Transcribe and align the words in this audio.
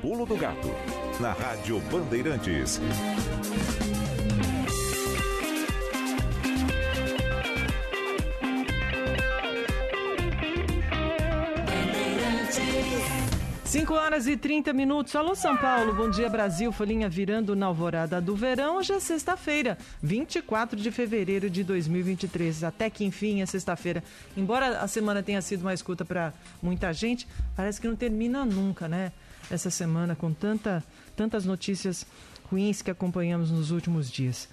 Pulo 0.00 0.24
do 0.24 0.36
Gato, 0.36 0.70
na 1.18 1.32
Rádio 1.32 1.80
Bandeirantes. 1.90 2.80
Cinco 13.64 13.94
horas 13.94 14.28
e 14.28 14.36
30 14.36 14.72
minutos. 14.72 15.16
Alô, 15.16 15.34
São 15.34 15.56
Paulo. 15.56 15.92
Bom 15.92 16.08
dia, 16.08 16.28
Brasil. 16.28 16.70
Folhinha 16.70 17.08
virando 17.08 17.56
na 17.56 17.66
alvorada 17.66 18.20
do 18.20 18.36
verão. 18.36 18.76
Hoje 18.76 18.92
é 18.92 19.00
sexta-feira, 19.00 19.76
24 20.00 20.78
de 20.80 20.92
fevereiro 20.92 21.50
de 21.50 21.64
2023. 21.64 22.62
Até 22.62 22.88
que 22.88 23.04
enfim 23.04 23.42
é 23.42 23.46
sexta-feira. 23.46 24.04
Embora 24.36 24.78
a 24.78 24.86
semana 24.86 25.24
tenha 25.24 25.42
sido 25.42 25.64
mais 25.64 25.82
curta 25.82 26.04
para 26.04 26.32
muita 26.62 26.92
gente, 26.92 27.26
parece 27.56 27.80
que 27.80 27.88
não 27.88 27.96
termina 27.96 28.44
nunca, 28.44 28.86
né? 28.86 29.10
Essa 29.50 29.70
semana 29.70 30.14
com 30.14 30.32
tanta, 30.32 30.84
tantas 31.16 31.44
notícias 31.44 32.06
ruins 32.50 32.82
que 32.82 32.90
acompanhamos 32.90 33.50
nos 33.50 33.70
últimos 33.70 34.10
dias. 34.10 34.48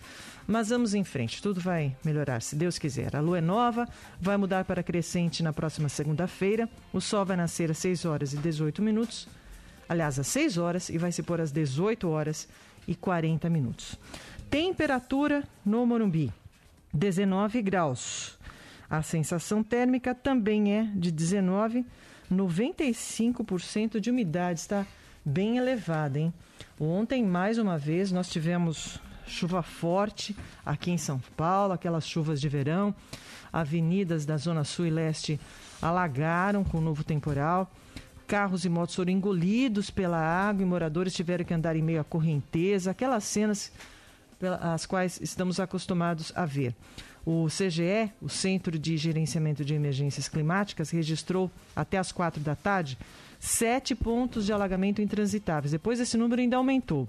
Mas 0.47 0.69
vamos 0.69 0.93
em 0.93 1.03
frente, 1.03 1.41
tudo 1.41 1.59
vai 1.59 1.95
melhorar, 2.03 2.41
se 2.41 2.55
Deus 2.55 2.77
quiser. 2.77 3.15
A 3.15 3.19
lua 3.19 3.39
é 3.39 3.41
nova, 3.41 3.87
vai 4.21 4.37
mudar 4.37 4.63
para 4.63 4.83
crescente 4.83 5.41
na 5.41 5.51
próxima 5.51 5.89
segunda-feira. 5.89 6.69
O 6.93 7.01
sol 7.01 7.25
vai 7.25 7.35
nascer 7.35 7.71
às 7.71 7.79
6 7.79 8.05
horas 8.05 8.33
e 8.33 8.37
18 8.37 8.81
minutos. 8.81 9.27
Aliás, 9.89 10.19
às 10.19 10.27
6 10.27 10.57
horas 10.57 10.89
e 10.89 10.97
vai 10.97 11.11
se 11.11 11.23
pôr 11.23 11.41
às 11.41 11.51
18 11.51 12.07
horas 12.07 12.47
e 12.87 12.93
40 12.95 13.49
minutos. 13.49 13.97
Temperatura 14.49 15.43
no 15.65 15.85
Morumbi: 15.85 16.31
19 16.93 17.61
graus. 17.61 18.37
A 18.87 19.01
sensação 19.01 19.63
térmica 19.63 20.13
também 20.13 20.73
é 20.73 20.83
de 20.95 21.11
19, 21.11 21.83
95% 22.31 23.99
de 23.99 24.09
umidade, 24.09 24.59
está 24.59 24.85
bem 25.23 25.57
elevada, 25.57 26.19
hein? 26.19 26.33
Ontem, 26.79 27.23
mais 27.23 27.57
uma 27.57 27.77
vez, 27.77 28.11
nós 28.11 28.29
tivemos 28.29 28.99
chuva 29.27 29.63
forte 29.63 30.35
aqui 30.65 30.91
em 30.91 30.97
São 30.97 31.19
Paulo, 31.35 31.73
aquelas 31.73 32.07
chuvas 32.07 32.39
de 32.39 32.49
verão. 32.49 32.93
Avenidas 33.51 34.25
da 34.25 34.35
Zona 34.35 34.63
Sul 34.63 34.85
e 34.87 34.89
Leste 34.89 35.39
alagaram 35.81 36.63
com 36.63 36.77
o 36.77 36.81
novo 36.81 37.03
temporal. 37.03 37.71
Carros 38.27 38.65
e 38.65 38.69
motos 38.69 38.95
foram 38.95 39.11
engolidos 39.11 39.89
pela 39.89 40.17
água 40.17 40.61
e 40.61 40.65
moradores 40.65 41.13
tiveram 41.13 41.45
que 41.45 41.53
andar 41.53 41.75
em 41.75 41.81
meio 41.81 42.01
à 42.01 42.03
correnteza. 42.03 42.91
Aquelas 42.91 43.23
cenas 43.23 43.71
às 44.61 44.85
quais 44.85 45.19
estamos 45.21 45.59
acostumados 45.59 46.33
a 46.35 46.45
ver. 46.45 46.75
O 47.25 47.47
CGE, 47.47 48.11
o 48.21 48.29
Centro 48.29 48.77
de 48.77 48.95
Gerenciamento 48.97 49.65
de 49.65 49.73
Emergências 49.73 50.27
Climáticas, 50.27 50.91
registrou 50.91 51.49
até 51.75 51.97
as 51.97 52.11
quatro 52.11 52.39
da 52.41 52.55
tarde 52.55 52.97
sete 53.39 53.95
pontos 53.95 54.45
de 54.45 54.53
alagamento 54.53 55.01
intransitáveis. 55.01 55.71
Depois 55.71 55.99
esse 55.99 56.17
número 56.17 56.41
ainda 56.41 56.57
aumentou. 56.57 57.07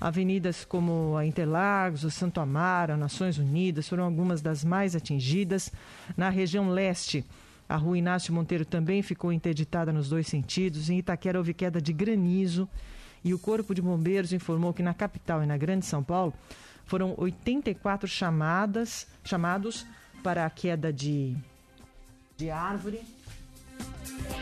Avenidas 0.00 0.64
como 0.64 1.16
a 1.16 1.26
Interlagos, 1.26 2.04
o 2.04 2.10
Santo 2.10 2.40
Amaro, 2.40 2.96
Nações 2.96 3.38
Unidas 3.38 3.88
foram 3.88 4.04
algumas 4.04 4.40
das 4.40 4.64
mais 4.64 4.96
atingidas. 4.96 5.70
Na 6.16 6.30
região 6.30 6.70
leste, 6.70 7.24
a 7.68 7.76
rua 7.76 7.98
Inácio 7.98 8.32
Monteiro 8.32 8.64
também 8.64 9.02
ficou 9.02 9.32
interditada 9.32 9.92
nos 9.92 10.08
dois 10.08 10.26
sentidos. 10.26 10.88
Em 10.88 10.98
Itaquera 10.98 11.38
houve 11.38 11.52
queda 11.52 11.80
de 11.80 11.92
granizo 11.92 12.68
e 13.24 13.34
o 13.34 13.38
Corpo 13.38 13.74
de 13.74 13.82
Bombeiros 13.82 14.32
informou 14.32 14.72
que 14.72 14.82
na 14.82 14.94
capital 14.94 15.42
e 15.42 15.46
na 15.46 15.56
Grande 15.56 15.84
São 15.84 16.02
Paulo 16.02 16.32
foram 16.88 17.14
84 17.18 18.08
chamadas, 18.08 19.06
chamados 19.22 19.86
para 20.22 20.46
a 20.46 20.50
queda 20.50 20.90
de, 20.90 21.36
de 22.34 22.50
árvore 22.50 23.02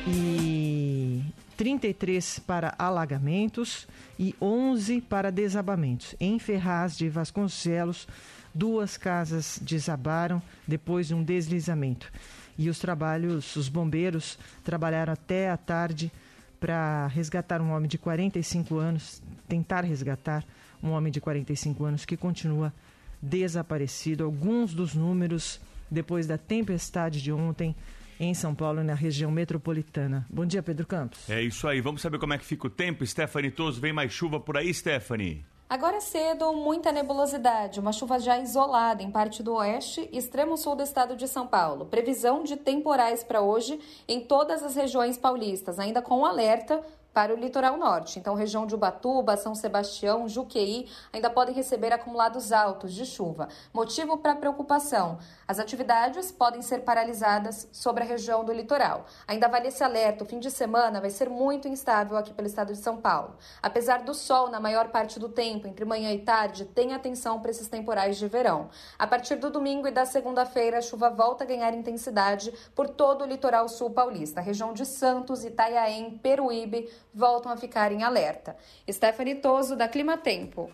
e 0.07 1.25
33 1.57 2.39
para 2.39 2.73
alagamentos 2.79 3.89
e 4.17 4.33
11 4.41 5.01
para 5.01 5.33
desabamentos. 5.33 6.15
Em 6.21 6.39
Ferraz 6.39 6.97
de 6.97 7.09
Vasconcelos, 7.09 8.07
duas 8.55 8.97
casas 8.97 9.59
desabaram 9.61 10.41
depois 10.69 11.09
de 11.09 11.15
um 11.15 11.25
deslizamento. 11.25 12.13
E 12.57 12.71
os 12.71 12.79
trabalhos, 12.79 13.57
os 13.57 13.69
bombeiros 13.69 14.39
trabalharam 14.63 15.13
até 15.13 15.51
a 15.51 15.57
tarde 15.57 16.13
para 16.61 17.09
resgatar 17.09 17.61
um 17.61 17.73
homem 17.73 17.89
de 17.89 17.99
45 17.99 18.79
anos, 18.79 19.21
tentar 19.49 19.83
resgatar 19.83 20.45
um 20.83 20.91
homem 20.91 21.13
de 21.13 21.21
45 21.21 21.85
anos 21.85 22.05
que 22.05 22.17
continua 22.17 22.73
desaparecido. 23.21 24.25
Alguns 24.25 24.75
dos 24.75 24.95
números 24.95 25.61
depois 25.91 26.27
da 26.27 26.37
tempestade 26.37 27.23
de 27.23 27.33
ontem 27.33 27.75
em 28.19 28.33
São 28.33 28.55
Paulo, 28.55 28.83
na 28.83 28.95
região 28.95 29.31
metropolitana. 29.31 30.27
Bom 30.31 30.47
dia, 30.47 30.63
Pedro 30.63 30.87
Campos. 30.87 31.29
É 31.29 31.43
isso 31.43 31.69
aí. 31.69 31.81
Vamos 31.81 32.01
saber 32.01 32.19
como 32.19 32.33
é 32.33 32.39
que 32.39 32.45
fica 32.45 32.67
o 32.67 32.71
tempo. 32.71 33.07
Stephanie 33.07 33.51
Toso, 33.51 33.81
vem 33.81 33.93
mais 33.93 34.13
chuva 34.13 34.41
por 34.41 34.57
aí, 34.57 34.73
Stephanie? 34.73 35.45
Agora 35.69 36.01
cedo, 36.01 36.53
muita 36.53 36.93
nebulosidade, 36.93 37.81
uma 37.81 37.93
chuva 37.93 38.21
já 38.21 38.39
isolada 38.39 39.03
em 39.03 39.11
parte 39.11 39.43
do 39.43 39.55
oeste 39.55 40.09
e 40.13 40.17
extremo 40.17 40.57
sul 40.57 40.77
do 40.77 40.83
estado 40.85 41.17
de 41.17 41.27
São 41.27 41.45
Paulo. 41.45 41.87
Previsão 41.87 42.45
de 42.45 42.55
temporais 42.55 43.25
para 43.25 43.41
hoje 43.41 43.81
em 44.07 44.21
todas 44.21 44.63
as 44.63 44.77
regiões 44.77 45.19
paulistas, 45.19 45.81
ainda 45.81 46.01
com 46.01 46.25
alerta 46.25 46.81
para 47.17 47.33
o 47.33 47.37
litoral 47.39 47.79
norte. 47.79 48.19
Então, 48.19 48.35
região 48.35 48.67
de 48.67 48.75
Ubatuba, 48.75 49.39
São 49.39 49.55
Sebastião, 49.55 50.29
Juqueí 50.29 50.87
ainda 51.11 51.31
podem 51.31 51.55
receber 51.55 51.91
acumulados 51.91 52.53
altos 52.53 52.93
de 52.93 53.07
chuva. 53.07 53.49
Motivo 53.73 54.19
para 54.19 54.37
preocupação: 54.37 55.17
as 55.49 55.59
atividades 55.59 56.31
podem 56.31 56.61
ser 56.61 56.81
paralisadas 56.81 57.71
sobre 57.73 58.03
a 58.05 58.07
região 58.07 58.45
do 58.45 58.53
litoral. 58.53 59.07
Ainda 59.27 59.49
vale 59.49 59.69
esse 59.69 59.83
alerta: 59.83 60.25
o 60.25 60.27
fim 60.27 60.39
de 60.39 60.51
semana 60.51 61.01
vai 61.01 61.09
ser 61.09 61.31
muito 61.31 61.67
instável 61.67 62.19
aqui 62.19 62.35
pelo 62.35 62.49
estado 62.49 62.75
de 62.75 62.79
São 62.79 62.99
Paulo. 62.99 63.35
Apesar 63.63 64.03
do 64.03 64.13
sol 64.13 64.51
na 64.51 64.61
maior 64.61 64.89
parte 64.89 65.19
do 65.19 65.31
tempo, 65.31 65.67
entre 65.67 65.87
manhã 65.87 66.13
e 66.13 66.19
tarde, 66.19 66.67
tenha 66.67 66.97
atenção 66.97 67.41
para 67.41 67.51
esses 67.51 67.67
temporais 67.67 68.19
de 68.19 68.29
verão. 68.29 68.69
A 68.99 69.07
partir 69.07 69.37
do 69.37 69.49
domingo 69.49 69.89
e 69.89 69.91
da 69.91 70.05
segunda-feira, 70.05 70.77
a 70.77 70.83
chuva 70.83 71.09
volta 71.09 71.45
a 71.45 71.47
ganhar 71.47 71.73
intensidade 71.73 72.53
por 72.75 72.91
todo 72.91 73.23
o 73.23 73.27
litoral 73.27 73.71
sul 73.71 73.89
paulista. 73.89 74.43
Região 74.43 74.75
de 74.75 74.85
Santos, 74.85 75.47
Itaiaém, 75.47 76.19
Peruíbe, 76.19 76.91
voltam 77.17 77.51
a 77.51 77.57
ficar 77.57 77.91
em 77.91 78.03
alerta. 78.03 78.55
Stephanie 78.89 79.37
Toso, 79.37 79.75
da 79.75 79.89
Clima 79.89 80.19
Tempo. 80.19 80.71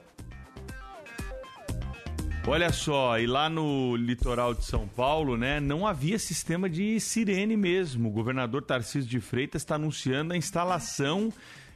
Olha 2.45 2.73
só, 2.73 3.21
e 3.21 3.27
lá 3.27 3.49
no 3.49 3.95
litoral 3.95 4.53
de 4.53 4.65
São 4.65 4.89
Paulo, 4.89 5.37
né, 5.37 5.61
não 5.61 5.87
havia 5.87 6.19
sistema 6.19 6.69
de 6.69 6.99
sirene 6.99 7.57
mesmo. 7.57 8.09
O 8.09 8.13
governador 8.13 8.63
Tarcísio 8.63 9.09
de 9.09 9.21
Freitas 9.21 9.63
está 9.63 9.77
anunciando 9.77 10.35
a 10.35 10.37
instalação 10.37 11.33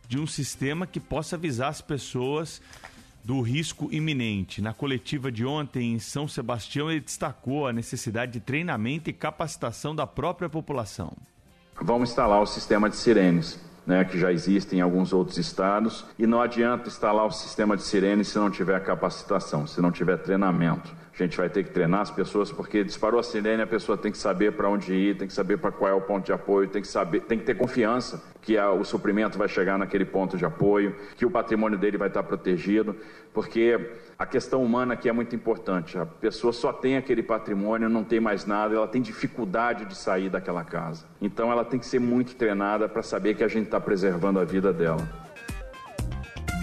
de 0.08 0.18
um 0.18 0.26
sistema 0.26 0.84
que 0.84 0.98
possa 0.98 1.36
avisar 1.36 1.68
as 1.68 1.80
pessoas 1.80 2.60
do 3.24 3.40
risco 3.40 3.88
iminente. 3.92 4.60
Na 4.60 4.74
coletiva 4.74 5.30
de 5.30 5.46
ontem 5.46 5.94
em 5.94 5.98
São 6.00 6.26
Sebastião, 6.26 6.90
ele 6.90 7.00
destacou 7.00 7.68
a 7.68 7.72
necessidade 7.72 8.32
de 8.32 8.40
treinamento 8.40 9.08
e 9.08 9.12
capacitação 9.12 9.94
da 9.94 10.06
própria 10.06 10.48
população. 10.48 11.12
Vamos 11.80 12.10
instalar 12.10 12.42
o 12.42 12.46
sistema 12.46 12.90
de 12.90 12.96
sirenes 12.96 13.65
né, 13.86 14.04
que 14.04 14.18
já 14.18 14.32
existe 14.32 14.76
em 14.76 14.80
alguns 14.80 15.12
outros 15.12 15.38
estados, 15.38 16.04
e 16.18 16.26
não 16.26 16.40
adianta 16.40 16.88
instalar 16.88 17.26
o 17.26 17.30
sistema 17.30 17.76
de 17.76 17.82
sirene 17.82 18.24
se 18.24 18.36
não 18.36 18.50
tiver 18.50 18.82
capacitação, 18.82 19.66
se 19.66 19.80
não 19.80 19.92
tiver 19.92 20.16
treinamento. 20.16 20.92
A 21.18 21.22
gente 21.22 21.36
vai 21.36 21.48
ter 21.48 21.64
que 21.64 21.70
treinar 21.70 22.02
as 22.02 22.10
pessoas 22.10 22.52
porque 22.52 22.84
disparou 22.84 23.18
a 23.18 23.22
sirene, 23.22 23.62
a 23.62 23.66
pessoa 23.66 23.96
tem 23.96 24.12
que 24.12 24.18
saber 24.18 24.52
para 24.52 24.68
onde 24.68 24.92
ir, 24.92 25.16
tem 25.16 25.26
que 25.26 25.32
saber 25.32 25.56
para 25.56 25.72
qual 25.72 25.90
é 25.90 25.94
o 25.94 26.00
ponto 26.00 26.26
de 26.26 26.32
apoio, 26.32 26.68
tem 26.68 26.82
que 26.82 26.88
saber, 26.88 27.22
tem 27.22 27.38
que 27.38 27.44
ter 27.44 27.54
confiança 27.54 28.22
que 28.42 28.58
a, 28.58 28.70
o 28.70 28.84
suprimento 28.84 29.38
vai 29.38 29.48
chegar 29.48 29.78
naquele 29.78 30.04
ponto 30.04 30.36
de 30.36 30.44
apoio, 30.44 30.94
que 31.16 31.24
o 31.24 31.30
patrimônio 31.30 31.78
dele 31.78 31.96
vai 31.96 32.08
estar 32.08 32.22
protegido, 32.22 32.94
porque 33.32 33.92
a 34.18 34.26
questão 34.26 34.62
humana 34.62 34.92
aqui 34.92 35.08
é 35.08 35.12
muito 35.12 35.34
importante. 35.34 35.98
A 35.98 36.04
pessoa 36.04 36.52
só 36.52 36.70
tem 36.70 36.98
aquele 36.98 37.22
patrimônio, 37.22 37.88
não 37.88 38.04
tem 38.04 38.20
mais 38.20 38.44
nada, 38.44 38.74
ela 38.74 38.86
tem 38.86 39.00
dificuldade 39.00 39.86
de 39.86 39.96
sair 39.96 40.28
daquela 40.28 40.64
casa. 40.64 41.06
Então 41.20 41.50
ela 41.50 41.64
tem 41.64 41.80
que 41.80 41.86
ser 41.86 41.98
muito 41.98 42.36
treinada 42.36 42.88
para 42.88 43.02
saber 43.02 43.34
que 43.34 43.42
a 43.42 43.48
gente 43.48 43.64
está 43.64 43.80
preservando 43.80 44.38
a 44.38 44.44
vida 44.44 44.72
dela. 44.72 45.25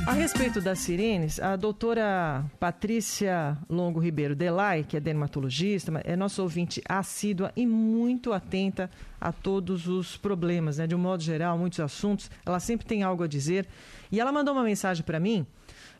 A 0.05 0.11
respeito 0.11 0.59
das 0.59 0.79
sirenes, 0.79 1.39
a 1.39 1.55
doutora 1.55 2.43
Patrícia 2.59 3.57
Longo 3.69 4.01
Ribeiro 4.01 4.35
Delay, 4.35 4.83
que 4.83 4.97
é 4.97 4.99
dermatologista, 4.99 5.93
é 6.03 6.13
nossa 6.17 6.41
ouvinte 6.41 6.81
assídua 6.89 7.53
e 7.55 7.65
muito 7.65 8.33
atenta 8.33 8.91
a 9.19 9.31
todos 9.31 9.87
os 9.87 10.17
problemas, 10.17 10.77
né? 10.77 10.85
De 10.85 10.93
um 10.93 10.99
modo 10.99 11.23
geral, 11.23 11.57
muitos 11.57 11.79
assuntos. 11.79 12.29
Ela 12.45 12.59
sempre 12.59 12.85
tem 12.85 13.01
algo 13.01 13.23
a 13.23 13.27
dizer. 13.27 13.65
E 14.11 14.19
ela 14.19 14.31
mandou 14.31 14.53
uma 14.53 14.63
mensagem 14.63 15.05
para 15.05 15.21
mim 15.21 15.47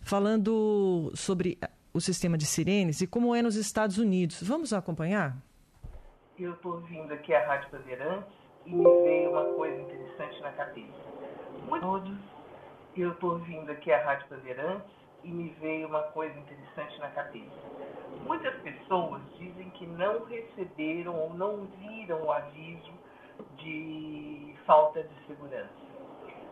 falando 0.01 1.09
sobre 1.15 1.57
o 1.93 2.01
sistema 2.01 2.37
de 2.37 2.45
sirenes 2.45 2.99
e 2.99 3.07
como 3.07 3.33
é 3.33 3.41
nos 3.41 3.55
Estados 3.55 3.97
Unidos. 3.97 4.43
Vamos 4.43 4.73
acompanhar? 4.73 5.37
Eu 6.37 6.53
estou 6.53 6.73
ouvindo 6.73 7.13
aqui 7.13 7.33
a 7.33 7.47
Rádio 7.47 7.69
Bandeirantes 7.71 8.33
e 8.65 8.75
me 8.75 8.83
veio 8.83 9.31
uma 9.31 9.45
coisa 9.53 9.81
interessante 9.81 10.41
na 10.41 10.51
cabeça. 10.51 10.91
Todos 11.79 12.32
eu 13.01 13.11
estou 13.11 13.31
ouvindo 13.31 13.71
aqui 13.71 13.91
a 13.91 14.03
Rádio 14.03 14.27
Bandeirantes 14.29 14.91
e 15.23 15.27
me 15.27 15.49
veio 15.59 15.87
uma 15.87 16.03
coisa 16.03 16.37
interessante 16.37 16.99
na 16.99 17.09
cabeça. 17.09 17.51
Muitas 18.25 18.53
pessoas 18.61 19.21
dizem 19.37 19.69
que 19.71 19.85
não 19.87 20.25
receberam 20.25 21.15
ou 21.15 21.33
não 21.33 21.65
viram 21.79 22.23
o 22.23 22.31
aviso 22.31 22.91
de 23.57 24.55
falta 24.65 25.01
de 25.01 25.25
segurança. 25.25 25.69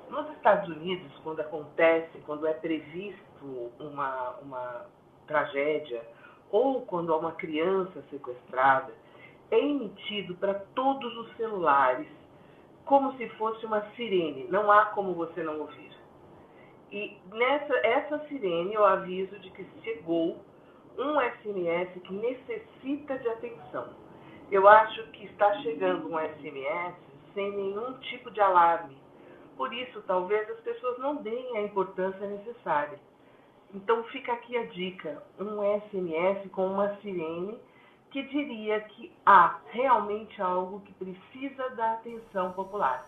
Nos 0.10 0.30
Estados 0.32 0.68
Unidos, 0.68 1.12
quando 1.24 1.42
acontece, 1.42 2.18
quando 2.26 2.48
é 2.48 2.54
previsto 2.54 3.72
uma, 3.80 4.32
uma 4.42 4.86
tragédia 5.28 6.02
ou 6.50 6.82
quando 6.82 7.14
há 7.14 7.18
uma 7.18 7.34
criança 7.34 8.02
sequestrada, 8.10 8.92
é 9.52 9.60
emitido 9.60 10.36
para 10.36 10.56
todos 10.74 11.16
os 11.18 11.38
celulares 11.38 12.08
como 12.86 13.16
se 13.18 13.30
fosse 13.30 13.66
uma 13.66 13.82
sirene. 13.92 14.48
Não 14.50 14.72
há 14.72 14.86
como 14.88 15.14
você 15.14 15.44
não 15.44 15.60
ouvir. 15.60 16.01
E 16.92 17.18
nessa 17.32 17.74
essa 17.88 18.20
sirene 18.28 18.74
eu 18.74 18.86
aviso 18.86 19.40
de 19.40 19.50
que 19.52 19.66
chegou 19.82 20.38
um 20.98 21.20
SMS 21.20 22.02
que 22.04 22.14
necessita 22.14 23.18
de 23.18 23.30
atenção. 23.30 23.90
Eu 24.52 24.68
acho 24.68 25.08
que 25.12 25.26
está 25.26 25.54
chegando 25.62 26.12
um 26.12 26.20
SMS 26.20 26.96
sem 27.34 27.52
nenhum 27.52 27.94
tipo 28.00 28.30
de 28.30 28.42
alarme. 28.42 28.98
Por 29.56 29.74
isso, 29.74 30.02
talvez 30.02 30.50
as 30.50 30.60
pessoas 30.60 30.98
não 31.00 31.16
deem 31.16 31.58
a 31.58 31.62
importância 31.62 32.28
necessária. 32.28 33.00
Então 33.74 34.04
fica 34.06 34.34
aqui 34.34 34.58
a 34.58 34.66
dica, 34.66 35.24
um 35.40 35.62
SMS 35.80 36.50
com 36.52 36.68
uma 36.68 36.96
sirene 36.98 37.58
que 38.10 38.22
diria 38.24 38.82
que 38.82 39.10
há 39.26 39.60
realmente 39.68 40.42
algo 40.42 40.82
que 40.82 40.94
precisa 40.94 41.70
da 41.70 41.94
atenção 41.94 42.52
popular. 42.52 43.08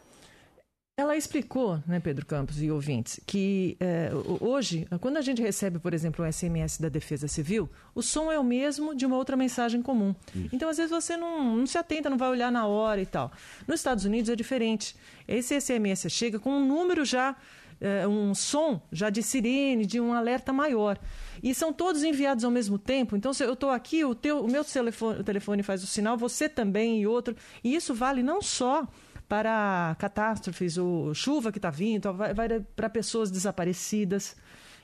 Ela 0.95 1.18
explicou, 1.18 1.81
né, 1.88 2.00
Pedro 2.00 2.24
Campos 2.24 2.62
e 2.62 2.69
ouvintes, 2.69 3.19
que 3.25 3.75
é, 3.80 4.12
hoje, 4.40 4.88
quando 5.01 5.18
a 5.18 5.22
gente 5.22 5.42
recebe, 5.42 5.80
por 5.80 5.92
exemplo, 5.92 6.24
um 6.24 6.31
SMS 6.31 6.80
da 6.80 6.88
Defesa 6.88 7.28
Civil, 7.28 7.68
o 7.95 8.04
som 8.04 8.31
é 8.31 8.38
o 8.38 8.44
mesmo 8.44 8.94
de 8.94 9.04
uma 9.04 9.18
outra 9.18 9.36
mensagem 9.36 9.81
comum. 9.81 10.13
Isso. 10.36 10.50
Então, 10.54 10.69
às 10.69 10.78
vezes, 10.78 10.92
você 10.92 11.18
não, 11.18 11.57
não 11.57 11.66
se 11.66 11.80
atenta, 11.80 12.12
não 12.12 12.18
vai 12.18 12.30
olhar 12.30 12.51
na 12.51 12.68
hora 12.68 13.01
e 13.01 13.07
tal. 13.07 13.31
Nos 13.68 13.80
Estados 13.80 14.06
Unidos 14.06 14.30
é 14.30 14.36
diferente. 14.36 14.95
Esse 15.28 15.60
SMS 15.60 16.06
chega 16.12 16.38
com 16.38 16.51
um 16.51 16.63
número 16.63 17.04
já, 17.04 17.36
é, 17.81 18.07
um 18.07 18.36
som 18.36 18.80
já 18.92 19.10
de 19.10 19.24
sirene, 19.24 19.88
de 19.88 20.00
um 20.00 20.13
alerta 20.13 20.54
maior. 20.54 21.00
E 21.42 21.56
são 21.56 21.74
todos 21.74 22.04
enviados 22.04 22.44
ao 22.44 22.51
mesmo 22.51 22.78
tempo. 22.78 23.18
Então, 23.18 23.34
se 23.34 23.44
eu 23.44 23.54
estou 23.54 23.72
aqui, 23.72 24.06
o, 24.06 24.13
teu, 24.13 24.46
o 24.46 24.48
meu 24.48 24.63
telefone, 24.63 25.22
o 25.22 25.24
telefone 25.24 25.63
faz 25.63 25.84
o 25.84 25.88
sinal, 25.88 26.16
você 26.16 26.48
também 26.48 27.01
e 27.01 27.07
outro. 27.07 27.36
E 27.63 27.74
isso 27.74 27.96
vale 27.96 28.22
não 28.22 28.44
só 28.44 28.88
para 29.34 29.96
catástrofes, 29.98 30.78
ou 30.78 31.12
chuva 31.16 31.52
que 31.52 31.58
está 31.58 31.72
vindo, 31.72 32.14
vai, 32.14 32.36
vai 32.36 32.60
para 32.76 32.88
pessoas 32.88 33.32
desaparecidas, 33.32 34.36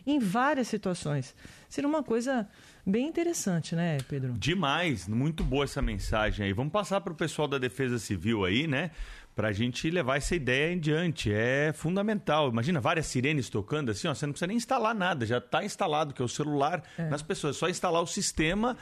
em 0.08 0.18
várias 0.18 0.68
situações. 0.68 1.36
Seria 1.70 1.88
uma 1.88 2.02
coisa 2.02 2.50
bem 2.84 3.08
interessante, 3.08 3.76
né, 3.76 4.00
Pedro? 4.10 4.34
Demais, 4.34 5.08
muito 5.08 5.44
boa 5.44 5.66
essa 5.66 5.84
mensagem 5.84 6.48
aí. 6.48 6.52
Vamos 6.52 6.74
passar 6.74 7.00
para 7.02 7.14
o 7.14 7.16
pessoal 7.16 7.48
da 7.48 7.60
Defesa 7.60 8.00
Civil 8.00 8.44
aí, 8.44 8.66
né? 8.66 8.90
Para 9.40 9.48
a 9.48 9.54
gente 9.54 9.90
levar 9.90 10.18
essa 10.18 10.36
ideia 10.36 10.74
em 10.74 10.78
diante. 10.78 11.32
É 11.32 11.72
fundamental. 11.74 12.50
Imagina 12.50 12.82
várias 12.82 13.06
sirenes 13.06 13.50
tocando 13.50 13.90
assim, 13.90 14.06
ó, 14.10 14.14
você 14.14 14.26
não 14.26 14.34
precisa 14.34 14.48
nem 14.48 14.58
instalar 14.58 14.94
nada, 14.94 15.26
já 15.26 15.38
está 15.38 15.64
instalado, 15.64 16.14
que 16.14 16.22
é 16.22 16.26
o 16.26 16.28
celular 16.28 16.84
é. 16.98 17.08
nas 17.08 17.22
pessoas. 17.22 17.56
É 17.56 17.60
só 17.60 17.70
instalar 17.70 18.04
o 18.04 18.06
sistema 18.06 18.76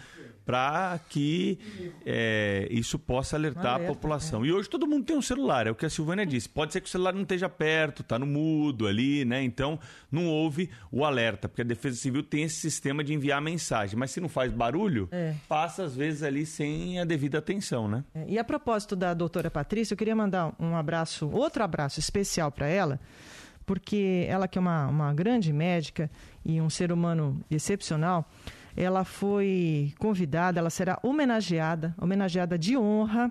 para 0.48 0.98
que 1.10 1.60
é, 2.06 2.70
isso 2.72 2.98
possa 2.98 3.36
alertar 3.36 3.76
Alerta, 3.76 3.92
a 3.92 3.94
população. 3.94 4.46
É. 4.46 4.48
E 4.48 4.52
hoje 4.54 4.70
todo 4.70 4.88
mundo 4.88 5.04
tem 5.04 5.16
um 5.16 5.22
celular, 5.22 5.68
é 5.68 5.72
o 5.72 5.76
que 5.76 5.86
a 5.86 5.90
Silvânia 5.90 6.26
disse. 6.26 6.48
Pode 6.48 6.72
ser 6.72 6.80
que 6.80 6.88
o 6.88 6.90
celular 6.90 7.14
não 7.14 7.24
esteja 7.24 7.50
perto, 7.50 8.02
está 8.02 8.18
no 8.18 8.26
mudo 8.26 8.88
ali, 8.88 9.26
né? 9.26 9.44
Então 9.44 9.78
não 10.10 10.26
houve 10.26 10.70
o 10.90 11.04
alerta, 11.04 11.50
porque 11.50 11.64
a 11.64 11.66
Defesa 11.66 11.98
Civil 11.98 12.24
tem 12.24 12.44
esse 12.44 12.56
sistema 12.56 13.04
de 13.04 13.14
enviar 13.14 13.42
mensagem. 13.42 14.00
Mas 14.00 14.12
se 14.12 14.22
não 14.22 14.30
faz 14.30 14.50
barulho, 14.52 15.10
é. 15.12 15.36
passa 15.50 15.84
às 15.84 15.96
vezes 15.96 16.24
ali 16.24 16.46
sem 16.46 16.98
a 16.98 17.04
devida 17.04 17.40
atenção, 17.40 17.88
né? 17.90 18.06
É, 18.16 18.26
e 18.30 18.40
a 18.40 18.44
propósito 18.44 18.96
da 18.96 19.14
doutora 19.14 19.52
Patrícia, 19.52 19.94
eu 19.94 19.98
queria 19.98 20.16
mandar 20.16 20.47
um 20.60 20.76
abraço, 20.76 21.30
outro 21.30 21.64
abraço 21.64 22.00
especial 22.00 22.52
para 22.52 22.68
ela 22.68 23.00
porque 23.68 24.26
ela 24.30 24.48
que 24.48 24.58
é 24.58 24.62
uma, 24.62 24.88
uma 24.88 25.14
grande 25.14 25.52
médica 25.52 26.10
e 26.44 26.62
um 26.62 26.70
ser 26.70 26.90
humano 26.90 27.44
excepcional, 27.52 28.26
ela 28.78 29.04
foi 29.04 29.94
convidada, 30.00 30.58
ela 30.58 30.70
será 30.70 30.98
homenageada, 31.04 31.94
homenageada 32.00 32.58
de 32.58 32.78
honra 32.78 33.30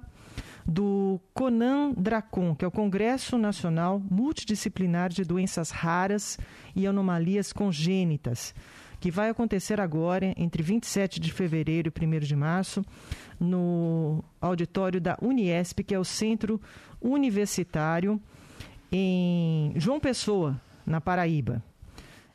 do 0.66 1.18
Conan 1.32 1.92
Dracon, 1.96 2.54
que 2.54 2.64
é 2.64 2.68
o 2.68 2.72
Congresso 2.72 3.38
Nacional 3.38 3.98
Multidisciplinar 4.10 5.08
de 5.08 5.24
Doenças 5.24 5.70
Raras 5.70 6.38
e 6.74 6.86
Anomalias 6.86 7.50
Congênitas, 7.52 8.54
que 9.00 9.10
vai 9.10 9.30
acontecer 9.30 9.80
agora 9.80 10.34
entre 10.36 10.62
27 10.62 11.18
de 11.18 11.32
fevereiro 11.32 11.90
e 11.94 12.04
1 12.04 12.18
de 12.20 12.36
março 12.36 12.84
no 13.38 14.24
auditório 14.40 15.00
da 15.00 15.16
Uniesp, 15.22 15.84
que 15.84 15.94
é 15.94 15.98
o 15.98 16.04
Centro 16.04 16.60
Universitário 17.00 18.20
em 18.90 19.72
João 19.76 20.00
Pessoa, 20.00 20.60
na 20.84 21.00
Paraíba. 21.00 21.62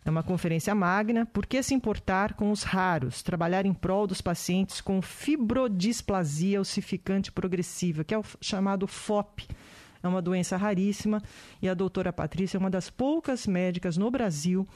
É 0.04 0.10
uma 0.10 0.24
conferência 0.24 0.74
magna. 0.74 1.26
Por 1.28 1.46
que 1.46 1.62
se 1.62 1.76
importar 1.76 2.34
com 2.34 2.52
os 2.52 2.64
raros? 2.64 3.22
Trabalhar 3.22 3.66
em 3.66 3.74
prol 3.74 4.08
dos 4.08 4.20
pacientes 4.20 4.82
com 4.82 5.02
fibrodisplasia 5.02 6.60
ossificante 6.60 7.32
progressiva, 7.32 8.04
que 8.04 8.14
é 8.14 8.18
o 8.18 8.24
chamado 8.42 8.88
FOP. 8.88 9.48
É 10.04 10.08
uma 10.08 10.22
doença 10.22 10.58
raríssima 10.58 11.22
e 11.62 11.70
a 11.70 11.76
doutora 11.76 12.12
Patrícia 12.12 12.58
é 12.58 12.60
uma 12.60 12.72
das 12.72 12.90
poucas 12.90 13.46
médicas 13.46 13.98
no 13.98 14.10
Brasil 14.10 14.68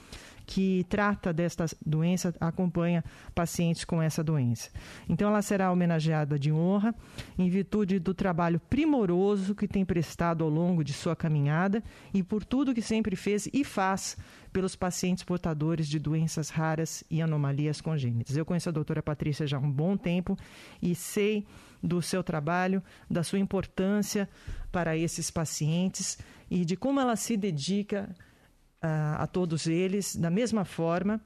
que 0.45 0.85
trata 0.89 1.33
desta 1.33 1.65
doença, 1.85 2.33
acompanha 2.39 3.03
pacientes 3.33 3.83
com 3.83 4.01
essa 4.01 4.23
doença. 4.23 4.69
Então, 5.09 5.29
ela 5.29 5.41
será 5.41 5.71
homenageada 5.71 6.37
de 6.37 6.51
honra 6.51 6.93
em 7.37 7.49
virtude 7.49 7.99
do 7.99 8.13
trabalho 8.13 8.59
primoroso 8.59 9.55
que 9.55 9.67
tem 9.67 9.83
prestado 9.83 10.43
ao 10.43 10.49
longo 10.49 10.83
de 10.83 10.93
sua 10.93 11.15
caminhada 11.15 11.83
e 12.13 12.21
por 12.21 12.43
tudo 12.43 12.73
que 12.73 12.81
sempre 12.81 13.15
fez 13.15 13.49
e 13.51 13.63
faz 13.63 14.17
pelos 14.53 14.75
pacientes 14.75 15.23
portadores 15.23 15.87
de 15.87 15.99
doenças 15.99 16.49
raras 16.49 17.03
e 17.09 17.21
anomalias 17.21 17.81
congênitas. 17.81 18.37
Eu 18.37 18.45
conheço 18.45 18.69
a 18.69 18.71
doutora 18.71 19.03
Patrícia 19.03 19.45
já 19.45 19.57
há 19.57 19.59
um 19.59 19.69
bom 19.69 19.97
tempo 19.97 20.37
e 20.81 20.95
sei 20.95 21.45
do 21.83 22.01
seu 22.01 22.23
trabalho, 22.23 22.81
da 23.09 23.23
sua 23.23 23.39
importância 23.39 24.29
para 24.71 24.95
esses 24.95 25.29
pacientes 25.29 26.17
e 26.49 26.63
de 26.63 26.75
como 26.75 26.99
ela 26.99 27.15
se 27.15 27.35
dedica 27.35 28.15
a, 28.85 29.23
a 29.23 29.27
todos 29.27 29.67
eles 29.67 30.15
da 30.15 30.29
mesma 30.29 30.63
forma. 30.63 31.19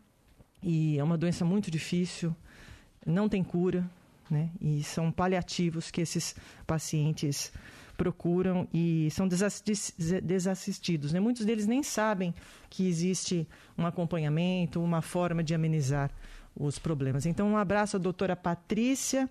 E 0.64 0.98
é 0.98 1.04
uma 1.04 1.18
doença 1.18 1.46
muito 1.46 1.72
difícil, 1.72 2.36
não 3.06 3.30
tem 3.30 3.44
cura, 3.44 3.90
né? 4.30 4.50
E 4.60 4.84
são 4.84 5.12
paliativos 5.12 5.90
que 5.90 6.02
esses 6.02 6.36
pacientes 6.68 7.52
procuram 7.98 8.68
e 8.74 9.10
são 9.12 9.28
desassistidos. 9.28 11.12
Né? 11.12 11.20
Muitos 11.20 11.46
deles 11.46 11.68
nem 11.68 11.84
sabem 11.84 12.34
que 12.70 12.88
existe 12.88 13.48
um 13.78 13.86
acompanhamento, 13.86 14.82
uma 14.82 15.02
forma 15.02 15.44
de 15.44 15.54
amenizar 15.54 16.10
os 16.56 16.80
problemas. 16.80 17.26
Então, 17.26 17.50
um 17.50 17.58
abraço 17.58 17.98
à 17.98 18.00
doutora 18.00 18.36
Patrícia 18.36 19.30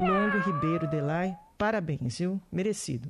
Longo 0.00 0.38
Ribeiro 0.38 0.88
Delay. 0.88 1.32
Parabéns, 1.56 2.18
viu? 2.18 2.40
Merecido. 2.50 3.08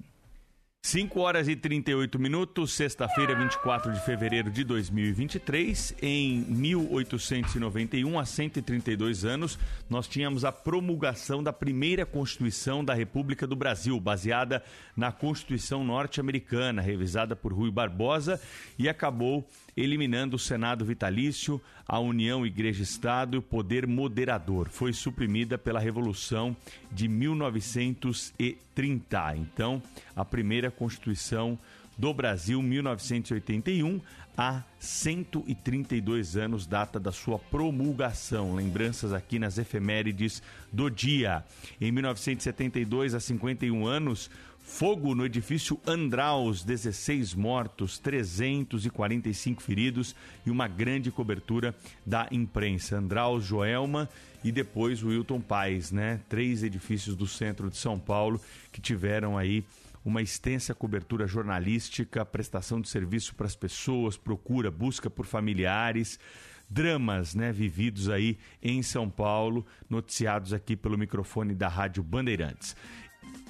5 0.88 1.20
horas 1.20 1.46
e 1.48 1.54
38 1.54 2.18
minutos, 2.18 2.72
sexta-feira, 2.72 3.34
24 3.34 3.92
de 3.92 4.00
fevereiro 4.00 4.50
de 4.50 4.64
2023. 4.64 5.94
Em 6.00 6.40
1891, 6.48 8.18
há 8.18 8.24
132 8.24 9.26
anos, 9.26 9.58
nós 9.90 10.08
tínhamos 10.08 10.46
a 10.46 10.50
promulgação 10.50 11.42
da 11.42 11.52
primeira 11.52 12.06
Constituição 12.06 12.82
da 12.82 12.94
República 12.94 13.46
do 13.46 13.54
Brasil, 13.54 14.00
baseada 14.00 14.64
na 14.96 15.12
Constituição 15.12 15.84
norte-americana, 15.84 16.80
revisada 16.80 17.36
por 17.36 17.52
Rui 17.52 17.70
Barbosa, 17.70 18.40
e 18.78 18.88
acabou 18.88 19.46
eliminando 19.78 20.36
o 20.36 20.38
Senado 20.38 20.84
vitalício, 20.84 21.60
a 21.86 22.00
União 22.00 22.44
Igreja-Estado 22.44 23.36
e 23.36 23.38
o 23.38 23.42
poder 23.42 23.86
moderador. 23.86 24.68
Foi 24.68 24.92
suprimida 24.92 25.56
pela 25.56 25.78
Revolução 25.78 26.56
de 26.90 27.06
1930. 27.08 29.36
Então, 29.36 29.80
a 30.16 30.24
primeira 30.24 30.70
Constituição 30.70 31.58
do 31.96 32.12
Brasil, 32.12 32.60
1981 32.62 34.00
a 34.36 34.62
132 34.78 36.36
anos, 36.36 36.64
data 36.64 37.00
da 37.00 37.10
sua 37.10 37.40
promulgação. 37.40 38.54
Lembranças 38.54 39.12
aqui 39.12 39.36
nas 39.36 39.58
efemérides 39.58 40.40
do 40.72 40.88
dia. 40.88 41.44
Em 41.80 41.90
1972, 41.90 43.14
a 43.14 43.20
51 43.20 43.84
anos, 43.84 44.30
Fogo 44.68 45.14
no 45.14 45.24
edifício 45.24 45.80
Andraus, 45.84 46.62
16 46.62 47.34
mortos, 47.34 47.98
345 47.98 49.62
feridos 49.62 50.14
e 50.46 50.50
uma 50.50 50.68
grande 50.68 51.10
cobertura 51.10 51.74
da 52.06 52.28
imprensa. 52.30 52.98
Andraus, 52.98 53.44
Joelma 53.44 54.08
e 54.44 54.52
depois 54.52 55.02
o 55.02 55.08
Wilton 55.08 55.40
Paes, 55.40 55.90
né? 55.90 56.20
Três 56.28 56.62
edifícios 56.62 57.16
do 57.16 57.26
centro 57.26 57.70
de 57.70 57.78
São 57.78 57.98
Paulo 57.98 58.40
que 58.70 58.80
tiveram 58.80 59.38
aí 59.38 59.64
uma 60.04 60.22
extensa 60.22 60.74
cobertura 60.74 61.26
jornalística, 61.26 62.24
prestação 62.24 62.78
de 62.80 62.90
serviço 62.90 63.34
para 63.34 63.46
as 63.46 63.56
pessoas, 63.56 64.18
procura, 64.18 64.70
busca 64.70 65.08
por 65.10 65.24
familiares, 65.24 66.20
dramas, 66.68 67.34
né, 67.34 67.50
vividos 67.50 68.10
aí 68.10 68.38
em 68.62 68.82
São 68.82 69.08
Paulo, 69.08 69.66
noticiados 69.88 70.52
aqui 70.52 70.76
pelo 70.76 70.98
microfone 70.98 71.54
da 71.54 71.68
Rádio 71.68 72.02
Bandeirantes. 72.02 72.76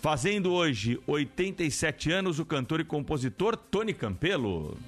Fazendo 0.01 0.53
hoje 0.53 1.01
87 1.07 2.13
anos, 2.13 2.39
o 2.39 2.45
cantor 2.45 2.81
e 2.81 2.85
compositor 2.85 3.57
Tony 3.57 3.93
Campelo. 3.93 4.79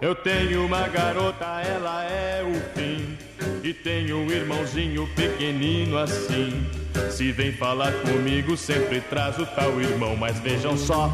Eu 0.00 0.14
tenho 0.14 0.66
uma 0.66 0.86
garota, 0.88 1.44
ela 1.62 2.04
é 2.04 2.42
o 2.42 2.54
fim. 2.78 3.16
E 3.62 3.72
tenho 3.72 4.18
um 4.18 4.30
irmãozinho 4.30 5.08
pequenino 5.14 5.98
assim. 5.98 6.66
Se 7.10 7.32
vem 7.32 7.52
falar 7.52 7.92
comigo, 8.02 8.56
sempre 8.56 9.00
traz 9.00 9.38
o 9.38 9.46
tal 9.46 9.80
irmão. 9.80 10.16
Mas 10.16 10.38
vejam 10.38 10.76
só. 10.76 11.10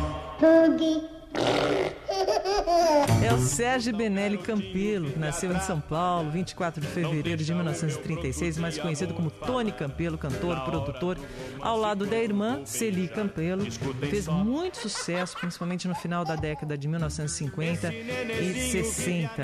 É 3.25 3.33
o 3.33 3.39
Sérgio 3.39 3.97
Benelli 3.97 4.39
Campelo, 4.39 5.11
que 5.11 5.19
nasceu 5.19 5.53
em 5.53 5.61
São 5.61 5.81
Paulo, 5.81 6.31
24 6.31 6.81
de 6.81 6.87
fevereiro 6.87 7.43
de 7.43 7.55
1936, 7.55 8.59
mais 8.59 8.79
conhecido 8.79 9.15
como 9.15 9.31
Tony 9.31 9.73
Campelo, 9.73 10.19
cantor, 10.19 10.61
produtor, 10.65 11.19
ao 11.61 11.79
lado 11.79 12.05
da 12.07 12.19
irmã 12.19 12.62
Celi 12.65 13.09
Campelo. 13.09 13.65
Fez 14.11 14.27
muito 14.29 14.79
sucesso, 14.79 15.37
principalmente 15.39 15.89
no 15.89 15.95
final 15.95 16.25
da 16.25 16.37
década 16.37 16.77
de 16.77 16.87
1950 16.89 17.93
e 17.93 18.71
60. 18.71 19.43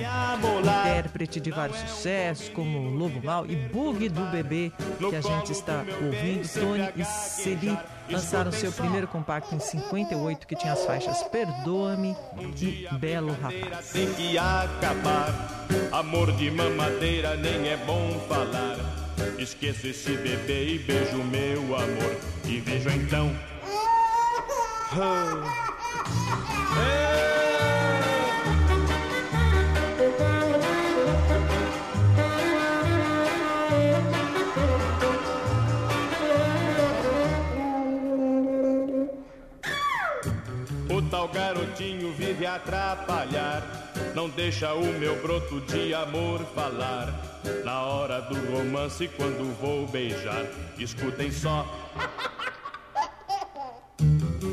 Intérprete 0.61 1.41
de 1.41 1.51
vários 1.51 1.79
sucessos, 1.79 2.49
como 2.51 2.91
Lobo 2.91 3.25
Mal 3.25 3.47
e 3.47 3.57
Bug 3.57 4.09
do 4.09 4.25
Bebê, 4.31 4.73
que 4.99 5.17
a 5.17 5.21
gente 5.21 5.53
está 5.53 5.85
ouvindo. 6.03 6.49
Tony 6.49 6.89
e 6.97 7.05
Celi 7.05 7.79
lançaram 8.11 8.53
seu 8.53 8.73
primeiro 8.73 9.07
compacto 9.07 9.55
em 9.55 9.61
58, 9.61 10.47
que 10.47 10.57
tinha 10.57 10.73
as 10.73 10.85
faixas 10.85 11.23
Perdoa-me 11.25 12.17
e 12.61 12.89
Belo 12.99 13.33
Rapaz. 13.33 13.91
Tem 13.93 14.13
que 14.15 14.39
acabar, 14.39 15.33
amor 15.93 16.33
de 16.33 16.51
mamadeira 16.51 17.37
nem 17.37 17.69
é 17.69 17.77
bom 17.77 18.19
falar. 18.29 18.77
Esqueço 19.39 19.87
esse 19.87 20.11
bebê 20.17 20.75
e 20.75 20.79
beijo 20.79 21.19
meu 21.25 21.61
amor. 21.77 22.17
E 22.45 22.61
vejo 22.61 22.91
então. 22.91 23.31
O 24.93 26.45
garotinho 41.33 42.13
vive 42.13 42.47
a 42.47 42.57
atrapalhar. 42.57 43.63
Não 44.15 44.29
deixa 44.29 44.75
o 44.75 44.85
meu 44.85 45.21
broto 45.23 45.61
de 45.63 45.95
amor 45.95 46.41
falar. 46.55 47.13
Na 47.65 47.83
hora 47.83 48.21
do 48.23 48.35
romance, 48.53 49.09
quando 49.17 49.55
vou 49.61 49.87
beijar, 49.87 50.45
escutem 50.79 51.31
só. 51.31 51.67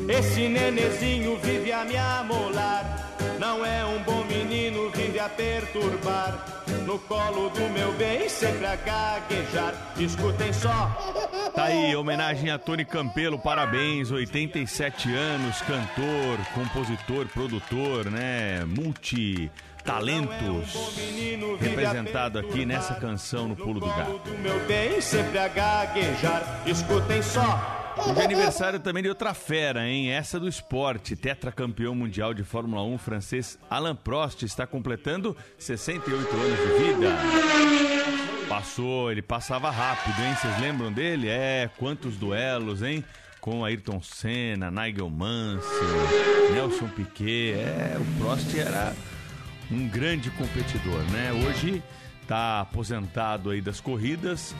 Esse 0.08 0.48
nenezinho 0.48 1.36
vive 1.38 1.72
a 1.72 1.84
me 1.84 1.96
amolar. 1.96 3.05
Não 3.38 3.64
é 3.64 3.84
um 3.84 4.02
bom 4.02 4.24
menino, 4.24 4.90
vive 4.90 5.18
a 5.18 5.28
perturbar. 5.28 6.44
No 6.86 6.98
colo 7.00 7.50
do 7.50 7.68
meu 7.70 7.92
bem, 7.92 8.28
sempre 8.28 8.66
a 8.66 8.76
gaguejar. 8.76 9.74
Escutem 9.98 10.52
só. 10.52 11.50
Tá 11.54 11.64
aí, 11.64 11.94
homenagem 11.96 12.50
a 12.50 12.58
Tony 12.58 12.84
Campelo, 12.84 13.38
parabéns, 13.38 14.10
87 14.10 15.12
anos, 15.14 15.60
cantor, 15.62 16.38
compositor, 16.54 17.26
produtor, 17.28 18.10
né? 18.10 18.64
Multi 18.64 19.50
talentos 19.84 20.98
representado 21.60 22.38
aqui 22.40 22.66
nessa 22.66 22.94
canção 22.94 23.46
no 23.48 23.56
Pulo 23.56 23.78
do 23.78 23.86
Gato. 23.86 24.18
Do 24.24 24.38
meu 24.38 24.58
bem, 24.66 25.00
sempre 25.00 25.38
a 25.38 25.48
gaguejar. 25.48 26.62
Escutem 26.66 27.22
só. 27.22 27.85
Hoje 27.98 28.20
é 28.20 28.24
aniversário 28.24 28.78
também 28.78 29.02
de 29.02 29.08
outra 29.08 29.32
fera, 29.32 29.88
hein? 29.88 30.10
Essa 30.10 30.38
do 30.38 30.46
esporte. 30.46 31.16
Tetracampeão 31.16 31.94
mundial 31.94 32.34
de 32.34 32.44
Fórmula 32.44 32.82
1 32.82 32.98
francês 32.98 33.58
Alain 33.70 33.96
Prost 33.96 34.42
está 34.42 34.66
completando 34.66 35.34
68 35.58 36.36
anos 36.36 36.58
de 36.58 36.84
vida. 36.84 37.16
Passou, 38.48 39.10
ele 39.10 39.22
passava 39.22 39.70
rápido, 39.70 40.20
hein? 40.22 40.34
Vocês 40.34 40.60
lembram 40.60 40.92
dele? 40.92 41.28
É, 41.28 41.70
quantos 41.78 42.16
duelos, 42.16 42.82
hein? 42.82 43.02
Com 43.40 43.64
Ayrton 43.64 44.02
Senna, 44.02 44.70
Nigel 44.70 45.08
Mansell, 45.08 46.52
Nelson 46.52 46.88
Piquet. 46.88 47.54
É, 47.54 47.96
o 47.98 48.22
Prost 48.22 48.54
era 48.58 48.94
um 49.70 49.88
grande 49.88 50.30
competidor, 50.30 51.00
né? 51.10 51.32
Hoje 51.32 51.82
está 52.26 52.60
aposentado 52.60 53.50
aí 53.50 53.60
das 53.60 53.80
corridas, 53.80 54.52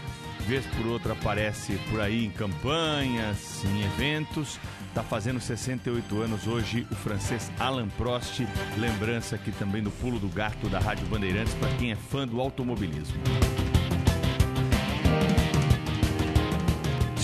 vez 0.46 0.64
por 0.66 0.86
outra 0.86 1.14
aparece 1.14 1.74
por 1.90 2.00
aí 2.00 2.24
em 2.24 2.30
campanhas, 2.30 3.64
em 3.64 3.82
eventos. 3.84 4.60
Está 4.88 5.02
fazendo 5.02 5.40
68 5.40 6.22
anos 6.22 6.46
hoje 6.46 6.86
o 6.90 6.94
francês 6.94 7.50
Alain 7.58 7.88
Prost. 7.98 8.46
Lembrança 8.78 9.34
aqui 9.34 9.50
também 9.52 9.82
do 9.82 9.90
pulo 9.90 10.18
do 10.18 10.28
gato 10.28 10.68
da 10.68 10.78
Rádio 10.78 11.06
Bandeirantes 11.08 11.52
para 11.54 11.68
quem 11.76 11.90
é 11.90 11.96
fã 11.96 12.26
do 12.26 12.40
automobilismo. 12.40 13.20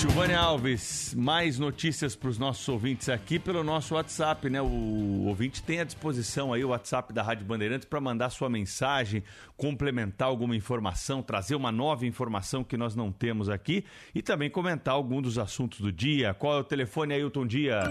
Silvânia 0.02 0.40
Alves, 0.40 1.14
mais 1.16 1.61
notícias 1.61 2.16
para 2.16 2.28
os 2.28 2.37
nossos 2.37 2.68
ouvintes 2.68 3.09
aqui 3.09 3.38
pelo 3.38 3.62
nosso 3.62 3.94
WhatsApp, 3.94 4.50
né? 4.50 4.61
O 4.61 5.26
ouvinte 5.28 5.62
tem 5.62 5.78
à 5.78 5.85
disposição 5.85 6.52
aí 6.52 6.64
o 6.64 6.71
WhatsApp 6.71 7.12
da 7.12 7.23
Rádio 7.23 7.47
Bandeirantes 7.47 7.87
para 7.87 8.00
mandar 8.00 8.30
sua 8.30 8.49
mensagem, 8.49 9.23
complementar 9.56 10.26
alguma 10.26 10.56
informação, 10.56 11.23
trazer 11.23 11.54
uma 11.54 11.71
nova 11.71 12.04
informação 12.04 12.64
que 12.64 12.76
nós 12.76 12.97
não 12.97 13.12
temos 13.12 13.49
aqui 13.49 13.85
e 14.12 14.21
também 14.21 14.50
comentar 14.50 14.92
algum 14.92 15.23
dos 15.23 15.38
assuntos 15.38 15.80
do 15.80 15.92
dia. 15.92 16.35
Qual 16.35 16.56
é 16.56 16.59
o 16.59 16.64
telefone, 16.64 17.14
Ailton 17.14 17.47
Dias? 17.47 17.87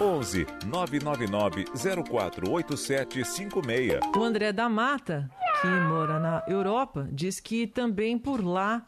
11 0.00 0.46
999 0.64 1.64
048756. 1.74 3.98
O 4.16 4.22
André 4.22 4.52
da 4.52 4.68
Mata, 4.68 5.28
que 5.60 5.66
mora 5.66 6.20
na 6.20 6.44
Europa, 6.46 7.08
diz 7.10 7.40
que 7.40 7.66
também 7.66 8.16
por 8.16 8.44
lá 8.44 8.86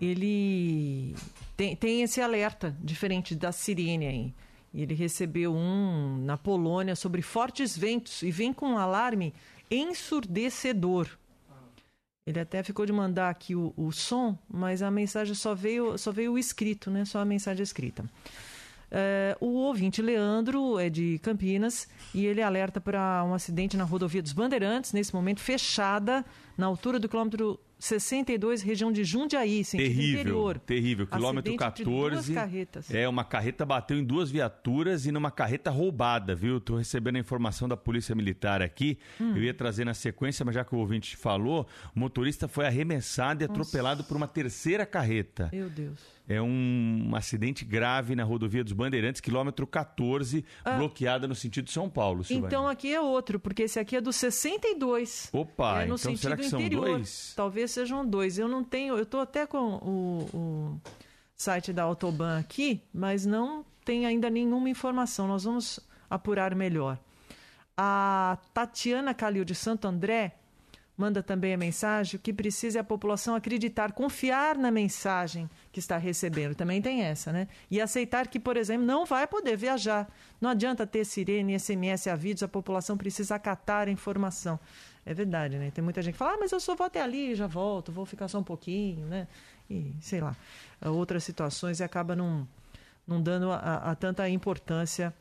ele 0.00 1.14
tem, 1.62 1.76
tem 1.76 2.02
esse 2.02 2.20
alerta 2.20 2.76
diferente 2.80 3.36
da 3.36 3.52
sirene 3.52 4.06
aí. 4.06 4.34
Ele 4.74 4.94
recebeu 4.94 5.54
um 5.54 6.16
na 6.24 6.36
Polônia 6.36 6.96
sobre 6.96 7.22
fortes 7.22 7.78
ventos 7.78 8.22
e 8.22 8.32
vem 8.32 8.52
com 8.52 8.70
um 8.70 8.78
alarme 8.78 9.32
ensurdecedor. 9.70 11.06
Ele 12.26 12.40
até 12.40 12.62
ficou 12.62 12.84
de 12.84 12.92
mandar 12.92 13.28
aqui 13.30 13.54
o, 13.54 13.72
o 13.76 13.92
som, 13.92 14.36
mas 14.48 14.82
a 14.82 14.90
mensagem 14.90 15.34
só 15.34 15.54
veio, 15.54 15.96
só 15.98 16.10
veio 16.10 16.32
o 16.32 16.38
escrito, 16.38 16.90
né? 16.90 17.04
Só 17.04 17.20
a 17.20 17.24
mensagem 17.24 17.62
escrita. 17.62 18.04
É, 18.90 19.36
o 19.40 19.46
ouvinte 19.46 20.02
Leandro 20.02 20.78
é 20.78 20.90
de 20.90 21.18
Campinas 21.20 21.88
e 22.14 22.26
ele 22.26 22.42
alerta 22.42 22.80
para 22.80 23.24
um 23.24 23.34
acidente 23.34 23.76
na 23.76 23.84
rodovia 23.84 24.22
dos 24.22 24.32
Bandeirantes, 24.32 24.92
nesse 24.92 25.14
momento 25.14 25.40
fechada, 25.40 26.24
na 26.56 26.66
altura 26.66 26.98
do 26.98 27.08
quilômetro 27.08 27.58
62, 27.82 28.62
região 28.62 28.92
de 28.92 29.02
Jundiaí, 29.02 29.64
sentido 29.64 29.88
Terrível, 29.88 30.20
interior. 30.20 30.58
terrível. 30.60 31.04
Quilômetro 31.04 31.52
Acidente 31.52 31.78
de 31.78 31.84
14. 31.84 32.14
duas 32.14 32.28
carretas. 32.30 32.94
É, 32.94 33.08
uma 33.08 33.24
carreta 33.24 33.66
bateu 33.66 33.98
em 33.98 34.04
duas 34.04 34.30
viaturas 34.30 35.04
e 35.04 35.10
numa 35.10 35.32
carreta 35.32 35.68
roubada, 35.68 36.32
viu? 36.32 36.60
Tô 36.60 36.76
recebendo 36.76 37.16
a 37.16 37.18
informação 37.18 37.68
da 37.68 37.76
Polícia 37.76 38.14
Militar 38.14 38.62
aqui. 38.62 38.98
Hum. 39.20 39.32
Eu 39.34 39.42
ia 39.42 39.52
trazer 39.52 39.84
na 39.84 39.94
sequência, 39.94 40.44
mas 40.44 40.54
já 40.54 40.64
que 40.64 40.72
o 40.76 40.78
ouvinte 40.78 41.16
falou, 41.16 41.66
o 41.94 41.98
motorista 41.98 42.46
foi 42.46 42.66
arremessado 42.66 43.42
e 43.42 43.46
atropelado 43.46 44.04
por 44.04 44.16
uma 44.16 44.28
terceira 44.28 44.86
carreta. 44.86 45.50
Meu 45.52 45.68
Deus. 45.68 45.98
É 46.28 46.40
um 46.40 47.10
acidente 47.14 47.64
grave 47.64 48.14
na 48.14 48.22
rodovia 48.24 48.62
dos 48.62 48.72
Bandeirantes, 48.72 49.20
quilômetro 49.20 49.66
14, 49.66 50.44
Ah. 50.64 50.76
bloqueada 50.78 51.26
no 51.26 51.34
sentido 51.34 51.64
de 51.64 51.72
São 51.72 51.90
Paulo. 51.90 52.24
Então 52.30 52.68
aqui 52.68 52.92
é 52.94 53.00
outro, 53.00 53.40
porque 53.40 53.64
esse 53.64 53.78
aqui 53.78 53.96
é 53.96 54.00
do 54.00 54.12
62. 54.12 55.28
Opa, 55.32 55.74
é 55.74 55.78
no 55.80 55.84
então 55.84 55.98
sentido 55.98 56.20
será 56.20 56.36
que 56.36 56.44
são 56.48 56.60
interior. 56.60 56.84
dois? 56.86 57.32
Talvez 57.36 57.70
sejam 57.72 58.06
dois. 58.06 58.38
Eu 58.38 58.46
não 58.48 58.62
tenho, 58.62 58.96
eu 58.96 59.02
estou 59.02 59.20
até 59.20 59.46
com 59.46 59.74
o, 59.76 60.28
o 60.36 60.80
site 61.36 61.72
da 61.72 61.82
Autoban 61.82 62.38
aqui, 62.38 62.80
mas 62.94 63.26
não 63.26 63.64
tem 63.84 64.06
ainda 64.06 64.30
nenhuma 64.30 64.70
informação. 64.70 65.26
Nós 65.26 65.42
vamos 65.44 65.80
apurar 66.08 66.54
melhor. 66.54 66.98
A 67.76 68.38
Tatiana 68.54 69.12
Calil 69.14 69.44
de 69.44 69.54
Santo 69.54 69.88
André 69.88 70.36
manda 70.96 71.22
também 71.22 71.54
a 71.54 71.56
mensagem: 71.56 72.16
o 72.16 72.18
que 72.18 72.32
precisa 72.32 72.78
é 72.78 72.80
a 72.80 72.84
população 72.84 73.34
acreditar, 73.34 73.92
confiar 73.92 74.56
na 74.56 74.70
mensagem 74.70 75.48
que 75.70 75.80
está 75.80 75.96
recebendo. 75.96 76.54
Também 76.54 76.80
tem 76.80 77.02
essa, 77.02 77.32
né? 77.32 77.48
E 77.70 77.80
aceitar 77.80 78.28
que, 78.28 78.38
por 78.38 78.56
exemplo, 78.56 78.86
não 78.86 79.04
vai 79.04 79.26
poder 79.26 79.56
viajar. 79.56 80.08
Não 80.40 80.50
adianta 80.50 80.86
ter 80.86 81.04
sirene, 81.04 81.58
SMS, 81.58 82.06
avisos, 82.06 82.42
a 82.42 82.48
população 82.48 82.96
precisa 82.96 83.34
acatar 83.34 83.88
a 83.88 83.90
informação. 83.90 84.58
É 85.04 85.12
verdade, 85.12 85.58
né? 85.58 85.70
Tem 85.70 85.82
muita 85.82 86.00
gente 86.00 86.12
que 86.12 86.18
fala, 86.18 86.34
ah, 86.34 86.36
mas 86.38 86.52
eu 86.52 86.60
só 86.60 86.76
vou 86.76 86.86
até 86.86 87.02
ali, 87.02 87.34
já 87.34 87.46
volto, 87.46 87.90
vou 87.90 88.06
ficar 88.06 88.28
só 88.28 88.38
um 88.38 88.44
pouquinho, 88.44 89.06
né? 89.06 89.26
E, 89.68 89.92
sei 90.00 90.20
lá, 90.20 90.36
outras 90.84 91.24
situações 91.24 91.80
e 91.80 91.84
acaba 91.84 92.14
não, 92.14 92.46
não 93.06 93.20
dando 93.20 93.50
a, 93.50 93.90
a 93.90 93.94
tanta 93.96 94.28
importância 94.28 95.12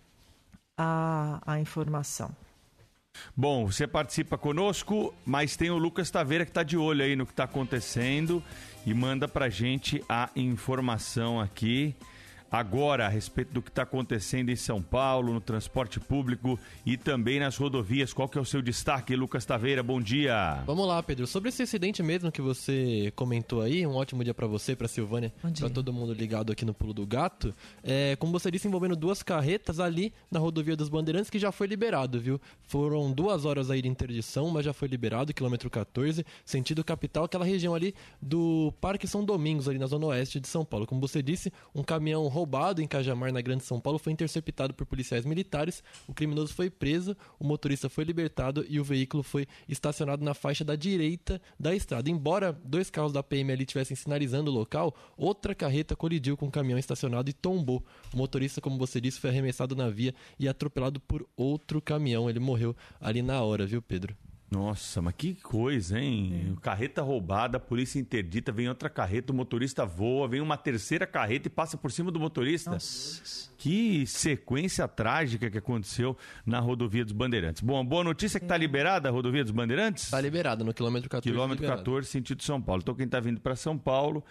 à, 0.77 1.41
à 1.45 1.59
informação. 1.59 2.35
Bom, 3.35 3.65
você 3.65 3.87
participa 3.87 4.37
conosco, 4.37 5.13
mas 5.25 5.55
tem 5.55 5.69
o 5.69 5.77
Lucas 5.77 6.11
Taveira 6.11 6.45
que 6.45 6.51
está 6.51 6.63
de 6.63 6.77
olho 6.77 7.03
aí 7.03 7.15
no 7.15 7.25
que 7.25 7.31
está 7.31 7.45
acontecendo 7.45 8.43
e 8.85 8.93
manda 8.93 9.27
pra 9.27 9.49
gente 9.49 10.03
a 10.07 10.29
informação 10.35 11.39
aqui. 11.39 11.95
Agora, 12.51 13.05
a 13.05 13.07
respeito 13.07 13.53
do 13.53 13.61
que 13.61 13.69
está 13.69 13.83
acontecendo 13.83 14.49
em 14.49 14.57
São 14.57 14.81
Paulo, 14.81 15.33
no 15.33 15.39
transporte 15.39 16.01
público 16.01 16.59
e 16.85 16.97
também 16.97 17.39
nas 17.39 17.55
rodovias. 17.55 18.11
Qual 18.11 18.27
que 18.27 18.37
é 18.37 18.41
o 18.41 18.43
seu 18.43 18.61
destaque, 18.61 19.15
Lucas 19.15 19.45
Taveira? 19.45 19.81
Bom 19.81 20.01
dia. 20.01 20.61
Vamos 20.65 20.85
lá, 20.85 21.01
Pedro. 21.01 21.25
Sobre 21.25 21.47
esse 21.47 21.63
acidente 21.63 22.03
mesmo 22.03 22.29
que 22.29 22.41
você 22.41 23.13
comentou 23.15 23.61
aí, 23.61 23.87
um 23.87 23.95
ótimo 23.95 24.21
dia 24.21 24.33
para 24.33 24.47
você, 24.47 24.75
para 24.75 24.89
Silvânia, 24.89 25.33
para 25.57 25.69
todo 25.69 25.93
mundo 25.93 26.13
ligado 26.13 26.51
aqui 26.51 26.65
no 26.65 26.73
Pulo 26.73 26.93
do 26.93 27.07
Gato. 27.07 27.55
É, 27.81 28.17
como 28.17 28.33
você 28.33 28.51
disse, 28.51 28.67
envolvendo 28.67 28.97
duas 28.97 29.23
carretas 29.23 29.79
ali 29.79 30.13
na 30.29 30.37
rodovia 30.37 30.75
dos 30.75 30.89
Bandeirantes, 30.89 31.29
que 31.29 31.39
já 31.39 31.53
foi 31.53 31.67
liberado, 31.67 32.19
viu? 32.19 32.37
Foram 32.63 33.13
duas 33.13 33.45
horas 33.45 33.71
aí 33.71 33.81
de 33.81 33.87
interdição, 33.87 34.49
mas 34.49 34.65
já 34.65 34.73
foi 34.73 34.89
liberado, 34.89 35.33
quilômetro 35.33 35.69
14, 35.69 36.25
sentido 36.43 36.83
capital, 36.83 37.23
aquela 37.23 37.45
região 37.45 37.73
ali 37.73 37.95
do 38.21 38.73
Parque 38.81 39.07
São 39.07 39.23
Domingos, 39.23 39.69
ali 39.69 39.79
na 39.79 39.87
zona 39.87 40.07
oeste 40.07 40.37
de 40.37 40.49
São 40.49 40.65
Paulo. 40.65 40.85
Como 40.85 40.99
você 40.99 41.23
disse, 41.23 41.49
um 41.73 41.81
caminhão 41.81 42.27
roubado 42.41 42.81
em 42.81 42.87
Cajamar, 42.87 43.31
na 43.31 43.39
Grande 43.39 43.63
São 43.63 43.79
Paulo, 43.79 43.99
foi 43.99 44.11
interceptado 44.11 44.73
por 44.73 44.85
policiais 44.85 45.25
militares. 45.25 45.83
O 46.07 46.13
criminoso 46.13 46.53
foi 46.53 46.71
preso, 46.71 47.15
o 47.39 47.45
motorista 47.45 47.87
foi 47.87 48.03
libertado 48.03 48.65
e 48.67 48.79
o 48.79 48.83
veículo 48.83 49.21
foi 49.21 49.47
estacionado 49.69 50.25
na 50.25 50.33
faixa 50.33 50.65
da 50.65 50.75
direita 50.75 51.39
da 51.59 51.75
estrada. 51.75 52.09
Embora 52.09 52.51
dois 52.51 52.89
carros 52.89 53.13
da 53.13 53.21
PM 53.21 53.51
ali 53.51 53.63
estivessem 53.63 53.95
sinalizando 53.95 54.49
o 54.49 54.53
local, 54.53 54.95
outra 55.15 55.53
carreta 55.53 55.95
colidiu 55.95 56.35
com 56.35 56.47
o 56.47 56.51
caminhão 56.51 56.79
estacionado 56.79 57.29
e 57.29 57.33
tombou. 57.33 57.83
O 58.11 58.17
motorista, 58.17 58.59
como 58.59 58.77
você 58.77 58.99
disse, 58.99 59.19
foi 59.19 59.29
arremessado 59.29 59.75
na 59.75 59.89
via 59.89 60.15
e 60.39 60.47
atropelado 60.47 60.99
por 60.99 61.27
outro 61.37 61.79
caminhão. 61.79 62.27
Ele 62.27 62.39
morreu 62.39 62.75
ali 62.99 63.21
na 63.21 63.41
hora, 63.43 63.67
viu, 63.67 63.81
Pedro? 63.83 64.15
Nossa, 64.51 65.01
mas 65.01 65.13
que 65.17 65.33
coisa, 65.35 65.97
hein? 65.97 66.57
Carreta 66.61 67.01
roubada, 67.01 67.55
a 67.55 67.59
polícia 67.59 67.97
interdita, 67.97 68.51
vem 68.51 68.67
outra 68.67 68.89
carreta, 68.89 69.31
o 69.31 69.35
motorista 69.35 69.85
voa, 69.85 70.27
vem 70.27 70.41
uma 70.41 70.57
terceira 70.57 71.07
carreta 71.07 71.47
e 71.47 71.49
passa 71.49 71.77
por 71.77 71.89
cima 71.89 72.11
do 72.11 72.19
motorista. 72.19 72.77
Que 73.57 74.05
sequência 74.05 74.85
trágica 74.89 75.49
que 75.49 75.57
aconteceu 75.57 76.17
na 76.45 76.59
rodovia 76.59 77.05
dos 77.05 77.13
Bandeirantes. 77.13 77.61
Bom, 77.61 77.85
boa 77.85 78.03
notícia 78.03 78.41
que 78.41 78.45
está 78.45 78.57
liberada 78.57 79.07
a 79.07 79.11
rodovia 79.11 79.41
dos 79.41 79.53
Bandeirantes? 79.53 80.03
Está 80.03 80.19
liberada 80.19 80.65
no 80.65 80.73
quilômetro 80.73 81.09
14. 81.09 81.31
Quilômetro 81.31 81.63
liberado. 81.63 81.83
14, 81.85 82.09
sentido 82.09 82.43
São 82.43 82.61
Paulo. 82.61 82.81
Então 82.81 82.93
quem 82.93 83.05
está 83.05 83.21
vindo 83.21 83.39
para 83.39 83.55
São 83.55 83.77
Paulo 83.77 84.21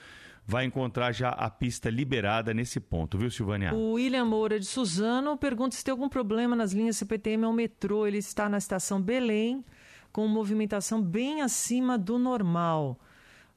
vai 0.46 0.66
encontrar 0.66 1.12
já 1.12 1.30
a 1.30 1.48
pista 1.48 1.88
liberada 1.88 2.52
nesse 2.52 2.78
ponto, 2.78 3.16
viu, 3.16 3.30
Silvânia? 3.30 3.72
O 3.72 3.92
William 3.92 4.26
Moura 4.26 4.60
de 4.60 4.66
Suzano 4.66 5.36
pergunta 5.38 5.76
se 5.76 5.84
tem 5.84 5.92
algum 5.92 6.10
problema 6.10 6.54
nas 6.54 6.72
linhas 6.72 6.98
CPTM 6.98 7.44
ao 7.44 7.52
metrô. 7.54 8.06
Ele 8.06 8.18
está 8.18 8.48
na 8.48 8.58
estação 8.58 9.00
Belém, 9.00 9.64
com 10.12 10.26
movimentação 10.26 11.00
bem 11.02 11.42
acima 11.42 11.98
do 11.98 12.18
normal. 12.18 12.98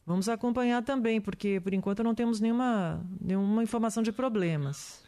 Vamos 0.06 0.28
acompanhar 0.28 0.84
também, 0.84 1.22
porque 1.22 1.60
por 1.60 1.74
enquanto 1.74 2.04
não 2.04 2.14
temos 2.14 2.40
nenhuma, 2.40 3.02
nenhuma 3.22 3.64
informação 3.64 4.04
de 4.04 4.12
problemas. 4.12 5.02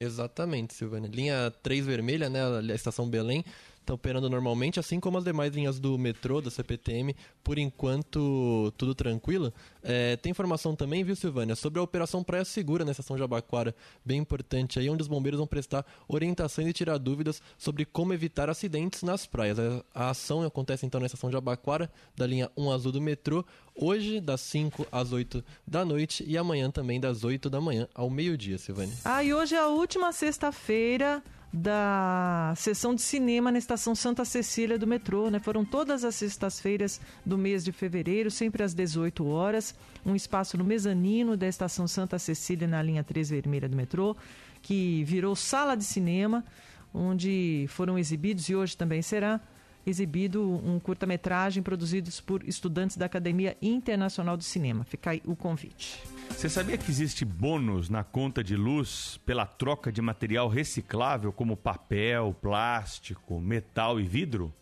Exatamente, 0.00 0.74
Silvânia. 0.74 1.08
Linha 1.08 1.50
3 1.62 1.86
vermelha, 1.86 2.28
né? 2.28 2.40
A 2.44 2.74
estação 2.74 3.08
Belém 3.08 3.44
está 3.86 3.94
operando 3.94 4.28
normalmente, 4.28 4.80
assim 4.80 4.98
como 4.98 5.16
as 5.16 5.24
demais 5.24 5.54
linhas 5.54 5.78
do 5.78 5.96
metrô, 5.96 6.40
da 6.40 6.50
CPTM, 6.50 7.14
por 7.42 7.56
enquanto 7.56 8.72
tudo 8.76 8.94
tranquilo. 8.94 9.52
É, 9.82 10.16
tem 10.16 10.30
informação 10.30 10.74
também, 10.74 11.04
viu, 11.04 11.14
Silvânia, 11.14 11.54
sobre 11.54 11.78
a 11.78 11.82
Operação 11.82 12.22
Praia 12.24 12.44
Segura 12.44 12.84
na 12.84 12.90
estação 12.90 13.16
Jabaquara, 13.16 13.74
bem 14.04 14.18
importante 14.18 14.78
aí, 14.78 14.90
onde 14.90 15.02
os 15.02 15.08
bombeiros 15.08 15.38
vão 15.38 15.46
prestar 15.46 15.86
orientações 16.08 16.68
e 16.68 16.72
tirar 16.72 16.98
dúvidas 16.98 17.40
sobre 17.56 17.84
como 17.84 18.12
evitar 18.12 18.50
acidentes 18.50 19.02
nas 19.02 19.24
praias. 19.24 19.58
A, 19.58 19.84
a 19.94 20.10
ação 20.10 20.42
acontece 20.42 20.84
então 20.84 21.00
na 21.00 21.06
estação 21.06 21.30
Jabaquara, 21.30 21.90
da 22.16 22.26
linha 22.26 22.50
1 22.56 22.70
azul 22.72 22.90
do 22.90 23.00
metrô, 23.00 23.44
hoje 23.74 24.20
das 24.20 24.40
5 24.40 24.86
às 24.90 25.12
8 25.12 25.44
da 25.66 25.84
noite 25.84 26.24
e 26.26 26.36
amanhã 26.36 26.70
também 26.70 26.98
das 26.98 27.22
8 27.22 27.48
da 27.48 27.60
manhã 27.60 27.86
ao 27.94 28.10
meio-dia, 28.10 28.58
Silvânia. 28.58 28.94
Ah, 29.04 29.22
e 29.22 29.32
hoje 29.32 29.54
é 29.54 29.58
a 29.58 29.68
última 29.68 30.12
sexta-feira 30.12 31.22
da 31.56 32.52
sessão 32.54 32.94
de 32.94 33.00
cinema 33.00 33.50
na 33.50 33.56
estação 33.56 33.94
Santa 33.94 34.26
Cecília 34.26 34.78
do 34.78 34.86
metrô, 34.86 35.30
né? 35.30 35.38
Foram 35.38 35.64
todas 35.64 36.04
as 36.04 36.14
sextas-feiras 36.14 37.00
do 37.24 37.38
mês 37.38 37.64
de 37.64 37.72
fevereiro, 37.72 38.30
sempre 38.30 38.62
às 38.62 38.74
18 38.74 39.26
horas, 39.26 39.74
um 40.04 40.14
espaço 40.14 40.58
no 40.58 40.64
mezanino 40.64 41.34
da 41.34 41.48
estação 41.48 41.88
Santa 41.88 42.18
Cecília 42.18 42.68
na 42.68 42.82
linha 42.82 43.02
3 43.02 43.30
vermelha 43.30 43.70
do 43.70 43.76
metrô, 43.76 44.14
que 44.60 45.02
virou 45.04 45.34
sala 45.34 45.74
de 45.74 45.84
cinema, 45.84 46.44
onde 46.92 47.64
foram 47.68 47.98
exibidos 47.98 48.50
e 48.50 48.54
hoje 48.54 48.76
também 48.76 49.00
será 49.00 49.40
exibido 49.86 50.42
um 50.42 50.80
curta-metragem 50.80 51.62
produzido 51.62 52.10
por 52.24 52.42
estudantes 52.42 52.96
da 52.96 53.06
Academia 53.06 53.56
Internacional 53.62 54.36
de 54.36 54.44
Cinema. 54.44 54.84
Fica 54.84 55.10
aí 55.10 55.22
o 55.24 55.36
convite. 55.36 56.02
Você 56.30 56.48
sabia 56.48 56.76
que 56.76 56.90
existe 56.90 57.24
bônus 57.24 57.88
na 57.88 58.02
conta 58.02 58.42
de 58.42 58.56
luz 58.56 59.18
pela 59.24 59.46
troca 59.46 59.92
de 59.92 60.02
material 60.02 60.48
reciclável 60.48 61.32
como 61.32 61.56
papel, 61.56 62.36
plástico, 62.42 63.40
metal 63.40 64.00
e 64.00 64.02
vidro? 64.02 64.52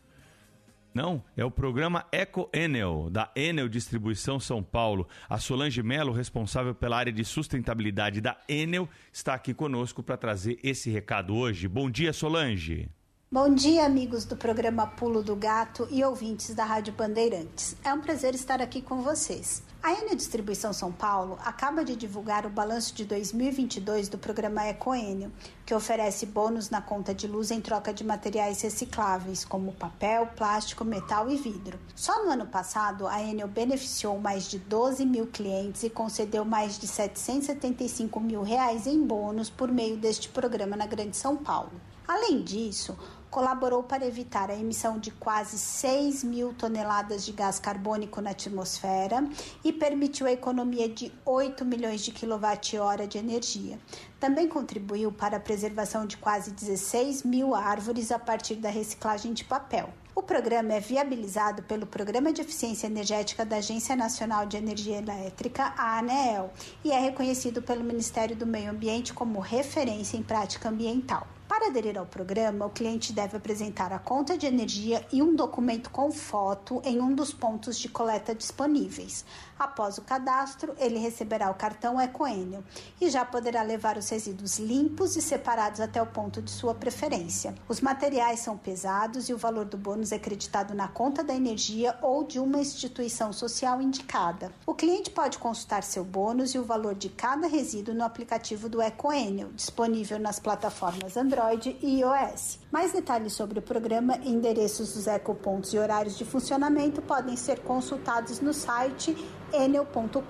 Não, 0.94 1.24
é 1.36 1.44
o 1.44 1.50
programa 1.50 2.06
Eco 2.12 2.48
Enel, 2.52 3.08
da 3.10 3.28
Enel 3.34 3.68
Distribuição 3.68 4.38
São 4.38 4.62
Paulo. 4.62 5.08
A 5.28 5.38
Solange 5.38 5.82
Melo, 5.82 6.12
responsável 6.12 6.72
pela 6.72 6.96
área 6.96 7.12
de 7.12 7.24
sustentabilidade 7.24 8.20
da 8.20 8.38
Enel, 8.48 8.88
está 9.12 9.34
aqui 9.34 9.52
conosco 9.52 10.04
para 10.04 10.16
trazer 10.16 10.56
esse 10.62 10.90
recado 10.90 11.34
hoje. 11.34 11.66
Bom 11.66 11.90
dia, 11.90 12.12
Solange. 12.12 12.88
Bom 13.34 13.52
dia, 13.52 13.84
amigos 13.84 14.24
do 14.24 14.36
programa 14.36 14.86
Pulo 14.86 15.20
do 15.20 15.34
Gato 15.34 15.88
e 15.90 16.04
ouvintes 16.04 16.54
da 16.54 16.64
Rádio 16.64 16.92
Bandeirantes. 16.92 17.74
É 17.82 17.92
um 17.92 18.00
prazer 18.00 18.32
estar 18.32 18.62
aqui 18.62 18.80
com 18.80 19.02
vocês. 19.02 19.60
A 19.82 19.92
Enel 19.92 20.14
Distribuição 20.14 20.72
São 20.72 20.92
Paulo 20.92 21.36
acaba 21.44 21.84
de 21.84 21.96
divulgar 21.96 22.46
o 22.46 22.48
balanço 22.48 22.94
de 22.94 23.04
2022 23.04 24.08
do 24.08 24.16
programa 24.18 24.64
EcoEnel, 24.68 25.32
que 25.66 25.74
oferece 25.74 26.26
bônus 26.26 26.70
na 26.70 26.80
conta 26.80 27.12
de 27.12 27.26
luz 27.26 27.50
em 27.50 27.60
troca 27.60 27.92
de 27.92 28.04
materiais 28.04 28.62
recicláveis, 28.62 29.44
como 29.44 29.72
papel, 29.72 30.28
plástico, 30.36 30.84
metal 30.84 31.28
e 31.28 31.36
vidro. 31.36 31.76
Só 31.96 32.24
no 32.24 32.30
ano 32.30 32.46
passado, 32.46 33.08
a 33.08 33.20
Enel 33.20 33.48
beneficiou 33.48 34.16
mais 34.16 34.48
de 34.48 34.60
12 34.60 35.04
mil 35.04 35.26
clientes 35.26 35.82
e 35.82 35.90
concedeu 35.90 36.44
mais 36.44 36.78
de 36.78 36.86
775 36.86 38.20
mil 38.20 38.42
reais 38.42 38.86
em 38.86 39.04
bônus 39.04 39.50
por 39.50 39.72
meio 39.72 39.96
deste 39.96 40.28
programa 40.28 40.76
na 40.76 40.86
Grande 40.86 41.16
São 41.16 41.36
Paulo. 41.36 41.72
Além 42.06 42.42
disso, 42.42 42.96
colaborou 43.34 43.82
para 43.82 44.06
evitar 44.06 44.48
a 44.48 44.54
emissão 44.54 44.96
de 44.96 45.10
quase 45.10 45.58
6 45.58 46.22
mil 46.22 46.54
toneladas 46.54 47.26
de 47.26 47.32
gás 47.32 47.58
carbônico 47.58 48.20
na 48.20 48.30
atmosfera 48.30 49.28
e 49.64 49.72
permitiu 49.72 50.28
a 50.28 50.32
economia 50.32 50.88
de 50.88 51.12
8 51.26 51.64
milhões 51.64 52.02
de 52.02 52.12
quilowatt-hora 52.12 53.08
de 53.08 53.18
energia. 53.18 53.76
Também 54.20 54.46
contribuiu 54.46 55.10
para 55.10 55.38
a 55.38 55.40
preservação 55.40 56.06
de 56.06 56.16
quase 56.16 56.52
16 56.52 57.24
mil 57.24 57.56
árvores 57.56 58.12
a 58.12 58.20
partir 58.20 58.54
da 58.54 58.70
reciclagem 58.70 59.32
de 59.32 59.42
papel. 59.42 59.92
O 60.14 60.22
programa 60.22 60.74
é 60.74 60.78
viabilizado 60.78 61.64
pelo 61.64 61.88
Programa 61.88 62.32
de 62.32 62.40
Eficiência 62.40 62.86
Energética 62.86 63.44
da 63.44 63.56
Agência 63.56 63.96
Nacional 63.96 64.46
de 64.46 64.56
Energia 64.56 64.98
Elétrica, 64.98 65.74
a 65.76 65.98
ANEEL, 65.98 66.52
e 66.84 66.92
é 66.92 67.00
reconhecido 67.00 67.60
pelo 67.60 67.82
Ministério 67.82 68.36
do 68.36 68.46
Meio 68.46 68.70
Ambiente 68.70 69.12
como 69.12 69.40
referência 69.40 70.16
em 70.16 70.22
prática 70.22 70.68
ambiental. 70.68 71.26
Para 71.56 71.68
aderir 71.68 71.96
ao 71.96 72.04
programa, 72.04 72.66
o 72.66 72.70
cliente 72.70 73.12
deve 73.12 73.36
apresentar 73.36 73.92
a 73.92 73.98
conta 74.00 74.36
de 74.36 74.44
energia 74.44 75.06
e 75.12 75.22
um 75.22 75.36
documento 75.36 75.88
com 75.88 76.10
foto 76.10 76.82
em 76.84 77.00
um 77.00 77.14
dos 77.14 77.32
pontos 77.32 77.78
de 77.78 77.88
coleta 77.88 78.34
disponíveis. 78.34 79.24
Após 79.56 79.96
o 79.96 80.02
cadastro, 80.02 80.74
ele 80.78 80.98
receberá 80.98 81.48
o 81.48 81.54
cartão 81.54 82.00
EcoEnel 82.00 82.64
e 83.00 83.08
já 83.08 83.24
poderá 83.24 83.62
levar 83.62 83.96
os 83.96 84.08
resíduos 84.08 84.58
limpos 84.58 85.14
e 85.14 85.22
separados 85.22 85.80
até 85.80 86.02
o 86.02 86.06
ponto 86.06 86.42
de 86.42 86.50
sua 86.50 86.74
preferência. 86.74 87.54
Os 87.68 87.80
materiais 87.80 88.40
são 88.40 88.58
pesados 88.58 89.28
e 89.28 89.32
o 89.32 89.38
valor 89.38 89.64
do 89.64 89.78
bônus 89.78 90.10
é 90.10 90.18
creditado 90.18 90.74
na 90.74 90.88
conta 90.88 91.22
da 91.22 91.36
energia 91.36 91.96
ou 92.02 92.24
de 92.24 92.40
uma 92.40 92.58
instituição 92.58 93.32
social 93.32 93.80
indicada. 93.80 94.52
O 94.66 94.74
cliente 94.74 95.08
pode 95.08 95.38
consultar 95.38 95.84
seu 95.84 96.02
bônus 96.04 96.52
e 96.52 96.58
o 96.58 96.64
valor 96.64 96.96
de 96.96 97.08
cada 97.08 97.46
resíduo 97.46 97.94
no 97.94 98.02
aplicativo 98.02 98.68
do 98.68 98.82
EcoEnel, 98.82 99.52
disponível 99.52 100.18
nas 100.18 100.40
plataformas 100.40 101.16
Android 101.16 101.43
e 101.82 102.00
iOS. 102.00 102.60
Mais 102.70 102.92
detalhes 102.92 103.32
sobre 103.32 103.58
o 103.58 103.62
programa, 103.62 104.16
endereços 104.24 104.94
dos 104.94 105.06
ecopontos 105.06 105.72
e 105.74 105.78
horários 105.78 106.16
de 106.16 106.24
funcionamento 106.24 107.02
podem 107.02 107.36
ser 107.36 107.60
consultados 107.60 108.40
no 108.40 108.52
site 108.52 109.16
enel.com.br. 109.52 110.24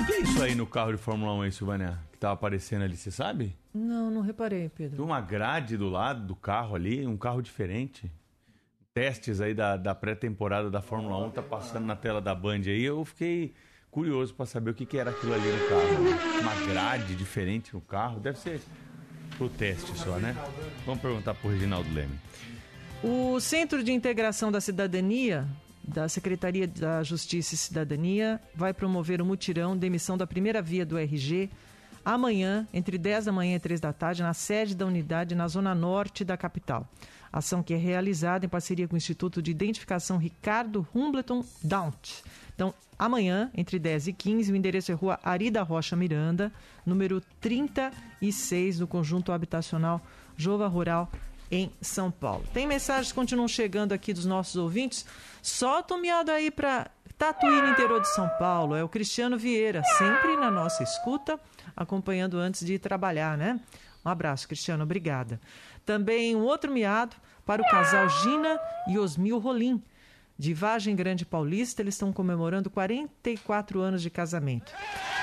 O 0.00 0.06
que 0.06 0.12
é 0.12 0.20
isso 0.20 0.42
aí 0.42 0.54
no 0.54 0.66
carro 0.66 0.92
de 0.92 0.98
Fórmula 0.98 1.32
1 1.34 1.42
aí, 1.42 1.52
Silvânia? 1.52 1.98
Que 2.12 2.18
tava 2.18 2.34
aparecendo 2.34 2.82
ali, 2.82 2.96
você 2.96 3.10
sabe? 3.10 3.56
Não, 3.72 4.10
não 4.10 4.20
reparei, 4.20 4.68
Pedro. 4.68 4.96
Tem 4.96 5.04
uma 5.04 5.20
grade 5.20 5.76
do 5.76 5.88
lado 5.88 6.26
do 6.26 6.36
carro 6.36 6.74
ali, 6.74 7.06
um 7.06 7.16
carro 7.16 7.40
diferente. 7.40 8.10
Testes 8.92 9.40
aí 9.40 9.54
da, 9.54 9.76
da 9.76 9.94
pré-temporada 9.94 10.70
da 10.70 10.82
Fórmula 10.82 11.16
1 11.26 11.30
tá 11.30 11.42
passando 11.42 11.86
na 11.86 11.96
tela 11.96 12.20
da 12.20 12.34
Band 12.34 12.60
aí. 12.66 12.82
Eu 12.82 13.04
fiquei 13.04 13.54
curioso 13.92 14.34
para 14.34 14.46
saber 14.46 14.70
o 14.70 14.74
que, 14.74 14.86
que 14.86 14.96
era 14.96 15.10
aquilo 15.10 15.34
ali 15.34 15.52
no 15.52 15.68
carro. 15.68 16.40
Uma 16.40 16.72
grade 16.72 17.14
diferente 17.14 17.74
no 17.74 17.80
carro. 17.80 18.18
Deve 18.18 18.38
ser 18.38 18.60
pro 19.36 19.48
teste 19.50 19.96
só, 19.96 20.18
né? 20.18 20.34
Vamos 20.86 21.00
perguntar 21.00 21.34
pro 21.34 21.50
Reginaldo 21.50 21.92
Leme. 21.92 22.18
O 23.04 23.38
Centro 23.38 23.84
de 23.84 23.92
Integração 23.92 24.50
da 24.50 24.60
Cidadania 24.60 25.46
da 25.84 26.08
Secretaria 26.08 26.66
da 26.66 27.02
Justiça 27.02 27.54
e 27.54 27.58
Cidadania 27.58 28.40
vai 28.54 28.72
promover 28.72 29.20
o 29.20 29.24
um 29.24 29.26
mutirão 29.26 29.76
de 29.76 29.86
emissão 29.86 30.16
da 30.16 30.26
primeira 30.26 30.62
via 30.62 30.86
do 30.86 30.96
RG 30.96 31.50
amanhã, 32.04 32.66
entre 32.72 32.96
10 32.96 33.26
da 33.26 33.32
manhã 33.32 33.56
e 33.56 33.60
3 33.60 33.80
da 33.80 33.92
tarde, 33.92 34.22
na 34.22 34.32
sede 34.32 34.76
da 34.76 34.86
unidade 34.86 35.34
na 35.34 35.48
zona 35.48 35.74
norte 35.74 36.24
da 36.24 36.36
capital. 36.36 36.88
Ação 37.32 37.62
que 37.62 37.72
é 37.72 37.76
realizada 37.76 38.44
em 38.44 38.48
parceria 38.48 38.86
com 38.86 38.94
o 38.94 38.98
Instituto 38.98 39.40
de 39.40 39.50
Identificação 39.50 40.18
Ricardo 40.18 40.86
Humbleton 40.94 41.44
Daunt. 41.62 42.22
Então, 42.54 42.74
amanhã, 42.98 43.50
entre 43.54 43.78
10 43.78 44.08
e 44.08 44.12
15, 44.12 44.52
o 44.52 44.56
endereço 44.56 44.92
é 44.92 44.94
Rua 44.94 45.18
Arida 45.24 45.62
Rocha 45.62 45.96
Miranda, 45.96 46.52
número 46.84 47.22
36, 47.40 48.78
do 48.78 48.86
Conjunto 48.86 49.32
Habitacional 49.32 50.00
Jova 50.36 50.68
Rural 50.68 51.10
em 51.50 51.70
São 51.80 52.10
Paulo. 52.10 52.44
Tem 52.52 52.66
mensagens 52.66 53.08
que 53.08 53.14
continuam 53.14 53.48
chegando 53.48 53.92
aqui 53.92 54.12
dos 54.12 54.24
nossos 54.24 54.56
ouvintes. 54.56 55.04
Solta 55.42 55.94
um 55.94 56.00
miado 56.00 56.30
aí 56.30 56.50
para 56.50 56.90
Tatuí, 57.18 57.62
no 57.62 57.68
interior 57.68 58.00
de 58.00 58.08
São 58.08 58.28
Paulo. 58.38 58.74
É 58.74 58.82
o 58.82 58.88
Cristiano 58.88 59.38
Vieira, 59.38 59.82
sempre 59.84 60.36
na 60.36 60.50
nossa 60.50 60.82
escuta, 60.82 61.38
acompanhando 61.76 62.38
antes 62.38 62.64
de 62.64 62.78
trabalhar, 62.78 63.36
né? 63.38 63.60
Um 64.04 64.08
abraço, 64.08 64.48
Cristiano, 64.48 64.82
obrigada. 64.82 65.40
Também 65.84 66.36
um 66.36 66.42
outro 66.42 66.72
miado 66.72 67.16
para 67.44 67.62
o 67.62 67.68
casal 67.68 68.08
Gina 68.08 68.58
e 68.88 68.98
Osmil 68.98 69.38
Rolim. 69.38 69.82
De 70.38 70.54
Vagem 70.54 70.96
Grande 70.96 71.24
Paulista, 71.24 71.82
eles 71.82 71.94
estão 71.94 72.12
comemorando 72.12 72.70
44 72.70 73.80
anos 73.80 74.02
de 74.02 74.10
casamento. 74.10 74.72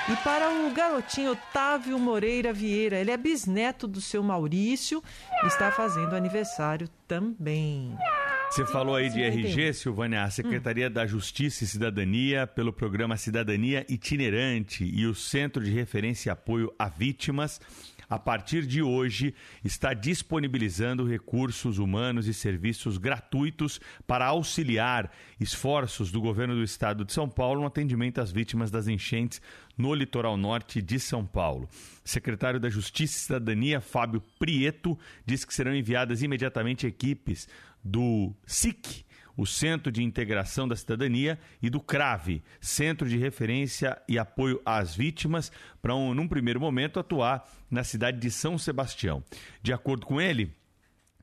E 0.08 0.16
para 0.24 0.48
o 0.48 0.72
garotinho 0.72 1.32
Otávio 1.32 1.98
Moreira 1.98 2.52
Vieira, 2.52 2.98
ele 2.98 3.10
é 3.10 3.16
bisneto 3.16 3.86
do 3.86 4.00
seu 4.00 4.22
Maurício 4.22 5.02
e 5.42 5.46
está 5.46 5.70
fazendo 5.70 6.16
aniversário 6.16 6.88
também. 7.06 7.94
Você 8.50 8.66
falou 8.66 8.96
aí 8.96 9.08
de 9.08 9.22
RG, 9.22 9.74
Silvânia, 9.74 10.24
a 10.24 10.30
Secretaria 10.30 10.88
hum. 10.88 10.92
da 10.92 11.06
Justiça 11.06 11.62
e 11.62 11.66
Cidadania, 11.68 12.48
pelo 12.48 12.72
programa 12.72 13.16
Cidadania 13.16 13.86
Itinerante 13.88 14.84
e 14.84 15.06
o 15.06 15.14
Centro 15.14 15.62
de 15.62 15.70
Referência 15.70 16.30
e 16.30 16.32
Apoio 16.32 16.74
a 16.76 16.88
Vítimas 16.88 17.60
a 18.10 18.18
partir 18.18 18.66
de 18.66 18.82
hoje, 18.82 19.32
está 19.64 19.94
disponibilizando 19.94 21.06
recursos 21.06 21.78
humanos 21.78 22.26
e 22.26 22.34
serviços 22.34 22.98
gratuitos 22.98 23.80
para 24.04 24.26
auxiliar 24.26 25.12
esforços 25.38 26.10
do 26.10 26.20
governo 26.20 26.56
do 26.56 26.64
estado 26.64 27.04
de 27.04 27.12
São 27.12 27.28
Paulo 27.28 27.60
no 27.60 27.68
atendimento 27.68 28.20
às 28.20 28.32
vítimas 28.32 28.68
das 28.68 28.88
enchentes 28.88 29.40
no 29.78 29.94
litoral 29.94 30.36
norte 30.36 30.82
de 30.82 30.98
São 30.98 31.24
Paulo. 31.24 31.68
Secretário 32.04 32.58
da 32.58 32.68
Justiça 32.68 33.16
e 33.16 33.20
Cidadania, 33.20 33.80
Fábio 33.80 34.20
Prieto, 34.40 34.98
diz 35.24 35.44
que 35.44 35.54
serão 35.54 35.72
enviadas 35.72 36.20
imediatamente 36.20 36.88
equipes 36.88 37.48
do 37.84 38.34
SIC 38.44 39.04
o 39.36 39.46
Centro 39.46 39.90
de 39.90 40.02
Integração 40.02 40.66
da 40.66 40.76
Cidadania, 40.76 41.38
e 41.62 41.70
do 41.70 41.80
CRAVE, 41.80 42.42
Centro 42.60 43.08
de 43.08 43.16
Referência 43.16 44.00
e 44.08 44.18
Apoio 44.18 44.60
às 44.64 44.94
Vítimas, 44.94 45.50
para, 45.80 45.94
um, 45.94 46.14
num 46.14 46.28
primeiro 46.28 46.60
momento, 46.60 47.00
atuar 47.00 47.48
na 47.70 47.84
cidade 47.84 48.18
de 48.18 48.30
São 48.30 48.58
Sebastião. 48.58 49.22
De 49.62 49.72
acordo 49.72 50.06
com 50.06 50.20
ele, 50.20 50.54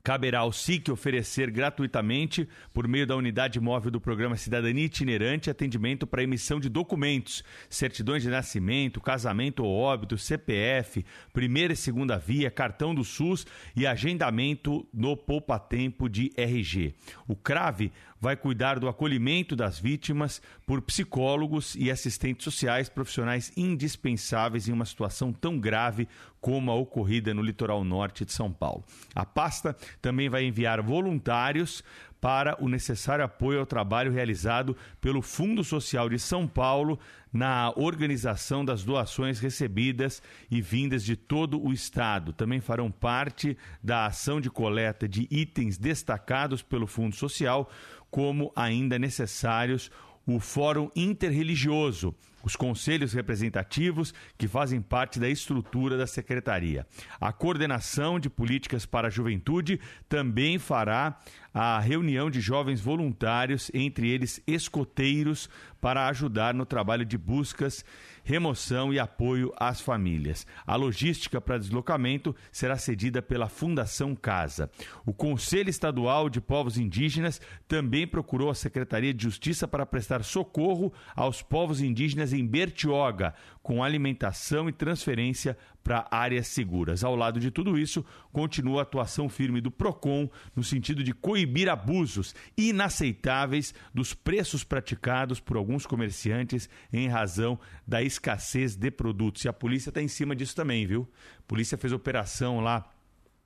Caberá 0.02 0.40
ao 0.40 0.52
SIC 0.52 0.90
oferecer 0.90 1.50
gratuitamente, 1.50 2.48
por 2.72 2.86
meio 2.88 3.06
da 3.06 3.16
unidade 3.16 3.60
móvel 3.60 3.90
do 3.90 4.00
programa 4.00 4.36
Cidadania 4.36 4.84
Itinerante, 4.84 5.50
atendimento 5.50 6.06
para 6.06 6.22
emissão 6.22 6.60
de 6.60 6.68
documentos, 6.68 7.42
certidões 7.68 8.22
de 8.22 8.30
nascimento, 8.30 9.00
casamento 9.00 9.64
ou 9.64 9.74
óbito, 9.74 10.16
CPF, 10.16 11.04
primeira 11.32 11.72
e 11.72 11.76
segunda 11.76 12.16
via, 12.16 12.50
cartão 12.50 12.94
do 12.94 13.04
SUS 13.04 13.46
e 13.76 13.86
agendamento 13.86 14.86
no 14.92 15.16
Poupa 15.16 15.58
Tempo 15.58 16.08
de 16.08 16.30
RG. 16.36 16.94
O 17.26 17.36
CRAVE 17.36 17.92
vai 18.20 18.36
cuidar 18.36 18.78
do 18.78 18.88
acolhimento 18.88 19.54
das 19.54 19.78
vítimas 19.78 20.42
por 20.66 20.82
psicólogos 20.82 21.74
e 21.76 21.90
assistentes 21.90 22.44
sociais 22.44 22.88
profissionais 22.88 23.52
indispensáveis 23.56 24.68
em 24.68 24.72
uma 24.72 24.84
situação 24.84 25.32
tão 25.32 25.58
grave 25.58 26.08
como 26.40 26.70
a 26.70 26.74
ocorrida 26.74 27.34
no 27.34 27.42
litoral 27.42 27.82
norte 27.84 28.24
de 28.24 28.32
São 28.32 28.52
Paulo. 28.52 28.84
A 29.14 29.24
pasta 29.24 29.76
também 30.00 30.28
vai 30.28 30.44
enviar 30.44 30.82
voluntários 30.82 31.82
para 32.20 32.56
o 32.62 32.68
necessário 32.68 33.24
apoio 33.24 33.60
ao 33.60 33.66
trabalho 33.66 34.12
realizado 34.12 34.76
pelo 35.00 35.22
Fundo 35.22 35.62
Social 35.62 36.08
de 36.08 36.18
São 36.18 36.46
Paulo 36.46 36.98
na 37.32 37.72
organização 37.76 38.64
das 38.64 38.82
doações 38.82 39.38
recebidas 39.38 40.22
e 40.50 40.60
vindas 40.60 41.04
de 41.04 41.14
todo 41.14 41.62
o 41.62 41.72
estado. 41.72 42.32
Também 42.32 42.60
farão 42.60 42.90
parte 42.90 43.56
da 43.82 44.06
ação 44.06 44.40
de 44.40 44.50
coleta 44.50 45.06
de 45.06 45.28
itens 45.30 45.78
destacados 45.78 46.62
pelo 46.62 46.86
Fundo 46.86 47.14
Social, 47.14 47.70
como 48.10 48.50
ainda 48.56 48.98
necessários 48.98 49.90
o 50.34 50.38
Fórum 50.38 50.90
Interreligioso, 50.94 52.14
os 52.44 52.54
conselhos 52.54 53.14
representativos 53.14 54.12
que 54.36 54.46
fazem 54.46 54.80
parte 54.80 55.18
da 55.18 55.28
estrutura 55.28 55.96
da 55.96 56.06
secretaria. 56.06 56.86
A 57.18 57.32
coordenação 57.32 58.20
de 58.20 58.28
políticas 58.28 58.84
para 58.84 59.08
a 59.08 59.10
juventude 59.10 59.80
também 60.06 60.58
fará 60.58 61.18
a 61.52 61.80
reunião 61.80 62.30
de 62.30 62.42
jovens 62.42 62.78
voluntários, 62.78 63.70
entre 63.72 64.10
eles 64.10 64.40
escoteiros, 64.46 65.48
para 65.80 66.08
ajudar 66.08 66.52
no 66.52 66.66
trabalho 66.66 67.06
de 67.06 67.16
buscas 67.16 67.82
remoção 68.28 68.92
e 68.92 68.98
apoio 68.98 69.50
às 69.56 69.80
famílias. 69.80 70.46
A 70.66 70.76
logística 70.76 71.40
para 71.40 71.56
deslocamento 71.56 72.36
será 72.52 72.76
cedida 72.76 73.22
pela 73.22 73.48
Fundação 73.48 74.14
Casa. 74.14 74.70
O 75.06 75.14
Conselho 75.14 75.70
Estadual 75.70 76.28
de 76.28 76.38
Povos 76.38 76.76
Indígenas 76.76 77.40
também 77.66 78.06
procurou 78.06 78.50
a 78.50 78.54
Secretaria 78.54 79.14
de 79.14 79.22
Justiça 79.22 79.66
para 79.66 79.86
prestar 79.86 80.22
socorro 80.22 80.92
aos 81.16 81.40
povos 81.40 81.80
indígenas 81.80 82.34
em 82.34 82.46
Bertioga, 82.46 83.32
com 83.68 83.84
alimentação 83.84 84.66
e 84.66 84.72
transferência 84.72 85.54
para 85.84 86.08
áreas 86.10 86.46
seguras. 86.46 87.04
Ao 87.04 87.14
lado 87.14 87.38
de 87.38 87.50
tudo 87.50 87.78
isso, 87.78 88.02
continua 88.32 88.80
a 88.80 88.82
atuação 88.82 89.28
firme 89.28 89.60
do 89.60 89.70
PROCON 89.70 90.30
no 90.56 90.64
sentido 90.64 91.04
de 91.04 91.12
coibir 91.12 91.68
abusos 91.68 92.34
inaceitáveis 92.56 93.74
dos 93.92 94.14
preços 94.14 94.64
praticados 94.64 95.38
por 95.38 95.58
alguns 95.58 95.84
comerciantes 95.84 96.66
em 96.90 97.08
razão 97.08 97.60
da 97.86 98.02
escassez 98.02 98.74
de 98.74 98.90
produtos. 98.90 99.44
E 99.44 99.50
a 99.50 99.52
polícia 99.52 99.90
está 99.90 100.00
em 100.00 100.08
cima 100.08 100.34
disso 100.34 100.56
também, 100.56 100.86
viu? 100.86 101.06
A 101.38 101.42
polícia 101.42 101.76
fez 101.76 101.92
operação 101.92 102.60
lá 102.60 102.90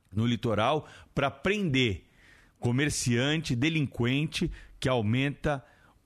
no 0.09 0.25
litoral 0.25 0.87
para 1.13 1.29
prender 1.29 2.05
comerciante, 2.61 3.57
delinquente 3.57 4.49
que 4.79 4.87
aumenta 4.87 5.61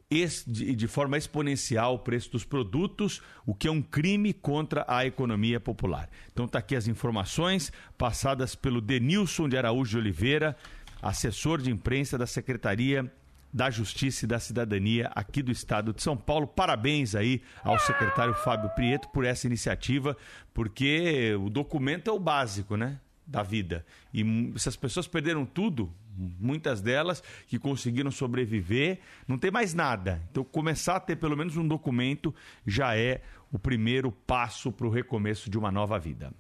de 0.10 0.88
forma 0.88 1.18
exponencial 1.18 1.96
o 1.96 2.00
preço 2.00 2.32
dos 2.32 2.46
produtos, 2.46 3.22
o 3.46 3.54
que 3.54 3.68
é 3.68 3.72
um 3.72 3.82
crime 3.82 4.32
contra 4.32 4.86
a 4.88 5.06
economia 5.06 5.60
popular. 5.60 6.10
Então 6.32 6.46
está 6.46 6.60
aqui 6.60 6.78
as 6.78 6.88
informações 6.88 7.74
passadas 7.98 8.56
pelo 8.56 8.80
Denilson 8.80 9.50
de 9.50 9.58
Araújo 9.58 9.92
de 9.92 9.98
Oliveira, 9.98 10.56
assessor 11.02 11.62
de 11.62 11.70
imprensa 11.70 12.18
da 12.18 12.26
Secretaria 12.26 13.12
da 13.52 13.70
Justiça 13.70 14.24
e 14.24 14.28
da 14.28 14.40
Cidadania 14.40 15.12
aqui 15.16 15.42
do 15.42 15.52
estado 15.52 15.94
de 15.94 16.02
São 16.02 16.16
Paulo. 16.16 16.48
Parabéns 16.48 17.14
aí 17.14 17.42
ao 17.64 17.78
secretário 17.80 18.34
Fábio 18.34 18.70
Prieto 18.72 19.10
por 19.10 19.26
essa 19.26 19.48
iniciativa, 19.48 20.16
porque 20.54 21.36
o 21.36 21.50
documento 21.50 22.10
é 22.10 22.14
o 22.14 22.20
básico, 22.20 22.78
né? 22.78 23.00
Da 23.26 23.44
vida. 23.44 23.86
E 24.14 24.54
essas 24.56 24.78
pessoas 24.78 25.08
perderam 25.08 25.46
tudo, 25.46 25.92
muitas 26.18 26.82
delas 26.82 27.22
que 27.48 27.60
conseguiram 27.60 28.12
sobreviver, 28.12 29.00
não 29.28 29.38
tem 29.38 29.52
mais 29.52 29.74
nada. 29.74 30.22
Então, 30.32 30.44
começar 30.44 30.96
a 30.96 31.00
ter 31.00 31.16
pelo 31.16 31.38
menos 31.38 31.56
um 31.56 31.68
documento 31.68 32.34
já 32.66 32.98
é 32.98 33.22
o 33.52 33.60
primeiro 33.60 34.12
passo 34.12 34.72
para 34.72 34.88
o 34.88 34.90
recomeço 34.90 35.50
de 35.50 35.58
uma 35.58 35.72
nova 35.72 36.00
vida. 36.00 36.34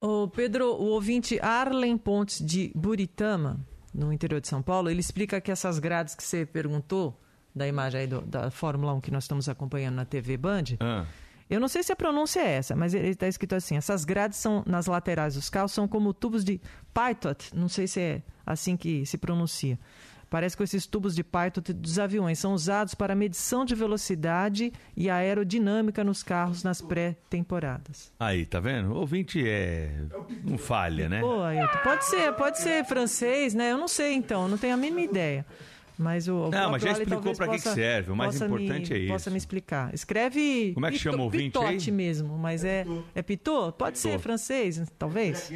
O 0.00 0.28
Pedro, 0.28 0.66
o 0.66 0.86
ouvinte 0.86 1.38
Arlen 1.40 1.98
Pontes 1.98 2.44
de 2.44 2.72
Buritama, 2.74 3.60
no 3.92 4.12
interior 4.12 4.40
de 4.40 4.48
São 4.48 4.62
Paulo, 4.62 4.88
ele 4.88 5.00
explica 5.00 5.40
que 5.40 5.50
essas 5.50 5.78
grades 5.78 6.14
que 6.14 6.22
você 6.22 6.46
perguntou, 6.46 7.20
da 7.54 7.66
imagem 7.66 8.02
aí 8.02 8.06
do, 8.06 8.20
da 8.22 8.50
Fórmula 8.50 8.94
1 8.94 9.00
que 9.00 9.10
nós 9.10 9.24
estamos 9.24 9.48
acompanhando 9.48 9.96
na 9.96 10.04
TV 10.04 10.36
Band, 10.36 10.64
ah. 10.80 11.04
Eu 11.50 11.60
não 11.60 11.68
sei 11.68 11.82
se 11.82 11.92
a 11.92 11.96
pronúncia 11.96 12.40
é 12.40 12.52
essa, 12.52 12.76
mas 12.76 12.94
ele 12.94 13.08
está 13.08 13.26
escrito 13.26 13.54
assim: 13.54 13.76
essas 13.76 14.04
grades 14.04 14.38
são 14.38 14.62
nas 14.66 14.86
laterais 14.86 15.34
dos 15.34 15.50
carros 15.50 15.72
são 15.72 15.88
como 15.88 16.14
tubos 16.14 16.44
de 16.44 16.60
Python, 16.94 17.34
não 17.52 17.68
sei 17.68 17.86
se 17.86 18.00
é 18.00 18.22
assim 18.46 18.76
que 18.76 19.04
se 19.04 19.18
pronuncia. 19.18 19.78
Parece 20.30 20.56
que 20.56 20.62
esses 20.62 20.86
tubos 20.86 21.16
de 21.16 21.24
Python 21.24 21.60
dos 21.74 21.98
aviões 21.98 22.38
são 22.38 22.54
usados 22.54 22.94
para 22.94 23.16
medição 23.16 23.64
de 23.64 23.74
velocidade 23.74 24.72
e 24.96 25.10
aerodinâmica 25.10 26.04
nos 26.04 26.22
carros 26.22 26.62
nas 26.62 26.80
pré-temporadas. 26.80 28.12
Aí, 28.20 28.46
tá 28.46 28.60
vendo? 28.60 28.92
O 28.92 28.98
ouvinte 28.98 29.42
é. 29.44 29.92
Não 30.44 30.56
falha, 30.56 31.08
né? 31.08 31.20
Pô, 31.20 31.42
Ailton, 31.42 31.78
pode 31.82 32.04
ser, 32.04 32.32
pode 32.34 32.60
ser 32.60 32.84
francês, 32.84 33.54
né? 33.54 33.72
Eu 33.72 33.78
não 33.78 33.88
sei 33.88 34.12
então, 34.12 34.46
não 34.46 34.56
tenho 34.56 34.74
a 34.74 34.76
mínima 34.76 35.00
ideia. 35.00 35.44
Mas 36.00 36.28
o, 36.28 36.48
não, 36.48 36.70
mas 36.70 36.82
já 36.82 36.92
explicou 36.92 37.36
para 37.36 37.48
que, 37.48 37.56
que 37.56 37.60
serve. 37.60 38.10
O 38.10 38.16
mais 38.16 38.40
importante 38.40 38.90
me, 38.90 38.98
é 38.98 39.02
isso. 39.02 39.12
Possa 39.12 39.30
me 39.30 39.36
explicar. 39.36 39.92
Escreve. 39.92 40.72
Como 40.72 40.86
é 40.86 40.90
que 40.90 40.98
chama 40.98 41.18
o 41.18 41.24
ouvinte 41.24 41.58
Pitote 41.58 41.90
aí? 41.90 41.94
mesmo, 41.94 42.38
mas 42.38 42.64
é 42.64 42.86
é 43.14 43.20
Pitô? 43.20 43.70
Pode 43.70 43.98
ser 43.98 44.18
francês, 44.18 44.82
talvez. 44.98 45.52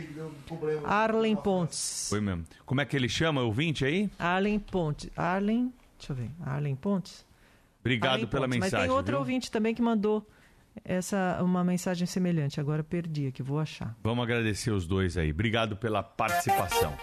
Arlen 0.84 1.34
Pontes. 1.34 2.08
Foi 2.10 2.20
mesmo. 2.20 2.44
Como 2.66 2.78
é 2.78 2.84
que 2.84 2.94
ele 2.94 3.08
chama 3.08 3.40
o 3.40 3.46
ouvinte 3.46 3.86
aí? 3.86 4.10
Arlen 4.18 4.58
Pontes. 4.58 5.08
Arlen, 5.16 5.72
deixa 5.98 6.12
eu 6.12 6.16
ver. 6.16 6.30
Arlen 6.44 6.76
Pontes. 6.76 7.24
Obrigado 7.80 8.12
Arlen 8.12 8.26
pela 8.26 8.42
Pontes. 8.46 8.60
mensagem. 8.60 8.78
Mas 8.80 8.88
tem 8.88 8.94
outro 8.94 9.12
viu? 9.12 9.20
ouvinte 9.20 9.50
também 9.50 9.74
que 9.74 9.80
mandou 9.80 10.28
essa 10.84 11.38
uma 11.42 11.64
mensagem 11.64 12.06
semelhante. 12.06 12.60
Agora 12.60 12.84
perdi 12.84 13.28
aqui, 13.28 13.42
vou 13.42 13.58
achar. 13.58 13.96
Vamos 14.02 14.22
agradecer 14.22 14.72
os 14.72 14.86
dois 14.86 15.16
aí. 15.16 15.30
Obrigado 15.30 15.74
pela 15.74 16.02
participação. 16.02 16.94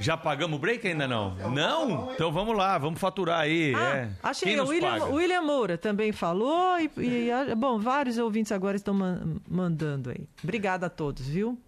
Já 0.00 0.16
pagamos 0.16 0.56
o 0.56 0.60
break 0.60 0.86
ainda 0.88 1.06
não? 1.06 1.34
Não? 1.50 2.12
Então 2.12 2.32
vamos 2.32 2.56
lá, 2.56 2.78
vamos 2.78 2.98
faturar 2.98 3.40
aí. 3.40 3.74
Ah, 3.74 3.96
é. 3.96 4.10
Achei, 4.22 4.58
o 4.58 4.66
William, 4.66 5.04
William 5.06 5.42
Moura 5.42 5.76
também 5.76 6.10
falou 6.10 6.78
e, 6.80 6.90
e, 6.96 7.54
bom, 7.54 7.78
vários 7.78 8.18
ouvintes 8.18 8.50
agora 8.50 8.76
estão 8.76 8.94
man, 8.94 9.36
mandando 9.48 10.10
aí. 10.10 10.26
Obrigada 10.42 10.86
a 10.86 10.90
todos, 10.90 11.28
viu? 11.28 11.58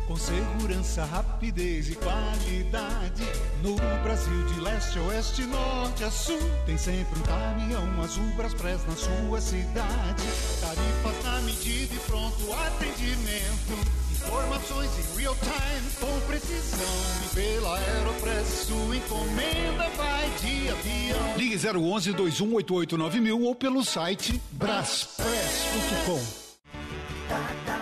Com 0.06 0.16
segurança, 0.16 1.04
rapidez 1.04 1.90
e 1.90 1.94
qualidade. 1.96 3.24
No 3.62 3.76
Brasil, 4.02 4.42
de 4.46 4.60
leste 4.60 4.98
a 4.98 5.02
oeste, 5.02 5.42
norte 5.42 6.04
a 6.04 6.10
sul. 6.10 6.38
Tem 6.64 6.78
sempre 6.78 7.18
um 7.18 7.22
caminhão 7.24 8.00
azul 8.02 8.24
Braspress 8.36 8.86
na 8.86 8.96
sua 8.96 9.38
cidade. 9.38 10.22
Tarifas 10.58 11.24
na 11.24 11.42
medida 11.42 11.94
e 11.94 11.98
pronto 12.06 12.50
atendimento. 12.52 13.78
Informações 14.12 14.90
em 14.98 15.18
real 15.20 15.36
time 15.36 15.90
com 16.00 16.20
precisão. 16.26 16.88
E 17.26 17.34
pela 17.34 17.76
Aeropress, 17.78 18.66
sua 18.66 18.96
encomenda 18.96 19.90
vai 19.94 20.30
de 20.40 20.70
avião. 20.70 21.36
Ligue 21.36 21.56
011 21.56 22.12
2188 22.14 22.96
9000 22.96 23.42
ou 23.42 23.54
pelo 23.54 23.84
site 23.84 24.40
braspress.com. 24.52 26.45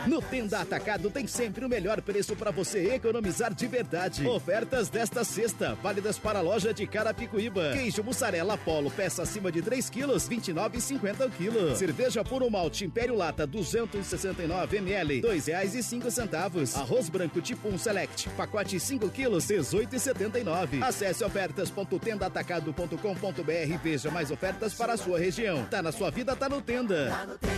No 0.06 0.20
Tenda 0.20 0.60
Atacado 0.60 1.08
tem 1.10 1.26
sempre 1.26 1.64
o 1.64 1.68
melhor 1.68 2.02
preço 2.02 2.36
para 2.36 2.50
você 2.50 2.92
economizar 2.94 3.54
de 3.54 3.66
verdade. 3.66 4.26
Ofertas 4.26 4.90
desta 4.90 5.24
sexta, 5.24 5.74
válidas 5.82 6.18
para 6.18 6.40
a 6.40 6.42
loja 6.42 6.74
de 6.74 6.86
Carapicuíba. 6.86 7.72
Queijo 7.72 8.02
mussarela 8.02 8.58
Polo, 8.58 8.90
peça 8.90 9.22
acima 9.22 9.50
de 9.50 9.62
3 9.62 9.88
quilos, 9.88 10.28
29,50 10.28 11.26
o 11.26 11.30
quilo. 11.30 11.74
Cerveja 11.74 12.22
Puro 12.22 12.50
Malte 12.50 12.84
Império 12.84 13.14
Lata, 13.14 13.46
269 13.46 14.76
ml, 14.76 15.22
dois 15.22 15.46
reais 15.46 15.74
e 15.74 15.82
cinco 15.82 16.10
centavos. 16.10 16.76
Arroz 16.76 17.08
branco 17.08 17.40
tipo 17.40 17.68
1 17.68 17.78
Select, 17.78 18.28
pacote 18.30 18.78
5 18.78 19.08
quilos, 19.08 19.46
18,79. 19.46 20.82
Acesse 20.82 21.24
ofertas.tendaatacado.com.br 21.24 23.50
e 23.50 23.76
veja 23.78 24.10
mais 24.10 24.30
ofertas 24.30 24.74
para 24.74 24.92
a 24.92 24.96
sua 24.96 25.18
região. 25.18 25.64
Tá 25.64 25.82
na 25.82 25.92
sua 25.92 26.10
vida, 26.10 26.36
tá 26.36 26.48
no 26.48 26.60
Tenda. 26.60 27.08
Tá 27.10 27.26
no 27.26 27.38
Tenda. 27.38 27.54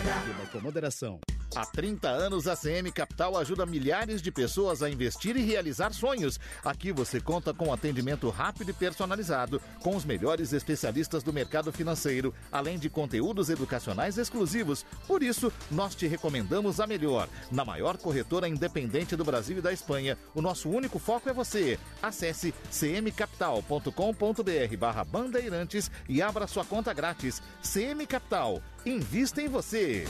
com 0.53 0.61
moderação. 0.61 1.19
Há 1.55 1.65
30 1.65 2.09
anos, 2.09 2.47
a 2.47 2.57
CM 2.57 2.91
Capital 2.91 3.39
ajuda 3.39 3.65
milhares 3.65 4.21
de 4.21 4.33
pessoas 4.33 4.83
a 4.83 4.91
investir 4.91 5.37
e 5.37 5.43
realizar 5.43 5.93
sonhos. 5.93 6.39
Aqui 6.65 6.93
você 6.93 7.21
conta 7.21 7.55
com 7.55 7.73
atendimento 7.73 8.29
rápido 8.29 8.71
e 8.71 8.75
personalizado, 8.75 9.61
com 9.81 9.97
os 9.97 10.05
melhores 10.05 10.53
especialistas 10.53 11.23
do 11.23 11.33
mercado 11.33 11.73
financeiro, 11.73 12.35
além 12.51 12.79
de 12.79 12.91
conteúdos 12.91 13.49
educacionais 13.49 14.19
exclusivos. 14.19 14.85
Por 15.07 15.23
isso, 15.23 15.53
nós 15.71 15.95
te 15.95 16.07
recomendamos 16.07 16.81
a 16.81 16.87
melhor. 16.87 17.29
Na 17.51 17.65
maior 17.65 17.97
corretora 17.97 18.49
independente 18.49 19.17
do 19.17 19.25
Brasil 19.25 19.59
e 19.59 19.63
da 19.63 19.73
Espanha, 19.73 20.19
o 20.35 20.43
nosso 20.43 20.69
único 20.69 20.99
foco 20.99 21.29
é 21.29 21.33
você. 21.33 21.79
Acesse 22.03 22.53
cmcapital.com.br 22.71 24.77
barra 24.79 25.05
bandeirantes 25.05 25.91
e 26.09 26.21
abra 26.21 26.47
sua 26.47 26.65
conta 26.65 26.93
grátis. 26.93 27.43
CM 27.63 28.05
Capital. 28.07 28.61
Invista 28.85 29.41
em 29.41 29.49
você. 29.49 30.05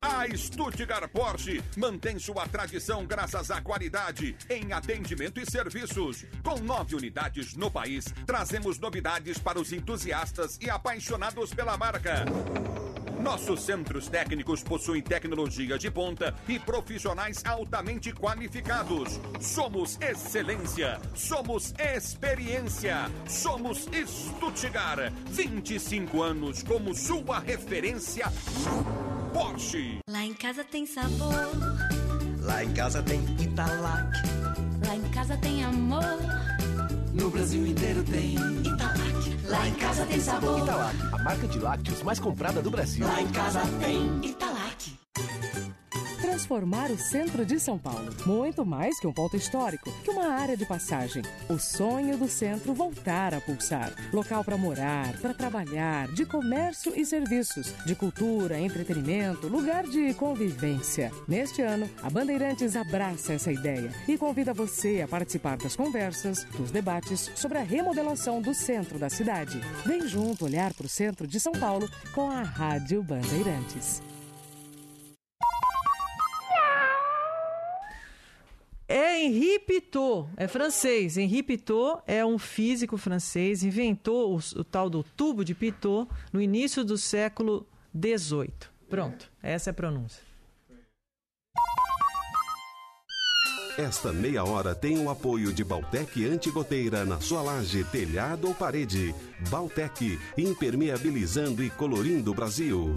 A 0.00 0.28
Stuttgart 0.36 1.10
Porsche 1.10 1.60
mantém 1.76 2.20
sua 2.20 2.46
tradição 2.46 3.04
graças 3.04 3.50
à 3.50 3.60
qualidade 3.60 4.36
em 4.48 4.72
atendimento 4.72 5.40
e 5.40 5.50
serviços. 5.50 6.24
Com 6.44 6.56
nove 6.60 6.94
unidades 6.94 7.56
no 7.56 7.68
país, 7.68 8.04
trazemos 8.24 8.78
novidades 8.78 9.38
para 9.38 9.58
os 9.60 9.72
entusiastas 9.72 10.56
e 10.60 10.70
apaixonados 10.70 11.52
pela 11.52 11.76
marca. 11.76 12.24
Nossos 13.20 13.62
centros 13.62 14.08
técnicos 14.08 14.62
possuem 14.62 15.02
tecnologia 15.02 15.78
de 15.78 15.90
ponta 15.90 16.34
e 16.46 16.58
profissionais 16.58 17.44
altamente 17.44 18.12
qualificados. 18.12 19.20
Somos 19.40 19.98
excelência, 20.00 21.00
somos 21.14 21.74
experiência, 21.78 23.10
somos 23.26 23.88
Stuttgart. 24.06 25.12
25 25.26 26.22
anos 26.22 26.62
como 26.62 26.94
sua 26.94 27.38
referência 27.40 28.26
Porsche. 29.32 29.98
Lá 30.08 30.24
em 30.24 30.34
casa 30.34 30.64
tem 30.64 30.86
sabor. 30.86 31.50
Lá 32.40 32.64
em 32.64 32.72
casa 32.72 33.02
tem 33.02 33.20
Italac. 33.40 34.10
Lá 34.86 34.96
em 34.96 35.10
casa 35.10 35.36
tem 35.36 35.64
amor. 35.64 36.47
No 37.18 37.30
Brasil 37.30 37.66
inteiro 37.66 38.02
tem 38.04 38.34
Italac. 38.34 39.46
Lá 39.48 39.68
em 39.68 39.74
casa 39.74 40.06
tem 40.06 40.20
sabor. 40.20 40.60
Italac, 40.60 40.96
a 41.12 41.22
marca 41.22 41.48
de 41.48 41.58
lácteos 41.58 42.02
mais 42.02 42.20
comprada 42.20 42.62
do 42.62 42.70
Brasil. 42.70 43.06
Lá 43.06 43.20
em 43.20 43.28
casa 43.28 43.60
tem 43.80 44.24
Italac. 44.24 44.96
Transformar 46.38 46.88
o 46.92 46.96
centro 46.96 47.44
de 47.44 47.58
São 47.58 47.76
Paulo. 47.76 48.14
Muito 48.24 48.64
mais 48.64 49.00
que 49.00 49.08
um 49.08 49.12
ponto 49.12 49.36
histórico, 49.36 49.90
que 50.04 50.10
uma 50.12 50.28
área 50.28 50.56
de 50.56 50.64
passagem. 50.64 51.20
O 51.48 51.58
sonho 51.58 52.16
do 52.16 52.28
centro 52.28 52.72
voltar 52.72 53.34
a 53.34 53.40
pulsar. 53.40 53.92
Local 54.12 54.44
para 54.44 54.56
morar, 54.56 55.18
para 55.18 55.34
trabalhar, 55.34 56.06
de 56.12 56.24
comércio 56.24 56.92
e 56.94 57.04
serviços, 57.04 57.74
de 57.84 57.96
cultura, 57.96 58.56
entretenimento, 58.56 59.48
lugar 59.48 59.82
de 59.82 60.14
convivência. 60.14 61.10
Neste 61.26 61.60
ano, 61.60 61.90
a 62.00 62.08
Bandeirantes 62.08 62.76
abraça 62.76 63.32
essa 63.32 63.50
ideia 63.50 63.90
e 64.06 64.16
convida 64.16 64.54
você 64.54 65.02
a 65.02 65.08
participar 65.08 65.56
das 65.56 65.74
conversas, 65.74 66.44
dos 66.56 66.70
debates 66.70 67.32
sobre 67.34 67.58
a 67.58 67.62
remodelação 67.62 68.40
do 68.40 68.54
centro 68.54 68.96
da 68.96 69.10
cidade. 69.10 69.60
Vem 69.84 70.06
junto 70.06 70.44
olhar 70.44 70.72
para 70.72 70.86
o 70.86 70.88
centro 70.88 71.26
de 71.26 71.40
São 71.40 71.52
Paulo 71.52 71.90
com 72.14 72.30
a 72.30 72.42
Rádio 72.42 73.02
Bandeirantes. 73.02 74.00
É 78.90 79.22
Henri 79.22 79.58
Pitot, 79.58 80.30
é 80.34 80.48
francês. 80.48 81.18
Henri 81.18 81.42
Pitot 81.42 82.00
é 82.06 82.24
um 82.24 82.38
físico 82.38 82.96
francês, 82.96 83.62
inventou 83.62 84.34
o, 84.34 84.40
o 84.58 84.64
tal 84.64 84.88
do 84.88 85.02
tubo 85.02 85.44
de 85.44 85.54
Pitot 85.54 86.08
no 86.32 86.40
início 86.40 86.82
do 86.82 86.96
século 86.96 87.66
XVIII. 87.94 88.50
Pronto, 88.88 89.30
essa 89.42 89.68
é 89.68 89.72
a 89.72 89.74
pronúncia. 89.74 90.22
Esta 93.76 94.10
meia 94.10 94.42
hora 94.42 94.74
tem 94.74 94.98
o 94.98 95.10
apoio 95.10 95.52
de 95.52 95.62
Baltec 95.62 96.24
Antigoteira 96.24 97.04
na 97.04 97.20
sua 97.20 97.42
laje, 97.42 97.84
telhado 97.84 98.48
ou 98.48 98.54
parede. 98.54 99.14
Baltec, 99.50 100.18
impermeabilizando 100.36 101.62
e 101.62 101.68
colorindo 101.68 102.30
o 102.30 102.34
Brasil. 102.34 102.94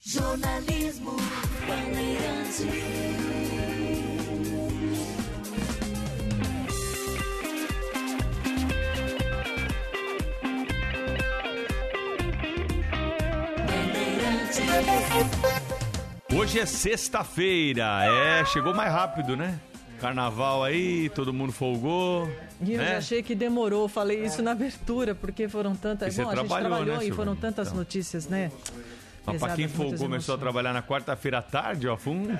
Jornalismo 0.00 1.16
Bandeirante. 1.66 3.47
Hoje 16.34 16.60
é 16.60 16.66
sexta-feira, 16.66 18.04
é, 18.04 18.44
chegou 18.44 18.74
mais 18.74 18.92
rápido, 18.92 19.36
né? 19.36 19.58
Carnaval 20.00 20.62
aí, 20.62 21.08
todo 21.10 21.32
mundo 21.32 21.52
folgou. 21.52 22.28
E 22.60 22.72
eu 22.72 22.78
né? 22.78 22.96
achei 22.96 23.22
que 23.22 23.34
demorou, 23.34 23.88
falei 23.88 24.24
isso 24.24 24.42
na 24.42 24.52
abertura, 24.52 25.14
porque 25.14 25.48
foram 25.48 25.74
tantas. 25.74 26.16
Bom, 26.16 26.30
a 26.30 26.36
gente 26.36 26.46
trabalhou, 26.48 26.98
né, 26.98 27.04
e 27.06 27.10
foram 27.12 27.34
tantas 27.34 27.68
Então. 27.68 27.78
notícias, 27.78 28.28
né? 28.28 28.50
Mas 29.26 29.40
pra 29.40 29.54
quem 29.54 29.68
muitas 29.68 30.00
começou 30.00 30.34
a 30.36 30.38
trabalhar 30.38 30.72
na 30.72 30.82
quarta-feira 30.82 31.38
à 31.38 31.42
tarde, 31.42 31.86
ó, 31.88 31.96
foi 31.96 32.12
um 32.14 32.36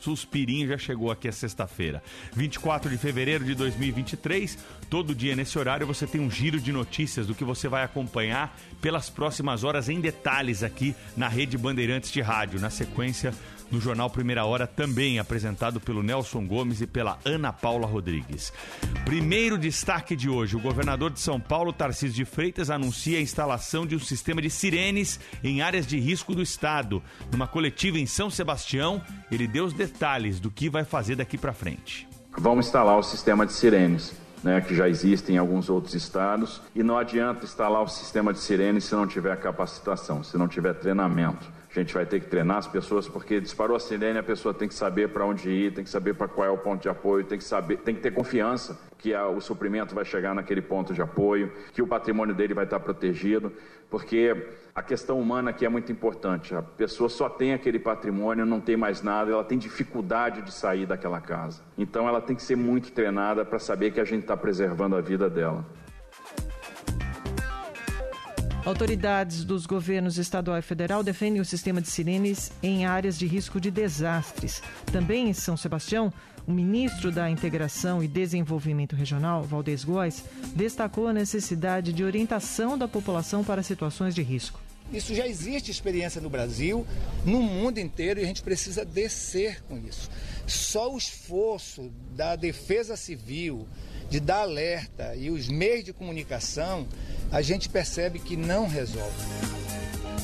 suspirinho, 0.00 0.68
já 0.68 0.78
chegou 0.78 1.10
aqui 1.10 1.28
a 1.28 1.32
sexta-feira. 1.32 2.02
24 2.34 2.90
de 2.90 2.98
fevereiro 2.98 3.44
de 3.44 3.54
2023, 3.54 4.58
todo 4.88 5.14
dia 5.14 5.34
nesse 5.34 5.58
horário 5.58 5.86
você 5.86 6.06
tem 6.06 6.20
um 6.20 6.30
giro 6.30 6.60
de 6.60 6.72
notícias 6.72 7.26
do 7.26 7.34
que 7.34 7.44
você 7.44 7.68
vai 7.68 7.82
acompanhar 7.82 8.58
pelas 8.80 9.10
próximas 9.10 9.64
horas 9.64 9.88
em 9.88 10.00
detalhes 10.00 10.62
aqui 10.62 10.94
na 11.16 11.28
Rede 11.28 11.58
Bandeirantes 11.58 12.10
de 12.10 12.20
Rádio. 12.20 12.60
Na 12.60 12.70
sequência, 12.70 13.34
no 13.70 13.80
Jornal 13.80 14.10
Primeira 14.10 14.44
Hora, 14.44 14.66
também 14.66 15.18
apresentado 15.18 15.80
pelo 15.80 16.02
Nelson 16.02 16.46
Gomes 16.46 16.80
e 16.80 16.86
pela 16.86 17.18
Ana 17.24 17.52
Paula 17.52 17.86
Rodrigues. 17.86 18.52
Primeiro 19.04 19.58
destaque 19.58 20.14
de 20.14 20.28
hoje: 20.28 20.56
o 20.56 20.60
governador 20.60 21.10
de 21.10 21.20
São 21.20 21.40
Paulo, 21.40 21.72
Tarcísio 21.72 22.14
de 22.14 22.24
Freitas, 22.24 22.70
anuncia 22.70 23.18
a 23.18 23.22
instalação 23.22 23.86
de 23.86 23.96
um 23.96 24.00
sistema 24.00 24.40
de 24.40 24.50
sirenes 24.50 25.18
em 25.42 25.62
áreas 25.62 25.86
de 25.86 25.98
risco 25.98 26.34
do 26.34 26.42
estado. 26.42 27.02
Numa 27.30 27.46
coletiva 27.46 27.98
em 27.98 28.06
São 28.06 28.30
Sebastião, 28.30 29.02
ele 29.30 29.46
deu 29.46 29.64
os 29.64 29.72
detalhes 29.72 30.40
do 30.40 30.50
que 30.50 30.68
vai 30.68 30.84
fazer 30.84 31.16
daqui 31.16 31.38
para 31.38 31.52
frente. 31.52 32.08
Vamos 32.38 32.66
instalar 32.66 32.98
o 32.98 33.02
sistema 33.02 33.46
de 33.46 33.52
sirenes. 33.52 34.14
Né, 34.44 34.60
que 34.60 34.76
já 34.76 34.88
existe 34.88 35.32
em 35.32 35.38
alguns 35.38 35.68
outros 35.68 35.94
estados, 35.94 36.62
e 36.72 36.80
não 36.80 36.96
adianta 36.96 37.44
instalar 37.44 37.82
o 37.82 37.88
sistema 37.88 38.32
de 38.32 38.38
sirenes 38.38 38.84
se 38.84 38.94
não 38.94 39.04
tiver 39.04 39.34
capacitação, 39.40 40.22
se 40.22 40.36
não 40.38 40.46
tiver 40.46 40.74
treinamento. 40.74 41.50
A 41.76 41.82
gente 41.82 41.92
vai 41.92 42.06
ter 42.06 42.20
que 42.20 42.26
treinar 42.26 42.56
as 42.56 42.66
pessoas 42.66 43.06
porque 43.06 43.38
disparou 43.38 43.76
a 43.76 43.80
sirene, 43.80 44.18
a 44.18 44.22
pessoa 44.22 44.54
tem 44.54 44.66
que 44.66 44.74
saber 44.74 45.10
para 45.10 45.26
onde 45.26 45.50
ir, 45.50 45.74
tem 45.74 45.84
que 45.84 45.90
saber 45.90 46.14
para 46.14 46.26
qual 46.26 46.46
é 46.46 46.50
o 46.50 46.56
ponto 46.56 46.80
de 46.80 46.88
apoio, 46.88 47.22
tem 47.24 47.36
que 47.36 47.44
saber, 47.44 47.76
tem 47.78 47.94
que 47.94 48.00
ter 48.00 48.12
confiança 48.14 48.80
que 48.96 49.12
a- 49.14 49.28
o 49.28 49.42
suprimento 49.42 49.94
vai 49.94 50.04
chegar 50.04 50.34
naquele 50.34 50.62
ponto 50.62 50.94
de 50.94 51.02
apoio, 51.02 51.52
que 51.74 51.82
o 51.82 51.86
patrimônio 51.86 52.34
dele 52.34 52.54
vai 52.54 52.64
estar 52.64 52.80
protegido, 52.80 53.52
porque 53.90 54.48
a 54.74 54.82
questão 54.82 55.20
humana 55.20 55.50
aqui 55.50 55.66
é 55.66 55.68
muito 55.68 55.92
importante. 55.92 56.54
A 56.54 56.62
pessoa 56.62 57.10
só 57.10 57.28
tem 57.28 57.52
aquele 57.52 57.78
patrimônio, 57.78 58.46
não 58.46 58.58
tem 58.60 58.76
mais 58.76 59.02
nada, 59.02 59.30
ela 59.30 59.44
tem 59.44 59.58
dificuldade 59.58 60.40
de 60.40 60.52
sair 60.54 60.86
daquela 60.86 61.20
casa. 61.20 61.62
Então 61.76 62.08
ela 62.08 62.22
tem 62.22 62.34
que 62.34 62.42
ser 62.42 62.56
muito 62.56 62.90
treinada 62.90 63.44
para 63.44 63.58
saber 63.58 63.90
que 63.90 64.00
a 64.00 64.04
gente 64.04 64.22
está 64.22 64.36
preservando 64.36 64.96
a 64.96 65.02
vida 65.02 65.28
dela. 65.28 65.62
Autoridades 68.66 69.44
dos 69.44 69.64
governos 69.64 70.18
estadual 70.18 70.58
e 70.58 70.62
federal 70.62 71.04
defendem 71.04 71.40
o 71.40 71.44
sistema 71.44 71.80
de 71.80 71.88
sirenes 71.88 72.50
em 72.60 72.84
áreas 72.84 73.16
de 73.16 73.24
risco 73.24 73.60
de 73.60 73.70
desastres. 73.70 74.60
Também 74.90 75.28
em 75.28 75.32
São 75.32 75.56
Sebastião, 75.56 76.12
o 76.44 76.50
ministro 76.50 77.12
da 77.12 77.30
Integração 77.30 78.02
e 78.02 78.08
Desenvolvimento 78.08 78.96
Regional, 78.96 79.44
Valdez 79.44 79.84
Góes, 79.84 80.24
destacou 80.52 81.06
a 81.06 81.12
necessidade 81.12 81.92
de 81.92 82.02
orientação 82.02 82.76
da 82.76 82.88
população 82.88 83.44
para 83.44 83.62
situações 83.62 84.16
de 84.16 84.22
risco. 84.22 84.60
Isso 84.92 85.14
já 85.14 85.28
existe 85.28 85.70
experiência 85.70 86.20
no 86.20 86.28
Brasil, 86.28 86.84
no 87.24 87.40
mundo 87.40 87.78
inteiro, 87.78 88.18
e 88.18 88.24
a 88.24 88.26
gente 88.26 88.42
precisa 88.42 88.84
descer 88.84 89.62
com 89.68 89.78
isso. 89.78 90.10
Só 90.44 90.92
o 90.92 90.98
esforço 90.98 91.92
da 92.16 92.34
defesa 92.34 92.96
civil, 92.96 93.68
de 94.08 94.20
dar 94.20 94.42
alerta 94.42 95.14
e 95.16 95.30
os 95.30 95.48
meios 95.48 95.84
de 95.84 95.92
comunicação, 95.92 96.86
a 97.30 97.42
gente 97.42 97.68
percebe 97.68 98.18
que 98.18 98.36
não 98.36 98.68
resolve. 98.68 99.16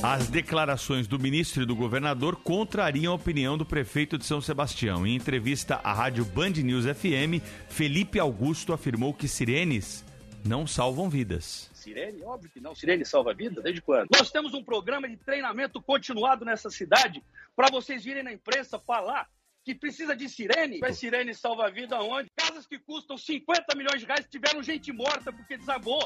As 0.01 0.27
declarações 0.27 1.07
do 1.07 1.17
ministro 1.17 1.63
e 1.63 1.65
do 1.65 1.75
governador 1.75 2.35
contrariam 2.35 3.13
a 3.13 3.15
opinião 3.15 3.57
do 3.57 3.65
prefeito 3.65 4.17
de 4.17 4.25
São 4.25 4.41
Sebastião. 4.41 5.07
Em 5.07 5.15
entrevista 5.15 5.79
à 5.81 5.93
rádio 5.93 6.25
Band 6.25 6.49
News 6.49 6.83
FM, 6.85 7.41
Felipe 7.69 8.19
Augusto 8.19 8.73
afirmou 8.73 9.13
que 9.13 9.29
sirenes 9.29 10.03
não 10.43 10.67
salvam 10.67 11.09
vidas. 11.09 11.69
Sirene? 11.73 12.21
Óbvio 12.23 12.49
que 12.49 12.59
não. 12.59 12.75
Sirene 12.75 13.05
salva 13.05 13.33
vida? 13.33 13.61
Desde 13.61 13.81
quando? 13.81 14.07
Nós 14.13 14.31
temos 14.31 14.53
um 14.53 14.63
programa 14.63 15.07
de 15.07 15.17
treinamento 15.17 15.81
continuado 15.81 16.43
nessa 16.45 16.69
cidade 16.69 17.23
para 17.55 17.69
vocês 17.69 18.03
virem 18.03 18.23
na 18.23 18.33
imprensa 18.33 18.79
falar 18.79 19.29
que 19.63 19.73
precisa 19.73 20.15
de 20.15 20.27
sirene. 20.27 20.79
Mas 20.79 20.97
sirene 20.97 21.33
salva 21.33 21.69
vida 21.71 21.99
onde? 22.01 22.29
Casas 22.35 22.67
que 22.67 22.77
custam 22.77 23.17
50 23.17 23.75
milhões 23.75 24.01
de 24.01 24.05
reais 24.05 24.25
tiveram 24.29 24.61
gente 24.61 24.91
morta 24.91 25.31
porque 25.31 25.57
desabou. 25.57 26.05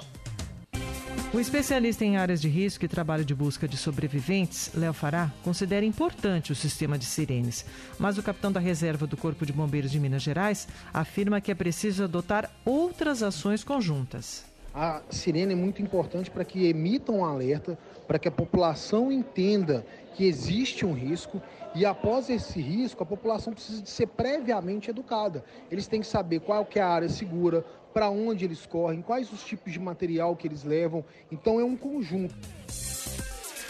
O 1.33 1.39
especialista 1.39 2.05
em 2.05 2.17
áreas 2.17 2.39
de 2.39 2.47
risco 2.47 2.85
e 2.85 2.87
trabalho 2.87 3.25
de 3.25 3.35
busca 3.35 3.67
de 3.67 3.75
sobreviventes, 3.75 4.71
Léo 4.73 4.93
Fará, 4.93 5.31
considera 5.43 5.85
importante 5.85 6.51
o 6.51 6.55
sistema 6.55 6.97
de 6.97 7.05
sirenes, 7.05 7.65
mas 7.99 8.17
o 8.17 8.23
capitão 8.23 8.51
da 8.51 8.59
reserva 8.59 9.05
do 9.05 9.17
Corpo 9.17 9.45
de 9.45 9.51
Bombeiros 9.51 9.91
de 9.91 9.99
Minas 9.99 10.21
Gerais 10.21 10.67
afirma 10.93 11.41
que 11.41 11.51
é 11.51 11.55
preciso 11.55 12.03
adotar 12.03 12.49
outras 12.63 13.23
ações 13.23 13.63
conjuntas. 13.63 14.45
A 14.73 15.01
sirene 15.09 15.53
é 15.53 15.55
muito 15.55 15.81
importante 15.81 16.29
para 16.29 16.45
que 16.45 16.67
emitam 16.67 17.17
um 17.17 17.25
alerta, 17.25 17.77
para 18.07 18.19
que 18.19 18.27
a 18.27 18.31
população 18.31 19.11
entenda 19.11 19.85
que 20.17 20.25
existe 20.25 20.83
um 20.83 20.93
risco 20.93 21.39
e 21.75 21.85
após 21.85 22.27
esse 22.27 22.59
risco, 22.59 23.03
a 23.03 23.05
população 23.05 23.53
precisa 23.53 23.83
de 23.83 23.89
ser 23.89 24.07
previamente 24.07 24.89
educada. 24.89 25.43
Eles 25.69 25.85
têm 25.85 26.01
que 26.01 26.07
saber 26.07 26.39
qual 26.39 26.65
que 26.65 26.79
é 26.79 26.81
a 26.81 26.89
área 26.89 27.07
segura, 27.07 27.63
para 27.93 28.09
onde 28.09 28.43
eles 28.43 28.65
correm, 28.65 28.99
quais 29.03 29.31
os 29.31 29.43
tipos 29.43 29.71
de 29.71 29.79
material 29.79 30.35
que 30.35 30.47
eles 30.47 30.63
levam. 30.63 31.05
Então 31.31 31.59
é 31.59 31.63
um 31.63 31.77
conjunto. 31.77 32.33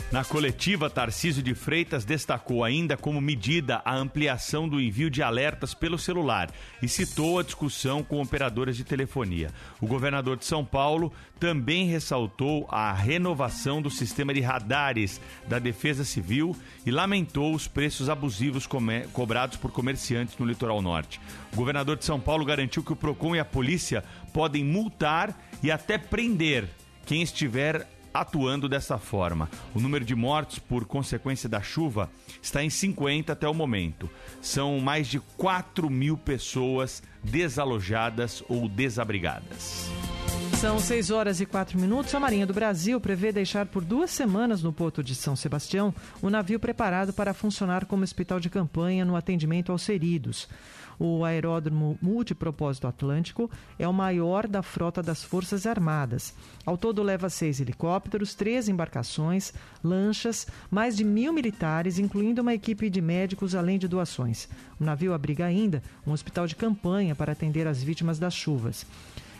Na 0.10 0.24
coletiva, 0.24 0.90
Tarcísio 0.90 1.44
de 1.44 1.54
Freitas 1.54 2.06
destacou 2.06 2.64
ainda 2.64 2.96
como 2.96 3.20
medida 3.20 3.82
a 3.84 3.94
ampliação 3.94 4.68
do 4.68 4.80
envio 4.80 5.10
de 5.10 5.22
alertas 5.22 5.74
pelo 5.74 6.00
celular 6.00 6.50
e 6.82 6.88
citou 6.88 7.38
a 7.38 7.44
discussão 7.44 8.02
com 8.02 8.22
operadoras 8.22 8.78
de 8.78 8.86
telefonia. 8.86 9.52
O 9.82 9.86
governador 9.86 10.38
de 10.38 10.46
São 10.46 10.64
Paulo 10.64 11.12
também 11.38 11.88
ressaltou 11.88 12.66
a 12.72 12.94
renovação 12.94 13.82
do 13.82 13.90
sistema 13.90 14.34
de 14.34 14.40
radares 14.40 15.20
da 15.46 15.60
Defesa 15.60 16.06
Civil 16.06 16.56
e 16.86 16.92
lamentou 16.92 17.54
os 17.54 17.68
preços 17.68 18.10
abusivos 18.10 18.66
cobrados 19.12 19.58
por 19.58 19.72
comerciantes 19.74 20.38
no 20.38 20.46
litoral 20.46 20.82
norte. 20.82 21.20
O 21.52 21.58
governador 21.58 21.98
de 21.98 22.06
São 22.06 22.18
Paulo 22.18 22.46
garantiu 22.46 22.82
que 22.82 22.94
o 22.94 22.96
PROCON 22.96 23.36
e 23.36 23.40
a 23.42 23.46
polícia 23.46 24.06
podem 24.32 24.64
multar 24.64 25.38
e 25.62 25.70
até 25.70 25.98
prender 25.98 26.66
quem 27.06 27.22
estiver 27.22 27.86
atuando 28.14 28.70
dessa 28.70 28.98
forma. 28.98 29.50
O 29.74 29.80
número 29.80 30.04
de 30.04 30.16
mortos 30.16 30.60
por 30.60 30.86
consequência 30.86 31.48
da 31.48 31.62
chuva 31.62 32.10
está 32.42 32.64
em 32.64 32.70
50 32.70 33.34
até 33.34 33.48
o 33.48 33.54
momento. 33.54 34.10
São 34.42 34.80
mais 34.80 35.08
de 35.08 35.20
4 35.20 35.90
mil 35.90 36.18
pessoas 36.18 37.02
desalojadas 37.24 38.44
ou 38.48 38.68
desabrigadas. 38.68 39.90
São 40.60 40.80
6 40.80 41.12
horas 41.12 41.40
e 41.40 41.46
4 41.46 41.80
minutos. 41.80 42.16
A 42.16 42.20
Marinha 42.20 42.48
do 42.48 42.54
Brasil 42.54 43.00
prevê 43.00 43.32
deixar 43.32 43.68
por 43.68 43.84
duas 43.86 44.10
semanas 44.10 44.64
no 44.64 44.74
Porto 44.74 45.04
de 45.04 45.14
São 45.14 45.36
Sebastião 45.36 45.94
o 46.20 46.32
navio 46.32 46.60
preparado 46.60 47.14
para 47.14 47.32
funcionar 47.32 47.86
como 47.86 48.04
hospital 48.04 48.40
de 48.40 48.50
campanha 48.50 49.06
no 49.06 49.16
atendimento 49.16 49.72
aos 49.72 49.86
feridos. 49.86 50.50
O 51.00 51.24
aeródromo 51.24 51.98
multipropósito 52.02 52.88
Atlântico 52.88 53.50
é 53.78 53.88
o 53.88 53.94
maior 53.94 54.48
da 54.48 54.64
frota 54.64 55.04
das 55.04 55.24
Forças 55.24 55.68
Armadas. 55.68 56.34
Ao 56.66 56.78
todo, 56.78 57.04
leva 57.04 57.30
seis 57.30 57.60
helicópteros, 57.60 58.34
três 58.34 58.68
embarcações, 58.68 59.54
lanchas, 59.84 60.48
mais 60.72 60.98
de 60.98 61.04
mil 61.04 61.32
militares, 61.32 62.00
incluindo 62.00 62.42
uma 62.42 62.54
equipe 62.54 62.90
de 62.90 63.02
médicos, 63.02 63.54
além 63.54 63.78
de 63.78 63.88
doações. 63.88 64.50
O 64.80 64.84
navio 64.84 65.14
abriga 65.14 65.46
ainda 65.46 65.84
um 66.06 66.12
hospital 66.12 66.48
de 66.48 66.56
campanha 66.56 67.16
para 67.16 67.32
atender 67.32 67.68
as 67.68 67.84
vítimas 67.84 68.18
das 68.18 68.34
chuvas. 68.34 68.86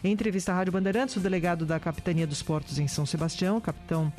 Em 0.04 0.12
entrevista 0.12 0.52
à 0.52 0.56
Rádio 0.56 0.74
Bandeirantes, 0.74 1.16
o 1.16 1.20
delegado 1.20 1.66
da 1.66 1.80
Capitania 1.80 2.28
dos 2.28 2.44
Portos 2.44 2.78
em 2.78 2.88
São 2.88 3.06
Sebastião, 3.06 3.60
capitão 3.60 4.14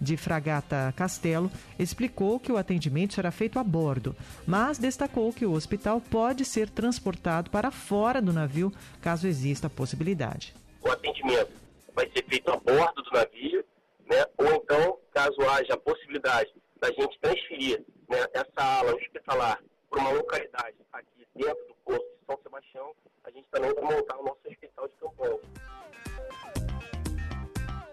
de 0.00 0.16
Fragata 0.16 0.92
Castelo, 0.96 1.50
explicou 1.78 2.38
que 2.38 2.52
o 2.52 2.56
atendimento 2.56 3.14
será 3.14 3.30
feito 3.30 3.58
a 3.58 3.64
bordo, 3.64 4.14
mas 4.46 4.78
destacou 4.78 5.32
que 5.32 5.46
o 5.46 5.52
hospital 5.52 6.00
pode 6.00 6.44
ser 6.44 6.68
transportado 6.68 7.50
para 7.50 7.70
fora 7.70 8.20
do 8.20 8.32
navio 8.32 8.72
caso 9.00 9.26
exista 9.26 9.66
a 9.66 9.70
possibilidade. 9.70 10.54
O 10.82 10.90
atendimento 10.90 11.52
vai 11.94 12.10
ser 12.10 12.24
feito 12.24 12.50
a 12.50 12.56
bordo 12.56 13.02
do 13.02 13.10
navio, 13.10 13.64
né? 14.10 14.24
ou 14.38 14.54
então, 14.54 14.98
caso 15.12 15.40
haja 15.42 15.74
a 15.74 15.78
possibilidade 15.78 16.52
da 16.80 16.88
gente 16.88 17.18
transferir 17.20 17.82
né, 18.08 18.26
essa 18.34 18.78
ala 18.78 18.94
hospitalar 18.94 19.62
para 19.90 20.00
uma 20.00 20.10
localidade 20.10 20.76
aqui 20.92 21.26
dentro 21.34 21.66
do 21.66 21.74
posto 21.84 22.04
de 22.04 22.26
São 22.26 22.38
Sebastião, 22.42 22.94
a 23.24 23.30
gente 23.30 23.48
também 23.50 23.72
vai 23.72 23.84
montar 23.84 24.18
o 24.18 24.24
nosso 24.24 24.40
hospital 24.46 24.88
de 24.88 24.94
campanha. 24.96 25.83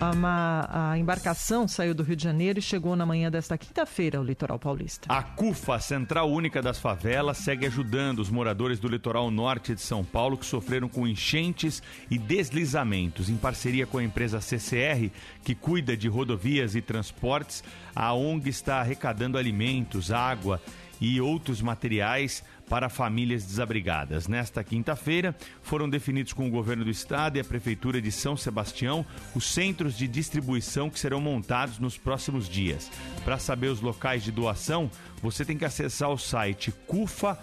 A, 0.04 0.94
a, 0.94 0.98
embarcação 0.98 1.68
saiu 1.68 1.94
do 1.94 2.02
Rio 2.02 2.16
de 2.16 2.24
Janeiro 2.24 2.58
e 2.58 2.62
chegou 2.62 2.96
na 2.96 3.06
manhã 3.06 3.30
desta 3.30 3.56
quinta-feira 3.56 4.18
ao 4.18 4.24
litoral 4.24 4.58
paulista. 4.58 5.06
A 5.08 5.22
CUFA, 5.22 5.80
Central 5.80 6.32
Única 6.32 6.60
das 6.60 6.80
Favelas, 6.80 7.38
segue 7.38 7.68
ajudando 7.68 8.18
os 8.18 8.32
moradores 8.32 8.80
do 8.80 8.88
litoral 8.88 9.30
norte 9.30 9.76
de 9.76 9.82
São 9.82 10.04
Paulo 10.04 10.40
que 10.40 10.46
sofreram 10.48 10.90
com 10.90 11.08
enchentes 11.08 11.84
e 12.10 12.18
deslizamentos. 12.18 13.30
Em 13.30 13.38
parceria 13.38 13.86
com 13.86 14.00
a 14.00 14.04
empresa 14.04 14.42
CCR, 14.42 15.12
que 15.44 15.54
cuida 15.54 15.96
de 15.96 16.08
rodovias 16.08 16.74
e 16.74 16.82
transportes, 16.82 17.64
a 17.96 18.12
ONG 18.12 18.50
está 18.50 18.80
arrecadando 18.80 19.38
alimentos, 19.38 20.12
água 20.12 20.60
e 21.00 21.22
outros 21.22 21.62
materiais 21.62 22.44
para 22.72 22.88
famílias 22.88 23.44
desabrigadas. 23.44 24.30
Nesta 24.30 24.64
quinta-feira, 24.64 25.36
foram 25.62 25.90
definidos 25.90 26.32
com 26.32 26.48
o 26.48 26.50
governo 26.50 26.86
do 26.86 26.90
estado 26.90 27.36
e 27.36 27.42
a 27.42 27.44
prefeitura 27.44 28.02
de 28.02 28.14
São 28.14 28.38
Sebastião 28.38 29.06
os 29.36 29.44
centros 29.44 29.98
de 29.98 30.08
distribuição 30.08 30.90
que 30.90 30.98
serão 30.98 31.20
montados 31.20 31.80
nos 31.80 31.98
próximos 31.98 32.48
dias. 32.48 32.90
Para 33.26 33.38
saber 33.38 33.68
os 33.68 33.82
locais 33.82 34.24
de 34.24 34.32
doação, 34.32 34.90
você 35.22 35.44
tem 35.44 35.58
que 35.58 35.66
acessar 35.66 36.10
o 36.10 36.18
site 36.18 36.72
cufa.org.br. 36.88 37.36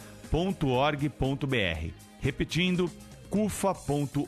Repetindo, 2.20 2.90
cufa.org.br. 3.28 4.24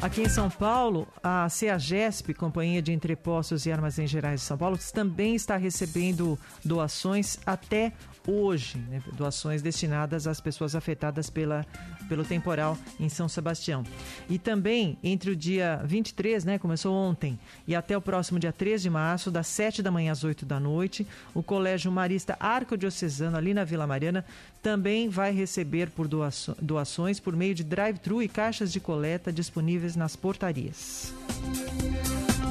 Aqui 0.00 0.22
em 0.22 0.28
São 0.28 0.48
Paulo, 0.48 1.06
a 1.22 1.48
CEAGESP, 1.48 2.34
Companhia 2.34 2.80
de 2.80 2.92
Entrepostos 2.92 3.66
e 3.66 3.72
Armazéns 3.72 4.10
Gerais 4.10 4.40
de 4.40 4.46
São 4.46 4.56
Paulo, 4.56 4.78
também 4.92 5.34
está 5.34 5.56
recebendo 5.56 6.38
doações 6.64 7.38
até 7.44 7.92
hoje, 8.26 8.78
né, 8.78 9.02
doações 9.12 9.62
destinadas 9.62 10.26
às 10.26 10.40
pessoas 10.40 10.74
afetadas 10.74 11.30
pela, 11.30 11.66
pelo 12.08 12.24
temporal 12.24 12.76
em 12.98 13.08
São 13.08 13.28
Sebastião. 13.28 13.84
E 14.28 14.38
também, 14.38 14.98
entre 15.02 15.30
o 15.30 15.36
dia 15.36 15.82
23, 15.84 16.44
né, 16.44 16.58
começou 16.58 16.94
ontem, 16.94 17.38
e 17.66 17.74
até 17.74 17.96
o 17.96 18.00
próximo 18.00 18.38
dia 18.38 18.52
3 18.52 18.82
de 18.82 18.90
março, 18.90 19.30
das 19.30 19.46
7 19.46 19.82
da 19.82 19.90
manhã 19.90 20.12
às 20.12 20.24
8 20.24 20.44
da 20.44 20.58
noite, 20.60 21.06
o 21.34 21.42
Colégio 21.42 21.90
Marista 21.90 22.36
Arco-Diocesano, 22.38 23.36
ali 23.36 23.54
na 23.54 23.64
Vila 23.64 23.86
Mariana, 23.86 24.24
também 24.62 25.08
vai 25.08 25.32
receber 25.32 25.90
por 25.90 26.08
doações 26.60 27.20
por 27.20 27.34
meio 27.34 27.54
de 27.54 27.64
drive-thru 27.64 28.22
e 28.22 28.28
caixas 28.28 28.72
de 28.72 28.80
coleta 28.80 29.32
disponíveis 29.32 29.96
nas 29.96 30.16
portarias. 30.16 31.12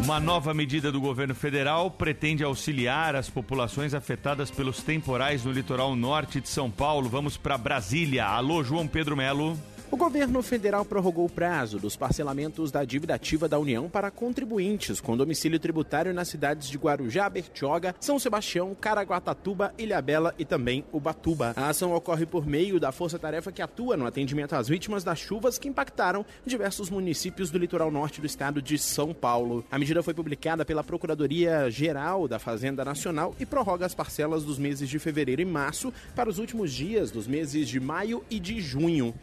Uma 0.03 0.19
nova 0.19 0.53
medida 0.53 0.91
do 0.91 1.01
governo 1.01 1.35
federal 1.35 1.91
pretende 1.91 2.43
auxiliar 2.43 3.15
as 3.15 3.29
populações 3.29 3.93
afetadas 3.93 4.49
pelos 4.49 4.81
temporais 4.81 5.43
no 5.43 5.51
litoral 5.51 5.95
norte 5.95 6.39
de 6.39 6.47
São 6.47 6.71
Paulo. 6.71 7.09
Vamos 7.09 7.35
para 7.35 7.57
Brasília. 7.57 8.25
Alô, 8.25 8.63
João 8.63 8.87
Pedro 8.87 9.17
Melo. 9.17 9.57
O 9.89 9.95
governo 9.95 10.41
federal 10.41 10.83
prorrogou 10.83 11.25
o 11.25 11.29
prazo 11.29 11.79
dos 11.79 11.95
parcelamentos 11.95 12.71
da 12.71 12.83
dívida 12.83 13.15
ativa 13.15 13.47
da 13.47 13.57
União 13.57 13.89
para 13.89 14.11
contribuintes 14.11 14.99
com 14.99 15.15
domicílio 15.15 15.57
tributário 15.57 16.13
nas 16.13 16.27
cidades 16.27 16.67
de 16.67 16.77
Guarujá, 16.77 17.29
Bertioga, 17.29 17.95
São 17.97 18.19
Sebastião, 18.19 18.75
Caraguatatuba, 18.75 19.73
Ilhabela 19.77 20.35
e 20.38 20.43
também 20.43 20.83
Ubatuba. 20.91 21.53
A 21.55 21.69
ação 21.69 21.93
ocorre 21.93 22.25
por 22.25 22.45
meio 22.45 22.81
da 22.81 22.91
força-tarefa 22.91 23.49
que 23.49 23.61
atua 23.61 23.95
no 23.95 24.05
atendimento 24.05 24.57
às 24.57 24.67
vítimas 24.67 25.05
das 25.05 25.19
chuvas 25.19 25.57
que 25.57 25.69
impactaram 25.69 26.25
diversos 26.45 26.89
municípios 26.89 27.49
do 27.49 27.57
litoral 27.57 27.89
norte 27.89 28.19
do 28.19 28.27
estado 28.27 28.61
de 28.61 28.77
São 28.77 29.13
Paulo. 29.13 29.63
A 29.71 29.79
medida 29.79 30.03
foi 30.03 30.13
publicada 30.13 30.65
pela 30.65 30.83
Procuradoria-Geral 30.83 32.27
da 32.27 32.39
Fazenda 32.39 32.83
Nacional 32.83 33.33
e 33.39 33.45
prorroga 33.45 33.85
as 33.85 33.95
parcelas 33.95 34.43
dos 34.43 34.59
meses 34.59 34.89
de 34.89 34.99
fevereiro 34.99 35.41
e 35.41 35.45
março 35.45 35.93
para 36.13 36.29
os 36.29 36.39
últimos 36.39 36.73
dias 36.73 37.09
dos 37.09 37.25
meses 37.25 37.69
de 37.69 37.79
maio 37.79 38.21
e 38.29 38.38
de 38.38 38.59
junho. 38.59 39.15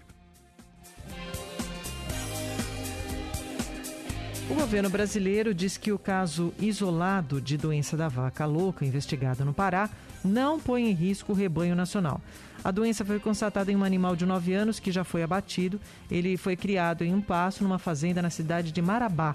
O 4.51 4.55
governo 4.55 4.91
brasileiro 4.91 5.55
diz 5.55 5.79
que 5.79 5.91
o 5.91 5.99
caso 5.99 6.53
isolado 6.59 7.41
de 7.41 7.57
doença 7.57 7.97
da 7.97 8.09
vaca 8.09 8.45
louca 8.45 8.85
investigado 8.85 9.43
no 9.43 9.55
Pará 9.55 9.89
não 10.23 10.61
põe 10.61 10.91
em 10.91 10.93
risco 10.93 11.33
o 11.33 11.35
rebanho 11.35 11.75
nacional. 11.75 12.21
A 12.63 12.71
doença 12.71 13.05
foi 13.05 13.19
constatada 13.19 13.73
em 13.73 13.77
um 13.77 13.83
animal 13.83 14.15
de 14.15 14.27
9 14.27 14.53
anos 14.53 14.79
que 14.79 14.93
já 14.93 15.03
foi 15.03 15.23
abatido. 15.23 15.81
Ele 16.11 16.37
foi 16.37 16.57
criado 16.57 17.03
em 17.03 17.15
um 17.15 17.23
pasto 17.23 17.65
numa 17.65 17.79
fazenda 17.79 18.21
na 18.21 18.29
cidade 18.29 18.71
de 18.71 18.83
Marabá. 18.83 19.35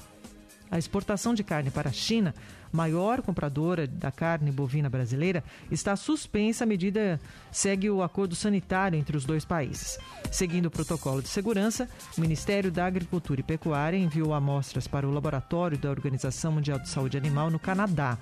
A 0.70 0.78
exportação 0.78 1.34
de 1.34 1.44
carne 1.44 1.72
para 1.72 1.90
a 1.90 1.94
China 1.94 2.34
maior 2.72 3.22
compradora 3.22 3.88
da 3.88 4.12
carne 4.12 4.52
bovina 4.52 4.90
brasileira, 4.90 5.44
está 5.72 5.96
suspensa. 5.96 6.64
A 6.64 6.68
medida 6.68 7.20
segue 7.52 7.90
o 7.90 8.04
acordo 8.04 8.36
sanitário 8.36 8.98
entre 8.98 9.18
os 9.18 9.26
dois 9.26 9.46
países. 9.46 9.98
Seguindo 10.32 10.68
o 10.68 10.72
protocolo 10.72 11.22
de 11.22 11.30
segurança, 11.30 11.90
o 12.18 12.22
Ministério 12.22 12.72
da 12.72 12.86
Agricultura 12.86 13.40
e 13.40 13.44
Pecuária 13.44 13.98
enviou 13.98 14.34
amostras 14.34 14.88
para 14.88 15.08
o 15.08 15.12
laboratório 15.12 15.78
da 15.78 15.90
Organização 15.90 16.52
Mundial 16.52 16.80
de 16.80 16.90
Saúde 16.90 17.18
Animal 17.18 17.50
no 17.50 17.60
Canadá. 17.60 18.18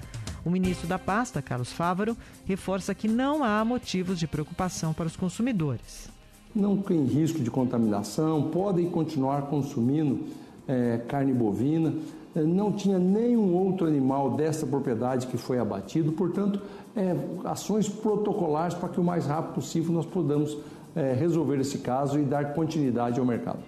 O 0.45 0.49
ministro 0.49 0.87
da 0.87 0.97
pasta, 0.97 1.41
Carlos 1.41 1.73
Fávaro, 1.73 2.15
reforça 2.45 2.95
que 2.95 3.07
não 3.07 3.43
há 3.43 3.65
motivos 3.65 4.17
de 4.17 4.27
preocupação 4.27 4.93
para 4.93 5.07
os 5.07 5.15
consumidores. 5.15 6.09
Não 6.55 6.77
tem 6.77 7.03
risco 7.05 7.39
de 7.39 7.51
contaminação, 7.51 8.49
podem 8.49 8.89
continuar 8.89 9.43
consumindo 9.43 10.25
é, 10.67 10.99
carne 11.07 11.33
bovina 11.33 11.93
não 12.41 12.71
tinha 12.71 12.99
nenhum 12.99 13.55
outro 13.55 13.87
animal 13.87 14.31
dessa 14.31 14.65
propriedade 14.65 15.27
que 15.27 15.37
foi 15.37 15.59
abatido, 15.59 16.11
portanto, 16.11 16.61
é, 16.95 17.15
ações 17.45 17.87
protocolares 17.87 18.75
para 18.75 18.89
que 18.89 18.99
o 18.99 19.03
mais 19.03 19.25
rápido 19.25 19.55
possível 19.55 19.93
nós 19.93 20.05
podamos 20.05 20.57
é, 20.95 21.13
resolver 21.13 21.59
esse 21.59 21.77
caso 21.79 22.19
e 22.19 22.23
dar 22.23 22.53
continuidade 22.53 23.19
ao 23.19 23.25
mercado. 23.25 23.59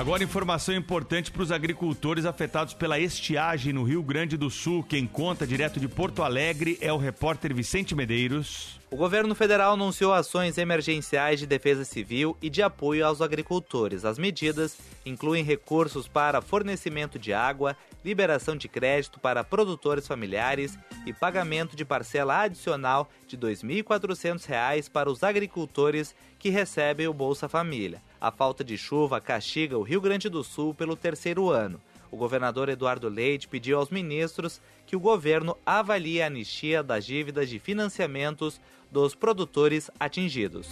Agora, 0.00 0.24
informação 0.24 0.74
importante 0.74 1.30
para 1.30 1.42
os 1.42 1.52
agricultores 1.52 2.24
afetados 2.24 2.72
pela 2.72 2.98
estiagem 2.98 3.70
no 3.70 3.82
Rio 3.82 4.02
Grande 4.02 4.34
do 4.34 4.48
Sul. 4.48 4.82
Quem 4.82 5.06
conta 5.06 5.46
direto 5.46 5.78
de 5.78 5.86
Porto 5.86 6.22
Alegre 6.22 6.78
é 6.80 6.90
o 6.90 6.96
repórter 6.96 7.52
Vicente 7.52 7.94
Medeiros. 7.94 8.80
O 8.90 8.96
governo 8.96 9.34
federal 9.34 9.74
anunciou 9.74 10.14
ações 10.14 10.56
emergenciais 10.56 11.38
de 11.38 11.46
defesa 11.46 11.84
civil 11.84 12.34
e 12.40 12.48
de 12.48 12.62
apoio 12.62 13.04
aos 13.04 13.20
agricultores. 13.20 14.06
As 14.06 14.18
medidas 14.18 14.78
incluem 15.04 15.44
recursos 15.44 16.08
para 16.08 16.40
fornecimento 16.40 17.18
de 17.18 17.34
água, 17.34 17.76
liberação 18.02 18.56
de 18.56 18.68
crédito 18.68 19.20
para 19.20 19.44
produtores 19.44 20.08
familiares 20.08 20.78
e 21.04 21.12
pagamento 21.12 21.76
de 21.76 21.84
parcela 21.84 22.40
adicional 22.40 23.10
de 23.28 23.36
R$ 23.36 23.42
2.400 23.54 24.90
para 24.90 25.10
os 25.10 25.22
agricultores 25.22 26.14
que 26.38 26.48
recebem 26.48 27.06
o 27.06 27.12
Bolsa 27.12 27.50
Família. 27.50 28.00
A 28.20 28.30
falta 28.30 28.62
de 28.62 28.76
chuva 28.76 29.18
castiga 29.18 29.78
o 29.78 29.82
Rio 29.82 29.98
Grande 29.98 30.28
do 30.28 30.44
Sul 30.44 30.74
pelo 30.74 30.94
terceiro 30.94 31.48
ano. 31.48 31.80
O 32.10 32.18
governador 32.18 32.68
Eduardo 32.68 33.08
Leite 33.08 33.48
pediu 33.48 33.78
aos 33.78 33.88
ministros 33.88 34.60
que 34.84 34.94
o 34.94 35.00
governo 35.00 35.56
avalie 35.64 36.20
a 36.20 36.26
anistia 36.26 36.82
das 36.82 37.06
dívidas 37.06 37.48
de 37.48 37.58
financiamentos 37.58 38.60
dos 38.90 39.14
produtores 39.14 39.90
atingidos. 39.98 40.68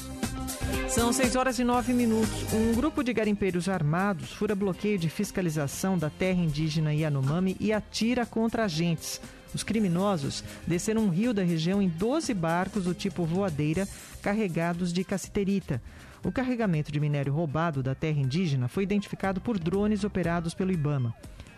São 0.88 1.10
6 1.10 1.36
horas 1.36 1.58
e 1.58 1.64
9 1.64 1.94
minutos. 1.94 2.52
Um 2.52 2.74
grupo 2.74 3.02
de 3.02 3.14
garimpeiros 3.14 3.66
armados 3.66 4.32
fura 4.32 4.54
bloqueio 4.54 4.98
de 4.98 5.08
fiscalização 5.08 5.96
da 5.96 6.10
terra 6.10 6.42
indígena 6.42 6.92
Yanomami 6.92 7.56
e 7.58 7.72
atira 7.72 8.26
contra 8.26 8.64
agentes. 8.64 9.22
Os 9.54 9.62
criminosos 9.62 10.44
desceram 10.66 11.02
um 11.02 11.08
rio 11.08 11.32
da 11.32 11.42
região 11.42 11.80
em 11.80 11.88
12 11.88 12.34
barcos 12.34 12.84
do 12.84 12.92
tipo 12.92 13.24
voadeira 13.24 13.88
carregados 14.20 14.92
de 14.92 15.02
cassiterita. 15.02 15.80
O 16.24 16.32
carregamento 16.32 16.90
de 16.90 17.00
minério 17.00 17.32
roubado 17.32 17.82
da 17.82 17.94
terra 17.94 18.20
indígena 18.20 18.68
foi 18.68 18.82
identificado 18.82 19.40
por 19.40 19.58
drones 19.58 20.04
operados 20.04 20.54
pelo 20.54 20.72
Ibama. 20.72 21.14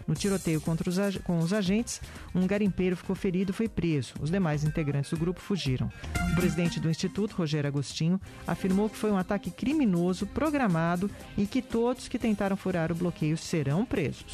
No 0.07 0.15
tiroteio 0.15 0.61
contra 0.61 0.91
os, 0.91 1.19
com 1.19 1.39
os 1.39 1.53
agentes, 1.53 2.01
um 2.35 2.47
garimpeiro 2.47 2.97
ficou 2.97 3.15
ferido 3.15 3.53
e 3.53 3.55
foi 3.55 3.69
preso. 3.69 4.15
Os 4.21 4.31
demais 4.31 4.65
integrantes 4.65 5.11
do 5.11 5.17
grupo 5.17 5.41
fugiram. 5.41 5.89
O 6.33 6.35
presidente 6.35 6.81
do 6.81 6.91
Instituto, 6.91 7.37
Rogério 7.37 7.69
Agostinho, 7.69 8.21
afirmou 8.47 8.91
que 8.91 8.97
foi 8.97 9.13
um 9.13 9.17
ataque 9.17 9.53
criminoso, 9.53 10.27
programado 10.27 11.09
e 11.39 11.47
que 11.47 11.63
todos 11.63 12.09
que 12.09 12.19
tentaram 12.19 12.57
furar 12.57 12.91
o 12.91 12.95
bloqueio 12.95 13.37
serão 13.37 13.85
presos. 13.85 14.25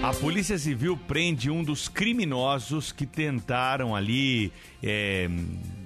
A 0.00 0.14
Polícia 0.14 0.56
Civil 0.56 0.96
prende 0.96 1.50
um 1.50 1.64
dos 1.64 1.88
criminosos 1.88 2.92
que 2.92 3.04
tentaram 3.04 3.96
ali 3.96 4.52
é, 4.80 5.28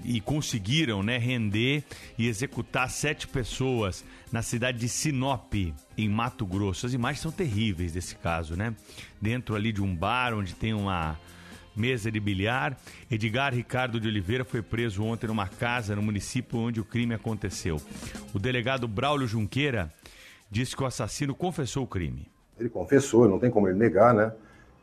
e 0.05 0.21
conseguiram 0.21 1.03
né, 1.03 1.19
render 1.19 1.85
e 2.19 2.29
executar 2.29 2.91
sete 2.91 3.27
pessoas 3.29 4.05
na 4.31 4.43
cidade 4.43 4.79
de 4.79 4.89
Sinop, 4.89 5.55
em 5.97 6.09
Mato 6.09 6.47
Grosso. 6.47 6.87
As 6.87 6.93
imagens 6.93 7.21
são 7.21 7.31
terríveis 7.31 7.93
desse 7.93 8.17
caso, 8.17 8.57
né? 8.57 8.75
Dentro 9.21 9.55
ali 9.55 9.73
de 9.73 9.83
um 9.83 9.95
bar 9.95 10.35
onde 10.35 10.55
tem 10.55 10.73
uma 10.73 11.19
mesa 11.77 12.11
de 12.11 12.21
bilhar. 12.21 12.77
Edgar 13.11 13.55
Ricardo 13.55 14.01
de 14.01 14.09
Oliveira 14.09 14.45
foi 14.45 14.63
preso 14.63 15.03
ontem 15.03 15.27
numa 15.27 15.49
casa 15.49 15.97
no 15.97 16.03
município 16.03 16.59
onde 16.59 16.81
o 16.81 16.85
crime 16.85 17.15
aconteceu. 17.15 17.81
O 18.33 18.39
delegado 18.39 18.87
Braulio 18.89 19.27
Junqueira 19.27 19.93
disse 20.51 20.77
que 20.77 20.83
o 20.83 20.87
assassino 20.87 21.35
confessou 21.35 21.85
o 21.85 21.87
crime. 21.87 22.31
Ele 22.59 22.69
confessou, 22.69 23.29
não 23.29 23.39
tem 23.39 23.51
como 23.51 23.69
ele 23.69 23.79
negar, 23.79 24.15
né? 24.15 24.33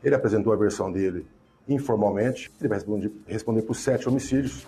Ele 0.02 0.14
apresentou 0.14 0.52
a 0.52 0.56
versão 0.56 0.90
dele 0.90 1.26
informalmente. 1.74 2.50
Ele 2.60 2.68
vai 2.68 2.78
responder, 3.26 3.62
por 3.62 3.74
sete 3.74 4.08
homicídios. 4.08 4.66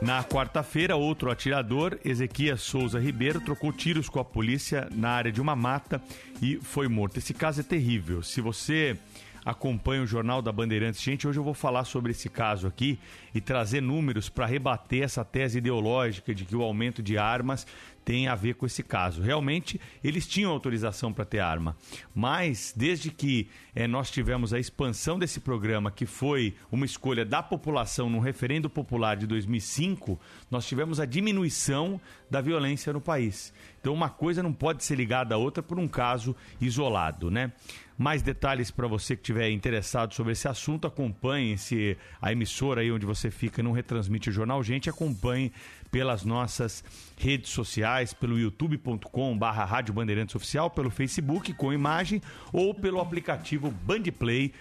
Na 0.00 0.24
quarta-feira, 0.24 0.96
outro 0.96 1.30
atirador, 1.30 1.98
Ezequias 2.02 2.62
Souza 2.62 2.98
Ribeiro, 2.98 3.38
trocou 3.40 3.70
tiros 3.70 4.08
com 4.08 4.18
a 4.18 4.24
polícia 4.24 4.88
na 4.94 5.10
área 5.10 5.30
de 5.30 5.42
uma 5.42 5.54
mata 5.54 6.00
e 6.40 6.56
foi 6.56 6.88
morto. 6.88 7.18
Esse 7.18 7.34
caso 7.34 7.60
é 7.60 7.62
terrível. 7.62 8.22
Se 8.22 8.40
você 8.40 8.96
acompanha 9.44 10.02
o 10.02 10.06
Jornal 10.06 10.42
da 10.42 10.52
Bandeirantes, 10.52 11.02
gente, 11.02 11.26
hoje 11.26 11.38
eu 11.38 11.44
vou 11.44 11.54
falar 11.54 11.84
sobre 11.84 12.12
esse 12.12 12.28
caso 12.28 12.66
aqui 12.66 12.98
e 13.34 13.40
trazer 13.40 13.80
números 13.80 14.28
para 14.28 14.46
rebater 14.46 15.02
essa 15.02 15.24
tese 15.24 15.58
ideológica 15.58 16.34
de 16.34 16.44
que 16.44 16.56
o 16.56 16.62
aumento 16.62 17.02
de 17.02 17.16
armas 17.16 17.66
tem 18.04 18.28
a 18.28 18.34
ver 18.34 18.54
com 18.54 18.66
esse 18.66 18.82
caso. 18.82 19.22
Realmente, 19.22 19.80
eles 20.02 20.26
tinham 20.26 20.50
autorização 20.50 21.12
para 21.12 21.24
ter 21.24 21.38
arma, 21.38 21.76
mas 22.14 22.72
desde 22.76 23.10
que 23.10 23.48
é, 23.74 23.86
nós 23.86 24.10
tivemos 24.10 24.52
a 24.52 24.58
expansão 24.58 25.18
desse 25.18 25.40
programa, 25.40 25.90
que 25.90 26.06
foi 26.06 26.54
uma 26.72 26.84
escolha 26.84 27.24
da 27.24 27.42
população 27.42 28.10
no 28.10 28.18
referendo 28.18 28.68
popular 28.68 29.16
de 29.16 29.26
2005, 29.26 30.18
nós 30.50 30.66
tivemos 30.66 30.98
a 30.98 31.04
diminuição 31.04 32.00
da 32.28 32.40
violência 32.40 32.92
no 32.92 33.00
país. 33.00 33.52
Então, 33.80 33.94
uma 33.94 34.10
coisa 34.10 34.42
não 34.42 34.52
pode 34.52 34.84
ser 34.84 34.96
ligada 34.96 35.34
à 35.34 35.38
outra 35.38 35.62
por 35.62 35.78
um 35.78 35.88
caso 35.88 36.34
isolado, 36.60 37.30
né? 37.30 37.52
Mais 38.00 38.22
detalhes 38.22 38.70
para 38.70 38.88
você 38.88 39.14
que 39.14 39.20
estiver 39.20 39.50
interessado 39.50 40.14
sobre 40.14 40.32
esse 40.32 40.48
assunto, 40.48 40.86
acompanhe 40.86 41.58
se 41.58 41.98
a 42.18 42.32
emissora 42.32 42.80
aí 42.80 42.90
onde 42.90 43.04
você 43.04 43.30
fica 43.30 43.62
não 43.62 43.72
retransmite 43.72 44.30
o 44.30 44.32
jornal, 44.32 44.64
gente, 44.64 44.88
acompanhe 44.88 45.52
pelas 45.90 46.24
nossas 46.24 46.82
redes 47.18 47.50
sociais, 47.50 48.14
pelo 48.14 48.38
youtube.com 48.38 49.36
barra 49.36 49.66
Rádio 49.66 49.92
Bandeirantes 49.92 50.34
Oficial, 50.34 50.70
pelo 50.70 50.88
Facebook 50.88 51.52
com 51.52 51.74
imagem 51.74 52.22
ou 52.54 52.72
pelo 52.72 53.02
aplicativo 53.02 53.70
Bandplay 53.70 54.54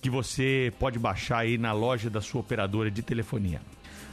que 0.00 0.10
você 0.10 0.72
pode 0.80 0.98
baixar 0.98 1.38
aí 1.38 1.56
na 1.56 1.72
loja 1.72 2.10
da 2.10 2.20
sua 2.20 2.40
operadora 2.40 2.90
de 2.90 3.00
telefonia. 3.00 3.62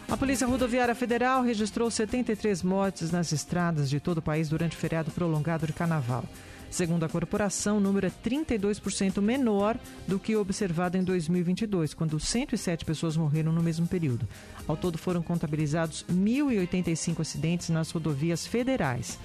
A 0.07 0.15
Polícia 0.15 0.45
Rodoviária 0.45 0.93
Federal 0.93 1.41
registrou 1.41 1.89
73 1.89 2.61
mortes 2.61 3.09
nas 3.09 3.31
estradas 3.31 3.89
de 3.89 3.99
todo 3.99 4.19
o 4.19 4.21
país 4.21 4.47
durante 4.47 4.77
o 4.77 4.79
feriado 4.79 5.09
prolongado 5.09 5.65
de 5.65 5.73
Carnaval. 5.73 6.23
Segundo 6.69 7.03
a 7.03 7.09
corporação, 7.09 7.77
o 7.77 7.81
número 7.81 8.05
é 8.05 8.11
32% 8.11 9.21
menor 9.21 9.77
do 10.07 10.19
que 10.19 10.35
observado 10.35 10.97
em 10.97 11.03
2022, 11.03 11.93
quando 11.93 12.19
107 12.19 12.85
pessoas 12.85 13.17
morreram 13.17 13.51
no 13.51 13.63
mesmo 13.63 13.87
período. 13.87 14.27
Ao 14.67 14.77
todo 14.77 14.97
foram 14.97 15.23
contabilizados 15.23 16.05
1.085 16.11 17.21
acidentes 17.21 17.69
nas 17.69 17.89
rodovias 17.89 18.45
federais. 18.45 19.17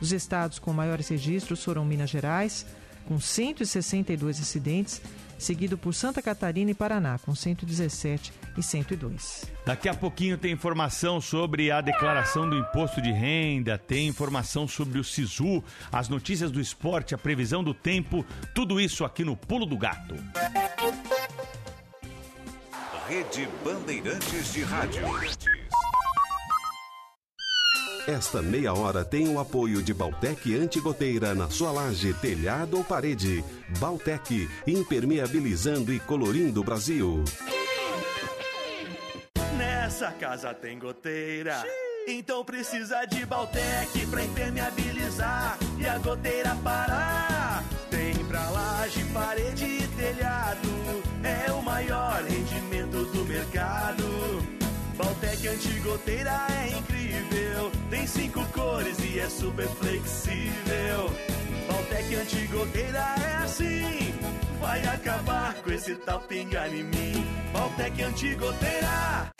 Os 0.00 0.12
estados 0.12 0.58
com 0.58 0.72
maiores 0.72 1.08
registros 1.08 1.62
foram 1.64 1.84
Minas 1.84 2.10
Gerais, 2.10 2.64
com 3.06 3.18
162 3.18 4.40
acidentes, 4.40 5.02
seguido 5.42 5.76
por 5.76 5.92
Santa 5.92 6.22
Catarina 6.22 6.70
e 6.70 6.74
Paraná, 6.74 7.18
com 7.18 7.34
117 7.34 8.32
e 8.56 8.62
102. 8.62 9.44
Daqui 9.66 9.88
a 9.88 9.94
pouquinho 9.94 10.38
tem 10.38 10.52
informação 10.52 11.20
sobre 11.20 11.70
a 11.70 11.80
declaração 11.80 12.48
do 12.48 12.56
imposto 12.56 13.02
de 13.02 13.12
renda, 13.12 13.76
tem 13.76 14.08
informação 14.08 14.66
sobre 14.66 14.98
o 14.98 15.04
SISU, 15.04 15.62
as 15.90 16.08
notícias 16.08 16.50
do 16.50 16.60
esporte, 16.60 17.14
a 17.14 17.18
previsão 17.18 17.62
do 17.62 17.74
tempo, 17.74 18.24
tudo 18.54 18.80
isso 18.80 19.04
aqui 19.04 19.24
no 19.24 19.36
Pulo 19.36 19.66
do 19.66 19.76
Gato. 19.76 20.14
Rede 23.08 23.48
Bandeirantes 23.62 24.52
de 24.52 24.62
Rádio. 24.62 25.02
Esta 28.06 28.42
meia 28.42 28.74
hora 28.74 29.04
tem 29.04 29.28
o 29.28 29.38
apoio 29.38 29.80
de 29.80 29.94
Baltec 29.94 30.56
Antigoteira 30.56 31.36
na 31.36 31.48
sua 31.48 31.70
laje, 31.70 32.12
telhado 32.14 32.78
ou 32.78 32.84
parede. 32.84 33.44
Baltec, 33.78 34.48
impermeabilizando 34.66 35.92
e 35.92 36.00
colorindo 36.00 36.60
o 36.60 36.64
Brasil. 36.64 37.22
Nessa 39.56 40.10
casa 40.10 40.52
tem 40.52 40.80
goteira. 40.80 41.62
Então 42.08 42.44
precisa 42.44 43.04
de 43.04 43.24
Baltec 43.24 44.06
pra 44.10 44.24
impermeabilizar 44.24 45.56
e 45.78 45.86
a 45.86 45.96
goteira 45.98 46.56
parar. 46.56 47.62
Tem 47.88 48.16
pra 48.24 48.50
laje, 48.50 49.04
parede 49.14 49.64
e 49.64 49.86
telhado. 49.96 50.68
É 51.22 51.52
o 51.52 51.62
maior 51.62 52.20
rendimento 52.24 53.04
do 53.12 53.24
mercado. 53.24 54.61
Baltec 54.96 55.48
antigoteira 55.48 56.46
é 56.50 56.78
incrível. 56.78 57.70
Tem 57.90 58.06
cinco 58.06 58.44
cores 58.52 58.98
e 59.00 59.18
é 59.18 59.28
super 59.28 59.68
flexível. 59.68 61.10
Baltec 61.66 62.14
antigoteira 62.14 62.98
é 62.98 63.44
assim. 63.44 64.14
Vai 64.60 64.84
acabar 64.86 65.54
com 65.54 65.70
esse 65.70 65.94
tal 65.96 66.20
pingar 66.20 66.72
em 66.72 66.84
mim. 66.84 67.26
Baltec 67.52 68.02
antigoteira. 68.02 69.32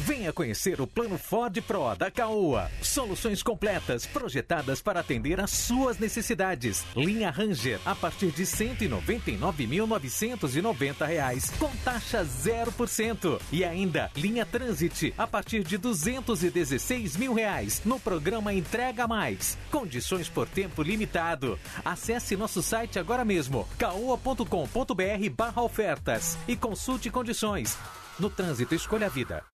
Venha 0.00 0.32
conhecer 0.32 0.80
o 0.80 0.86
plano 0.86 1.18
Ford 1.18 1.60
Pro 1.62 1.94
da 1.94 2.10
Caoa. 2.10 2.70
Soluções 2.82 3.42
completas 3.42 4.06
projetadas 4.06 4.80
para 4.80 5.00
atender 5.00 5.38
às 5.40 5.50
suas 5.50 5.98
necessidades. 5.98 6.84
Linha 6.94 7.30
Ranger 7.30 7.80
a 7.84 7.94
partir 7.94 8.30
de 8.30 8.44
199.990 8.44 11.06
reais, 11.06 11.50
com 11.58 11.70
taxa 11.84 12.24
0%. 12.24 13.40
E 13.50 13.64
ainda 13.64 14.10
linha 14.14 14.44
Transit 14.44 15.14
a 15.16 15.26
partir 15.26 15.64
de 15.64 15.78
216 15.78 17.16
mil 17.16 17.32
reais 17.32 17.80
no 17.84 17.98
programa 17.98 18.52
Entrega 18.52 19.08
Mais. 19.08 19.56
Condições 19.70 20.28
por 20.28 20.46
tempo 20.46 20.82
limitado. 20.82 21.58
Acesse 21.84 22.36
nosso 22.36 22.62
site 22.62 22.98
agora 22.98 23.24
mesmo, 23.24 23.66
caoa.com.br/barra 23.78 25.62
ofertas 25.62 26.36
e 26.46 26.54
consulte 26.54 27.08
condições. 27.10 27.78
No 28.18 28.30
trânsito, 28.30 28.74
escolha 28.74 29.06
a 29.06 29.10
vida. 29.10 29.44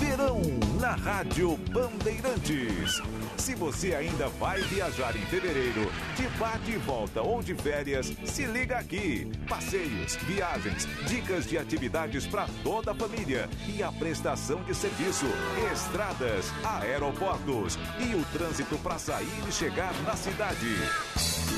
Verão 0.00 0.40
na 0.80 0.94
Rádio 0.94 1.56
Bandeirantes. 1.72 3.02
Se 3.36 3.54
você 3.54 3.94
ainda 3.94 4.28
vai 4.28 4.60
viajar 4.62 5.14
em 5.16 5.24
fevereiro, 5.26 5.92
de 6.16 6.26
bate 6.38 6.70
e 6.72 6.76
volta 6.76 7.22
ou 7.22 7.40
de 7.42 7.54
férias, 7.54 8.12
se 8.24 8.46
liga 8.46 8.78
aqui. 8.78 9.30
Passeios, 9.48 10.16
viagens, 10.26 10.86
dicas 11.06 11.46
de 11.46 11.56
atividades 11.58 12.26
para 12.26 12.46
toda 12.62 12.92
a 12.92 12.94
família 12.94 13.48
e 13.74 13.82
a 13.82 13.90
prestação 13.90 14.62
de 14.64 14.74
serviço, 14.74 15.24
estradas, 15.72 16.52
aeroportos 16.64 17.78
e 17.98 18.14
o 18.14 18.22
trânsito 18.32 18.76
para 18.78 18.98
sair 18.98 19.42
e 19.48 19.52
chegar 19.52 19.94
na 20.02 20.14
cidade. 20.14 20.76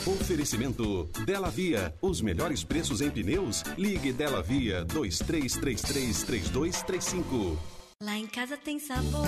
Oferecimento 0.07 1.09
Dela 1.27 1.51
Via. 1.51 1.93
Os 2.01 2.21
melhores 2.21 2.63
preços 2.63 3.01
em 3.01 3.11
pneus? 3.11 3.65
Ligue 3.77 4.13
Dela 4.13 4.41
Via 4.43 4.85
23333235. 4.87 7.78
Lá 8.01 8.17
em 8.17 8.29
casa 8.29 8.57
tem 8.57 8.79
sabor, 8.79 9.27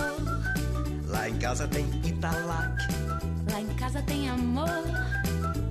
Lá 1.09 1.29
em 1.29 1.37
casa 1.41 1.67
tem 1.67 1.85
Italac. 2.07 2.77
lá 3.51 3.61
em 3.61 3.75
casa 3.75 4.01
tem 4.03 4.31
amor. 4.31 4.69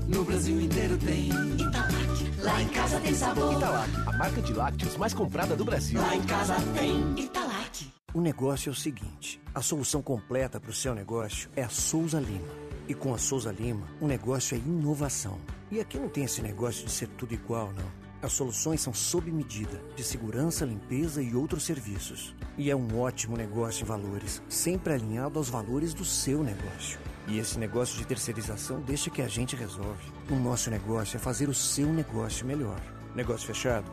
No 0.06 0.26
Brasil 0.26 0.60
inteiro 0.60 0.97
tem 0.97 1.30
Italac. 1.30 2.41
Lá 2.41 2.62
em 2.62 2.68
casa 2.68 3.00
tem 3.00 3.16
sabor. 3.16 3.54
Italac, 3.54 3.89
a 4.06 4.12
marca 4.18 4.41
de 4.41 4.52
lácteos 4.52 4.97
mais 4.97 5.14
comprada 5.14 5.56
do 5.56 5.64
Brasil. 5.64 6.02
Lá 6.02 6.14
em 6.14 6.24
casa 6.24 6.56
tem 6.78 7.18
Italac. 7.18 7.89
O 8.14 8.20
negócio 8.20 8.68
é 8.68 8.74
o 8.74 8.76
seguinte: 8.76 9.41
a 9.56 9.62
solução 9.62 10.02
completa 10.02 10.60
para 10.60 10.72
o 10.72 10.74
seu 10.74 10.93
negócio 10.93 11.50
é 11.56 11.64
a 11.64 11.70
Souza 11.70 12.20
Lima. 12.20 12.50
E 12.86 12.93
com 12.93 13.14
a 13.14 13.18
Souza 13.18 13.50
Lima, 13.54 13.88
o 14.02 14.08
negócio 14.08 14.56
é 14.56 14.58
inovação. 14.58 15.39
E 15.72 15.80
aqui 15.80 15.97
não 15.97 16.10
tem 16.10 16.26
esse 16.26 16.41
negócio 16.41 16.86
de 16.86 16.91
ser 16.91 17.08
tudo 17.08 17.34
igual, 17.34 17.72
não. 17.72 17.99
As 18.22 18.34
soluções 18.34 18.82
são 18.82 18.93
sob 18.93 19.32
medida, 19.32 19.82
de 19.95 20.03
segurança, 20.03 20.65
limpeza 20.65 21.22
e 21.22 21.34
outros 21.34 21.63
serviços. 21.63 22.36
E 22.57 22.70
é 22.70 22.76
um 22.76 22.99
ótimo 22.99 23.38
negócio 23.38 23.84
em 23.84 23.88
valores, 23.88 24.41
sempre 24.49 24.93
alinhado 24.93 25.39
aos 25.39 25.49
valores 25.49 25.93
do 25.93 26.03
seu 26.03 26.43
negócio. 26.43 26.99
E 27.28 27.39
esse 27.39 27.57
negócio 27.57 27.97
de 27.97 28.05
terceirização 28.05 28.82
deixa 28.82 29.09
que 29.09 29.22
a 29.22 29.28
gente 29.28 29.55
resolve. 29.55 30.11
O 30.30 30.36
nosso 30.36 30.70
negócio 30.70 31.15
é 31.15 31.20
fazer 31.20 31.47
o 31.47 31.53
seu 31.53 31.93
negócio 31.93 32.45
melhor. 32.45 32.82
Negócio 33.15 33.47
fechado? 33.47 33.89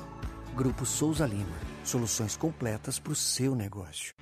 Grupo 0.56 0.84
Souza 0.84 1.24
Lima. 1.24 1.75
Soluções 1.86 2.36
completas 2.36 2.98
para 2.98 3.12
o 3.12 3.14
seu 3.14 3.54
negócio. 3.54 4.12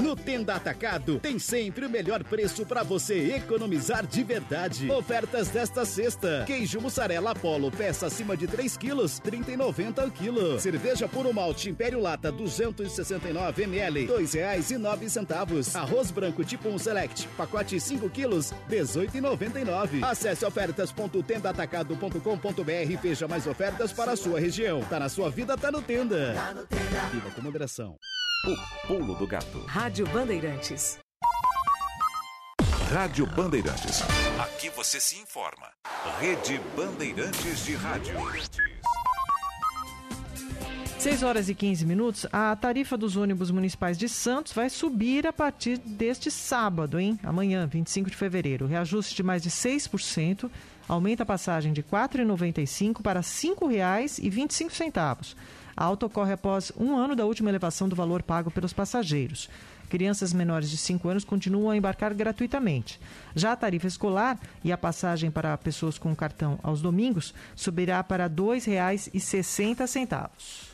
No 0.00 0.16
Tenda 0.16 0.54
Atacado 0.54 1.20
tem 1.20 1.38
sempre 1.38 1.84
o 1.84 1.90
melhor 1.90 2.24
preço 2.24 2.64
para 2.64 2.82
você 2.82 3.34
economizar 3.34 4.06
de 4.06 4.24
verdade. 4.24 4.90
Ofertas 4.90 5.48
desta 5.48 5.84
sexta: 5.84 6.44
queijo 6.46 6.80
mussarela 6.80 7.32
Apollo, 7.32 7.70
peça 7.70 8.06
acima 8.06 8.34
de 8.34 8.46
3 8.46 8.78
quilos, 8.78 9.20
30,90 9.20 10.06
o 10.06 10.10
quilo. 10.10 10.58
Cerveja 10.58 11.06
puro 11.06 11.34
malte 11.34 11.68
Império 11.68 12.00
Lata 12.00 12.32
269 12.32 13.64
ml, 13.64 14.08
nove 14.78 15.10
centavos. 15.10 15.76
Arroz 15.76 16.10
branco 16.10 16.42
tipo 16.42 16.70
1 16.70 16.78
Select, 16.78 17.28
pacote 17.36 17.78
5 17.78 18.08
quilos, 18.08 18.54
18,99. 18.70 20.02
Acesse 20.02 20.46
ofertas.tendaatacado.com.br 20.46 22.90
e 22.90 22.96
veja 22.96 23.28
mais 23.28 23.46
ofertas 23.46 23.92
para 23.92 24.12
a 24.12 24.16
sua 24.16 24.40
região. 24.40 24.80
Tá 24.88 24.98
na 24.98 25.10
sua 25.10 25.28
vida, 25.28 25.57
tá 25.58 25.72
no 25.72 25.82
Tenda. 25.82 26.34
Viva 27.12 27.30
com 27.30 27.42
moderação. 27.42 27.96
O 28.46 28.86
pulo 28.86 29.14
do 29.16 29.26
gato. 29.26 29.58
Rádio 29.66 30.06
Bandeirantes. 30.06 30.98
Rádio 32.92 33.26
Bandeirantes. 33.26 34.02
Aqui 34.40 34.70
você 34.70 35.00
se 35.00 35.16
informa. 35.16 35.68
Rede 36.20 36.60
Bandeirantes 36.76 37.64
de 37.64 37.74
Rádio. 37.74 38.14
6 40.98 41.22
horas 41.22 41.48
e 41.48 41.54
15 41.54 41.84
minutos. 41.84 42.26
A 42.32 42.54
tarifa 42.56 42.96
dos 42.96 43.16
ônibus 43.16 43.50
municipais 43.50 43.98
de 43.98 44.08
Santos 44.08 44.52
vai 44.52 44.70
subir 44.70 45.26
a 45.26 45.32
partir 45.32 45.78
deste 45.78 46.30
sábado, 46.30 46.98
hein? 46.98 47.18
Amanhã, 47.22 47.66
25 47.66 48.10
de 48.10 48.16
fevereiro. 48.16 48.66
Reajuste 48.66 49.14
de 49.14 49.22
mais 49.22 49.42
de 49.42 49.50
6% 49.50 50.50
aumenta 50.88 51.22
a 51.22 51.26
passagem 51.26 51.72
de 51.72 51.82
R$ 51.82 51.86
4,95 51.92 53.02
para 53.02 53.20
R$ 53.20 53.26
5,25. 53.26 55.36
A 55.76 55.84
alta 55.84 56.06
ocorre 56.06 56.32
após 56.32 56.72
um 56.76 56.96
ano 56.96 57.14
da 57.14 57.24
última 57.24 57.50
elevação 57.50 57.88
do 57.88 57.94
valor 57.94 58.20
pago 58.22 58.50
pelos 58.50 58.72
passageiros. 58.72 59.48
Crianças 59.88 60.32
menores 60.32 60.70
de 60.70 60.76
5 60.76 61.08
anos 61.08 61.24
continuam 61.24 61.70
a 61.70 61.76
embarcar 61.76 62.12
gratuitamente. 62.14 62.98
Já 63.34 63.52
a 63.52 63.56
tarifa 63.56 63.86
escolar 63.86 64.38
e 64.64 64.72
a 64.72 64.78
passagem 64.78 65.30
para 65.30 65.56
pessoas 65.56 65.96
com 65.96 66.16
cartão 66.16 66.58
aos 66.62 66.82
domingos 66.82 67.32
subirá 67.54 68.02
para 68.02 68.24
R$ 68.24 68.30
2,60. 68.30 70.67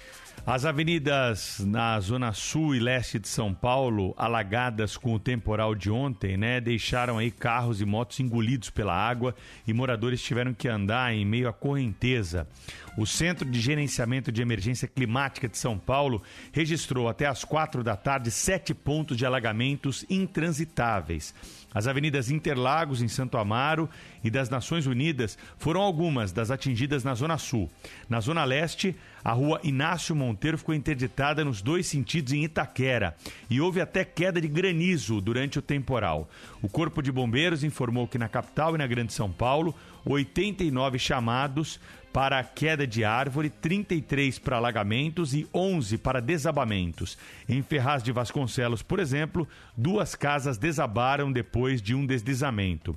As 0.46 0.66
avenidas 0.66 1.58
na 1.60 1.98
zona 2.00 2.34
sul 2.34 2.74
e 2.74 2.78
leste 2.78 3.18
de 3.18 3.26
São 3.26 3.54
Paulo, 3.54 4.12
alagadas 4.14 4.94
com 4.94 5.14
o 5.14 5.18
temporal 5.18 5.74
de 5.74 5.90
ontem, 5.90 6.36
né, 6.36 6.60
deixaram 6.60 7.16
aí 7.16 7.30
carros 7.30 7.80
e 7.80 7.86
motos 7.86 8.20
engolidos 8.20 8.68
pela 8.68 8.94
água 8.94 9.34
e 9.66 9.72
moradores 9.72 10.22
tiveram 10.22 10.52
que 10.52 10.68
andar 10.68 11.14
em 11.14 11.24
meio 11.24 11.48
à 11.48 11.52
correnteza. 11.52 12.46
O 12.94 13.06
Centro 13.06 13.50
de 13.50 13.58
Gerenciamento 13.58 14.30
de 14.30 14.42
Emergência 14.42 14.86
Climática 14.86 15.48
de 15.48 15.56
São 15.56 15.78
Paulo 15.78 16.22
registrou 16.52 17.08
até 17.08 17.24
às 17.24 17.42
quatro 17.42 17.82
da 17.82 17.96
tarde 17.96 18.30
sete 18.30 18.74
pontos 18.74 19.16
de 19.16 19.24
alagamentos 19.24 20.04
intransitáveis. 20.10 21.34
As 21.74 21.88
avenidas 21.88 22.30
Interlagos, 22.30 23.02
em 23.02 23.08
Santo 23.08 23.36
Amaro, 23.36 23.90
e 24.22 24.30
das 24.30 24.48
Nações 24.48 24.86
Unidas 24.86 25.36
foram 25.58 25.80
algumas 25.80 26.30
das 26.30 26.52
atingidas 26.52 27.02
na 27.02 27.14
Zona 27.14 27.36
Sul. 27.36 27.68
Na 28.08 28.20
Zona 28.20 28.44
Leste, 28.44 28.94
a 29.24 29.32
rua 29.32 29.60
Inácio 29.64 30.14
Monteiro 30.14 30.56
ficou 30.56 30.74
interditada 30.74 31.44
nos 31.44 31.60
dois 31.60 31.86
sentidos 31.88 32.32
em 32.32 32.44
Itaquera 32.44 33.16
e 33.50 33.60
houve 33.60 33.80
até 33.80 34.04
queda 34.04 34.40
de 34.40 34.46
granizo 34.46 35.20
durante 35.20 35.58
o 35.58 35.62
temporal. 35.62 36.30
O 36.62 36.68
Corpo 36.68 37.02
de 37.02 37.10
Bombeiros 37.10 37.64
informou 37.64 38.06
que 38.06 38.18
na 38.18 38.28
capital 38.28 38.74
e 38.76 38.78
na 38.78 38.86
Grande 38.86 39.12
São 39.12 39.30
Paulo, 39.30 39.74
89 40.04 40.98
chamados 40.98 41.80
para 42.14 42.44
queda 42.44 42.86
de 42.86 43.02
árvore, 43.02 43.50
33 43.50 44.38
para 44.38 44.56
alagamentos 44.56 45.34
e 45.34 45.48
11 45.52 45.98
para 45.98 46.20
desabamentos. 46.22 47.18
Em 47.48 47.60
Ferraz 47.60 48.04
de 48.04 48.12
Vasconcelos, 48.12 48.82
por 48.82 49.00
exemplo, 49.00 49.48
duas 49.76 50.14
casas 50.14 50.56
desabaram 50.56 51.32
depois 51.32 51.82
de 51.82 51.92
um 51.92 52.06
deslizamento. 52.06 52.96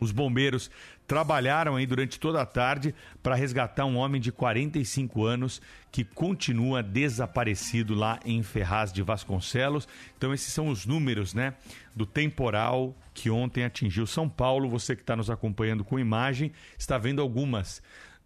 Os 0.00 0.12
bombeiros 0.12 0.70
trabalharam 1.06 1.76
aí 1.76 1.84
durante 1.84 2.18
toda 2.18 2.40
a 2.40 2.46
tarde 2.46 2.94
para 3.22 3.34
resgatar 3.34 3.84
um 3.84 3.98
homem 3.98 4.18
de 4.18 4.32
45 4.32 5.26
anos 5.26 5.60
que 5.90 6.02
continua 6.02 6.82
desaparecido 6.82 7.94
lá 7.94 8.18
em 8.24 8.42
Ferraz 8.42 8.90
de 8.94 9.02
Vasconcelos. 9.02 9.86
Então 10.16 10.32
esses 10.32 10.54
são 10.54 10.68
os 10.68 10.86
números, 10.86 11.34
né, 11.34 11.52
do 11.94 12.06
temporal 12.06 12.96
que 13.12 13.28
ontem 13.28 13.62
atingiu 13.62 14.06
São 14.06 14.26
Paulo. 14.26 14.70
Você 14.70 14.96
que 14.96 15.02
está 15.02 15.14
nos 15.14 15.28
acompanhando 15.28 15.84
com 15.84 15.98
imagem 15.98 16.50
está 16.78 16.96
vendo 16.96 17.20
algumas 17.20 17.82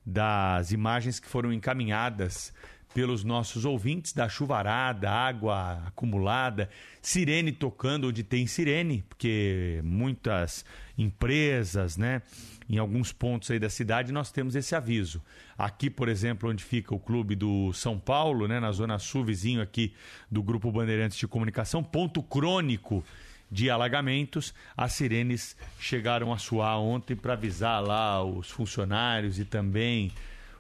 das 0.07 0.71
imagens 0.71 1.19
que 1.19 1.27
foram 1.27 1.53
encaminhadas 1.53 2.55
pelos 2.95 3.25
nossos 3.25 3.67
ouvintes 3.67 4.15
da 4.15 4.27
chuvarada, 4.27 5.11
água 5.11 5.83
acumulada, 5.87 6.71
sirene 7.03 7.53
tocando 7.53 8.09
onde 8.09 8.23
tem 8.23 8.47
sirene, 8.47 9.05
porque 9.07 9.83
muitas 9.85 10.65
empresas, 10.97 11.99
né, 11.99 12.23
em 12.71 12.79
alguns 12.79 13.13
pontos 13.13 13.51
aí 13.51 13.59
da 13.59 13.69
cidade 13.69 14.13
nós 14.13 14.33
temos 14.33 14.57
esse 14.57 14.75
aviso. 14.75 15.21
Aqui, 15.59 15.91
por 15.91 16.09
exemplo, 16.09 16.49
onde 16.49 16.65
fica 16.65 16.95
o 16.95 16.99
clube 16.99 17.35
do 17.35 17.71
São 17.75 17.99
Paulo, 17.99 18.49
né, 18.49 18.59
na 18.59 18.73
zona 18.73 18.99
sul, 18.99 19.25
vizinho 19.25 19.61
aqui 19.61 19.93
do 20.31 20.43
Grupo 20.43 20.73
Bandeirantes 20.73 21.19
de 21.19 21.29
Comunicação, 21.29 21.85
ponto 21.85 22.23
crônico 22.23 23.05
de 23.51 23.71
alagamentos, 23.71 24.53
as 24.77 24.93
sirenes 24.95 25.57
chegaram 25.79 26.33
a 26.33 26.39
soar 26.39 26.79
ontem 26.81 27.15
para 27.15 27.35
avisar 27.35 27.83
lá 27.83 28.23
os 28.25 28.51
funcionários 28.51 29.39
e 29.39 29.45
também 29.45 30.11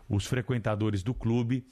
os 0.08 0.24
frequentadores 0.26 1.02
do 1.02 1.12
clube 1.12 1.64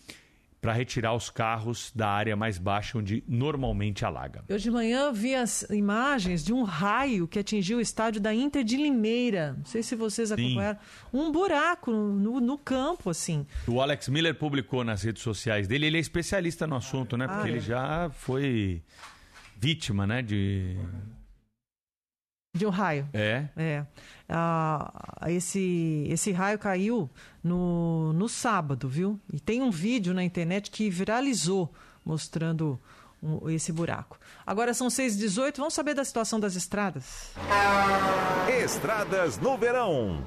para 0.61 0.73
retirar 0.73 1.13
os 1.15 1.29
carros 1.29 1.93
da 1.95 2.09
área 2.09 2.35
mais 2.35 2.57
baixa 2.57 2.97
onde 2.97 3.23
normalmente 3.29 4.03
alaga. 4.03 4.43
Hoje 4.49 4.65
de 4.65 4.71
manhã 4.71 5.13
vi 5.13 5.35
as 5.35 5.61
imagens 5.71 6.43
de 6.43 6.55
um 6.55 6.63
raio 6.63 7.29
que 7.29 7.39
atingiu 7.39 7.77
o 7.77 7.81
estádio 7.83 8.19
da 8.19 8.35
Inter 8.35 8.65
de 8.65 8.79
Limeira. 8.79 9.55
Não 9.59 9.65
sei 9.67 9.83
se 9.83 9.95
vocês 9.95 10.33
acompanharam. 10.33 10.79
Um 11.13 11.31
buraco 11.31 11.93
no, 11.93 12.41
no 12.41 12.57
campo, 12.57 13.11
assim. 13.11 13.47
O 13.69 13.79
Alex 13.79 14.09
Miller 14.09 14.35
publicou 14.35 14.83
nas 14.83 15.03
redes 15.03 15.23
sociais 15.23 15.69
dele, 15.69 15.85
ele 15.85 15.99
é 15.99 16.01
especialista 16.01 16.67
no 16.67 16.77
assunto, 16.77 17.15
né? 17.15 17.29
Porque 17.29 17.43
Ah, 17.43 17.47
é. 17.47 17.51
ele 17.51 17.61
já 17.61 18.11
foi 18.15 18.83
vítima, 19.65 20.07
né? 20.07 20.21
De. 20.23 20.77
De 22.57 22.65
um 22.67 22.71
raio. 22.71 23.09
É. 23.13 23.49
É. 23.57 23.85
Ah, 24.29 25.27
esse, 25.29 26.07
esse 26.09 26.31
raio 26.31 26.59
caiu 26.59 27.11
no, 27.43 28.13
no 28.13 28.29
sábado, 28.29 28.89
viu? 28.89 29.19
E 29.33 29.41
tem 29.41 29.61
um 29.63 29.71
vídeo 29.71 30.15
na 30.15 30.23
internet 30.23 30.71
que 30.71 30.89
viralizou 30.89 31.73
mostrando 32.05 32.79
um- 33.23 33.49
esse 33.51 33.73
buraco. 33.73 34.19
Agora 34.47 34.73
são 34.73 34.87
6h18, 34.89 35.57
vamos 35.57 35.75
saber 35.75 35.95
da 35.95 36.05
situação 36.05 36.39
das 36.39 36.55
estradas. 36.55 37.33
Estradas 38.63 39.37
no 39.39 39.57
verão. 39.59 40.25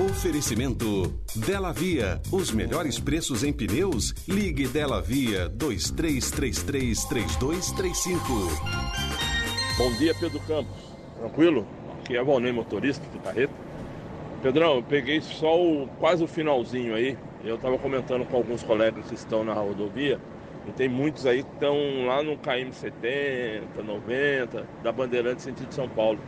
Oferecimento 0.00 1.12
Dela 1.36 1.70
Via. 1.70 2.18
Os 2.32 2.50
melhores 2.50 2.98
preços 2.98 3.44
em 3.44 3.52
pneus? 3.52 4.14
Ligue 4.26 4.66
Dela 4.66 5.02
Via 5.02 5.50
2333 5.50 7.04
3235. 7.04 8.22
Bom 9.76 9.92
dia, 9.98 10.14
Pedro 10.18 10.40
Campos. 10.40 10.74
Tranquilo? 11.18 11.66
Aqui 12.00 12.16
é 12.16 12.24
Valnei, 12.24 12.52
motorista 12.52 13.06
de 13.12 13.18
carreta. 13.18 13.52
Pedrão, 14.42 14.76
eu 14.76 14.82
peguei 14.82 15.20
só 15.20 15.62
o, 15.62 15.86
quase 16.00 16.24
o 16.24 16.26
finalzinho 16.26 16.94
aí. 16.94 17.18
Eu 17.44 17.56
estava 17.56 17.76
comentando 17.76 18.24
com 18.24 18.38
alguns 18.38 18.62
colegas 18.62 19.04
que 19.06 19.14
estão 19.14 19.44
na 19.44 19.52
rodovia. 19.52 20.18
E 20.66 20.72
tem 20.72 20.88
muitos 20.88 21.26
aí 21.26 21.42
que 21.42 21.52
estão 21.52 22.06
lá 22.06 22.22
no 22.22 22.38
KM 22.38 22.72
70, 22.72 23.82
90, 23.82 24.66
da 24.82 24.90
Bandeirante 24.90 25.42
sentido 25.42 25.74
São 25.74 25.86
Paulo. 25.86 26.18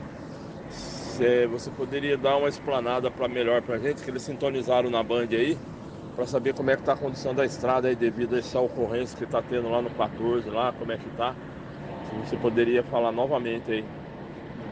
Se 1.16 1.46
você 1.46 1.70
poderia 1.70 2.16
dar 2.18 2.36
uma 2.36 2.48
explanada 2.48 3.10
para 3.10 3.28
melhor 3.28 3.62
para 3.62 3.78
gente, 3.78 4.02
que 4.02 4.10
eles 4.10 4.22
sintonizaram 4.22 4.90
na 4.90 5.02
Band 5.02 5.28
aí, 5.30 5.56
para 6.14 6.26
saber 6.26 6.54
como 6.54 6.70
é 6.70 6.76
que 6.76 6.82
está 6.82 6.94
a 6.94 6.96
condição 6.96 7.34
da 7.34 7.44
estrada 7.44 7.88
aí 7.88 7.96
devido 7.96 8.34
a 8.34 8.38
essa 8.38 8.60
ocorrência 8.60 9.16
que 9.16 9.24
está 9.24 9.42
tendo 9.42 9.68
lá 9.70 9.80
no 9.82 9.90
14, 9.90 10.50
lá, 10.50 10.72
como 10.72 10.92
é 10.92 10.98
que 10.98 11.10
tá. 11.10 11.34
Se 12.04 12.14
você 12.16 12.36
poderia 12.38 12.84
falar 12.84 13.12
novamente 13.12 13.70
aí. 13.72 13.84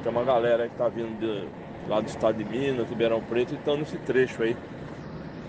Tem 0.02 0.12
uma 0.12 0.24
galera 0.24 0.68
que 0.68 0.76
tá 0.76 0.88
vindo 0.88 1.18
de- 1.18 1.52
lá 1.88 2.00
do 2.00 2.08
estado 2.08 2.38
de 2.38 2.44
Minas, 2.44 2.88
Ribeirão 2.90 3.22
Preto, 3.22 3.54
e 3.54 3.56
estão 3.56 3.76
nesse 3.78 3.98
trecho 4.00 4.42
aí. 4.42 4.56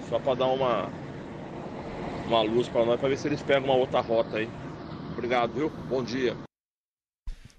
Só 0.10 0.20
para 0.20 0.36
dar 0.36 0.48
uma, 0.48 0.92
uma 2.26 2.42
luz 2.42 2.68
para 2.70 2.86
nós, 2.86 3.00
para 3.00 3.10
ver 3.10 3.18
se 3.18 3.28
eles 3.28 3.44
pegam 3.44 3.66
uma 3.66 3.76
outra 3.76 4.02
rota 4.02 4.38
aí. 4.38 4.52
Obrigado, 5.14 5.54
viu? 5.54 5.70
Bom 5.88 6.04
dia. 6.04 6.38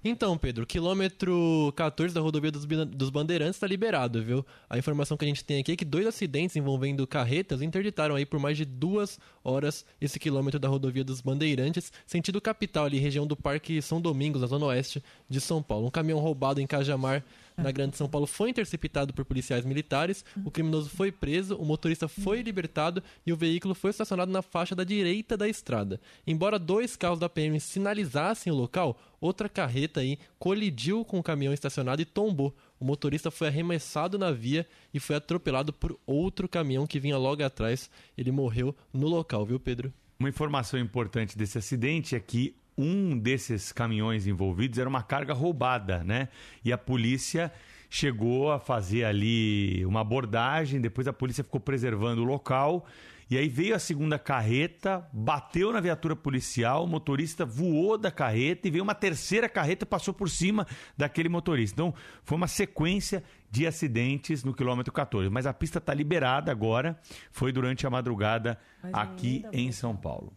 Então, 0.07 0.37
Pedro, 0.37 0.67
quilômetro 0.67 1.73
14 1.75 2.13
da 2.13 2.21
rodovia 2.21 2.51
dos, 2.51 2.63
dos 2.63 3.09
Bandeirantes 3.09 3.55
está 3.55 3.65
liberado, 3.65 4.21
viu? 4.21 4.45
A 4.69 4.77
informação 4.77 5.17
que 5.17 5.25
a 5.25 5.27
gente 5.27 5.43
tem 5.43 5.59
aqui 5.59 5.71
é 5.71 5.75
que 5.75 5.83
dois 5.83 6.05
acidentes 6.05 6.55
envolvendo 6.55 7.07
carretas 7.07 7.59
interditaram 7.59 8.13
aí 8.13 8.23
por 8.23 8.39
mais 8.39 8.55
de 8.55 8.65
duas 8.65 9.19
horas 9.43 9.83
esse 9.99 10.19
quilômetro 10.19 10.59
da 10.59 10.67
rodovia 10.67 11.03
dos 11.03 11.21
Bandeirantes, 11.21 11.91
sentido 12.05 12.39
capital 12.39 12.85
ali, 12.85 12.99
região 12.99 13.25
do 13.25 13.35
Parque 13.35 13.81
São 13.81 13.99
Domingos, 13.99 14.41
na 14.41 14.47
zona 14.47 14.67
oeste 14.67 15.03
de 15.27 15.41
São 15.41 15.63
Paulo. 15.63 15.87
Um 15.87 15.89
caminhão 15.91 16.19
roubado 16.19 16.61
em 16.61 16.67
Cajamar, 16.67 17.25
na 17.57 17.71
Grande 17.71 17.97
São 17.97 18.07
Paulo, 18.07 18.27
foi 18.27 18.49
interceptado 18.49 19.13
por 19.13 19.25
policiais 19.25 19.65
militares, 19.65 20.25
o 20.43 20.51
criminoso 20.51 20.89
foi 20.89 21.11
preso, 21.11 21.55
o 21.55 21.65
motorista 21.65 22.07
foi 22.07 22.41
libertado 22.41 23.01
e 23.25 23.31
o 23.31 23.37
veículo 23.37 23.73
foi 23.73 23.91
estacionado 23.91 24.31
na 24.31 24.41
faixa 24.41 24.75
da 24.75 24.83
direita 24.83 25.37
da 25.37 25.47
estrada. 25.47 25.99
Embora 26.25 26.59
dois 26.59 26.95
carros 26.95 27.19
da 27.19 27.29
PM 27.29 27.59
sinalizassem 27.59 28.51
o 28.51 28.55
local, 28.55 28.99
outra 29.19 29.47
carreta 29.47 30.01
aí 30.01 30.17
colidiu 30.37 31.03
com 31.05 31.19
o 31.19 31.23
caminhão 31.23 31.53
estacionado 31.53 32.01
e 32.01 32.05
tombou. 32.05 32.55
O 32.79 32.85
motorista 32.85 33.31
foi 33.31 33.47
arremessado 33.47 34.17
na 34.17 34.31
via 34.31 34.67
e 34.93 34.99
foi 34.99 35.15
atropelado 35.15 35.71
por 35.71 35.97
outro 36.05 36.47
caminhão 36.47 36.85
que 36.85 36.99
vinha 36.99 37.17
logo 37.17 37.43
atrás. 37.43 37.89
Ele 38.17 38.31
morreu 38.31 38.75
no 38.93 39.07
local, 39.07 39.45
viu, 39.45 39.59
Pedro? 39.59 39.93
Uma 40.19 40.29
informação 40.29 40.79
importante 40.79 41.37
desse 41.37 41.57
acidente 41.57 42.15
é 42.15 42.19
que 42.19 42.55
um 42.77 43.17
desses 43.17 43.71
caminhões 43.71 44.27
envolvidos 44.27 44.79
era 44.79 44.89
uma 44.89 45.03
carga 45.03 45.33
roubada, 45.33 46.03
né? 46.03 46.29
E 46.63 46.73
a 46.73 46.77
polícia 46.77 47.51
chegou 47.89 48.51
a 48.51 48.59
fazer 48.59 49.05
ali 49.05 49.85
uma 49.85 50.01
abordagem, 50.01 50.81
depois 50.81 51.07
a 51.07 51.13
polícia 51.13 51.43
ficou 51.43 51.59
preservando 51.59 52.21
o 52.21 52.25
local. 52.25 52.85
E 53.27 53.37
aí 53.37 53.47
veio 53.47 53.75
a 53.75 53.79
segunda 53.79 54.19
carreta, 54.19 55.07
bateu 55.11 55.73
na 55.73 55.79
viatura 55.79 56.15
policial, 56.15 56.83
o 56.83 56.87
motorista 56.87 57.43
voou 57.43 57.97
da 57.97 58.11
carreta 58.11 58.67
e 58.67 58.71
veio 58.71 58.83
uma 58.83 58.93
terceira 58.93 59.49
carreta 59.49 59.83
e 59.83 59.87
passou 59.87 60.13
por 60.13 60.29
cima 60.29 60.67
daquele 60.95 61.27
motorista. 61.27 61.73
Então, 61.73 61.93
foi 62.23 62.37
uma 62.37 62.47
sequência 62.47 63.23
de 63.49 63.65
acidentes 63.65 64.43
no 64.43 64.53
quilômetro 64.53 64.93
14. 64.93 65.27
Mas 65.31 65.47
a 65.47 65.53
pista 65.53 65.79
está 65.79 65.91
liberada 65.91 66.51
agora, 66.51 66.99
foi 67.31 67.51
durante 67.51 67.87
a 67.87 67.89
madrugada 67.89 68.59
Mas 68.83 68.93
aqui 68.93 69.43
em 69.51 69.71
São 69.71 69.95
Paulo. 69.95 70.31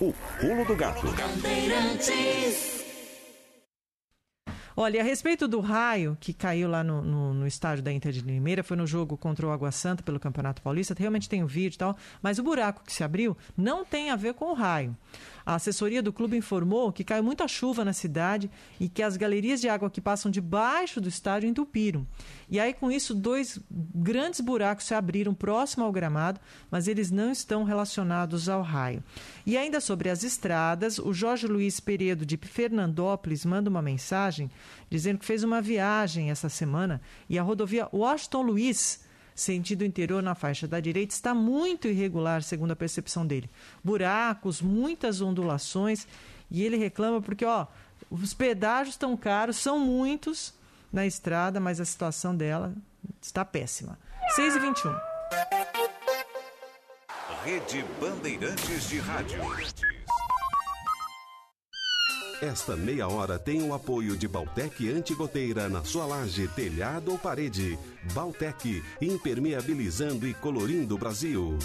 O 0.00 0.14
pulo 0.40 0.64
do 0.64 0.74
gato. 0.74 1.06
Olha, 4.82 5.02
a 5.02 5.04
respeito 5.04 5.46
do 5.46 5.60
raio 5.60 6.16
que 6.18 6.32
caiu 6.32 6.66
lá 6.66 6.82
no, 6.82 7.02
no, 7.02 7.34
no 7.34 7.46
estádio 7.46 7.84
da 7.84 7.92
Inter 7.92 8.12
de 8.12 8.22
Limeira, 8.22 8.64
foi 8.64 8.78
no 8.78 8.86
jogo 8.86 9.14
contra 9.14 9.46
o 9.46 9.50
Água 9.50 9.70
Santa 9.70 10.02
pelo 10.02 10.18
Campeonato 10.18 10.62
Paulista, 10.62 10.94
realmente 10.98 11.28
tem 11.28 11.44
o 11.44 11.46
vídeo 11.46 11.76
e 11.76 11.78
tal, 11.78 11.94
mas 12.22 12.38
o 12.38 12.42
buraco 12.42 12.82
que 12.82 12.90
se 12.90 13.04
abriu 13.04 13.36
não 13.54 13.84
tem 13.84 14.08
a 14.08 14.16
ver 14.16 14.32
com 14.32 14.46
o 14.46 14.54
raio. 14.54 14.96
A 15.44 15.56
assessoria 15.56 16.02
do 16.02 16.12
clube 16.12 16.36
informou 16.36 16.92
que 16.92 17.04
caiu 17.04 17.22
muita 17.22 17.48
chuva 17.48 17.84
na 17.84 17.92
cidade 17.92 18.50
e 18.78 18.88
que 18.88 19.02
as 19.02 19.16
galerias 19.16 19.60
de 19.60 19.68
água 19.68 19.90
que 19.90 20.00
passam 20.00 20.30
debaixo 20.30 21.00
do 21.00 21.08
estádio 21.08 21.48
entupiram. 21.48 22.06
E 22.48 22.58
aí, 22.60 22.72
com 22.72 22.90
isso, 22.90 23.14
dois 23.14 23.58
grandes 23.70 24.40
buracos 24.40 24.86
se 24.86 24.94
abriram 24.94 25.34
próximo 25.34 25.84
ao 25.84 25.92
gramado, 25.92 26.40
mas 26.70 26.88
eles 26.88 27.10
não 27.10 27.32
estão 27.32 27.64
relacionados 27.64 28.48
ao 28.48 28.62
raio. 28.62 29.02
E 29.44 29.56
ainda 29.56 29.80
sobre 29.80 30.08
as 30.08 30.22
estradas, 30.22 30.98
o 30.98 31.12
Jorge 31.12 31.46
Luiz 31.46 31.80
Peredo 31.80 32.24
de 32.24 32.36
Fernandópolis 32.36 33.44
manda 33.44 33.68
uma 33.68 33.82
mensagem 33.82 34.50
dizendo 34.88 35.18
que 35.18 35.24
fez 35.24 35.42
uma 35.42 35.60
viagem 35.60 36.30
essa 36.30 36.48
semana 36.48 37.00
e 37.28 37.38
a 37.38 37.42
rodovia 37.42 37.88
Washington 37.92 38.42
Luiz, 38.42 39.00
sentido 39.34 39.84
interior 39.84 40.22
na 40.22 40.34
faixa 40.34 40.68
da 40.68 40.80
direita, 40.80 41.14
está 41.14 41.34
muito 41.34 41.88
irregular, 41.88 42.42
segundo 42.42 42.72
a 42.72 42.76
percepção 42.76 43.26
dele. 43.26 43.50
Buracos, 43.82 44.60
muitas 44.60 45.20
ondulações 45.20 46.06
e 46.50 46.62
ele 46.62 46.76
reclama 46.76 47.22
porque, 47.22 47.44
ó, 47.44 47.66
os 48.10 48.34
pedágios 48.34 48.94
estão 48.94 49.16
caros, 49.16 49.56
são 49.56 49.78
muitos 49.78 50.52
na 50.92 51.06
estrada, 51.06 51.60
mas 51.60 51.80
a 51.80 51.84
situação 51.84 52.36
dela 52.36 52.74
está 53.20 53.44
péssima. 53.44 53.98
6 54.34 54.56
e 54.56 54.58
21. 54.58 54.96
Rede 57.44 57.84
Bandeirantes 58.00 58.88
de 58.88 58.98
Rádio. 58.98 59.40
Esta 62.42 62.74
meia 62.74 63.06
hora 63.06 63.38
tem 63.38 63.62
o 63.62 63.74
apoio 63.74 64.16
de 64.16 64.26
Baltec 64.26 64.88
Antigoteira 64.90 65.68
na 65.68 65.84
sua 65.84 66.06
laje, 66.06 66.48
telhado 66.48 67.12
ou 67.12 67.18
parede. 67.18 67.78
Baltec, 68.14 68.82
impermeabilizando 68.98 70.26
e 70.26 70.32
colorindo 70.32 70.94
o 70.94 70.98
Brasil. 70.98 71.58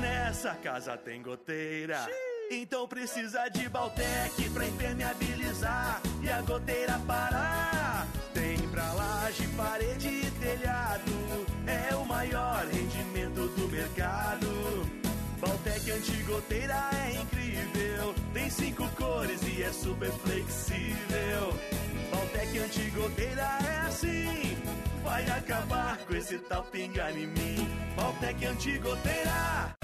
Nessa 0.00 0.54
casa 0.54 0.96
tem 0.96 1.20
goteira. 1.20 2.06
Então 2.50 2.88
precisa 2.88 3.50
de 3.50 3.68
Baltec 3.68 4.48
pra 4.54 4.66
impermeabilizar 4.66 6.00
e 6.22 6.30
a 6.30 6.40
goteira 6.40 6.98
parar. 7.06 8.08
Tem 8.32 8.56
pra 8.70 8.94
laje, 8.94 9.46
parede 9.58 10.08
e 10.08 10.30
telhado. 10.40 11.12
É 11.66 11.94
o 11.94 12.06
maior 12.06 12.66
rendimento 12.66 13.46
do 13.48 13.68
mercado. 13.68 14.46
Baltec 15.38 15.90
antigoteira 15.90 16.90
é 16.94 17.12
incrível. 17.12 17.37
Cinco 18.58 18.88
cores 18.96 19.40
e 19.46 19.62
é 19.62 19.72
super 19.72 20.10
flexível. 20.10 21.54
Baltec 22.10 22.58
antigoteira 22.58 23.48
é 23.64 23.86
assim. 23.86 24.58
Vai 25.04 25.24
acabar 25.30 25.96
com 25.98 26.16
esse 26.16 26.38
tal 26.40 26.64
pingar 26.64 27.16
em 27.16 27.28
mim. 27.28 27.68
Baltec 27.94 28.44
antigoteira. 28.44 29.77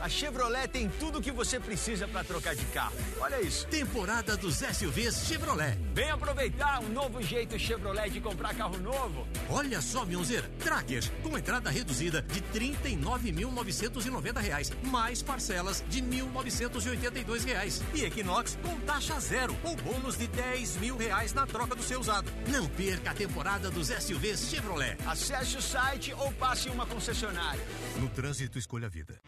A 0.00 0.08
Chevrolet 0.08 0.68
tem 0.68 0.88
tudo 0.88 1.18
o 1.18 1.22
que 1.22 1.32
você 1.32 1.58
precisa 1.58 2.06
para 2.06 2.24
trocar 2.24 2.54
de 2.54 2.64
carro. 2.66 2.94
Olha 3.20 3.40
isso. 3.40 3.66
Temporada 3.66 4.36
dos 4.36 4.56
SUVs 4.56 5.26
Chevrolet. 5.26 5.78
Vem 5.92 6.10
aproveitar 6.10 6.80
um 6.80 6.88
novo 6.88 7.22
jeito 7.22 7.58
Chevrolet 7.58 8.10
de 8.10 8.20
comprar 8.20 8.54
carro 8.54 8.78
novo. 8.78 9.26
Olha 9.50 9.80
só, 9.80 10.04
Mionzeira. 10.04 10.48
Trackers 10.58 11.10
com 11.22 11.36
entrada 11.36 11.70
reduzida 11.70 12.22
de 12.22 12.40
39.990 12.40 14.40
reais, 14.40 14.72
mais 14.84 15.22
parcelas 15.22 15.84
de 15.88 16.02
1.982 16.02 17.44
reais. 17.44 17.82
E 17.94 18.04
Equinox 18.04 18.58
com 18.62 18.78
taxa 18.80 19.18
zero 19.20 19.56
ou 19.64 19.76
bônus 19.76 20.16
de 20.16 20.26
10 20.28 20.76
mil 20.76 20.96
reais 20.96 21.32
na 21.32 21.46
troca 21.46 21.74
do 21.74 21.82
seu 21.82 22.00
usado. 22.00 22.30
Não 22.48 22.66
perca 22.66 23.10
a 23.10 23.14
temporada 23.14 23.70
dos 23.70 23.88
SUVs 23.88 24.48
Chevrolet. 24.48 24.96
Acesse 25.06 25.56
o 25.56 25.62
site 25.62 26.12
ou 26.14 26.32
passe 26.32 26.68
em 26.68 26.72
uma 26.72 26.86
concessionária. 26.86 27.64
No 27.98 28.08
trânsito, 28.08 28.58
escolha 28.58 28.86
a 28.86 28.90
vida. 28.90 29.20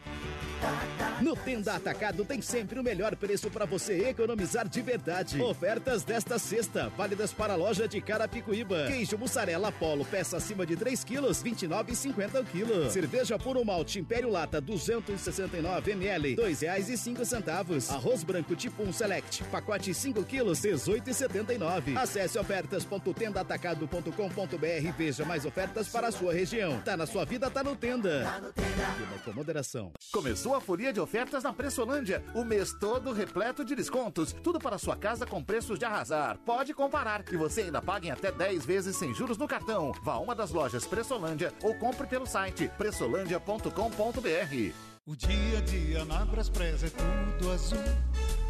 No 1.21 1.35
Tenda 1.35 1.75
Atacado 1.75 2.25
tem 2.25 2.41
sempre 2.41 2.79
o 2.79 2.83
melhor 2.83 3.15
preço 3.15 3.51
para 3.51 3.65
você 3.65 4.09
economizar 4.09 4.67
de 4.67 4.81
verdade. 4.81 5.39
Ofertas 5.39 6.03
desta 6.03 6.39
sexta, 6.39 6.89
válidas 6.97 7.31
para 7.31 7.53
a 7.53 7.55
loja 7.55 7.87
de 7.87 8.01
Carapicuíba. 8.01 8.87
Queijo 8.87 9.19
mussarela 9.19 9.71
Polo, 9.71 10.03
peça 10.03 10.37
acima 10.37 10.65
de 10.65 10.75
3 10.75 11.03
quilos, 11.03 11.43
29,50 11.43 12.41
o 12.41 12.45
quilo. 12.45 12.89
Cerveja 12.89 13.37
puro 13.37 13.63
malte 13.63 13.99
Império 13.99 14.31
Lata, 14.31 14.59
269 14.59 15.91
ml, 15.91 16.35
R$ 16.35 16.37
2,05. 16.37 17.93
Arroz 17.93 18.23
branco 18.23 18.55
tipo 18.55 18.81
1 18.81 18.93
Select, 18.93 19.43
pacote 19.45 19.93
5 19.93 20.23
quilos, 20.23 20.59
18,79. 20.61 21.97
Acesse 21.97 22.39
ofertas.tendaatacado.com.br 22.39 24.65
e 24.65 24.91
veja 24.91 25.23
mais 25.23 25.45
ofertas 25.45 25.87
para 25.87 26.07
a 26.07 26.11
sua 26.11 26.33
região. 26.33 26.81
Tá 26.81 26.97
na 26.97 27.05
sua 27.05 27.25
vida, 27.25 27.47
tá 27.49 27.63
no 27.63 27.75
Tenda. 27.75 28.23
Tá 28.23 28.39
no 28.39 28.51
Tenda. 28.51 28.71
Com 29.23 29.33
moderação. 29.33 29.91
Começou 30.11 30.50
a 30.55 30.61
folia 30.61 30.93
de 30.93 30.99
ofertas 30.99 31.43
na 31.43 31.53
Pressolândia. 31.53 32.23
O 32.33 32.43
mês 32.43 32.73
todo 32.73 33.13
repleto 33.13 33.63
de 33.63 33.75
descontos. 33.75 34.33
Tudo 34.33 34.59
para 34.59 34.77
sua 34.77 34.95
casa 34.95 35.25
com 35.25 35.43
preços 35.43 35.79
de 35.79 35.85
arrasar. 35.85 36.37
Pode 36.45 36.73
comparar. 36.73 37.23
E 37.31 37.37
você 37.37 37.61
ainda 37.61 37.81
paga 37.81 38.07
em 38.07 38.11
até 38.11 38.31
10 38.31 38.65
vezes 38.65 38.95
sem 38.95 39.13
juros 39.13 39.37
no 39.37 39.47
cartão. 39.47 39.91
Vá 40.03 40.13
a 40.13 40.19
uma 40.19 40.35
das 40.35 40.51
lojas 40.51 40.85
Pressolândia 40.85 41.53
ou 41.63 41.73
compre 41.75 42.07
pelo 42.07 42.25
site 42.25 42.69
pressolândia.com.br. 42.77 44.90
O 45.07 45.15
dia 45.15 45.57
a 45.57 45.61
dia 45.61 46.05
na 46.05 46.23
Braspress 46.25 46.83
é 46.83 46.91
tudo 46.91 47.51
azul. 47.51 47.79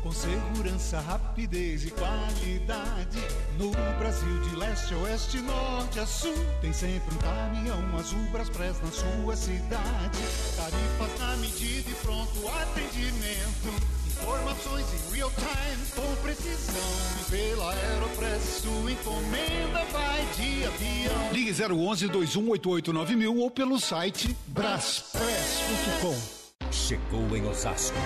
Com 0.03 0.11
segurança, 0.11 0.99
rapidez 0.99 1.85
e 1.85 1.91
qualidade. 1.91 3.19
No 3.57 3.71
Brasil, 3.97 4.37
de 4.41 4.57
leste 4.57 4.93
a 4.93 4.97
oeste, 4.97 5.37
norte 5.37 6.01
a 6.01 6.05
sul. 6.05 6.35
Tem 6.59 6.73
sempre 6.73 7.15
um 7.15 7.17
caminhão 7.19 7.97
azul 7.97 8.19
Braspress 8.33 8.81
na 8.81 8.91
sua 8.91 9.37
cidade. 9.37 10.19
Tarifas 10.57 11.19
na 11.19 11.37
medida 11.37 11.89
e 11.89 11.93
pronto 12.03 12.45
atendimento. 12.49 13.73
Informações 14.07 14.85
em 14.93 15.15
real 15.15 15.31
time, 15.31 15.85
com 15.95 16.15
precisão. 16.21 16.75
E 17.21 17.31
pela 17.31 17.73
Aeropress, 17.73 18.61
sua 18.61 18.91
encomenda 18.91 19.85
vai 19.85 20.25
de 20.35 20.65
avião. 20.65 21.31
Ligue 21.31 21.51
011 21.51 22.09
2188 22.09 23.17
mil 23.17 23.37
ou 23.37 23.49
pelo 23.49 23.79
site 23.79 24.35
braspress.com. 24.47 26.40
Chegou 26.71 27.35
em 27.35 27.45
Osasco. 27.45 27.97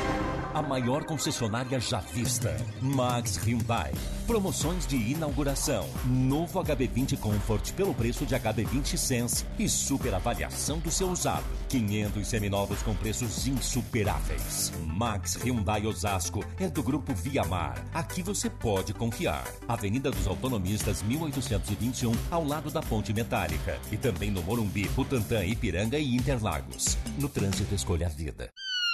A 0.54 0.62
maior 0.62 1.06
concessionária 1.06 1.80
já 1.80 2.00
vista. 2.00 2.58
Max 2.82 3.38
Hyundai. 3.38 3.92
Promoções 4.26 4.88
de 4.88 4.96
inauguração. 4.96 5.88
Novo 6.04 6.60
HB20 6.60 7.20
Comfort 7.20 7.74
pelo 7.74 7.94
preço 7.94 8.26
de 8.26 8.34
HB20 8.34 8.98
Sense 8.98 9.46
e 9.60 9.70
super 9.70 10.16
avaliação 10.16 10.80
do 10.80 10.90
seu 10.90 11.10
usado. 11.10 11.46
500 11.70 12.28
seminovos 12.28 12.82
com 12.82 12.96
preços 12.96 13.46
insuperáveis. 13.48 14.74
Max 14.84 15.36
Hyundai 15.36 15.86
Osasco 15.86 16.44
é 16.60 16.68
do 16.68 16.82
grupo 16.82 17.14
Viamar. 17.14 17.86
Aqui 17.94 18.24
você 18.24 18.50
pode 18.50 18.96
confiar. 18.96 19.46
Avenida 19.68 20.10
dos 20.10 20.26
Autonomistas 20.26 21.04
1821, 21.04 22.12
ao 22.32 22.44
lado 22.44 22.72
da 22.72 22.82
Ponte 22.82 23.14
Metálica. 23.14 23.80
E 23.92 23.98
também 23.98 24.32
no 24.32 24.42
Morumbi, 24.42 24.88
Butantã, 24.90 25.46
Ipiranga 25.46 26.00
e 26.00 26.16
Interlagos. 26.16 26.98
No 27.20 27.30
trânsito 27.30 27.76
escolha 27.76 28.08
a 28.08 28.10
vida. 28.10 28.50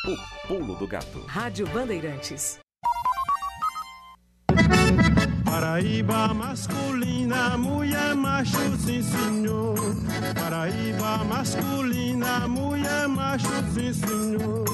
O 0.05 0.47
Pulo 0.47 0.75
do 0.75 0.87
Gato. 0.87 1.23
Rádio 1.25 1.67
Bandeirantes. 1.67 2.59
Paraíba 5.51 6.33
masculina, 6.33 7.57
mulher 7.57 8.15
macho, 8.15 8.55
sim 8.77 9.03
senhor. 9.03 9.75
Paraíba 10.33 11.25
masculina, 11.25 12.47
mulher 12.47 13.05
macho, 13.09 13.49
sim 13.73 13.91
senhor. 13.91 14.65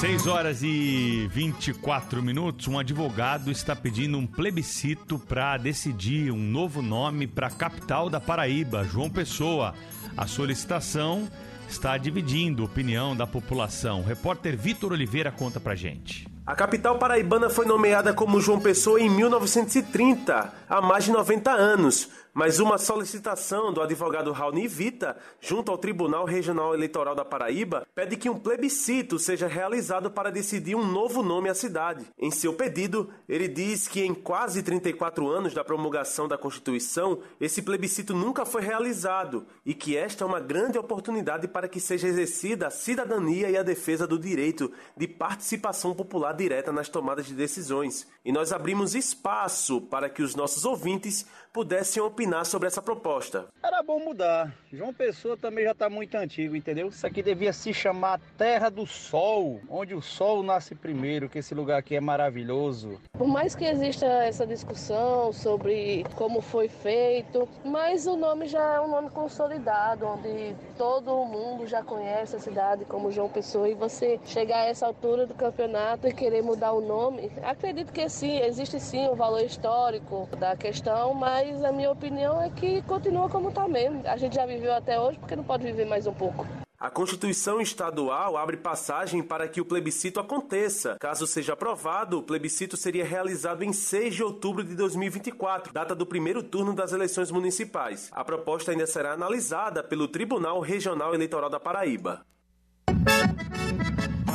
6 0.00 0.26
horas 0.26 0.62
e 0.62 1.28
24 1.34 2.22
minutos. 2.22 2.66
Um 2.66 2.78
advogado 2.78 3.50
está 3.50 3.76
pedindo 3.76 4.16
um 4.16 4.26
plebiscito 4.26 5.18
para 5.18 5.58
decidir 5.58 6.32
um 6.32 6.38
novo 6.38 6.80
nome 6.80 7.26
para 7.26 7.48
a 7.48 7.50
capital 7.50 8.08
da 8.08 8.20
Paraíba, 8.20 8.84
João 8.84 9.10
Pessoa. 9.10 9.74
A 10.16 10.26
solicitação 10.26 11.28
está 11.68 11.98
dividindo 11.98 12.62
a 12.62 12.64
opinião 12.64 13.14
da 13.14 13.26
população. 13.26 14.00
O 14.00 14.06
repórter 14.06 14.56
Vitor 14.56 14.92
Oliveira 14.92 15.30
conta 15.30 15.60
pra 15.60 15.74
gente. 15.74 16.35
A 16.46 16.54
capital 16.54 16.96
paraibana 16.96 17.50
foi 17.50 17.66
nomeada 17.66 18.14
como 18.14 18.40
João 18.40 18.60
Pessoa 18.60 19.00
em 19.00 19.10
1930, 19.10 20.52
há 20.68 20.80
mais 20.80 21.04
de 21.04 21.10
90 21.10 21.50
anos, 21.50 22.08
mas 22.36 22.60
uma 22.60 22.76
solicitação 22.76 23.72
do 23.72 23.80
advogado 23.80 24.30
Raoni 24.30 24.68
Vita, 24.68 25.16
junto 25.40 25.72
ao 25.72 25.78
Tribunal 25.78 26.26
Regional 26.26 26.74
Eleitoral 26.74 27.14
da 27.14 27.24
Paraíba, 27.24 27.88
pede 27.94 28.14
que 28.14 28.28
um 28.28 28.38
plebiscito 28.38 29.18
seja 29.18 29.46
realizado 29.46 30.10
para 30.10 30.30
decidir 30.30 30.74
um 30.74 30.84
novo 30.84 31.22
nome 31.22 31.48
à 31.48 31.54
cidade. 31.54 32.04
Em 32.18 32.30
seu 32.30 32.52
pedido, 32.52 33.08
ele 33.26 33.48
diz 33.48 33.88
que 33.88 34.02
em 34.02 34.12
quase 34.12 34.62
34 34.62 35.26
anos 35.26 35.54
da 35.54 35.64
promulgação 35.64 36.28
da 36.28 36.36
Constituição, 36.36 37.20
esse 37.40 37.62
plebiscito 37.62 38.14
nunca 38.14 38.44
foi 38.44 38.60
realizado 38.60 39.46
e 39.64 39.72
que 39.72 39.96
esta 39.96 40.22
é 40.22 40.26
uma 40.26 40.38
grande 40.38 40.76
oportunidade 40.76 41.48
para 41.48 41.68
que 41.68 41.80
seja 41.80 42.06
exercida 42.06 42.66
a 42.66 42.70
cidadania 42.70 43.48
e 43.48 43.56
a 43.56 43.62
defesa 43.62 44.06
do 44.06 44.18
direito 44.18 44.70
de 44.94 45.08
participação 45.08 45.94
popular 45.94 46.34
direta 46.34 46.70
nas 46.70 46.90
tomadas 46.90 47.24
de 47.24 47.32
decisões. 47.32 48.06
E 48.22 48.30
nós 48.30 48.52
abrimos 48.52 48.94
espaço 48.94 49.80
para 49.80 50.10
que 50.10 50.22
os 50.22 50.34
nossos 50.34 50.66
ouvintes 50.66 51.24
pudessem 51.56 52.02
opinar 52.02 52.44
sobre 52.44 52.68
essa 52.68 52.82
proposta. 52.82 53.46
Era 53.62 53.82
bom 53.82 53.98
mudar. 53.98 54.54
João 54.70 54.92
Pessoa 54.92 55.38
também 55.38 55.64
já 55.64 55.70
está 55.70 55.88
muito 55.88 56.14
antigo, 56.14 56.54
entendeu? 56.54 56.88
Isso 56.88 57.06
aqui 57.06 57.22
devia 57.22 57.50
se 57.50 57.72
chamar 57.72 58.20
Terra 58.36 58.68
do 58.68 58.86
Sol, 58.86 59.58
onde 59.66 59.94
o 59.94 60.02
sol 60.02 60.42
nasce 60.42 60.74
primeiro, 60.74 61.30
que 61.30 61.38
esse 61.38 61.54
lugar 61.54 61.78
aqui 61.78 61.96
é 61.96 62.00
maravilhoso. 62.00 63.00
Por 63.12 63.26
mais 63.26 63.54
que 63.54 63.64
exista 63.64 64.04
essa 64.04 64.46
discussão 64.46 65.32
sobre 65.32 66.04
como 66.14 66.42
foi 66.42 66.68
feito, 66.68 67.48
mas 67.64 68.06
o 68.06 68.16
nome 68.16 68.46
já 68.48 68.74
é 68.74 68.80
um 68.80 68.88
nome 68.88 69.08
consolidado, 69.08 70.04
onde 70.06 70.54
todo 70.76 71.24
mundo 71.24 71.66
já 71.66 71.82
conhece 71.82 72.36
a 72.36 72.38
cidade 72.38 72.84
como 72.84 73.10
João 73.10 73.30
Pessoa 73.30 73.66
e 73.66 73.74
você 73.74 74.20
chegar 74.26 74.58
a 74.58 74.66
essa 74.66 74.86
altura 74.86 75.26
do 75.26 75.32
campeonato 75.32 76.06
e 76.06 76.12
querer 76.12 76.42
mudar 76.42 76.72
o 76.72 76.82
nome, 76.82 77.32
acredito 77.42 77.94
que 77.94 78.06
sim, 78.10 78.40
existe 78.40 78.78
sim 78.78 79.06
o 79.06 79.12
um 79.12 79.16
valor 79.16 79.42
histórico 79.42 80.28
da 80.38 80.54
questão, 80.54 81.14
mas 81.14 81.45
a 81.64 81.72
minha 81.72 81.90
opinião 81.90 82.40
é 82.40 82.50
que 82.50 82.82
continua 82.82 83.28
como 83.28 83.48
está 83.48 83.68
mesmo. 83.68 84.02
A 84.04 84.16
gente 84.16 84.34
já 84.34 84.46
viveu 84.46 84.72
até 84.72 84.98
hoje, 84.98 85.18
porque 85.18 85.36
não 85.36 85.44
pode 85.44 85.64
viver 85.64 85.84
mais 85.84 86.06
um 86.06 86.12
pouco. 86.12 86.46
A 86.78 86.90
Constituição 86.90 87.58
Estadual 87.58 88.36
abre 88.36 88.58
passagem 88.58 89.22
para 89.22 89.48
que 89.48 89.62
o 89.62 89.64
plebiscito 89.64 90.20
aconteça. 90.20 90.96
Caso 91.00 91.26
seja 91.26 91.54
aprovado, 91.54 92.18
o 92.18 92.22
plebiscito 92.22 92.76
seria 92.76 93.04
realizado 93.04 93.62
em 93.62 93.72
6 93.72 94.14
de 94.14 94.22
outubro 94.22 94.62
de 94.62 94.74
2024, 94.74 95.72
data 95.72 95.94
do 95.94 96.04
primeiro 96.04 96.42
turno 96.42 96.74
das 96.74 96.92
eleições 96.92 97.30
municipais. 97.30 98.10
A 98.12 98.22
proposta 98.22 98.72
ainda 98.72 98.86
será 98.86 99.12
analisada 99.12 99.82
pelo 99.82 100.06
Tribunal 100.06 100.60
Regional 100.60 101.14
Eleitoral 101.14 101.48
da 101.48 101.58
Paraíba. 101.58 102.26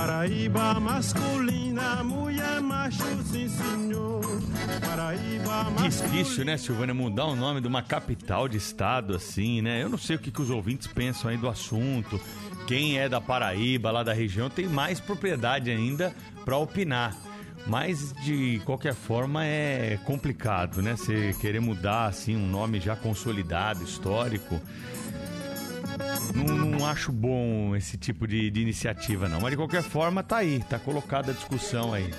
Paraíba 0.02 0.80
masculina, 0.80 2.04
mulher 2.04 2.60
macho, 2.60 3.04
sim 3.24 3.48
senhor. 3.48 4.24
Paraíba 4.84 5.66
masculina. 5.66 5.90
Difícil, 5.90 6.44
né, 6.44 6.58
Silvânia, 6.58 6.92
mudar 6.92 7.26
o 7.26 7.36
nome 7.36 7.62
de 7.62 7.68
uma 7.68 7.84
capital 7.84 8.48
de 8.48 8.58
estado 8.58 9.16
assim, 9.16 9.62
né? 9.62 9.84
Eu 9.84 9.90
não 9.90 10.00
sei 10.00 10.16
o 10.16 10.20
que, 10.20 10.32
que 10.32 10.42
os 10.42 10.50
ouvintes 10.50 10.88
pensam 10.88 11.30
aí 11.30 11.38
do 11.38 11.48
assunto. 11.48 12.20
Quem 12.66 12.98
é 12.98 13.08
da 13.08 13.22
Paraíba, 13.22 13.92
lá 13.92 14.02
da 14.02 14.12
região, 14.12 14.50
tem 14.50 14.66
mais 14.66 15.00
propriedade 15.00 15.70
ainda 15.70 16.12
para 16.44 16.58
opinar. 16.58 17.16
Mas 17.68 18.12
de 18.24 18.60
qualquer 18.66 18.96
forma 18.96 19.46
é 19.46 20.00
complicado, 20.04 20.82
né? 20.82 20.96
Você 20.96 21.36
querer 21.40 21.60
mudar 21.60 22.08
assim 22.08 22.36
um 22.36 22.48
nome 22.48 22.80
já 22.80 22.96
consolidado, 22.96 23.84
histórico. 23.84 24.60
Não, 26.34 26.58
não, 26.58 26.88
acho 26.88 27.12
bom 27.12 27.76
esse 27.76 27.98
tipo 27.98 28.28
de, 28.28 28.50
de, 28.50 28.62
iniciativa, 28.62 29.28
não. 29.28 29.42
Mas 29.42 29.52
de 29.52 29.58
qualquer 29.58 29.84
forma, 29.84 30.24
tá 30.24 30.38
aí, 30.38 30.64
tá 30.70 30.80
colocada 30.80 31.32
a 31.32 31.34
discussão 31.34 31.94
aí. 31.94 32.10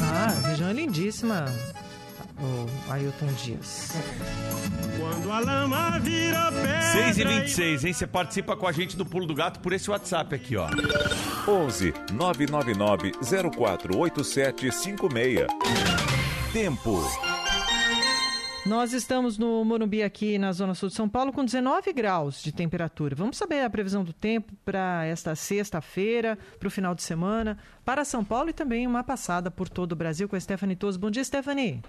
Ah, 0.00 0.26
a 0.26 0.48
região 0.48 0.68
é 0.68 0.72
lindíssima. 0.72 1.46
o 2.38 2.66
Ailton 2.90 3.32
Dias. 3.42 3.92
Quando 4.98 5.30
a 5.30 5.40
lama 5.40 5.98
vira 5.98 6.50
pedra. 6.52 6.82
6 6.92 7.18
e 7.18 7.24
26 7.24 7.84
hein? 7.84 7.92
Você 7.92 8.06
participa 8.06 8.56
com 8.56 8.66
a 8.66 8.72
gente 8.72 8.96
do 8.96 9.04
Pulo 9.04 9.26
do 9.26 9.34
Gato 9.34 9.60
por 9.60 9.72
esse 9.72 9.90
WhatsApp 9.90 10.34
aqui, 10.34 10.56
ó. 10.56 10.68
11 11.48 11.92
999 12.12 13.12
048756. 13.22 15.46
Tempo. 16.52 17.02
Nós 18.66 18.94
estamos 18.94 19.36
no 19.36 19.62
Morumbi 19.62 20.02
aqui 20.02 20.38
na 20.38 20.50
Zona 20.50 20.74
Sul 20.74 20.88
de 20.88 20.94
São 20.94 21.06
Paulo 21.06 21.34
com 21.34 21.44
19 21.44 21.92
graus 21.92 22.42
de 22.42 22.50
temperatura. 22.50 23.14
Vamos 23.14 23.36
saber 23.36 23.62
a 23.62 23.68
previsão 23.68 24.02
do 24.02 24.14
tempo 24.14 24.54
para 24.64 25.04
esta 25.04 25.34
sexta-feira, 25.34 26.38
para 26.58 26.68
o 26.68 26.70
final 26.70 26.94
de 26.94 27.02
semana, 27.02 27.58
para 27.84 28.06
São 28.06 28.24
Paulo 28.24 28.48
e 28.48 28.54
também 28.54 28.86
uma 28.86 29.04
passada 29.04 29.50
por 29.50 29.68
todo 29.68 29.92
o 29.92 29.96
Brasil 29.96 30.26
com 30.30 30.34
a 30.34 30.40
Stephanie 30.40 30.76
Toso. 30.76 30.98
Bom 30.98 31.10
dia, 31.10 31.22
Stephanie. 31.22 31.82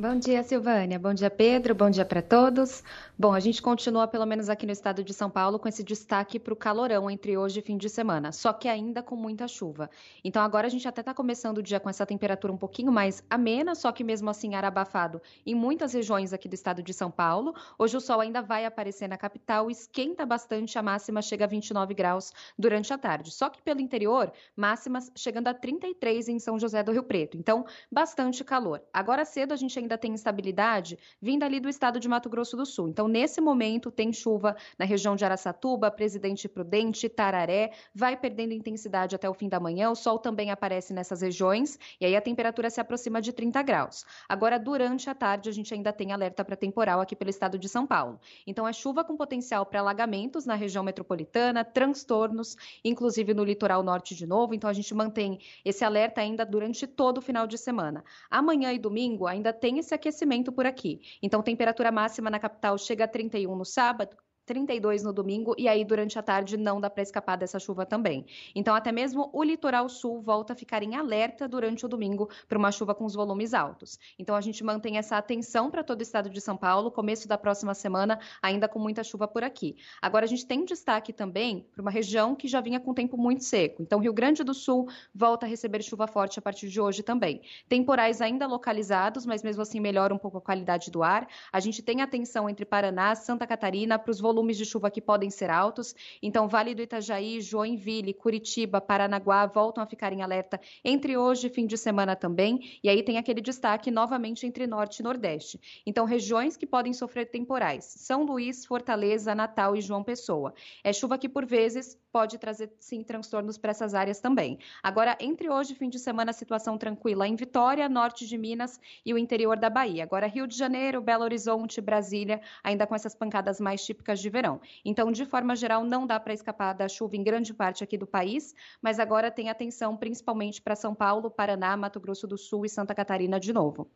Bom 0.00 0.18
dia, 0.18 0.42
Silvânia. 0.42 0.98
Bom 0.98 1.12
dia, 1.12 1.28
Pedro. 1.28 1.74
Bom 1.74 1.90
dia 1.90 2.06
para 2.06 2.22
todos. 2.22 2.82
Bom, 3.18 3.34
a 3.34 3.38
gente 3.38 3.60
continua, 3.60 4.08
pelo 4.08 4.24
menos 4.24 4.48
aqui 4.48 4.64
no 4.64 4.72
estado 4.72 5.04
de 5.04 5.12
São 5.12 5.28
Paulo, 5.28 5.58
com 5.58 5.68
esse 5.68 5.84
destaque 5.84 6.38
para 6.38 6.54
o 6.54 6.56
calorão 6.56 7.10
entre 7.10 7.36
hoje 7.36 7.60
e 7.60 7.62
fim 7.62 7.76
de 7.76 7.86
semana, 7.90 8.32
só 8.32 8.50
que 8.50 8.66
ainda 8.66 9.02
com 9.02 9.14
muita 9.14 9.46
chuva. 9.46 9.90
Então, 10.24 10.42
agora 10.42 10.66
a 10.66 10.70
gente 10.70 10.88
até 10.88 11.02
está 11.02 11.12
começando 11.12 11.58
o 11.58 11.62
dia 11.62 11.78
com 11.78 11.90
essa 11.90 12.06
temperatura 12.06 12.50
um 12.50 12.56
pouquinho 12.56 12.90
mais 12.90 13.22
amena, 13.28 13.74
só 13.74 13.92
que 13.92 14.02
mesmo 14.02 14.30
assim 14.30 14.54
ar 14.54 14.64
abafado 14.64 15.20
em 15.44 15.54
muitas 15.54 15.92
regiões 15.92 16.32
aqui 16.32 16.48
do 16.48 16.54
estado 16.54 16.82
de 16.82 16.94
São 16.94 17.10
Paulo. 17.10 17.54
Hoje 17.78 17.94
o 17.94 18.00
sol 18.00 18.20
ainda 18.20 18.40
vai 18.40 18.64
aparecer 18.64 19.06
na 19.06 19.18
capital, 19.18 19.70
esquenta 19.70 20.24
bastante, 20.24 20.78
a 20.78 20.82
máxima 20.82 21.20
chega 21.20 21.44
a 21.44 21.48
29 21.48 21.92
graus 21.92 22.32
durante 22.58 22.90
a 22.90 22.96
tarde. 22.96 23.30
Só 23.30 23.50
que 23.50 23.60
pelo 23.60 23.82
interior, 23.82 24.32
máximas 24.56 25.12
chegando 25.14 25.48
a 25.48 25.52
33 25.52 26.26
em 26.30 26.38
São 26.38 26.58
José 26.58 26.82
do 26.82 26.90
Rio 26.90 27.02
Preto. 27.02 27.36
Então, 27.36 27.66
bastante 27.92 28.42
calor. 28.42 28.80
Agora 28.94 29.26
cedo 29.26 29.52
a 29.52 29.56
gente 29.56 29.78
ainda 29.78 29.89
tem 29.98 30.12
instabilidade 30.12 30.98
vinda 31.20 31.46
ali 31.46 31.60
do 31.60 31.68
estado 31.68 32.00
de 32.00 32.08
Mato 32.08 32.28
Grosso 32.28 32.56
do 32.56 32.66
Sul. 32.66 32.88
Então, 32.88 33.08
nesse 33.08 33.40
momento, 33.40 33.90
tem 33.90 34.12
chuva 34.12 34.56
na 34.78 34.84
região 34.84 35.16
de 35.16 35.24
Araçatuba, 35.24 35.90
Presidente 35.90 36.48
Prudente, 36.48 37.08
Tararé, 37.08 37.72
vai 37.94 38.16
perdendo 38.16 38.52
intensidade 38.52 39.14
até 39.14 39.28
o 39.28 39.34
fim 39.34 39.48
da 39.48 39.60
manhã. 39.60 39.90
O 39.90 39.94
sol 39.94 40.18
também 40.18 40.50
aparece 40.50 40.92
nessas 40.92 41.20
regiões 41.20 41.78
e 42.00 42.06
aí 42.06 42.16
a 42.16 42.20
temperatura 42.20 42.70
se 42.70 42.80
aproxima 42.80 43.20
de 43.20 43.32
30 43.32 43.62
graus. 43.62 44.04
Agora, 44.28 44.58
durante 44.58 45.08
a 45.08 45.14
tarde, 45.14 45.48
a 45.48 45.52
gente 45.52 45.72
ainda 45.72 45.92
tem 45.92 46.12
alerta 46.12 46.44
para 46.44 46.56
temporal 46.56 47.00
aqui 47.00 47.14
pelo 47.14 47.30
estado 47.30 47.58
de 47.58 47.68
São 47.68 47.86
Paulo. 47.86 48.18
Então, 48.46 48.66
é 48.66 48.72
chuva 48.72 49.04
com 49.04 49.16
potencial 49.16 49.64
para 49.64 49.80
alagamentos 49.80 50.44
na 50.44 50.54
região 50.54 50.82
metropolitana, 50.82 51.64
transtornos, 51.64 52.56
inclusive 52.84 53.34
no 53.34 53.44
litoral 53.44 53.82
norte 53.82 54.14
de 54.14 54.26
novo. 54.26 54.54
Então, 54.54 54.68
a 54.68 54.72
gente 54.72 54.94
mantém 54.94 55.38
esse 55.64 55.84
alerta 55.84 56.20
ainda 56.20 56.44
durante 56.44 56.86
todo 56.86 57.18
o 57.18 57.22
final 57.22 57.46
de 57.46 57.56
semana. 57.56 58.04
Amanhã 58.30 58.72
e 58.72 58.78
domingo 58.78 59.26
ainda 59.26 59.52
tem 59.52 59.69
esse 59.78 59.94
aquecimento 59.94 60.52
por 60.52 60.66
aqui. 60.66 61.00
Então, 61.22 61.42
temperatura 61.42 61.92
máxima 61.92 62.30
na 62.30 62.38
capital 62.38 62.76
chega 62.78 63.04
a 63.04 63.08
31 63.08 63.54
no 63.54 63.64
sábado, 63.64 64.16
32 64.50 65.04
no 65.04 65.12
domingo 65.12 65.54
e 65.56 65.68
aí 65.68 65.84
durante 65.84 66.18
a 66.18 66.22
tarde 66.22 66.56
não 66.56 66.80
dá 66.80 66.90
para 66.90 67.04
escapar 67.04 67.36
dessa 67.36 67.60
chuva 67.60 67.86
também. 67.86 68.26
Então 68.52 68.74
até 68.74 68.90
mesmo 68.90 69.30
o 69.32 69.44
litoral 69.44 69.88
sul 69.88 70.20
volta 70.20 70.54
a 70.54 70.56
ficar 70.56 70.82
em 70.82 70.96
alerta 70.96 71.46
durante 71.46 71.86
o 71.86 71.88
domingo 71.88 72.28
para 72.48 72.58
uma 72.58 72.72
chuva 72.72 72.92
com 72.92 73.04
os 73.04 73.14
volumes 73.14 73.54
altos. 73.54 73.96
Então 74.18 74.34
a 74.34 74.40
gente 74.40 74.64
mantém 74.64 74.98
essa 74.98 75.16
atenção 75.16 75.70
para 75.70 75.84
todo 75.84 76.00
o 76.00 76.02
estado 76.02 76.28
de 76.28 76.40
São 76.40 76.56
Paulo, 76.56 76.90
começo 76.90 77.28
da 77.28 77.38
próxima 77.38 77.74
semana 77.74 78.18
ainda 78.42 78.66
com 78.66 78.80
muita 78.80 79.04
chuva 79.04 79.28
por 79.28 79.44
aqui. 79.44 79.76
Agora 80.02 80.24
a 80.24 80.28
gente 80.28 80.44
tem 80.44 80.64
destaque 80.64 81.12
também 81.12 81.64
para 81.72 81.80
uma 81.80 81.90
região 81.92 82.34
que 82.34 82.48
já 82.48 82.60
vinha 82.60 82.80
com 82.80 82.92
tempo 82.92 83.16
muito 83.16 83.44
seco. 83.44 83.80
Então 83.80 84.00
Rio 84.00 84.12
Grande 84.12 84.42
do 84.42 84.52
Sul 84.52 84.88
volta 85.14 85.46
a 85.46 85.48
receber 85.48 85.80
chuva 85.80 86.08
forte 86.08 86.40
a 86.40 86.42
partir 86.42 86.68
de 86.68 86.80
hoje 86.80 87.04
também. 87.04 87.40
Temporais 87.68 88.20
ainda 88.20 88.48
localizados, 88.48 89.24
mas 89.24 89.44
mesmo 89.44 89.62
assim 89.62 89.78
melhora 89.78 90.12
um 90.12 90.18
pouco 90.18 90.38
a 90.38 90.40
qualidade 90.40 90.90
do 90.90 91.04
ar. 91.04 91.28
A 91.52 91.60
gente 91.60 91.84
tem 91.84 92.02
atenção 92.02 92.50
entre 92.50 92.64
Paraná, 92.64 93.14
Santa 93.14 93.46
Catarina 93.46 93.96
para 93.96 94.10
os 94.10 94.18
volumes 94.18 94.39
volumes 94.40 94.56
de 94.56 94.64
chuva 94.64 94.90
que 94.90 95.00
podem 95.00 95.30
ser 95.30 95.50
altos. 95.50 95.94
Então, 96.22 96.48
Vale 96.48 96.74
do 96.74 96.82
Itajaí, 96.82 97.40
Joinville, 97.40 98.14
Curitiba, 98.14 98.80
Paranaguá 98.80 99.46
voltam 99.46 99.82
a 99.82 99.86
ficar 99.86 100.12
em 100.12 100.22
alerta 100.22 100.58
entre 100.84 101.16
hoje 101.16 101.46
e 101.46 101.50
fim 101.50 101.66
de 101.66 101.76
semana 101.76 102.16
também. 102.16 102.78
E 102.82 102.88
aí 102.88 103.02
tem 103.02 103.18
aquele 103.18 103.40
destaque 103.40 103.90
novamente 103.90 104.46
entre 104.46 104.66
Norte 104.66 105.00
e 105.00 105.02
Nordeste. 105.02 105.60
Então, 105.86 106.06
regiões 106.06 106.56
que 106.56 106.66
podem 106.66 106.92
sofrer 106.92 107.26
temporais: 107.26 107.84
São 107.84 108.24
Luís, 108.24 108.64
Fortaleza, 108.64 109.34
Natal 109.34 109.76
e 109.76 109.80
João 109.80 110.02
Pessoa. 110.02 110.54
É 110.82 110.92
chuva 110.92 111.18
que, 111.18 111.28
por 111.28 111.44
vezes, 111.44 111.98
pode 112.10 112.38
trazer 112.38 112.72
sim 112.78 113.02
transtornos 113.02 113.58
para 113.58 113.70
essas 113.70 113.94
áreas 113.94 114.20
também. 114.20 114.58
Agora, 114.82 115.16
entre 115.20 115.48
hoje 115.48 115.72
e 115.72 115.76
fim 115.76 115.88
de 115.88 115.98
semana, 115.98 116.32
situação 116.32 116.76
tranquila 116.76 117.26
em 117.26 117.36
Vitória, 117.36 117.88
norte 117.88 118.26
de 118.26 118.36
Minas 118.36 118.80
e 119.04 119.14
o 119.14 119.18
interior 119.18 119.58
da 119.58 119.70
Bahia. 119.70 120.02
Agora, 120.02 120.26
Rio 120.26 120.46
de 120.46 120.56
Janeiro, 120.56 121.00
Belo 121.00 121.24
Horizonte, 121.24 121.80
Brasília, 121.80 122.40
ainda 122.64 122.86
com 122.86 122.94
essas 122.94 123.14
pancadas 123.14 123.60
mais 123.60 123.84
típicas 123.84 124.20
de 124.20 124.29
verão. 124.30 124.60
Então, 124.84 125.10
de 125.12 125.24
forma 125.24 125.54
geral, 125.56 125.84
não 125.84 126.06
dá 126.06 126.18
para 126.18 126.32
escapar 126.32 126.72
da 126.72 126.88
chuva 126.88 127.16
em 127.16 127.22
grande 127.22 127.52
parte 127.52 127.84
aqui 127.84 127.98
do 127.98 128.06
país, 128.06 128.54
mas 128.80 128.98
agora 128.98 129.30
tem 129.30 129.50
atenção 129.50 129.96
principalmente 129.96 130.62
para 130.62 130.76
São 130.76 130.94
Paulo, 130.94 131.30
Paraná, 131.30 131.76
Mato 131.76 132.00
Grosso 132.00 132.26
do 132.26 132.38
Sul 132.38 132.64
e 132.64 132.68
Santa 132.68 132.94
Catarina 132.94 133.38
de 133.38 133.52
novo. 133.52 133.90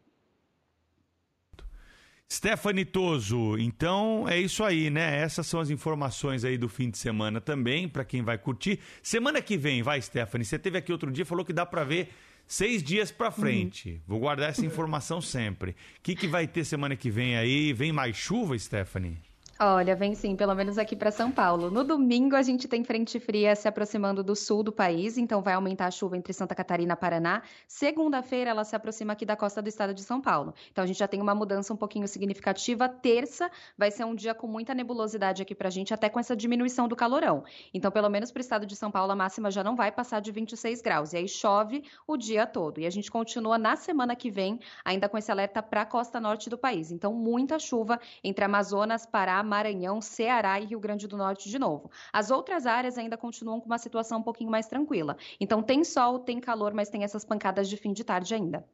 Stephanie 2.31 2.85
Toso, 2.85 3.57
então 3.59 4.27
é 4.29 4.41
isso 4.41 4.65
aí, 4.65 4.91
né? 4.91 5.21
Essas 5.21 5.47
são 5.47 5.61
as 5.61 5.71
informações 5.71 6.45
aí 6.45 6.57
do 6.57 6.69
fim 6.69 6.91
de 6.91 6.99
semana 6.99 7.41
também, 7.41 7.89
para 7.89 8.05
quem 8.05 8.23
vai 8.23 8.39
curtir. 8.39 8.81
Semana 9.03 9.41
que 9.41 9.57
vem, 9.57 9.83
vai, 9.83 10.01
Stephanie. 10.01 10.45
Você 10.45 10.59
teve 10.59 10.79
aqui 10.79 10.91
outro 10.91 11.13
dia, 11.13 11.25
falou 11.25 11.45
que 11.45 11.53
dá 11.53 11.67
para 11.67 11.85
ver 11.85 12.09
seis 12.47 12.83
dias 12.83 13.11
para 13.13 13.31
frente. 13.31 13.91
Uhum. 13.91 14.01
Vou 14.07 14.21
guardar 14.21 14.51
essa 14.51 14.65
informação 14.67 15.21
sempre. 15.21 15.73
O 15.73 15.75
que, 16.03 16.17
que 16.17 16.27
vai 16.27 16.47
ter 16.47 16.65
semana 16.65 16.97
que 16.97 17.11
vem 17.11 17.37
aí? 17.37 17.73
Vem 17.73 17.93
mais 17.93 18.17
chuva, 18.17 18.59
Stephanie? 18.59 19.19
Olha, 19.61 19.95
vem 19.95 20.17
sim, 20.17 20.35
pelo 20.35 20.53
menos 20.53 20.79
aqui 20.79 20.97
para 20.97 21.13
São 21.13 21.31
Paulo. 21.31 21.71
No 21.71 21.85
domingo 21.85 22.35
a 22.35 22.43
gente 22.43 22.67
tem 22.67 22.83
frente 22.83 23.21
fria 23.21 23.55
se 23.55 23.69
aproximando 23.69 24.21
do 24.21 24.35
sul 24.35 24.65
do 24.65 24.73
país, 24.73 25.17
então 25.17 25.41
vai 25.41 25.55
aumentar 25.55 25.87
a 25.87 25.93
chuva 25.93 26.17
entre 26.17 26.33
Santa 26.33 26.57
Catarina 26.57 26.95
e 26.95 26.97
Paraná. 26.97 27.41
Segunda-feira 27.69 28.51
ela 28.51 28.65
se 28.65 28.75
aproxima 28.75 29.13
aqui 29.13 29.25
da 29.25 29.37
costa 29.37 29.63
do 29.63 29.69
estado 29.69 29.95
de 29.95 30.03
São 30.03 30.21
Paulo. 30.21 30.55
Então 30.73 30.83
a 30.83 30.87
gente 30.89 30.99
já 30.99 31.07
tem 31.07 31.21
uma 31.21 31.37
mudança 31.37 31.73
um 31.73 31.77
pouquinho 31.77 32.09
significativa. 32.09 32.89
Terça 32.89 33.49
vai 33.79 33.93
ser 33.93 34.05
um 34.05 34.13
dia 34.13 34.35
com 34.35 34.49
muita 34.49 34.75
nebulosidade 34.75 35.41
aqui 35.41 35.55
pra 35.55 35.71
gente, 35.71 35.95
até 35.95 36.09
com 36.09 36.19
essa 36.19 36.35
diminuição 36.35 36.89
do 36.89 36.97
calorão. 36.97 37.45
Então, 37.73 37.93
pelo 37.93 38.09
menos 38.09 38.33
para 38.33 38.41
o 38.41 38.43
estado 38.43 38.67
de 38.67 38.75
São 38.75 38.91
Paulo, 38.91 39.13
a 39.13 39.17
máxima 39.17 39.53
já 39.53 39.63
não 39.63 39.77
vai 39.77 39.93
passar 39.93 40.19
de 40.19 40.33
26 40.33 40.83
graus. 40.83 41.13
E 41.13 41.19
aí 41.19 41.29
chove 41.29 41.85
o 42.09 42.17
dia 42.17 42.45
todo. 42.45 42.81
E 42.81 42.87
a 42.87 42.91
gente 42.91 43.09
continua 43.09 43.57
na 43.57 43.77
semana 43.77 44.17
que 44.17 44.33
vem, 44.33 44.59
ainda 44.85 45.09
com 45.09 45.17
esse 45.17 45.31
alerta 45.31 45.63
para 45.63 45.83
a 45.83 45.87
costa 45.87 46.19
norte 46.19 46.51
do 46.51 46.59
país. 46.59 46.91
Então, 46.91 47.15
muita 47.15 47.57
chuva 47.61 48.01
entre 48.25 48.45
Amazonas, 48.45 49.07
Pará, 49.07 49.45
Maranhão, 49.55 50.01
Ceará 50.01 50.59
e 50.59 50.65
Rio 50.65 50.81
Grande 50.81 51.07
do 51.07 51.17
Norte 51.17 51.49
de 51.49 51.59
novo. 51.61 51.89
As 52.13 52.33
outras 52.33 52.67
áreas 52.67 52.99
ainda 52.99 53.17
continuam 53.17 53.61
com 53.61 53.67
uma 53.67 53.79
situação 53.79 54.19
um 54.19 54.23
pouquinho 54.23 54.51
mais 54.51 54.67
tranquila. 54.67 55.17
Então 55.39 55.63
tem 55.63 55.85
sol, 55.85 56.19
tem 56.19 56.41
calor, 56.41 56.75
mas 56.75 56.89
tem 56.89 57.05
essas 57.05 57.25
pancadas 57.25 57.69
de 57.69 57.77
fim 57.77 57.93
de 57.93 58.03
tarde 58.03 58.35
ainda. 58.35 58.65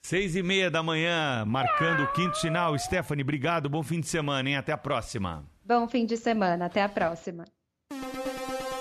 Seis 0.00 0.36
e 0.36 0.42
meia 0.42 0.70
da 0.70 0.82
manhã, 0.82 1.44
marcando 1.46 2.02
o 2.02 2.12
quinto 2.12 2.38
sinal. 2.38 2.78
Stephanie, 2.78 3.22
obrigado, 3.22 3.68
bom 3.68 3.82
fim 3.82 4.00
de 4.00 4.06
semana, 4.06 4.48
hein? 4.48 4.56
Até 4.56 4.72
a 4.72 4.78
próxima. 4.78 5.44
Bom 5.62 5.86
fim 5.86 6.06
de 6.06 6.16
semana, 6.16 6.66
até 6.66 6.82
a 6.82 6.88
próxima. 6.88 7.44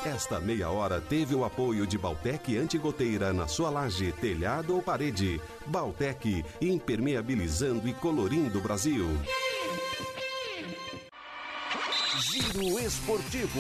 Esta 0.06 0.38
meia 0.38 0.70
hora 0.70 1.00
teve 1.00 1.34
o 1.34 1.46
apoio 1.46 1.88
de 1.88 1.98
Baltec 1.98 2.58
Antigoteira 2.58 3.32
na 3.32 3.48
sua 3.48 3.70
laje, 3.70 4.12
telhado 4.12 4.76
ou 4.76 4.82
parede. 4.82 5.40
Baltec, 5.68 6.44
impermeabilizando 6.62 7.88
e 7.88 7.94
colorindo 7.94 8.60
o 8.60 8.62
Brasil. 8.62 9.06
Giro 12.20 12.80
Esportivo. 12.80 13.60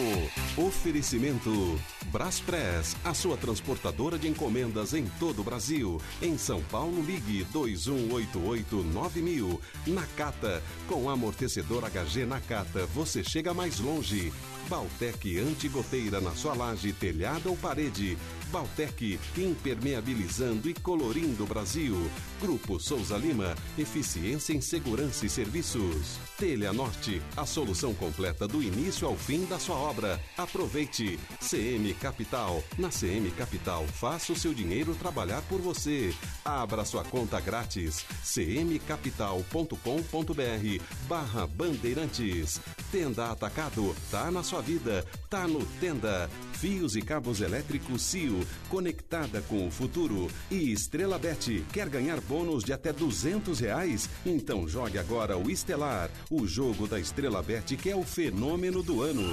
Oferecimento 0.58 1.80
Braspress, 2.12 2.96
a 3.04 3.14
sua 3.14 3.36
transportadora 3.36 4.18
de 4.20 4.28
encomendas 4.28 4.94
em 4.94 5.08
todo 5.20 5.42
o 5.42 5.44
Brasil. 5.44 6.00
Em 6.22 6.38
São 6.38 6.62
Paulo, 6.64 7.02
ligue 7.02 7.48
21889000. 7.52 9.60
Nakata, 9.88 10.62
com 10.88 11.10
amortecedor 11.10 11.84
HG 11.90 12.28
Nakata, 12.28 12.86
você 12.88 13.24
chega 13.24 13.56
mais 13.56 13.80
longe. 13.80 14.32
Baltec 14.70 15.40
Antigoteira 15.40 16.22
na 16.22 16.36
sua 16.36 16.54
laje, 16.54 16.94
telhado 16.94 17.50
ou 17.50 17.58
parede. 17.58 18.16
Baltec, 18.54 19.20
impermeabilizando 19.36 20.70
e 20.70 20.76
colorindo 20.76 21.44
o 21.44 21.48
Brasil. 21.48 21.98
Grupo 22.40 22.80
Souza 22.80 23.18
Lima, 23.18 23.56
eficiência 23.80 24.54
em 24.54 24.62
segurança 24.62 25.26
e 25.26 25.30
serviços. 25.30 26.20
Telha 26.38 26.72
Norte, 26.72 27.20
a 27.36 27.48
solução 27.48 27.96
completa 27.96 28.48
do 28.48 28.62
início 28.62 29.08
ao 29.08 29.18
fim 29.18 29.46
da 29.46 29.58
sua 29.58 29.76
obra. 29.76 30.22
Aproveite. 30.38 31.20
CM 31.42 31.92
Capital. 31.96 32.64
Na 32.78 32.90
CM 32.90 33.32
Capital, 33.32 33.88
faça 33.88 34.32
o 34.32 34.36
seu 34.36 34.54
dinheiro 34.54 34.94
trabalhar 34.94 35.42
por 35.50 35.60
você. 35.60 36.14
Abra 36.46 36.86
sua 36.86 37.04
conta 37.04 37.42
grátis. 37.42 38.06
cmcapital.com.br 38.24 40.84
barra 41.08 41.48
Bandeirantes. 41.48 42.62
Tenda 42.92 43.32
Atacado, 43.32 43.96
tá 44.12 44.30
na 44.30 44.44
sua 44.44 44.62
vida 44.62 45.04
tá 45.34 45.48
no 45.48 45.66
Tenda. 45.80 46.30
Fios 46.64 46.96
e 46.96 47.02
cabos 47.02 47.42
elétricos 47.42 48.02
CIO, 48.04 48.40
conectada 48.70 49.42
com 49.50 49.68
o 49.68 49.70
futuro. 49.70 50.32
E 50.50 50.72
Estrela 50.72 51.20
Bet, 51.20 51.62
quer 51.74 51.90
ganhar 51.90 52.22
bônus 52.22 52.64
de 52.64 52.72
até 52.72 52.94
200 52.94 53.60
reais? 53.60 54.10
Então 54.26 54.66
jogue 54.66 54.98
agora 54.98 55.38
o 55.38 55.52
Estelar, 55.52 56.10
o 56.32 56.48
jogo 56.48 56.88
da 56.88 56.98
Estrela 56.98 57.44
Bet 57.44 57.76
que 57.76 57.90
é 57.90 57.96
o 57.98 58.04
fenômeno 58.04 58.82
do 58.82 59.02
ano. 59.02 59.24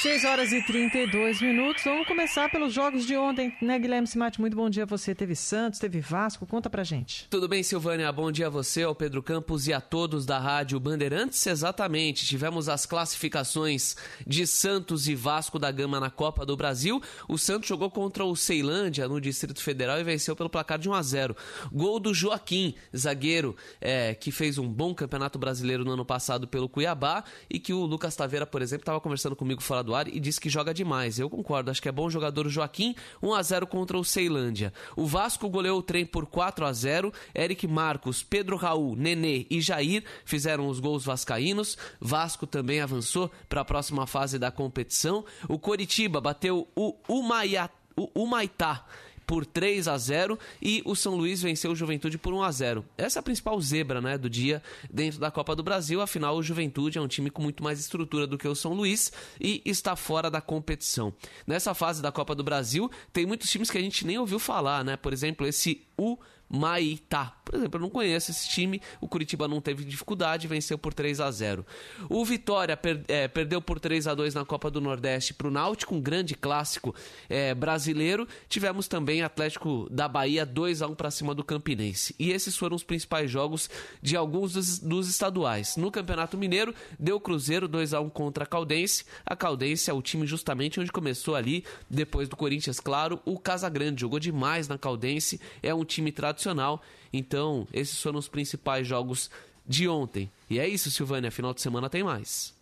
6 0.00 0.24
horas 0.24 0.52
e 0.52 0.62
32 0.62 1.42
minutos. 1.42 1.82
Vamos 1.82 2.06
começar 2.06 2.48
pelos 2.52 2.72
jogos 2.72 3.04
de 3.04 3.16
ontem, 3.16 3.52
né, 3.60 3.76
Guilherme 3.80 4.06
Simati? 4.06 4.40
Muito 4.40 4.56
bom 4.56 4.70
dia 4.70 4.84
a 4.84 4.86
você. 4.86 5.12
Teve 5.12 5.34
Santos, 5.34 5.80
teve 5.80 5.98
Vasco. 5.98 6.46
Conta 6.46 6.70
pra 6.70 6.84
gente. 6.84 7.26
Tudo 7.28 7.48
bem, 7.48 7.64
Silvânia? 7.64 8.12
Bom 8.12 8.30
dia 8.30 8.46
a 8.46 8.50
você, 8.50 8.84
ao 8.84 8.94
Pedro 8.94 9.20
Campos 9.20 9.66
e 9.66 9.72
a 9.72 9.80
todos 9.80 10.24
da 10.24 10.38
Rádio 10.38 10.78
Bandeirantes. 10.78 11.44
Exatamente. 11.44 12.24
Tivemos 12.24 12.68
as 12.68 12.86
classificações 12.86 13.96
de 14.24 14.46
Santos 14.46 15.08
e 15.08 15.16
Vasco 15.16 15.58
da 15.58 15.72
Gama 15.72 15.98
na 15.98 16.10
Copa 16.10 16.46
do 16.46 16.56
Brasil. 16.56 17.02
O 17.26 17.36
Santos 17.36 17.68
jogou 17.68 17.90
contra 17.90 18.24
o 18.24 18.36
Ceilândia 18.36 19.08
no 19.08 19.20
Distrito 19.20 19.60
Federal 19.60 19.98
e 19.98 20.04
venceu 20.04 20.36
pelo 20.36 20.48
placar 20.48 20.78
de 20.78 20.88
1 20.88 20.94
a 20.94 21.02
0. 21.02 21.36
Gol 21.72 21.98
do 21.98 22.14
Joaquim, 22.14 22.72
zagueiro, 22.96 23.56
é, 23.80 24.14
que 24.14 24.30
fez 24.30 24.58
um 24.58 24.68
bom 24.68 24.94
campeonato 24.94 25.40
brasileiro 25.40 25.84
no 25.84 25.90
ano 25.90 26.04
passado 26.04 26.46
pelo 26.46 26.68
Cuiabá 26.68 27.24
e 27.50 27.58
que 27.58 27.72
o 27.72 27.84
Lucas 27.84 28.14
Taveira, 28.14 28.46
por 28.46 28.62
exemplo, 28.62 28.82
estava 28.82 29.00
conversando 29.00 29.34
comigo 29.34 29.60
fora 29.60 29.87
do 29.88 29.94
ar 29.94 30.06
e 30.06 30.20
disse 30.20 30.38
que 30.38 30.50
joga 30.50 30.74
demais. 30.74 31.18
Eu 31.18 31.30
concordo, 31.30 31.70
acho 31.70 31.80
que 31.80 31.88
é 31.88 31.92
bom 31.92 32.10
jogador 32.10 32.46
o 32.46 32.50
Joaquim, 32.50 32.94
1 33.22 33.34
a 33.34 33.42
0 33.42 33.66
contra 33.66 33.98
o 33.98 34.04
Ceilândia. 34.04 34.72
O 34.94 35.06
Vasco 35.06 35.48
goleou 35.48 35.78
o 35.78 35.82
trem 35.82 36.04
por 36.04 36.26
4 36.26 36.66
a 36.66 36.72
0. 36.72 37.12
Eric 37.34 37.66
Marcos, 37.66 38.22
Pedro 38.22 38.56
Raul, 38.56 38.94
Nenê 38.94 39.46
e 39.50 39.62
Jair 39.62 40.04
fizeram 40.26 40.68
os 40.68 40.78
gols 40.78 41.04
vascaínos. 41.04 41.78
Vasco 41.98 42.46
também 42.46 42.80
avançou 42.80 43.30
para 43.48 43.62
a 43.62 43.64
próxima 43.64 44.06
fase 44.06 44.38
da 44.38 44.50
competição. 44.50 45.24
O 45.48 45.58
Coritiba 45.58 46.20
bateu 46.20 46.68
o 46.76 46.94
Humaitá, 47.08 47.70
o 47.96 48.10
Humaitá 48.14 48.84
por 49.28 49.44
3 49.44 49.86
a 49.86 49.98
0 49.98 50.38
e 50.60 50.82
o 50.86 50.96
São 50.96 51.14
Luís 51.14 51.42
venceu 51.42 51.70
o 51.70 51.76
Juventude 51.76 52.16
por 52.16 52.32
1 52.32 52.42
a 52.42 52.50
0. 52.50 52.84
Essa 52.96 53.18
é 53.18 53.20
a 53.20 53.22
principal 53.22 53.60
zebra, 53.60 54.00
né, 54.00 54.16
do 54.16 54.30
dia 54.30 54.62
dentro 54.90 55.20
da 55.20 55.30
Copa 55.30 55.54
do 55.54 55.62
Brasil. 55.62 56.00
Afinal, 56.00 56.34
o 56.34 56.42
Juventude 56.42 56.96
é 56.96 57.00
um 57.00 57.06
time 57.06 57.28
com 57.28 57.42
muito 57.42 57.62
mais 57.62 57.78
estrutura 57.78 58.26
do 58.26 58.38
que 58.38 58.48
o 58.48 58.54
São 58.54 58.72
Luís 58.72 59.12
e 59.38 59.60
está 59.66 59.94
fora 59.94 60.30
da 60.30 60.40
competição. 60.40 61.12
Nessa 61.46 61.74
fase 61.74 62.00
da 62.00 62.10
Copa 62.10 62.34
do 62.34 62.42
Brasil, 62.42 62.90
tem 63.12 63.26
muitos 63.26 63.50
times 63.50 63.70
que 63.70 63.76
a 63.76 63.82
gente 63.82 64.06
nem 64.06 64.16
ouviu 64.16 64.38
falar, 64.38 64.82
né? 64.82 64.96
Por 64.96 65.12
exemplo, 65.12 65.46
esse 65.46 65.82
U 65.98 66.16
Maitá. 66.48 67.34
Por 67.44 67.54
exemplo, 67.54 67.78
eu 67.78 67.82
não 67.82 67.90
conheço 67.90 68.30
esse 68.30 68.48
time. 68.48 68.80
O 69.00 69.08
Curitiba 69.08 69.48
não 69.48 69.60
teve 69.60 69.84
dificuldade, 69.84 70.46
venceu 70.46 70.78
por 70.78 70.94
3 70.94 71.20
a 71.20 71.30
0. 71.30 71.64
O 72.08 72.24
Vitória 72.24 72.76
per, 72.76 73.02
é, 73.08 73.28
perdeu 73.28 73.60
por 73.60 73.78
3 73.78 74.06
a 74.06 74.14
2 74.14 74.34
na 74.34 74.44
Copa 74.44 74.70
do 74.70 74.80
Nordeste 74.80 75.34
para 75.34 75.48
o 75.48 75.50
Náutico, 75.50 75.94
um 75.94 76.00
grande 76.00 76.34
clássico 76.34 76.94
é, 77.28 77.54
brasileiro. 77.54 78.26
Tivemos 78.48 78.88
também 78.88 79.22
Atlético 79.22 79.88
da 79.90 80.08
Bahia 80.08 80.44
2 80.44 80.82
a 80.82 80.86
1 80.88 80.94
para 80.94 81.10
cima 81.10 81.34
do 81.34 81.44
Campinense. 81.44 82.14
E 82.18 82.32
esses 82.32 82.56
foram 82.56 82.76
os 82.76 82.82
principais 82.82 83.30
jogos 83.30 83.70
de 84.02 84.16
alguns 84.16 84.52
dos, 84.52 84.78
dos 84.78 85.08
estaduais. 85.08 85.76
No 85.76 85.90
Campeonato 85.90 86.36
Mineiro, 86.36 86.74
deu 86.98 87.20
Cruzeiro 87.20 87.68
2 87.68 87.94
a 87.94 88.00
1 88.00 88.10
contra 88.10 88.44
a 88.44 88.46
Caldense. 88.46 89.04
A 89.24 89.34
Caldense 89.34 89.90
é 89.90 89.92
o 89.92 90.02
time 90.02 90.26
justamente 90.26 90.80
onde 90.80 90.92
começou 90.92 91.34
ali, 91.34 91.64
depois 91.88 92.28
do 92.28 92.36
Corinthians, 92.36 92.80
claro, 92.80 93.20
o 93.24 93.38
Casagrande 93.38 94.00
jogou 94.00 94.18
demais 94.18 94.68
na 94.68 94.78
Caldense. 94.78 95.40
É 95.62 95.74
um 95.74 95.84
time 95.84 96.12
tradicional 96.12 96.37
tradicional. 96.38 96.80
Então, 97.12 97.66
esses 97.72 98.00
foram 98.00 98.18
os 98.18 98.28
principais 98.28 98.86
jogos 98.86 99.30
de 99.66 99.88
ontem. 99.88 100.30
E 100.48 100.58
é 100.58 100.66
isso, 100.66 100.90
Silvânia. 100.90 101.30
Final 101.30 101.52
de 101.52 101.60
semana 101.60 101.90
tem 101.90 102.02
mais. 102.02 102.56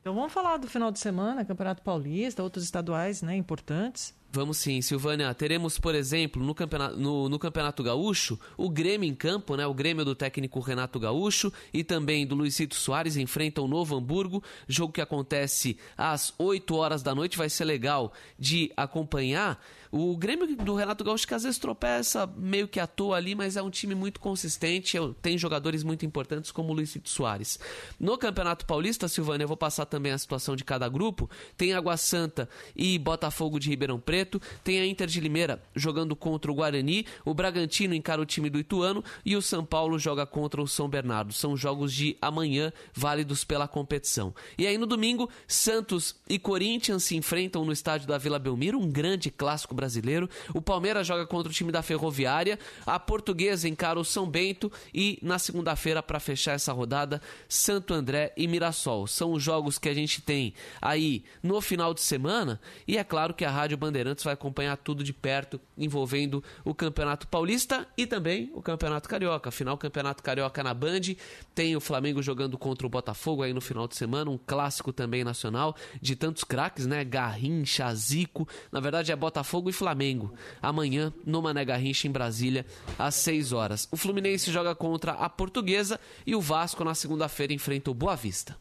Então 0.00 0.14
vamos 0.14 0.32
falar 0.32 0.56
do 0.56 0.68
final 0.68 0.90
de 0.90 0.98
semana, 0.98 1.44
Campeonato 1.44 1.82
Paulista, 1.82 2.42
outros 2.42 2.64
estaduais 2.64 3.20
né, 3.20 3.36
importantes. 3.36 4.14
Vamos 4.30 4.58
sim, 4.58 4.80
Silvânia. 4.82 5.32
Teremos, 5.34 5.78
por 5.78 5.94
exemplo, 5.94 6.42
no 6.42 6.54
Campeonato, 6.54 6.96
no, 6.96 7.28
no 7.28 7.38
Campeonato 7.38 7.82
Gaúcho, 7.82 8.38
o 8.56 8.68
Grêmio 8.68 9.08
em 9.08 9.14
campo, 9.14 9.56
né? 9.56 9.66
O 9.66 9.72
Grêmio 9.72 10.04
do 10.04 10.14
técnico 10.14 10.60
Renato 10.60 11.00
Gaúcho 11.00 11.52
e 11.72 11.82
também 11.82 12.26
do 12.26 12.34
Luizito 12.34 12.74
Soares 12.74 13.16
enfrentam 13.16 13.64
o 13.64 13.68
Novo 13.68 13.96
Hamburgo. 13.96 14.42
Jogo 14.66 14.92
que 14.92 15.00
acontece 15.00 15.78
às 15.96 16.34
8 16.38 16.74
horas 16.74 17.02
da 17.02 17.14
noite. 17.14 17.38
Vai 17.38 17.48
ser 17.48 17.64
legal 17.64 18.12
de 18.38 18.70
acompanhar. 18.76 19.58
O 19.90 20.16
Grêmio 20.16 20.56
do 20.56 20.74
Renato 20.74 21.04
Gaúcho 21.04 21.26
que 21.26 21.34
às 21.34 21.42
vezes 21.42 21.58
tropeça 21.58 22.26
meio 22.36 22.68
que 22.68 22.80
à 22.80 22.86
toa 22.86 23.16
ali, 23.16 23.34
mas 23.34 23.56
é 23.56 23.62
um 23.62 23.70
time 23.70 23.94
muito 23.94 24.20
consistente, 24.20 24.96
tem 25.22 25.38
jogadores 25.38 25.82
muito 25.82 26.04
importantes 26.04 26.50
como 26.50 26.72
o 26.72 26.74
Luizito 26.74 27.08
Soares. 27.08 27.58
No 27.98 28.18
Campeonato 28.18 28.66
Paulista, 28.66 29.08
Silvânia, 29.08 29.44
eu 29.44 29.48
vou 29.48 29.56
passar 29.56 29.86
também 29.86 30.12
a 30.12 30.18
situação 30.18 30.54
de 30.54 30.64
cada 30.64 30.88
grupo. 30.88 31.30
Tem 31.56 31.72
Água 31.72 31.96
Santa 31.96 32.48
e 32.76 32.98
Botafogo 32.98 33.58
de 33.58 33.70
Ribeirão 33.70 33.98
Preto, 33.98 34.40
tem 34.62 34.80
a 34.80 34.86
Inter 34.86 35.06
de 35.06 35.20
Limeira 35.20 35.62
jogando 35.74 36.14
contra 36.14 36.50
o 36.50 36.54
Guarani, 36.54 37.06
o 37.24 37.32
Bragantino 37.32 37.94
encara 37.94 38.20
o 38.20 38.26
time 38.26 38.50
do 38.50 38.58
Ituano 38.58 39.02
e 39.24 39.36
o 39.36 39.42
São 39.42 39.64
Paulo 39.64 39.98
joga 39.98 40.26
contra 40.26 40.60
o 40.60 40.68
São 40.68 40.88
Bernardo. 40.88 41.32
São 41.32 41.56
jogos 41.56 41.92
de 41.92 42.16
amanhã 42.20 42.72
válidos 42.92 43.44
pela 43.44 43.68
competição. 43.68 44.34
E 44.56 44.66
aí 44.66 44.76
no 44.76 44.86
domingo, 44.86 45.30
Santos 45.46 46.16
e 46.28 46.38
Corinthians 46.38 47.04
se 47.04 47.16
enfrentam 47.16 47.64
no 47.64 47.72
estádio 47.72 48.06
da 48.06 48.18
Vila 48.18 48.38
Belmiro, 48.38 48.78
um 48.78 48.90
grande 48.90 49.30
clássico 49.30 49.74
brasileiro. 49.78 50.28
O 50.52 50.60
Palmeiras 50.60 51.06
joga 51.06 51.24
contra 51.24 51.48
o 51.48 51.54
time 51.54 51.70
da 51.70 51.82
Ferroviária. 51.82 52.58
A 52.84 52.98
Portuguesa 52.98 53.68
encara 53.68 54.00
o 54.00 54.04
São 54.04 54.28
Bento. 54.28 54.72
E 54.92 55.20
na 55.22 55.38
segunda-feira, 55.38 56.02
para 56.02 56.18
fechar 56.18 56.52
essa 56.52 56.72
rodada, 56.72 57.22
Santo 57.48 57.94
André 57.94 58.32
e 58.36 58.48
Mirassol. 58.48 59.06
São 59.06 59.32
os 59.32 59.42
jogos 59.42 59.78
que 59.78 59.88
a 59.88 59.94
gente 59.94 60.20
tem 60.20 60.52
aí 60.82 61.22
no 61.40 61.60
final 61.60 61.94
de 61.94 62.00
semana. 62.00 62.60
E 62.88 62.98
é 62.98 63.04
claro 63.04 63.32
que 63.32 63.44
a 63.44 63.50
Rádio 63.50 63.78
Bandeirantes 63.78 64.24
vai 64.24 64.34
acompanhar 64.34 64.76
tudo 64.76 65.04
de 65.04 65.12
perto 65.12 65.60
envolvendo 65.76 66.42
o 66.64 66.74
Campeonato 66.74 67.28
Paulista 67.28 67.86
e 67.96 68.04
também 68.04 68.50
o 68.52 68.60
Campeonato 68.60 69.08
Carioca. 69.08 69.48
Afinal, 69.50 69.76
o 69.76 69.78
Campeonato 69.78 70.22
Carioca 70.24 70.60
na 70.64 70.74
Band 70.74 71.14
tem 71.54 71.76
o 71.76 71.80
Flamengo 71.80 72.20
jogando 72.20 72.58
contra 72.58 72.84
o 72.84 72.90
Botafogo 72.90 73.44
aí 73.44 73.52
no 73.52 73.60
final 73.60 73.86
de 73.86 73.94
semana, 73.94 74.30
um 74.30 74.38
clássico 74.38 74.92
também 74.92 75.22
nacional 75.22 75.76
de 76.00 76.16
tantos 76.16 76.42
craques, 76.42 76.86
né? 76.86 77.04
Garrincha, 77.04 77.94
Zico. 77.94 78.48
Na 78.72 78.80
verdade 78.80 79.12
é 79.12 79.16
Botafogo 79.16 79.67
e 79.68 79.72
Flamengo. 79.72 80.34
Amanhã, 80.60 81.12
no 81.24 81.42
Mané 81.42 81.64
Garrincha, 81.64 82.08
em 82.08 82.10
Brasília, 82.10 82.64
às 82.98 83.14
6 83.16 83.52
horas. 83.52 83.88
O 83.90 83.96
Fluminense 83.96 84.50
joga 84.50 84.74
contra 84.74 85.12
a 85.12 85.28
Portuguesa 85.28 86.00
e 86.26 86.34
o 86.34 86.40
Vasco, 86.40 86.84
na 86.84 86.94
segunda-feira, 86.94 87.52
enfrenta 87.52 87.90
o 87.90 87.94
Boa 87.94 88.16
Vista. 88.16 88.56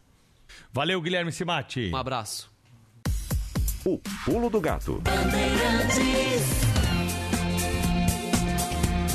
Valeu, 0.71 1.01
Guilherme 1.01 1.31
Simati. 1.31 1.91
Um 1.93 1.97
abraço. 1.97 2.51
O 3.85 3.99
Pulo 4.25 4.49
do 4.49 4.59
Gato. 4.59 5.01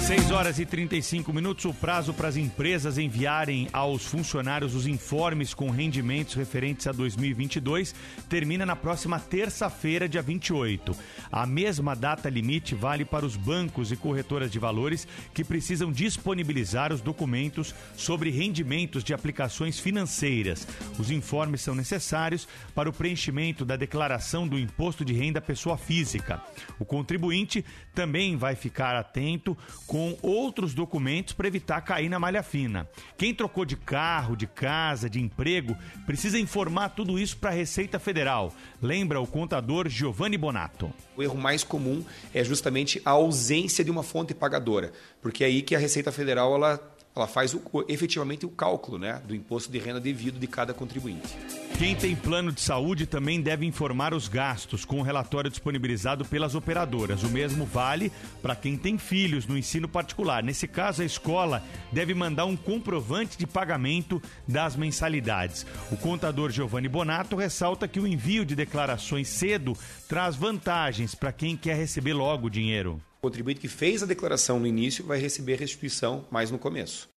6 0.06 0.32
horas 0.32 0.58
e 0.58 0.66
35 0.66 1.32
minutos. 1.32 1.64
O 1.64 1.72
prazo 1.72 2.12
para 2.12 2.26
as 2.26 2.36
empresas 2.36 2.98
enviarem 2.98 3.68
aos 3.72 4.04
funcionários 4.04 4.74
os 4.74 4.84
informes 4.84 5.54
com 5.54 5.70
rendimentos 5.70 6.34
referentes 6.34 6.88
a 6.88 6.92
2022 6.92 7.94
termina 8.28 8.66
na 8.66 8.74
próxima 8.74 9.20
terça-feira, 9.20 10.08
dia 10.08 10.20
28. 10.20 10.96
A 11.30 11.46
mesma 11.46 11.94
data 11.94 12.28
limite 12.28 12.74
vale 12.74 13.04
para 13.04 13.24
os 13.24 13.36
bancos 13.36 13.92
e 13.92 13.96
corretoras 13.96 14.50
de 14.50 14.58
valores 14.58 15.06
que 15.32 15.44
precisam 15.44 15.92
disponibilizar 15.92 16.92
os 16.92 17.00
documentos 17.00 17.72
sobre 17.96 18.28
rendimentos 18.28 19.04
de 19.04 19.14
aplicações 19.14 19.78
financeiras. 19.78 20.66
Os 20.98 21.12
informes 21.12 21.60
são 21.60 21.76
necessários 21.76 22.48
para 22.74 22.90
o 22.90 22.92
preenchimento 22.92 23.64
da 23.64 23.76
declaração 23.76 24.48
do 24.48 24.58
imposto 24.58 25.04
de 25.04 25.12
renda 25.12 25.40
pessoa 25.40 25.78
física. 25.78 26.42
O 26.76 26.84
contribuinte 26.84 27.64
também 27.94 28.36
vai 28.36 28.56
ficar 28.56 28.96
atento 28.96 29.56
com 29.92 30.16
outros 30.22 30.72
documentos 30.72 31.34
para 31.34 31.46
evitar 31.46 31.82
cair 31.82 32.08
na 32.08 32.18
malha 32.18 32.42
fina. 32.42 32.88
Quem 33.18 33.34
trocou 33.34 33.62
de 33.62 33.76
carro, 33.76 34.34
de 34.34 34.46
casa, 34.46 35.10
de 35.10 35.20
emprego, 35.20 35.76
precisa 36.06 36.38
informar 36.38 36.88
tudo 36.88 37.18
isso 37.18 37.36
para 37.36 37.50
a 37.50 37.52
Receita 37.52 37.98
Federal. 37.98 38.54
Lembra 38.80 39.20
o 39.20 39.26
contador 39.26 39.90
Giovanni 39.90 40.38
Bonato. 40.38 40.90
O 41.14 41.22
erro 41.22 41.36
mais 41.36 41.62
comum 41.62 42.02
é 42.32 42.42
justamente 42.42 43.02
a 43.04 43.10
ausência 43.10 43.84
de 43.84 43.90
uma 43.90 44.02
fonte 44.02 44.32
pagadora, 44.32 44.92
porque 45.20 45.44
é 45.44 45.48
aí 45.48 45.60
que 45.60 45.76
a 45.76 45.78
Receita 45.78 46.10
Federal 46.10 46.54
ela 46.54 46.80
ela 47.14 47.26
faz 47.26 47.52
o, 47.54 47.60
efetivamente 47.88 48.46
o 48.46 48.48
cálculo 48.48 48.98
né, 48.98 49.20
do 49.26 49.34
imposto 49.34 49.70
de 49.70 49.78
renda 49.78 50.00
devido 50.00 50.38
de 50.38 50.46
cada 50.46 50.72
contribuinte. 50.72 51.36
Quem 51.78 51.94
tem 51.94 52.14
plano 52.14 52.52
de 52.52 52.60
saúde 52.60 53.06
também 53.06 53.40
deve 53.40 53.66
informar 53.66 54.14
os 54.14 54.28
gastos 54.28 54.84
com 54.84 55.00
o 55.00 55.02
relatório 55.02 55.50
disponibilizado 55.50 56.24
pelas 56.24 56.54
operadoras. 56.54 57.22
O 57.22 57.28
mesmo 57.28 57.66
vale 57.66 58.12
para 58.40 58.54
quem 58.54 58.76
tem 58.76 58.96
filhos 58.96 59.46
no 59.46 59.58
ensino 59.58 59.88
particular. 59.88 60.42
Nesse 60.42 60.68
caso, 60.68 61.02
a 61.02 61.04
escola 61.04 61.62
deve 61.90 62.14
mandar 62.14 62.44
um 62.44 62.56
comprovante 62.56 63.36
de 63.36 63.46
pagamento 63.46 64.22
das 64.46 64.76
mensalidades. 64.76 65.66
O 65.90 65.96
contador 65.96 66.50
Giovanni 66.50 66.88
Bonato 66.88 67.36
ressalta 67.36 67.88
que 67.88 68.00
o 68.00 68.06
envio 68.06 68.44
de 68.44 68.54
declarações 68.54 69.28
cedo 69.28 69.76
traz 70.08 70.36
vantagens 70.36 71.14
para 71.14 71.32
quem 71.32 71.56
quer 71.56 71.76
receber 71.76 72.14
logo 72.14 72.46
o 72.46 72.50
dinheiro. 72.50 73.00
O 73.24 73.28
contribuinte 73.28 73.60
que 73.60 73.68
fez 73.68 74.02
a 74.02 74.06
declaração 74.06 74.58
no 74.58 74.66
início 74.66 75.06
vai 75.06 75.16
receber 75.16 75.54
restituição 75.54 76.26
mais 76.28 76.50
no 76.50 76.58
começo. 76.58 77.08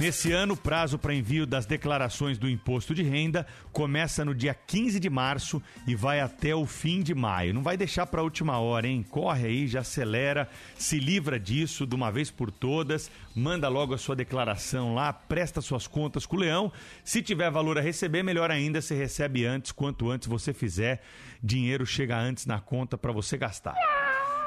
Nesse 0.00 0.32
ano, 0.32 0.54
o 0.54 0.56
prazo 0.56 0.98
para 0.98 1.14
envio 1.14 1.46
das 1.46 1.64
declarações 1.64 2.38
do 2.38 2.50
imposto 2.50 2.92
de 2.92 3.04
renda 3.04 3.46
começa 3.70 4.24
no 4.24 4.34
dia 4.34 4.52
15 4.52 4.98
de 4.98 5.08
março 5.08 5.62
e 5.86 5.94
vai 5.94 6.18
até 6.18 6.56
o 6.56 6.66
fim 6.66 7.04
de 7.04 7.14
maio. 7.14 7.54
Não 7.54 7.62
vai 7.62 7.76
deixar 7.76 8.04
para 8.06 8.20
a 8.20 8.24
última 8.24 8.58
hora, 8.58 8.88
hein? 8.88 9.06
Corre 9.08 9.46
aí, 9.46 9.68
já 9.68 9.82
acelera, 9.82 10.50
se 10.76 10.98
livra 10.98 11.38
disso 11.38 11.86
de 11.86 11.94
uma 11.94 12.10
vez 12.10 12.28
por 12.28 12.50
todas, 12.50 13.08
manda 13.32 13.68
logo 13.68 13.94
a 13.94 13.98
sua 13.98 14.16
declaração 14.16 14.92
lá, 14.92 15.12
presta 15.12 15.60
suas 15.60 15.86
contas 15.86 16.26
com 16.26 16.34
o 16.34 16.40
Leão. 16.40 16.72
Se 17.04 17.22
tiver 17.22 17.48
valor 17.48 17.78
a 17.78 17.80
receber, 17.80 18.24
melhor 18.24 18.50
ainda, 18.50 18.82
você 18.82 18.96
recebe 18.96 19.46
antes, 19.46 19.70
quanto 19.70 20.10
antes 20.10 20.26
você 20.26 20.52
fizer, 20.52 21.00
dinheiro 21.40 21.86
chega 21.86 22.18
antes 22.18 22.44
na 22.44 22.58
conta 22.58 22.98
para 22.98 23.12
você 23.12 23.36
gastar. 23.36 23.93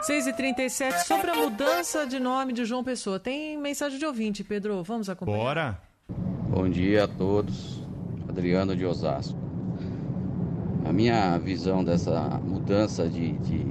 6h37, 0.02 1.06
sobre 1.06 1.32
a 1.32 1.36
mudança 1.36 2.06
de 2.06 2.20
nome 2.20 2.54
de 2.54 2.64
João 2.66 2.84
Pessoa. 2.84 3.20
Tem 3.20 3.58
mensagem 3.58 3.98
de 3.98 4.06
ouvinte, 4.06 4.43
Pedro. 4.43 4.84
Vamos 4.84 5.10
acompanhar. 5.10 5.38
Bora! 5.38 5.82
Bom 6.50 6.70
dia 6.70 7.06
a 7.06 7.08
todos. 7.08 7.84
Adriano 8.30 8.76
de 8.76 8.86
Osasco. 8.86 9.38
A 10.86 10.93
minha 10.93 11.38
visão 11.39 11.84
dessa 11.84 12.39
mudança 12.43 13.10
de, 13.10 13.34
de 13.39 13.66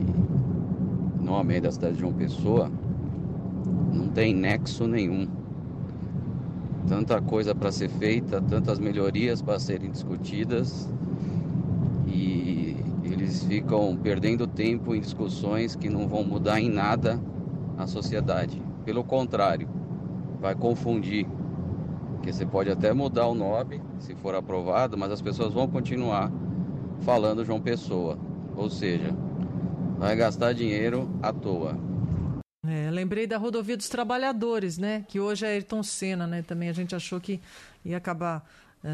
nome 1.23 1.61
da 1.61 1.71
cidade 1.71 1.95
de 1.95 2.01
João 2.01 2.13
Pessoa 2.13 2.71
não 3.93 4.09
tem 4.09 4.35
nexo 4.35 4.87
nenhum. 4.87 5.29
Tanta 6.89 7.23
coisa 7.23 7.55
para 7.55 7.71
ser 7.71 7.89
feita, 7.89 8.43
tantas 8.43 8.79
melhorias 8.81 9.41
para 9.41 9.59
serem 9.59 9.91
discutidas 9.91 10.89
e 12.07 12.77
eles 13.27 13.43
ficam 13.43 13.97
perdendo 13.97 14.47
tempo 14.47 14.95
em 14.95 15.01
discussões 15.01 15.75
que 15.75 15.89
não 15.89 16.07
vão 16.07 16.23
mudar 16.23 16.61
em 16.61 16.71
nada 16.71 17.21
a 17.77 17.85
sociedade. 17.85 18.63
Pelo 18.85 19.03
contrário, 19.03 19.69
vai 20.41 20.55
confundir. 20.55 21.27
Porque 22.13 22.33
você 22.33 22.47
pode 22.47 22.71
até 22.71 22.93
mudar 22.93 23.27
o 23.27 23.35
nome, 23.35 23.83
se 23.99 24.15
for 24.15 24.37
aprovado, 24.37 24.97
mas 24.97 25.11
as 25.11 25.21
pessoas 25.21 25.53
vão 25.53 25.67
continuar 25.67 26.31
falando 27.01 27.45
João 27.45 27.61
Pessoa. 27.61 28.17
Ou 28.55 28.71
seja, 28.71 29.13
vai 29.99 30.15
gastar 30.15 30.53
dinheiro 30.53 31.11
à 31.21 31.33
toa. 31.33 31.77
É, 32.65 32.91
lembrei 32.93 33.27
da 33.27 33.39
rodovia 33.39 33.77
dos 33.77 33.89
trabalhadores, 33.89 34.79
né? 34.79 35.05
Que 35.09 35.19
hoje 35.19 35.45
é 35.45 35.49
Ayrton 35.49 35.83
Senna, 35.83 36.29
né? 36.29 36.43
Também 36.43 36.69
a 36.69 36.73
gente 36.73 36.95
achou 36.95 37.21
que 37.21 37.41
ia 37.85 37.97
acabar 37.97 38.45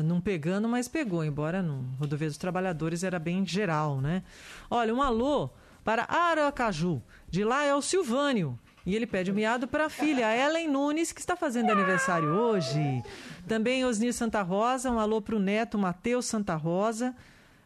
não 0.00 0.20
pegando, 0.20 0.68
mas 0.68 0.86
pegou, 0.86 1.24
embora 1.24 1.60
no 1.60 1.84
rodovia 1.98 2.28
dos 2.28 2.38
trabalhadores 2.38 3.02
era 3.02 3.18
bem 3.18 3.44
geral, 3.44 4.00
né? 4.00 4.22
Olha, 4.70 4.94
um 4.94 5.02
alô 5.02 5.50
para 5.84 6.06
Aracaju. 6.08 7.02
De 7.28 7.42
lá 7.44 7.64
é 7.64 7.74
o 7.74 7.82
Silvânio. 7.82 8.58
E 8.84 8.96
ele 8.96 9.06
pede 9.06 9.30
um 9.30 9.34
miado 9.34 9.68
para 9.68 9.86
a 9.86 9.90
filha, 9.90 10.36
Ellen 10.36 10.68
Nunes, 10.68 11.12
que 11.12 11.20
está 11.20 11.36
fazendo 11.36 11.70
aniversário 11.70 12.28
hoje. 12.28 13.02
Também 13.46 13.84
Osnir 13.84 14.12
Santa 14.12 14.42
Rosa, 14.42 14.90
um 14.90 14.98
alô 14.98 15.20
para 15.20 15.36
o 15.36 15.38
neto 15.38 15.78
Matheus 15.78 16.26
Santa 16.26 16.56
Rosa, 16.56 17.14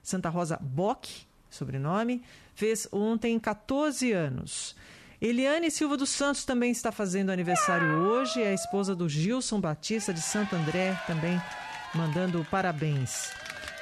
Santa 0.03 0.29
Rosa 0.29 0.59
Bock, 0.61 1.27
sobrenome, 1.49 2.23
fez 2.55 2.87
ontem 2.93 3.39
14 3.39 4.13
anos. 4.13 4.77
Eliane 5.21 5.71
Silva 5.71 5.97
dos 5.97 6.11
Santos 6.11 6.45
também 6.45 6.71
está 6.71 6.93
fazendo 6.93 7.31
aniversário 7.31 7.97
hoje, 7.97 8.43
é 8.43 8.49
a 8.49 8.55
esposa 8.55 8.95
do 8.95 9.09
Gilson 9.09 9.59
Batista 9.59 10.13
de 10.13 10.21
Santo 10.21 10.55
André, 10.55 10.95
também 11.07 11.41
mandando 11.97 12.47
parabéns. 12.51 13.33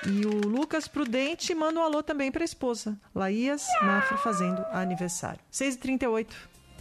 E 0.07 0.27
o 0.27 0.47
Lucas 0.47 0.87
Prudente 0.87 1.55
manda 1.55 1.81
um 1.81 1.83
alô 1.83 2.03
também 2.03 2.31
para 2.31 2.43
a 2.43 2.45
esposa, 2.45 2.99
Laías 3.15 3.67
Mafra, 3.83 4.19
fazendo 4.19 4.65
aniversário. 4.71 5.41
6h38. 5.53 6.27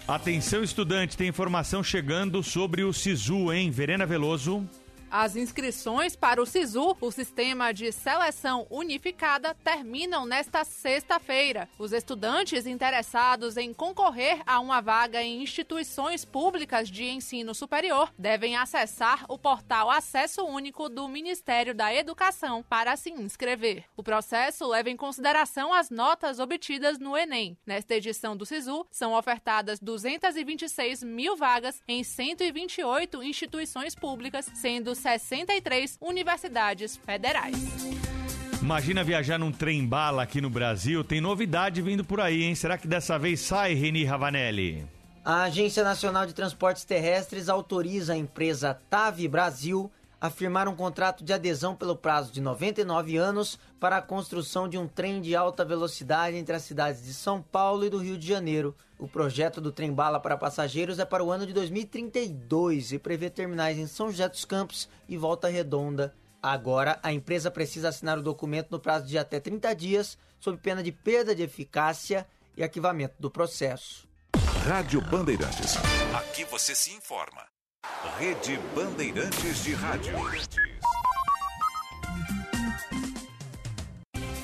Atenção, 0.05 0.61
estudante, 0.61 1.15
tem 1.15 1.29
informação 1.29 1.81
chegando 1.81 2.43
sobre 2.43 2.83
o 2.83 2.91
SISU, 2.91 3.53
hein? 3.53 3.71
Verena 3.71 4.05
Veloso. 4.05 4.67
As 5.15 5.35
inscrições 5.35 6.15
para 6.15 6.41
o 6.41 6.45
SISU, 6.45 6.97
o 6.99 7.11
Sistema 7.11 7.71
de 7.71 7.91
Seleção 7.91 8.65
Unificada, 8.67 9.55
terminam 9.63 10.25
nesta 10.25 10.63
sexta-feira. 10.63 11.69
Os 11.77 11.93
estudantes 11.93 12.65
interessados 12.65 13.55
em 13.55 13.71
concorrer 13.75 14.41
a 14.43 14.59
uma 14.59 14.81
vaga 14.81 15.21
em 15.21 15.43
instituições 15.43 16.25
públicas 16.25 16.89
de 16.89 17.03
ensino 17.05 17.53
superior 17.53 18.11
devem 18.17 18.55
acessar 18.55 19.23
o 19.29 19.37
portal 19.37 19.91
Acesso 19.91 20.43
Único 20.45 20.89
do 20.89 21.07
Ministério 21.07 21.75
da 21.75 21.93
Educação 21.93 22.63
para 22.67 22.95
se 22.95 23.11
inscrever. 23.11 23.85
O 23.95 24.01
processo 24.01 24.67
leva 24.67 24.89
em 24.89 24.97
consideração 24.97 25.71
as 25.71 25.91
notas 25.91 26.39
obtidas 26.39 26.97
no 26.97 27.15
Enem. 27.15 27.55
Nesta 27.67 27.93
edição 27.93 28.35
do 28.35 28.47
SISU, 28.47 28.83
são 28.89 29.13
ofertadas 29.13 29.79
226 29.79 31.03
mil 31.03 31.35
vagas 31.35 31.83
em 31.87 32.03
128 32.03 33.21
instituições 33.21 33.93
públicas, 33.93 34.49
sendo 34.55 34.95
63 35.03 35.97
universidades 36.01 36.95
federais. 36.97 37.55
Imagina 38.61 39.03
viajar 39.03 39.37
num 39.37 39.51
trem 39.51 39.85
bala 39.85 40.23
aqui 40.23 40.39
no 40.39 40.49
Brasil. 40.49 41.03
Tem 41.03 41.19
novidade 41.19 41.81
vindo 41.81 42.05
por 42.05 42.21
aí, 42.21 42.43
hein? 42.43 42.55
Será 42.55 42.77
que 42.77 42.87
dessa 42.87 43.19
vez 43.19 43.41
sai, 43.41 43.73
Reni 43.73 44.05
Ravanelli? 44.05 44.87
A 45.25 45.43
Agência 45.43 45.83
Nacional 45.83 46.25
de 46.25 46.33
Transportes 46.33 46.85
Terrestres 46.85 47.49
autoriza 47.49 48.13
a 48.13 48.17
empresa 48.17 48.79
TAV 48.89 49.27
Brasil 49.27 49.91
a 50.23 50.29
firmar 50.29 50.69
um 50.69 50.75
contrato 50.75 51.21
de 51.21 51.33
adesão 51.33 51.75
pelo 51.75 51.97
prazo 51.97 52.31
de 52.31 52.39
99 52.39 53.17
anos 53.17 53.59
para 53.77 53.97
a 53.97 54.01
construção 54.01 54.69
de 54.69 54.77
um 54.77 54.87
trem 54.87 55.19
de 55.19 55.35
alta 55.35 55.65
velocidade 55.65 56.37
entre 56.37 56.55
as 56.55 56.61
cidades 56.61 57.03
de 57.03 57.13
São 57.13 57.41
Paulo 57.41 57.83
e 57.83 57.89
do 57.89 57.97
Rio 57.97 58.17
de 58.17 58.25
Janeiro. 58.25 58.73
O 58.97 59.05
projeto 59.05 59.59
do 59.59 59.69
trem 59.69 59.91
bala 59.91 60.21
para 60.21 60.37
passageiros 60.37 60.97
é 60.97 61.03
para 61.03 61.25
o 61.25 61.29
ano 61.29 61.45
de 61.45 61.51
2032 61.51 62.93
e 62.93 62.99
prevê 62.99 63.29
terminais 63.29 63.77
em 63.77 63.85
São 63.85 64.09
José 64.09 64.29
dos 64.29 64.45
Campos 64.45 64.87
e 65.09 65.17
Volta 65.17 65.49
Redonda. 65.49 66.15
Agora, 66.41 66.97
a 67.03 67.11
empresa 67.11 67.51
precisa 67.51 67.89
assinar 67.89 68.17
o 68.17 68.23
documento 68.23 68.71
no 68.71 68.79
prazo 68.79 69.05
de 69.05 69.17
até 69.17 69.41
30 69.41 69.75
dias, 69.75 70.17
sob 70.39 70.57
pena 70.57 70.81
de 70.81 70.93
perda 70.93 71.35
de 71.35 71.43
eficácia 71.43 72.25
e 72.55 72.63
arquivamento 72.63 73.15
do 73.19 73.29
processo. 73.29 74.07
Rádio 74.65 75.01
Bandeirantes. 75.01 75.75
Aqui 76.15 76.45
você 76.45 76.73
se 76.73 76.93
informa. 76.93 77.52
Rede 78.17 78.59
Bandeirantes 78.75 79.63
de 79.63 79.73
Rádio. 79.73 80.13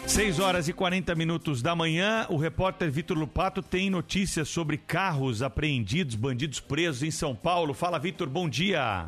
6 0.08 0.40
horas 0.40 0.68
e 0.68 0.74
40 0.74 1.14
minutos 1.16 1.62
da 1.62 1.76
manhã, 1.76 2.26
o 2.30 2.36
repórter 2.36 2.92
Vitor 2.92 3.18
Lupato 3.18 3.62
tem 3.62 3.90
notícias 3.90 4.50
sobre 4.50 4.78
carros 4.78 5.42
apreendidos, 5.42 6.16
bandidos 6.16 6.60
presos 6.60 7.04
em 7.04 7.12
São 7.12 7.36
Paulo. 7.36 7.74
Fala, 7.74 8.00
Vitor, 8.00 8.28
bom 8.28 8.50
dia. 8.50 9.08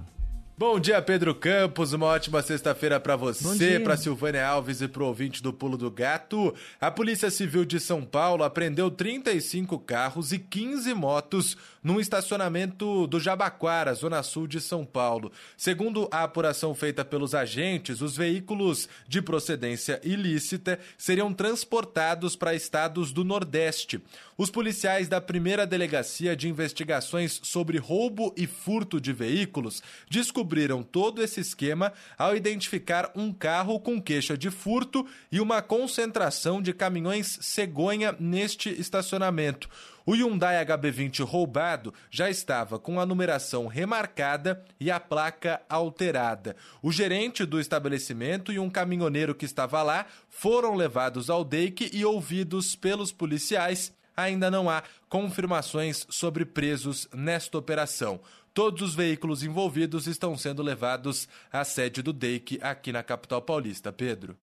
Bom 0.61 0.79
dia, 0.79 1.01
Pedro 1.01 1.33
Campos. 1.33 1.91
Uma 1.91 2.05
ótima 2.05 2.39
sexta-feira 2.43 2.99
para 2.99 3.15
você, 3.15 3.79
para 3.79 3.97
Silvânia 3.97 4.45
Alves 4.45 4.79
e 4.79 4.87
pro 4.87 5.07
ouvinte 5.07 5.41
do 5.41 5.51
Pulo 5.51 5.75
do 5.75 5.89
Gato. 5.89 6.53
A 6.79 6.91
Polícia 6.91 7.31
Civil 7.31 7.65
de 7.65 7.79
São 7.79 8.05
Paulo 8.05 8.43
apreendeu 8.43 8.91
35 8.91 9.79
carros 9.79 10.31
e 10.31 10.37
15 10.37 10.93
motos 10.93 11.57
num 11.83 11.99
estacionamento 11.99 13.07
do 13.07 13.19
Jabaquara, 13.19 13.91
zona 13.95 14.21
sul 14.21 14.45
de 14.45 14.61
São 14.61 14.85
Paulo. 14.85 15.31
Segundo 15.57 16.07
a 16.11 16.21
apuração 16.21 16.75
feita 16.75 17.03
pelos 17.03 17.33
agentes, 17.33 17.99
os 17.99 18.15
veículos 18.15 18.87
de 19.07 19.19
procedência 19.19 19.99
ilícita 20.03 20.77
seriam 20.95 21.33
transportados 21.33 22.35
para 22.35 22.53
estados 22.53 23.11
do 23.11 23.23
Nordeste. 23.23 23.99
Os 24.37 24.51
policiais 24.51 25.07
da 25.07 25.19
primeira 25.19 25.65
delegacia 25.65 26.35
de 26.35 26.47
investigações 26.47 27.39
sobre 27.43 27.79
roubo 27.79 28.31
e 28.37 28.45
furto 28.45 29.01
de 29.01 29.11
veículos 29.11 29.81
descobriram 30.07 30.50
todo 30.83 31.23
esse 31.23 31.39
esquema 31.39 31.93
ao 32.17 32.35
identificar 32.35 33.11
um 33.15 33.31
carro 33.31 33.79
com 33.79 34.01
queixa 34.01 34.37
de 34.37 34.49
furto 34.49 35.05
e 35.31 35.39
uma 35.39 35.61
concentração 35.61 36.61
de 36.61 36.73
caminhões 36.73 37.39
cegonha 37.41 38.15
neste 38.19 38.69
estacionamento. 38.69 39.69
O 40.05 40.13
Hyundai 40.13 40.65
HB20 40.65 41.23
roubado 41.23 41.93
já 42.09 42.29
estava 42.29 42.79
com 42.79 42.99
a 42.99 43.05
numeração 43.05 43.67
remarcada 43.67 44.63
e 44.79 44.89
a 44.89 44.99
placa 44.99 45.61
alterada. 45.69 46.55
O 46.81 46.91
gerente 46.91 47.45
do 47.45 47.59
estabelecimento 47.59 48.51
e 48.51 48.59
um 48.59 48.69
caminhoneiro 48.69 49.35
que 49.35 49.45
estava 49.45 49.81
lá 49.83 50.05
foram 50.27 50.75
levados 50.75 51.29
ao 51.29 51.43
DEIC 51.43 51.91
e 51.93 52.03
ouvidos 52.03 52.75
pelos 52.75 53.11
policiais. 53.11 53.93
Ainda 54.17 54.51
não 54.51 54.69
há 54.69 54.83
confirmações 55.07 56.05
sobre 56.09 56.45
presos 56.45 57.07
nesta 57.13 57.57
operação. 57.57 58.19
Todos 58.53 58.81
os 58.81 58.95
veículos 58.95 59.43
envolvidos 59.43 60.07
estão 60.07 60.37
sendo 60.37 60.61
levados 60.61 61.27
à 61.51 61.63
sede 61.63 62.01
do 62.01 62.11
DEIC 62.11 62.59
aqui 62.61 62.91
na 62.91 63.01
capital 63.01 63.41
paulista. 63.41 63.93
Pedro. 63.93 64.35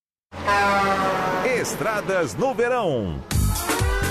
Estradas 1.61 2.35
no 2.35 2.55
verão. 2.55 3.23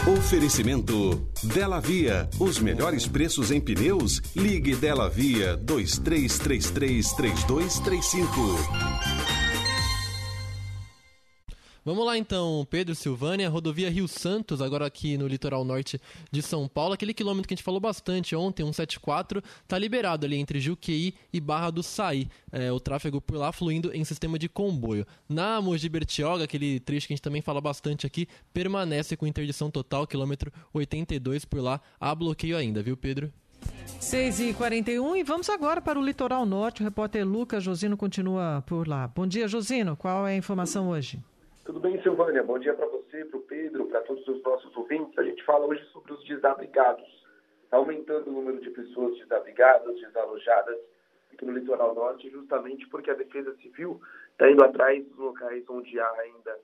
Oferecimento 0.07 1.27
Dela 1.43 1.81
Via. 1.81 2.29
Os 2.39 2.59
melhores 2.59 3.07
preços 3.07 3.51
em 3.51 3.59
pneus? 3.59 4.21
Ligue 4.35 4.75
Dela 4.75 5.09
Via 5.09 5.57
2333 5.57 7.11
3235. 7.13 9.26
Vamos 11.87 12.05
lá 12.05 12.17
então, 12.17 12.67
Pedro 12.69 12.93
Silvânia, 12.93 13.47
rodovia 13.47 13.89
Rio 13.89 14.09
Santos, 14.09 14.61
agora 14.61 14.85
aqui 14.85 15.17
no 15.17 15.25
litoral 15.25 15.63
norte 15.63 15.97
de 16.29 16.41
São 16.41 16.67
Paulo. 16.67 16.93
Aquele 16.93 17.13
quilômetro 17.13 17.47
que 17.47 17.53
a 17.53 17.55
gente 17.55 17.63
falou 17.63 17.79
bastante 17.79 18.35
ontem, 18.35 18.61
174, 18.61 19.41
está 19.63 19.79
liberado 19.79 20.25
ali 20.25 20.35
entre 20.35 20.59
Juqueí 20.59 21.13
e 21.31 21.39
Barra 21.39 21.71
do 21.71 21.81
Saí. 21.81 22.27
É, 22.51 22.69
o 22.73 22.79
tráfego 22.81 23.21
por 23.21 23.37
lá 23.37 23.53
fluindo 23.53 23.89
em 23.95 24.03
sistema 24.03 24.37
de 24.37 24.49
comboio. 24.49 25.07
Na 25.29 25.61
Mogi 25.61 25.87
Bertioga, 25.87 26.43
aquele 26.43 26.81
trecho 26.81 27.07
que 27.07 27.13
a 27.13 27.15
gente 27.15 27.23
também 27.23 27.41
fala 27.41 27.61
bastante 27.61 28.05
aqui, 28.05 28.27
permanece 28.53 29.15
com 29.15 29.25
interdição 29.25 29.71
total, 29.71 30.05
quilômetro 30.05 30.51
82 30.73 31.45
por 31.45 31.61
lá. 31.61 31.79
Há 31.97 32.13
bloqueio 32.13 32.57
ainda, 32.57 32.83
viu, 32.83 32.97
Pedro? 32.97 33.31
6 34.01 34.41
e 34.41 34.53
41 34.53 35.15
e 35.15 35.23
vamos 35.23 35.49
agora 35.49 35.79
para 35.79 35.97
o 35.97 36.03
litoral 36.03 36.45
norte. 36.45 36.81
O 36.81 36.83
repórter 36.83 37.25
Lucas 37.25 37.63
Josino 37.63 37.95
continua 37.95 38.61
por 38.67 38.89
lá. 38.89 39.07
Bom 39.07 39.25
dia, 39.25 39.47
Josino. 39.47 39.95
Qual 39.95 40.27
é 40.27 40.33
a 40.33 40.37
informação 40.37 40.89
hoje? 40.89 41.17
Tudo 41.67 41.79
bem, 41.81 42.01
Silvânia? 42.01 42.41
Bom 42.43 42.57
dia 42.57 42.73
para 42.73 42.85
você, 42.85 43.25
para 43.25 43.39
o 43.39 43.41
Pedro, 43.41 43.87
para 43.87 43.99
todos 44.03 44.25
os 44.25 44.41
nossos 44.41 44.73
ouvintes. 44.77 45.19
A 45.19 45.23
gente 45.23 45.43
fala 45.43 45.65
hoje 45.65 45.83
sobre 45.91 46.13
os 46.13 46.23
desabrigados. 46.23 47.05
Está 47.61 47.75
aumentando 47.75 48.29
o 48.29 48.31
número 48.31 48.61
de 48.61 48.69
pessoas 48.69 49.17
desabrigadas, 49.17 49.99
desalojadas 49.99 50.77
aqui 51.29 51.43
no 51.43 51.51
litoral 51.51 51.93
norte, 51.93 52.29
justamente 52.29 52.87
porque 52.87 53.11
a 53.11 53.15
Defesa 53.15 53.53
Civil 53.57 53.99
está 54.31 54.49
indo 54.49 54.63
atrás 54.63 55.05
dos 55.07 55.17
locais 55.17 55.69
onde 55.69 55.99
há 55.99 56.09
ainda 56.21 56.57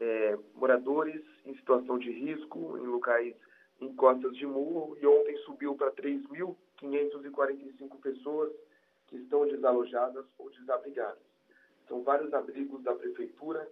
é, 0.00 0.36
moradores 0.56 1.22
em 1.46 1.54
situação 1.54 1.96
de 1.96 2.10
risco, 2.10 2.76
em 2.76 2.88
locais 2.88 3.36
em 3.80 3.94
costas 3.94 4.36
de 4.36 4.46
morro, 4.46 4.98
e 5.00 5.06
ontem 5.06 5.36
subiu 5.44 5.76
para 5.76 5.92
3.545 5.92 8.00
pessoas 8.02 8.50
que 9.06 9.16
estão 9.16 9.46
desalojadas 9.46 10.24
ou 10.36 10.50
desabrigadas. 10.50 11.22
São 11.86 12.02
vários 12.02 12.34
abrigos 12.34 12.82
da 12.82 12.96
prefeitura 12.96 13.64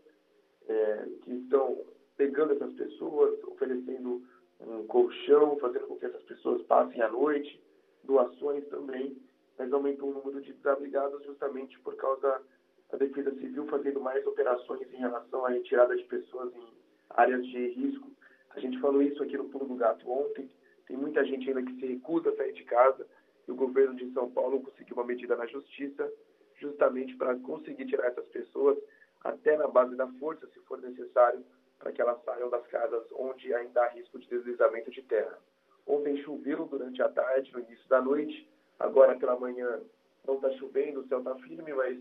é, 0.69 1.09
que 1.23 1.32
estão 1.32 1.85
pegando 2.16 2.53
essas 2.53 2.73
pessoas, 2.74 3.43
oferecendo 3.45 4.23
um 4.61 4.86
colchão, 4.86 5.57
fazendo 5.59 5.86
com 5.86 5.97
que 5.97 6.07
essas 6.07 6.23
pessoas 6.24 6.62
passem 6.62 7.01
a 7.01 7.09
noite, 7.09 7.61
doações 8.05 8.66
também, 8.69 9.16
mas 9.59 9.73
aumentou 9.73 10.11
o 10.11 10.15
número 10.15 10.40
de 10.40 10.53
desabrigados 10.53 11.24
justamente 11.24 11.78
por 11.81 11.97
causa 11.97 12.43
da 12.90 12.99
Defesa 12.99 13.31
Civil 13.32 13.66
fazendo 13.66 14.01
mais 14.01 14.27
operações 14.27 14.93
em 14.93 14.97
relação 14.97 15.45
à 15.45 15.51
retirada 15.51 15.97
de 15.97 16.05
pessoas 16.05 16.55
em 16.55 16.69
áreas 17.11 17.47
de 17.47 17.69
risco. 17.69 18.09
A 18.51 18.61
gente 18.61 18.81
falou 18.81 19.03
isso 19.03 19.23
aqui 19.23 19.36
no 19.36 19.49
Pulo 19.49 19.66
do 19.66 19.77
Gato 19.77 20.11
ontem, 20.11 20.51
tem 20.86 20.97
muita 20.97 21.24
gente 21.24 21.49
ainda 21.49 21.62
que 21.62 21.78
se 21.78 21.86
recusa 21.86 22.31
a 22.31 22.36
sair 22.36 22.53
de 22.53 22.65
casa 22.65 23.07
e 23.47 23.53
o 23.53 23.55
governo 23.55 23.95
de 23.95 24.11
São 24.12 24.31
Paulo 24.31 24.62
conseguiu 24.62 24.97
uma 24.97 25.05
medida 25.05 25.36
na 25.36 25.47
justiça 25.47 26.11
justamente 26.57 27.15
para 27.16 27.36
conseguir 27.36 27.86
tirar 27.86 28.09
essas 28.09 28.27
pessoas 28.27 28.78
até 29.23 29.57
na 29.57 29.66
base 29.66 29.97
da 29.97 30.07
força, 30.19 30.47
se 30.49 30.61
for 30.61 30.81
necessário, 30.81 31.45
para 31.78 31.93
que 31.93 32.01
elas 32.01 32.23
saiam 32.24 32.51
das 32.51 32.66
casas 32.66 33.05
onde 33.12 33.53
ainda 33.55 33.82
há 33.82 33.89
risco 33.89 34.19
de 34.19 34.28
deslizamento 34.28 34.90
de 34.90 35.03
terra. 35.03 35.39
Ontem 35.86 36.16
choveu 36.23 36.66
durante 36.66 37.01
a 37.03 37.09
tarde, 37.09 37.53
no 37.53 37.61
início 37.61 37.89
da 37.89 38.01
noite, 38.01 38.49
agora 38.78 39.19
pela 39.19 39.39
manhã 39.39 39.81
não 40.27 40.35
está 40.35 40.51
chovendo, 40.53 41.01
o 41.01 41.09
céu 41.09 41.19
está 41.19 41.35
firme, 41.36 41.73
mas 41.73 41.99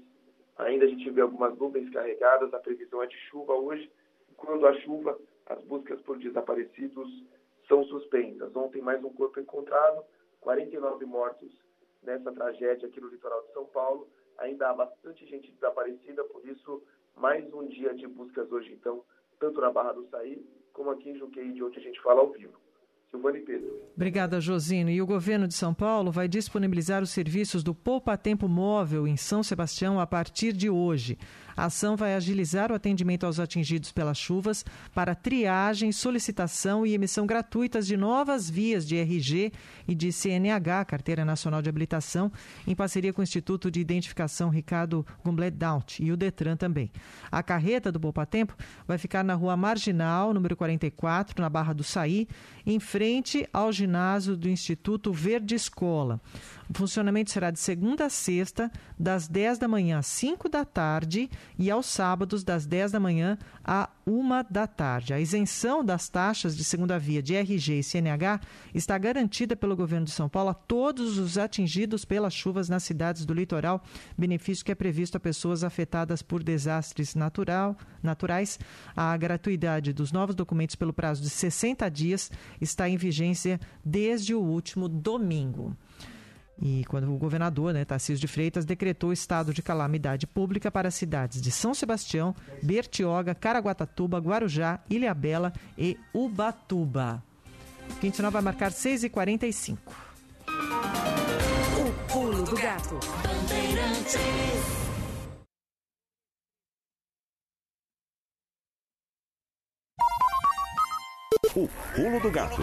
ainda 0.57 0.85
a 0.85 0.87
gente 0.87 1.09
vê 1.09 1.21
algumas 1.21 1.57
nuvens 1.57 1.89
carregadas, 1.91 2.53
a 2.53 2.59
previsão 2.59 3.01
é 3.01 3.07
de 3.07 3.17
chuva 3.29 3.53
hoje. 3.53 3.89
Quando 4.35 4.67
há 4.67 4.73
chuva, 4.81 5.17
as 5.45 5.63
buscas 5.63 6.01
por 6.01 6.17
desaparecidos 6.17 7.07
são 7.67 7.83
suspensas. 7.85 8.55
Ontem 8.55 8.81
mais 8.81 9.03
um 9.03 9.13
corpo 9.13 9.39
encontrado, 9.39 10.03
49 10.41 11.05
mortos 11.05 11.51
nessa 12.03 12.31
tragédia 12.31 12.87
aqui 12.87 12.99
no 12.99 13.07
litoral 13.07 13.41
de 13.43 13.53
São 13.53 13.65
Paulo. 13.65 14.07
Ainda 14.37 14.69
há 14.69 14.73
bastante 14.73 15.25
gente 15.25 15.51
desaparecida, 15.51 16.23
por 16.25 16.45
isso 16.47 16.83
mais 17.19 17.51
um 17.53 17.67
dia 17.67 17.93
de 17.95 18.07
buscas 18.07 18.51
hoje, 18.51 18.71
então, 18.73 19.01
tanto 19.39 19.59
na 19.59 19.71
Barra 19.71 19.93
do 19.93 20.07
Saí, 20.09 20.45
como 20.73 20.91
aqui 20.91 21.09
em 21.09 21.17
Juqueí, 21.17 21.53
de 21.53 21.63
onde 21.63 21.79
a 21.79 21.81
gente 21.81 22.01
fala 22.01 22.21
ao 22.21 22.31
vivo. 22.31 22.53
Silvana 23.09 23.37
e 23.37 23.41
Pedro. 23.41 23.81
Obrigada, 23.95 24.39
Josino. 24.41 24.89
E 24.89 25.01
o 25.01 25.05
governo 25.05 25.47
de 25.47 25.53
São 25.53 25.73
Paulo 25.73 26.11
vai 26.11 26.27
disponibilizar 26.27 27.01
os 27.01 27.09
serviços 27.09 27.63
do 27.63 27.73
Poupa 27.73 28.17
Tempo 28.17 28.47
Móvel 28.49 29.07
em 29.07 29.15
São 29.15 29.41
Sebastião 29.41 29.99
a 29.99 30.05
partir 30.05 30.51
de 30.51 30.69
hoje. 30.69 31.17
A 31.57 31.65
ação 31.65 31.97
vai 31.97 32.13
agilizar 32.13 32.71
o 32.71 32.75
atendimento 32.75 33.25
aos 33.25 33.39
atingidos 33.39 33.91
pelas 33.91 34.15
chuvas 34.15 34.63
para 34.93 35.15
triagem, 35.15 35.91
solicitação 35.91 36.85
e 36.85 36.93
emissão 36.93 37.25
gratuitas 37.25 37.87
de 37.87 37.97
novas 37.97 38.47
vias 38.47 38.87
de 38.87 38.95
RG 38.95 39.51
e 39.87 39.95
de 39.95 40.11
CNH, 40.11 40.85
Carteira 40.85 41.25
Nacional 41.25 41.63
de 41.63 41.67
Habilitação, 41.67 42.31
em 42.67 42.75
parceria 42.75 43.11
com 43.11 43.21
o 43.21 43.23
Instituto 43.23 43.71
de 43.71 43.79
Identificação 43.79 44.49
Ricardo 44.49 45.03
Gumblet 45.25 45.57
Daut 45.57 46.03
e 46.03 46.11
o 46.11 46.17
Detran 46.17 46.55
também. 46.55 46.91
A 47.31 47.41
carreta 47.41 47.91
do 47.91 47.99
Poupa 47.99 48.23
Tempo 48.23 48.55
vai 48.87 48.99
ficar 48.99 49.23
na 49.23 49.33
Rua 49.33 49.57
Marginal, 49.57 50.35
número 50.35 50.55
44, 50.55 51.41
na 51.41 51.49
Barra 51.49 51.73
do 51.73 51.83
Saí, 51.83 52.27
em 52.67 52.79
frente 52.79 53.49
ao 53.51 53.71
ginásio 53.71 54.37
do 54.37 54.47
Instituto 54.47 55.11
Verde 55.11 55.55
Escola. 55.55 56.21
O 56.69 56.73
funcionamento 56.73 57.31
será 57.31 57.49
de 57.49 57.59
segunda 57.59 58.07
a 58.07 58.09
sexta, 58.09 58.69
das 58.99 59.25
10 59.25 59.57
da 59.57 59.69
manhã 59.69 59.99
às 59.99 60.07
5 60.07 60.49
da 60.49 60.65
tarde 60.65 61.29
e 61.57 61.71
aos 61.71 61.85
sábados, 61.85 62.43
das 62.43 62.65
10 62.65 62.91
da 62.91 62.99
manhã 62.99 63.37
à 63.63 63.89
1 64.05 64.43
da 64.49 64.67
tarde. 64.67 65.13
A 65.13 65.19
isenção 65.19 65.83
das 65.83 66.09
taxas 66.09 66.57
de 66.57 66.65
segunda 66.65 66.99
via 66.99 67.23
de 67.23 67.35
RG 67.35 67.79
e 67.79 67.83
CNH 67.83 68.41
está 68.75 68.97
garantida 68.97 69.55
pelo 69.55 69.77
governo 69.77 70.05
de 70.05 70.11
São 70.11 70.27
Paulo 70.27 70.49
a 70.49 70.53
todos 70.53 71.17
os 71.17 71.37
atingidos 71.37 72.03
pelas 72.03 72.33
chuvas 72.33 72.67
nas 72.67 72.83
cidades 72.83 73.25
do 73.25 73.33
litoral, 73.33 73.81
benefício 74.17 74.65
que 74.65 74.71
é 74.71 74.75
previsto 74.75 75.15
a 75.15 75.21
pessoas 75.21 75.63
afetadas 75.63 76.21
por 76.21 76.43
desastres 76.43 77.15
natural, 77.15 77.77
naturais. 78.03 78.59
A 78.93 79.15
gratuidade 79.15 79.93
dos 79.93 80.11
novos 80.11 80.35
documentos 80.35 80.75
pelo 80.75 80.91
prazo 80.91 81.21
de 81.21 81.29
60 81.29 81.89
dias 81.89 82.29
está 82.59 82.89
em 82.89 82.97
vigência 82.97 83.57
desde 83.85 84.35
o 84.35 84.41
último 84.41 84.89
domingo. 84.89 85.73
E 86.61 86.83
quando 86.85 87.13
o 87.13 87.17
governador, 87.17 87.73
né, 87.73 87.85
Tarcísio 87.85 88.19
de 88.19 88.27
Freitas, 88.27 88.65
decretou 88.65 89.13
estado 89.13 89.53
de 89.53 89.61
calamidade 89.61 90.25
pública 90.25 90.71
para 90.71 90.87
as 90.87 90.95
cidades 90.95 91.41
de 91.41 91.51
São 91.51 91.73
Sebastião, 91.73 92.35
Bertioga, 92.63 93.35
Caraguatatuba, 93.35 94.17
Guarujá, 94.17 94.79
Ilhabela 94.89 95.53
e 95.77 95.97
Ubatuba. 96.13 97.23
Quintinal 98.01 98.31
vai 98.31 98.41
marcar 98.41 98.71
6h45. 98.71 99.77
O 101.79 102.11
pulo 102.11 102.43
do 102.43 102.55
gato. 102.55 102.99
O 111.55 111.67
pulo 111.95 112.19
do 112.19 112.31
gato. 112.31 112.61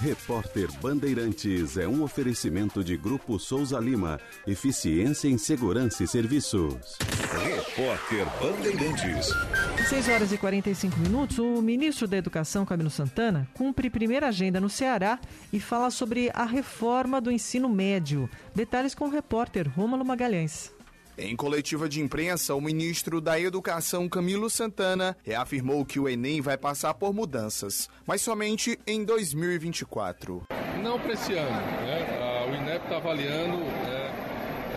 Repórter 0.00 0.66
Bandeirantes 0.80 1.76
é 1.76 1.86
um 1.86 2.02
oferecimento 2.02 2.82
de 2.82 2.96
Grupo 2.96 3.38
Souza 3.38 3.78
Lima. 3.78 4.18
Eficiência 4.46 5.28
em 5.28 5.36
Segurança 5.36 6.02
e 6.02 6.08
Serviços. 6.08 6.96
Repórter 7.44 8.26
Bandeirantes. 8.40 9.28
6 9.90 10.08
horas 10.08 10.32
e 10.32 10.38
45 10.38 10.98
minutos, 11.00 11.38
o 11.38 11.60
ministro 11.60 12.08
da 12.08 12.16
Educação, 12.16 12.64
Camilo 12.64 12.88
Santana, 12.88 13.46
cumpre 13.52 13.90
primeira 13.90 14.28
agenda 14.28 14.58
no 14.58 14.70
Ceará 14.70 15.20
e 15.52 15.60
fala 15.60 15.90
sobre 15.90 16.30
a 16.32 16.46
reforma 16.46 17.20
do 17.20 17.30
ensino 17.30 17.68
médio. 17.68 18.26
Detalhes 18.54 18.94
com 18.94 19.04
o 19.04 19.10
repórter 19.10 19.68
Rômulo 19.68 20.02
Magalhães. 20.02 20.72
Em 21.18 21.36
coletiva 21.36 21.88
de 21.88 22.00
imprensa, 22.00 22.54
o 22.54 22.60
ministro 22.60 23.20
da 23.20 23.38
Educação, 23.38 24.08
Camilo 24.08 24.48
Santana, 24.48 25.16
reafirmou 25.22 25.84
que 25.84 26.00
o 26.00 26.08
Enem 26.08 26.40
vai 26.40 26.56
passar 26.56 26.94
por 26.94 27.12
mudanças, 27.12 27.88
mas 28.06 28.22
somente 28.22 28.78
em 28.86 29.04
2024. 29.04 30.42
Não 30.82 30.98
para 30.98 31.12
esse 31.12 31.34
ano. 31.34 31.50
Né? 31.50 32.20
O 32.50 32.54
INEP 32.54 32.82
está 32.82 32.96
avaliando 32.96 33.58
né, 33.58 34.12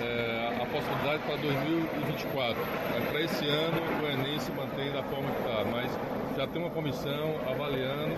é, 0.02 0.62
a 0.62 0.66
possibilidade 0.66 1.24
para 1.24 1.36
2024. 1.38 2.62
Para 3.10 3.22
esse 3.22 3.48
ano, 3.48 3.82
o 4.02 4.12
Enem 4.12 4.40
se 4.40 4.52
mantém 4.52 4.92
da 4.92 5.02
forma 5.04 5.32
que 5.32 5.42
está, 5.42 5.64
mas 5.66 5.92
já 6.38 6.48
tem 6.48 6.62
uma 6.62 6.72
comissão 6.72 7.40
avaliando 7.50 8.16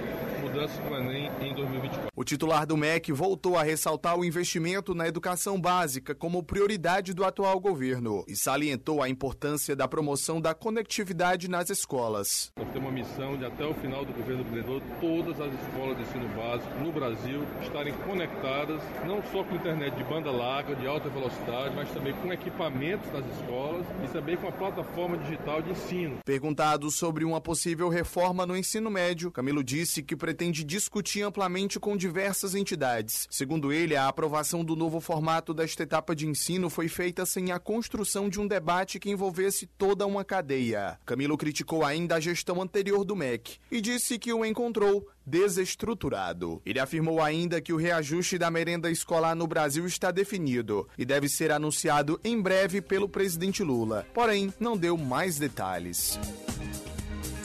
mudanças 0.55 0.79
do 0.79 0.95
Enem 0.95 1.29
em 1.41 1.53
2024. 1.53 2.09
O 2.15 2.23
titular 2.23 2.65
do 2.65 2.77
MEC 2.77 3.11
voltou 3.11 3.57
a 3.57 3.63
ressaltar 3.63 4.17
o 4.17 4.23
investimento 4.23 4.95
na 4.95 5.05
educação 5.05 5.59
básica 5.59 6.15
como 6.15 6.41
prioridade 6.41 7.13
do 7.13 7.25
atual 7.25 7.59
governo 7.59 8.23
e 8.25 8.35
salientou 8.35 9.03
a 9.03 9.09
importância 9.09 9.75
da 9.75 9.85
promoção 9.87 10.39
da 10.39 10.53
conectividade 10.53 11.49
nas 11.49 11.69
escolas. 11.69 12.53
Nós 12.57 12.71
temos 12.71 12.89
uma 12.89 12.91
missão 12.91 13.37
de 13.37 13.45
até 13.45 13.65
o 13.65 13.73
final 13.75 14.05
do 14.05 14.13
governo 14.13 14.45
governador 14.45 14.81
todas 15.01 15.41
as 15.41 15.53
escolas 15.61 15.97
de 15.97 16.03
ensino 16.03 16.27
básico 16.35 16.73
no 16.79 16.91
Brasil 16.91 17.43
estarem 17.61 17.93
conectadas 18.05 18.81
não 19.05 19.21
só 19.31 19.43
com 19.43 19.55
internet 19.55 19.95
de 19.95 20.03
banda 20.05 20.31
larga, 20.31 20.75
de 20.75 20.87
alta 20.87 21.09
velocidade, 21.09 21.75
mas 21.75 21.91
também 21.91 22.13
com 22.13 22.31
equipamentos 22.31 23.11
nas 23.11 23.25
escolas 23.35 23.85
e 24.05 24.07
também 24.07 24.37
com 24.37 24.47
a 24.47 24.51
plataforma 24.51 25.17
digital 25.17 25.61
de 25.61 25.71
ensino. 25.71 26.19
Perguntado 26.23 26.89
sobre 26.89 27.25
uma 27.25 27.41
possível 27.41 27.89
reforma 27.89 28.45
no 28.45 28.55
ensino 28.55 28.89
médio. 28.89 29.31
Camilo 29.31 29.63
disse 29.63 30.01
que 30.01 30.15
pretende 30.15 30.44
discutir 30.51 31.21
amplamente 31.21 31.79
com 31.79 31.95
diversas 31.95 32.55
entidades. 32.55 33.27
Segundo 33.29 33.71
ele, 33.71 33.95
a 33.95 34.07
aprovação 34.07 34.63
do 34.63 34.75
novo 34.75 34.99
formato 34.99 35.53
desta 35.53 35.83
etapa 35.83 36.15
de 36.15 36.27
ensino 36.27 36.69
foi 36.69 36.87
feita 36.87 37.25
sem 37.25 37.51
a 37.51 37.59
construção 37.59 38.29
de 38.29 38.39
um 38.39 38.47
debate 38.47 38.99
que 38.99 39.09
envolvesse 39.09 39.65
toda 39.65 40.05
uma 40.05 40.23
cadeia. 40.23 40.99
Camilo 41.05 41.37
criticou 41.37 41.83
ainda 41.83 42.15
a 42.15 42.19
gestão 42.19 42.61
anterior 42.61 43.03
do 43.03 43.15
MEC 43.15 43.57
e 43.71 43.81
disse 43.81 44.17
que 44.17 44.33
o 44.33 44.45
encontrou 44.45 45.07
desestruturado. 45.25 46.61
Ele 46.65 46.79
afirmou 46.79 47.21
ainda 47.21 47.59
que 47.59 47.73
o 47.73 47.77
reajuste 47.77 48.37
da 48.37 48.51
merenda 48.51 48.91
escolar 48.91 49.35
no 49.35 49.47
Brasil 49.47 49.85
está 49.85 50.11
definido 50.11 50.87
e 50.97 51.05
deve 51.05 51.27
ser 51.27 51.51
anunciado 51.51 52.19
em 52.23 52.39
breve 52.39 52.81
pelo 52.81 53.09
presidente 53.09 53.63
Lula. 53.63 54.05
Porém, 54.13 54.53
não 54.59 54.77
deu 54.77 54.97
mais 54.97 55.37
detalhes. 55.37 56.19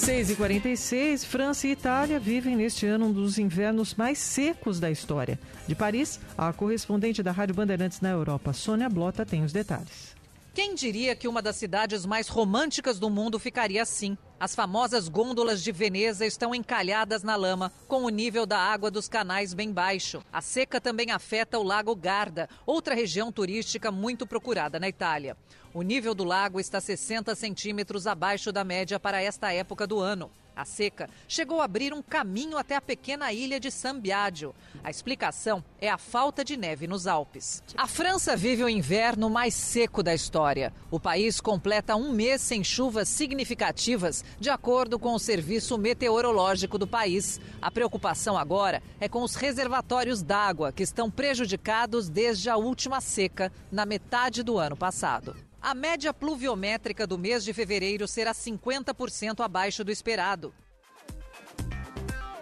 6h46, 0.01 1.27
França 1.27 1.67
e 1.67 1.73
Itália 1.73 2.19
vivem 2.19 2.57
neste 2.57 2.87
ano 2.87 3.07
um 3.07 3.13
dos 3.13 3.39
invernos 3.39 3.95
mais 3.95 4.19
secos 4.19 4.81
da 4.81 4.91
história. 4.91 5.39
De 5.69 5.75
Paris, 5.75 6.19
a 6.39 6.51
correspondente 6.55 7.23
da 7.23 7.31
Rádio 7.31 7.55
Bandeirantes 7.55 8.01
na 8.01 8.09
Europa, 8.09 8.55
Sônia 8.55 8.89
Blota, 8.89 9.27
tem 9.27 9.45
os 9.45 9.53
detalhes. 9.53 10.20
Quem 10.53 10.75
diria 10.75 11.15
que 11.15 11.29
uma 11.29 11.41
das 11.41 11.55
cidades 11.55 12.05
mais 12.05 12.27
românticas 12.27 12.99
do 12.99 13.09
mundo 13.09 13.39
ficaria 13.39 13.81
assim? 13.81 14.19
As 14.39 14.53
famosas 14.53 15.09
gôndolas 15.09 15.63
de 15.63 15.71
Veneza 15.71 16.27
estão 16.27 16.53
encalhadas 16.53 17.23
na 17.23 17.37
lama, 17.37 17.71
com 17.87 18.03
o 18.03 18.09
nível 18.09 18.45
da 18.45 18.59
água 18.59 18.91
dos 18.91 19.09
canais 19.09 19.55
bem 19.55 19.73
baixo. 19.73 20.21
A 20.33 20.41
seca 20.41 20.81
também 20.81 21.13
afeta 21.13 21.57
o 21.57 21.63
Lago 21.63 21.95
Garda, 21.95 22.49
outra 22.67 22.97
região 22.97 23.31
turística 23.31 23.93
muito 23.93 24.27
procurada 24.27 24.81
na 24.81 24.89
Itália. 24.89 25.37
O 25.73 25.83
nível 25.83 26.17
do 26.17 26.25
lago 26.25 26.59
está 26.59 26.81
60 26.81 27.33
centímetros 27.37 28.09
abaixo 28.09 28.51
da 28.51 28.65
média 28.65 28.99
para 28.99 29.23
esta 29.23 29.53
época 29.53 29.87
do 29.87 30.01
ano. 30.01 30.33
A 30.55 30.65
seca 30.65 31.09
chegou 31.27 31.61
a 31.61 31.65
abrir 31.65 31.93
um 31.93 32.03
caminho 32.03 32.59
até 32.59 32.77
a 32.77 32.81
pequena 32.81 33.33
ilha 33.33 33.59
de 33.59 33.71
San 33.71 33.99
Biagio. 33.99 34.55
A 34.83 34.91
explicação 34.91 35.65
é 35.81 35.89
a 35.89 35.97
falta 35.97 36.45
de 36.45 36.57
neve 36.57 36.87
nos 36.87 37.07
Alpes. 37.07 37.63
A 37.77 37.87
França 37.87 38.37
vive 38.37 38.63
o 38.63 38.69
inverno 38.69 39.31
mais 39.31 39.55
seco 39.55 40.03
da 40.03 40.15
história. 40.15 40.73
O 40.91 41.01
país 41.01 41.41
completa 41.41 41.97
um 41.97 42.13
mês 42.13 42.41
sem 42.41 42.63
chuvas 42.63 43.09
significativas, 43.09 44.25
de 44.39 44.51
acordo 44.51 44.99
com 44.99 45.15
o 45.15 45.19
Serviço 45.19 45.79
Meteorológico 45.79 46.79
do 46.79 46.87
país. 46.87 47.41
A 47.61 47.71
preocupação 47.71 48.37
agora 48.37 48.83
é 49.01 49.09
com 49.09 49.23
os 49.23 49.35
reservatórios 49.35 50.23
d'água, 50.23 50.73
que 50.73 50.83
estão 50.83 51.11
prejudicados 51.11 52.09
desde 52.09 52.51
a 52.51 52.57
última 52.57 53.01
seca, 53.01 53.53
na 53.71 53.87
metade 53.87 54.43
do 54.43 54.59
ano 54.59 54.77
passado. 54.77 55.50
A 55.63 55.75
média 55.75 56.15
pluviométrica 56.15 57.07
do 57.07 57.19
mês 57.19 57.45
de 57.45 57.53
fevereiro 57.53 58.09
será 58.09 58.33
50% 58.33 59.41
abaixo 59.45 59.85
do 59.85 59.93
esperado. 59.93 60.55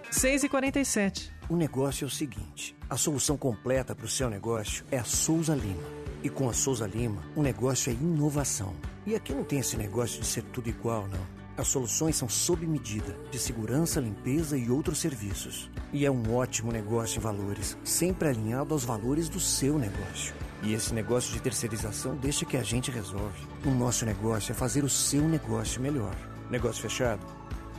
6 0.08 0.44
e 0.44 0.48
47 0.48 1.32
O 1.50 1.56
negócio 1.56 2.04
é 2.04 2.06
o 2.06 2.10
seguinte: 2.10 2.76
a 2.88 2.96
solução 2.96 3.36
completa 3.36 3.92
para 3.92 4.06
o 4.06 4.08
seu 4.08 4.30
negócio 4.30 4.84
é 4.88 4.98
a 4.98 5.04
Souza 5.04 5.52
Lima. 5.52 5.82
E 6.22 6.28
com 6.28 6.48
a 6.48 6.52
Souza 6.52 6.86
Lima, 6.86 7.22
o 7.34 7.42
negócio 7.42 7.90
é 7.90 7.92
inovação. 7.92 8.72
E 9.04 9.16
aqui 9.16 9.34
não 9.34 9.42
tem 9.42 9.58
esse 9.58 9.76
negócio 9.76 10.20
de 10.20 10.26
ser 10.26 10.42
tudo 10.44 10.68
igual, 10.68 11.08
não. 11.08 11.38
As 11.56 11.66
soluções 11.66 12.14
são 12.14 12.28
sob 12.28 12.64
medida, 12.64 13.18
de 13.32 13.38
segurança, 13.38 13.98
limpeza 13.98 14.56
e 14.56 14.70
outros 14.70 14.98
serviços. 14.98 15.68
E 15.92 16.06
é 16.06 16.10
um 16.10 16.36
ótimo 16.36 16.70
negócio 16.70 17.18
em 17.18 17.22
valores, 17.22 17.76
sempre 17.82 18.28
alinhado 18.28 18.74
aos 18.74 18.84
valores 18.84 19.28
do 19.28 19.40
seu 19.40 19.76
negócio. 19.76 20.34
E 20.62 20.74
esse 20.74 20.92
negócio 20.92 21.32
de 21.32 21.40
terceirização 21.40 22.16
deixa 22.16 22.44
que 22.44 22.56
a 22.56 22.62
gente 22.62 22.90
resolve. 22.90 23.46
O 23.64 23.70
nosso 23.70 24.04
negócio 24.04 24.52
é 24.52 24.54
fazer 24.54 24.84
o 24.84 24.88
seu 24.88 25.22
negócio 25.22 25.80
melhor. 25.80 26.14
Negócio 26.50 26.82
fechado? 26.82 27.24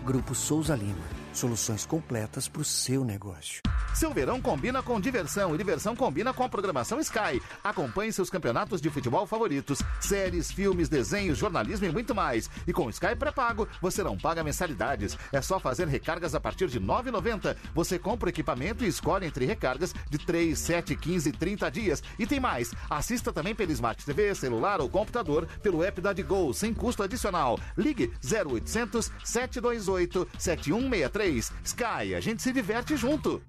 Grupo 0.06 0.34
Souza 0.34 0.76
Lima. 0.76 1.19
Soluções 1.34 1.86
completas 1.86 2.48
para 2.48 2.62
o 2.62 2.66
seu 2.66 3.06
negócio. 3.06 3.62
Seu 3.94 4.12
verão 4.14 4.42
combina 4.42 4.82
com 4.82 5.00
diversão 5.00 5.54
e 5.54 5.58
diversão 5.58 5.96
combina 5.96 6.34
com 6.34 6.44
a 6.44 6.50
programação 6.50 7.00
Sky. 7.00 7.42
Acompanhe 7.64 8.12
seus 8.12 8.30
campeonatos 8.30 8.82
de 8.82 8.90
futebol 8.90 9.26
favoritos, 9.26 9.80
séries, 10.00 10.52
filmes, 10.52 10.90
desenhos, 10.90 11.38
jornalismo 11.38 11.86
e 11.86 11.92
muito 11.92 12.16
mais. 12.16 12.50
E 12.68 12.74
com 12.74 12.90
Sky 12.90 13.16
pré-pago, 13.18 13.68
você 13.82 14.04
não 14.04 14.18
paga 14.18 14.44
mensalidades. 14.44 15.18
É 15.32 15.42
só 15.42 15.60
fazer 15.60 15.88
recargas 15.88 16.34
a 16.34 16.40
partir 16.40 16.68
de 16.68 16.80
R$ 16.80 16.86
9,90. 16.86 17.56
Você 17.74 18.00
compra 18.00 18.30
equipamento 18.30 18.84
e 18.84 18.88
escolhe 18.88 19.26
entre 19.26 19.46
recargas 19.46 19.94
de 20.10 20.18
3, 20.18 20.58
7, 20.58 20.96
15 20.96 21.30
e 21.30 21.32
30 21.32 21.72
dias. 21.72 22.04
E 22.18 22.26
tem 22.26 22.40
mais. 22.40 22.74
Assista 22.90 23.32
também 23.32 23.54
pelo 23.54 23.72
Smart 23.72 24.04
TV, 24.04 24.34
celular 24.34 24.82
ou 24.82 24.90
computador 24.90 25.48
pelo 25.62 25.84
app 25.84 26.02
da 26.02 26.14
Digol, 26.14 26.54
sem 26.54 26.74
custo 26.74 27.04
adicional. 27.04 27.60
Ligue 27.78 28.12
0800 28.24 29.12
728 29.24 30.28
7163. 30.38 31.19
Sky, 31.66 32.16
a 32.16 32.20
gente 32.22 32.42
se 32.42 32.54
diverte 32.54 32.96
junto. 32.96 33.42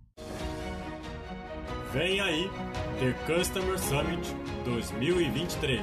Vem 1.92 2.20
aí, 2.20 2.50
The 2.98 3.12
Customer 3.32 3.78
Summit 3.78 4.34
2023. 4.64 5.80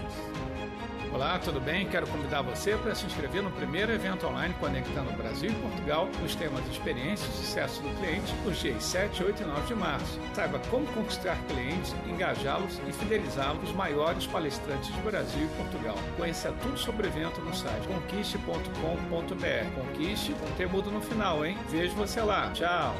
Olá, 1.13 1.39
tudo 1.39 1.59
bem? 1.59 1.87
Quero 1.87 2.05
convidar 2.07 2.41
você 2.41 2.75
para 2.75 2.93
se 2.93 3.05
inscrever 3.05 3.41
no 3.41 3.49
primeiro 3.51 3.91
evento 3.91 4.27
online 4.27 4.53
conectando 4.59 5.11
Brasil 5.13 5.49
e 5.49 5.55
Portugal 5.55 6.09
nos 6.21 6.35
temas 6.35 6.67
experiência 6.67 7.25
e 7.25 7.31
sucesso 7.31 7.81
do 7.81 7.89
cliente 7.97 8.33
nos 8.45 8.57
dias 8.59 8.83
7, 8.83 9.23
8 9.23 9.41
e 9.41 9.45
9 9.45 9.67
de 9.67 9.75
março. 9.75 10.19
Saiba 10.33 10.59
como 10.69 10.85
conquistar 10.87 11.37
clientes, 11.47 11.95
engajá-los 12.05 12.79
e 12.87 12.91
fidelizá-los 12.91 13.69
os 13.69 13.71
maiores 13.75 14.27
palestrantes 14.27 14.93
de 14.93 15.01
Brasil 15.01 15.45
e 15.45 15.57
Portugal. 15.57 15.95
Conheça 16.17 16.51
tudo 16.61 16.77
sobre 16.77 17.07
o 17.07 17.09
evento 17.09 17.41
no 17.41 17.55
site 17.55 17.87
conquiste.com.br. 17.87 19.75
Conquiste 19.75 20.33
com 20.33 20.51
temudo 20.55 20.91
no 20.91 21.01
final, 21.01 21.45
hein? 21.45 21.57
Vejo 21.69 21.95
você 21.95 22.21
lá. 22.21 22.51
Tchau! 22.51 22.95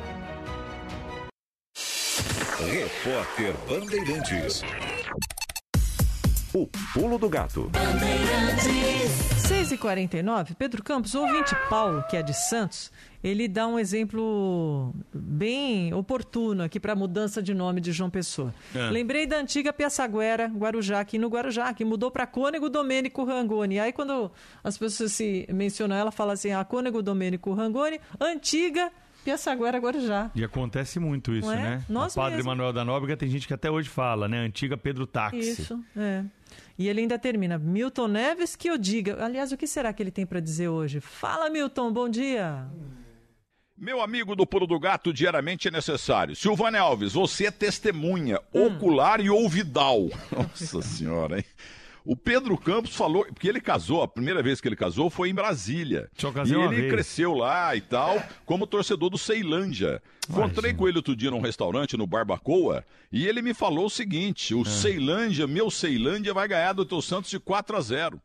Repórter 2.58 3.54
Bandeirantes. 3.68 4.64
O 6.58 6.68
pulo 6.92 7.20
do 7.20 7.30
gato. 7.30 7.70
6 9.48 9.74
e 9.74 9.78
49 9.78 10.56
Pedro 10.56 10.84
Campos, 10.84 11.14
o 11.14 11.22
ouvinte 11.22 11.56
Paulo, 11.70 12.04
que 12.10 12.18
é 12.18 12.24
de 12.24 12.34
Santos, 12.34 12.92
ele 13.24 13.48
dá 13.48 13.68
um 13.68 13.78
exemplo 13.78 14.92
bem 15.14 15.94
oportuno 15.94 16.64
aqui 16.64 16.80
para 16.80 16.94
a 16.94 16.96
mudança 16.96 17.44
de 17.44 17.54
nome 17.54 17.80
de 17.80 17.92
João 17.92 18.10
Pessoa. 18.10 18.52
É. 18.74 18.90
Lembrei 18.90 19.28
da 19.28 19.38
antiga 19.38 19.72
Piaçaguera, 19.72 20.48
Guarujá, 20.48 21.00
aqui 21.00 21.20
no 21.20 21.28
Guarujá, 21.28 21.72
que 21.76 21.86
mudou 21.86 22.10
para 22.10 22.26
Cônego 22.26 22.72
Domênico 22.72 23.24
Rangoni. 23.24 23.80
Aí 23.80 23.94
quando 23.94 24.32
as 24.64 24.80
pessoas 24.80 25.12
se 25.12 25.48
mencionam 25.54 25.96
ela, 25.96 26.10
fala 26.12 26.34
assim, 26.34 26.52
a 26.52 26.66
Cônego 26.66 27.04
Domênico 27.04 27.54
Rangoni, 27.54 28.02
antiga 28.20 28.92
Piaçaguera, 29.24 29.78
Guarujá. 29.78 30.32
E 30.34 30.42
acontece 30.42 31.00
muito 31.00 31.34
isso, 31.34 31.48
Não 31.48 31.54
é? 31.54 31.62
né? 31.62 31.84
Nós 31.90 32.14
o 32.14 32.16
padre 32.16 32.38
mesmo. 32.38 32.50
Manuel 32.50 32.72
da 32.72 32.86
Nóbrega 32.86 33.18
tem 33.18 33.30
gente 33.30 33.46
que 33.46 33.54
até 33.54 33.70
hoje 33.70 33.90
fala, 33.90 34.26
né? 34.26 34.40
Antiga 34.40 34.78
Pedro 34.78 35.06
Táxi. 35.06 35.40
Isso, 35.40 35.84
é. 35.98 36.24
E 36.78 36.88
ele 36.88 37.02
ainda 37.02 37.18
termina, 37.18 37.58
Milton 37.58 38.08
Neves 38.08 38.56
que 38.56 38.70
eu 38.70 38.78
diga. 38.78 39.24
Aliás, 39.24 39.52
o 39.52 39.58
que 39.58 39.66
será 39.66 39.92
que 39.92 40.04
ele 40.04 40.12
tem 40.12 40.26
para 40.26 40.40
dizer 40.40 40.68
hoje? 40.68 41.00
Fala, 41.00 41.50
Milton, 41.50 41.92
bom 41.92 42.08
dia. 42.08 42.68
Meu 43.76 44.02
amigo 44.02 44.36
do 44.36 44.46
Pulo 44.46 44.66
do 44.68 44.80
Gato, 44.80 45.14
diariamente 45.14 45.68
é 45.68 45.72
necessário. 45.72 46.36
Silvânia 46.36 46.82
Alves, 46.82 47.14
você 47.14 47.48
é 47.48 47.52
testemunha 47.52 48.40
Hum. 48.54 48.68
ocular 48.68 49.20
e 49.22 49.30
ouvidal. 49.30 50.10
Nossa 50.32 50.82
senhora, 50.82 51.38
hein? 51.40 51.46
O 52.10 52.16
Pedro 52.16 52.58
Campos 52.58 52.96
falou, 52.96 53.26
porque 53.26 53.50
ele 53.50 53.60
casou, 53.60 54.02
a 54.02 54.08
primeira 54.08 54.42
vez 54.42 54.62
que 54.62 54.68
ele 54.70 54.78
casou 54.78 55.10
foi 55.10 55.30
em 55.30 55.34
Brasília. 55.34 56.10
e 56.62 56.64
ele 56.64 56.76
vez. 56.84 56.94
cresceu 56.94 57.34
lá 57.34 57.76
e 57.76 57.82
tal, 57.82 58.24
como 58.46 58.66
torcedor 58.66 59.10
do 59.10 59.18
Ceilândia. 59.18 60.02
Encontrei 60.30 60.74
com 60.74 60.88
ele 60.88 60.96
outro 60.96 61.14
dia 61.14 61.30
num 61.30 61.42
restaurante 61.42 61.98
no 61.98 62.08
Barbacoa 62.08 62.86
e 63.12 63.28
ele 63.28 63.42
me 63.42 63.54
falou 63.54 63.88
o 63.88 63.90
seguinte: 63.90 64.54
É. 64.54 64.56
o 64.56 64.64
Ceilândia, 64.64 65.46
meu 65.46 65.70
Ceilândia, 65.70 66.34
vai 66.34 66.48
ganhar 66.48 66.72
do 66.72 66.86
teu 66.86 67.02
Santos 67.02 67.30
de 67.30 67.40
4 67.40 67.76
a 67.76 67.82
0 67.82 68.22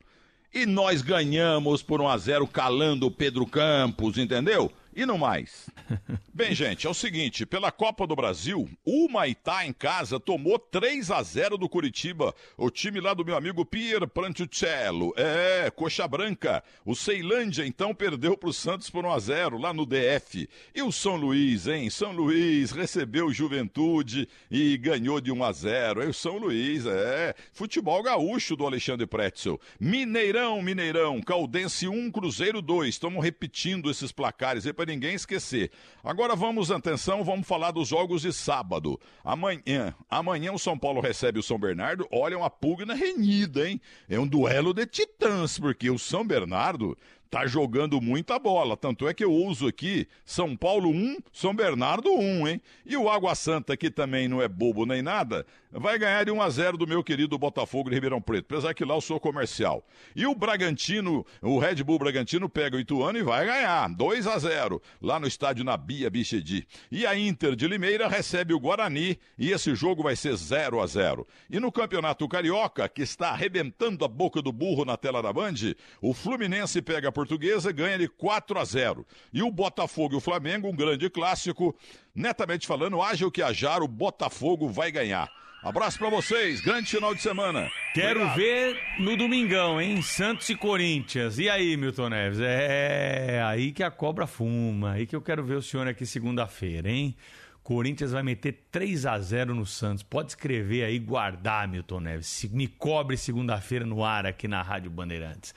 E 0.55 0.65
nós 0.65 1.03
ganhamos 1.03 1.83
por 1.83 2.01
1 2.01 2.09
a 2.09 2.17
0 2.19 2.47
calando 2.47 3.07
o 3.07 3.11
Pedro 3.11 3.45
Campos, 3.45 4.17
entendeu? 4.17 4.71
E 4.95 5.07
não 5.07 5.17
mais. 5.17 5.71
Bem, 6.35 6.55
gente, 6.55 6.87
é 6.87 6.91
o 6.91 6.95
seguinte, 6.95 7.47
pela 7.47 7.73
Copa 7.73 8.07
do 8.07 8.15
Brasil, 8.15 8.69
o 8.85 9.09
Maitá 9.09 9.65
em 9.65 9.73
casa 9.73 10.21
tomou 10.21 10.59
3 10.59 11.11
a 11.11 11.23
0 11.23 11.57
do 11.57 11.69
Curitiba, 11.69 12.35
o 12.59 12.71
time 12.71 13.01
lá 13.01 13.15
do 13.15 13.25
meu 13.25 13.35
amigo 13.35 13.65
Pier 13.65 14.07
Prantucello. 14.07 15.15
É, 15.17 15.71
coxa 15.71 16.07
branca. 16.07 16.63
O 16.85 16.95
Ceilândia 16.95 17.67
então 17.67 17.95
perdeu 17.95 18.37
pro 18.37 18.53
Santos 18.53 18.91
por 18.91 19.05
1 19.05 19.11
a 19.13 19.19
0 19.19 19.59
lá 19.59 19.73
no 19.73 19.87
DF. 19.87 20.49
E 20.75 20.83
o 20.83 20.93
São 20.93 21.17
Luís, 21.17 21.67
hein? 21.67 21.89
São 21.89 22.13
Luís 22.13 22.71
recebeu 22.71 23.27
o 23.27 23.33
Juventude 23.33 24.29
e 24.51 24.77
ganhou 24.77 25.21
de 25.21 25.33
1 25.33 25.45
a 25.45 25.53
0. 25.53 26.03
É 26.03 26.07
o 26.07 26.15
São 26.15 26.37
Luís, 26.37 26.85
é. 26.85 27.35
Futebol 27.53 28.03
gaúcho 28.03 28.57
do 28.57 28.67
Alexandre 28.67 29.07
Pretzel. 29.07 29.59
Mineirão, 29.81 30.61
Mineirão, 30.61 31.21
Caldense 31.23 31.89
1, 31.89 32.11
Cruzeiro 32.11 32.61
2. 32.61 32.89
Estamos 32.91 33.25
repetindo 33.25 33.91
esses 33.91 34.13
placares 34.13 34.67
aí 34.67 34.73
para 34.83 34.93
ninguém 34.93 35.15
esquecer. 35.15 35.71
Agora 36.03 36.35
vamos, 36.35 36.71
atenção, 36.71 37.23
vamos 37.23 37.47
falar 37.47 37.71
dos 37.71 37.89
jogos 37.89 38.23
de 38.23 38.33
sábado. 38.33 39.01
Amanhã, 39.25 39.95
amanhã 40.11 40.53
o 40.53 40.59
São 40.59 40.77
Paulo 40.77 41.01
recebe 41.01 41.39
o 41.39 41.43
São 41.43 41.59
Bernardo. 41.59 42.07
Olha, 42.11 42.37
uma 42.37 42.51
pugna 42.51 42.95
renhida, 42.95 43.69
hein? 43.69 43.81
É 44.09 44.19
um 44.19 44.27
duelo 44.27 44.75
de 44.75 44.85
titãs, 44.85 45.59
porque 45.59 45.89
o 45.89 45.99
São 45.99 46.27
Bernardo 46.27 46.99
tá 47.31 47.47
jogando 47.47 48.01
muita 48.01 48.39
bola. 48.39 48.77
Tanto 48.77 49.09
é 49.09 49.15
que 49.15 49.25
eu 49.25 49.33
uso 49.33 49.69
aqui 49.69 50.09
São 50.25 50.57
Paulo 50.57 50.91
1, 50.91 51.19
São 51.33 51.55
Bernardo 51.55 52.11
1, 52.11 52.49
hein? 52.49 52.61
E 52.85 52.97
o 52.97 53.09
Água 53.09 53.37
Santa, 53.37 53.77
que 53.77 53.91
também 53.91 54.27
não 54.27 54.43
é 54.43 54.49
bobo 54.49 54.85
nem 54.85 55.01
nada, 55.01 55.47
vai 55.73 55.99
ganhar 55.99 56.25
de 56.25 56.31
1 56.31 56.43
a 56.43 56.51
0 56.51 56.77
do 56.77 56.87
meu 56.87 57.03
querido 57.03 57.39
Botafogo 57.39 57.89
de 57.89 57.95
Ribeirão 57.95 58.21
Preto, 58.21 58.47
apesar 58.51 58.75
que 58.75 58.85
lá 58.85 58.95
eu 58.95 59.01
sou 59.01 59.19
comercial. 59.19 59.85
E 60.15 60.27
o 60.27 60.35
Bragantino, 60.35 61.25
o 61.41 61.59
Red 61.59 61.83
Bull 61.83 61.99
Bragantino 61.99 62.49
pega 62.49 62.77
o 62.77 62.81
Ituano 62.81 63.19
e 63.19 63.23
vai 63.23 63.47
ganhar, 63.47 63.89
2 63.89 64.27
a 64.27 64.39
0 64.39 64.83
lá 65.01 65.19
no 65.19 65.27
estádio 65.27 65.65
Nabia 65.65 66.11
Bichedi. 66.11 66.67
E 66.91 67.07
a 67.07 67.17
Inter 67.17 67.57
de 67.57 67.67
Limeira 67.67 68.07
recebe 68.07 68.53
o 68.53 68.61
Guarani 68.61 69.19
e 69.39 69.51
esse 69.51 69.75
jogo 69.75 70.03
vai 70.03 70.15
ser 70.15 70.37
0 70.37 70.81
a 70.81 70.87
0. 70.87 71.27
E 71.51 71.59
no 71.59 71.73
Campeonato 71.73 72.29
Carioca, 72.29 72.89
que 72.89 73.03
está 73.03 73.31
arrebentando 73.31 74.05
a 74.05 74.09
boca 74.09 74.43
do 74.43 74.53
burro 74.53 74.85
na 74.85 74.97
tela 74.97 75.23
da 75.23 75.33
Band, 75.33 75.55
o 76.01 76.13
Fluminense 76.13 76.83
pega 76.83 77.09
a 77.09 77.13
Portuguesa 77.13 77.71
e 77.71 77.73
ganha 77.73 77.99
de 77.99 78.09
4 78.09 78.59
a 78.59 78.65
0. 78.65 79.07
E 79.33 79.43
o 79.43 79.51
Botafogo 79.51 80.15
e 80.15 80.17
o 80.19 80.21
Flamengo, 80.21 80.69
um 80.69 80.77
grande 80.77 81.09
clássico, 81.09 81.75
netamente 82.15 82.67
falando, 82.67 83.01
haja 83.01 83.27
o 83.27 83.31
que 83.31 83.41
ajar, 83.41 83.83
o 83.83 83.89
Botafogo 83.89 84.69
vai 84.69 84.93
ganhar. 84.93 85.42
Abraço 85.63 85.97
pra 85.97 86.11
vocês, 86.11 86.61
grande 86.61 86.91
final 86.91 87.15
de 87.15 87.23
semana. 87.23 87.71
Quero 87.95 88.21
Obrigado. 88.23 88.37
ver 88.37 88.77
no 88.99 89.17
domingão, 89.17 89.81
hein? 89.81 90.03
Santos 90.03 90.49
e 90.49 90.57
Corinthians. 90.57 91.39
E 91.39 91.49
aí, 91.49 91.77
Milton 91.77 92.09
Neves? 92.09 92.41
É 92.41 93.41
aí 93.47 93.71
que 93.71 93.83
a 93.85 93.91
cobra 93.91 94.27
fuma. 94.27 94.93
Aí 94.93 95.07
que 95.07 95.15
eu 95.15 95.23
quero 95.23 95.45
ver 95.45 95.55
o 95.55 95.63
senhor 95.63 95.87
aqui 95.87 96.05
segunda-feira, 96.05 96.91
hein? 96.91 97.15
Corinthians 97.63 98.11
vai 98.11 98.25
meter 98.25 98.65
3 98.73 99.07
a 99.07 99.17
0 99.21 99.55
no 99.55 99.65
Santos. 99.65 100.03
Pode 100.03 100.31
escrever 100.33 100.83
aí, 100.83 100.99
guardar, 100.99 101.69
Milton 101.69 102.01
Neves. 102.01 102.27
Se- 102.27 102.49
Me 102.49 102.67
cobre 102.67 103.17
segunda-feira 103.17 103.87
no 103.87 104.05
ar 104.05 104.27
aqui 104.27 104.49
na 104.49 104.63
Rádio 104.63 104.91
Bandeirantes. 104.91 105.55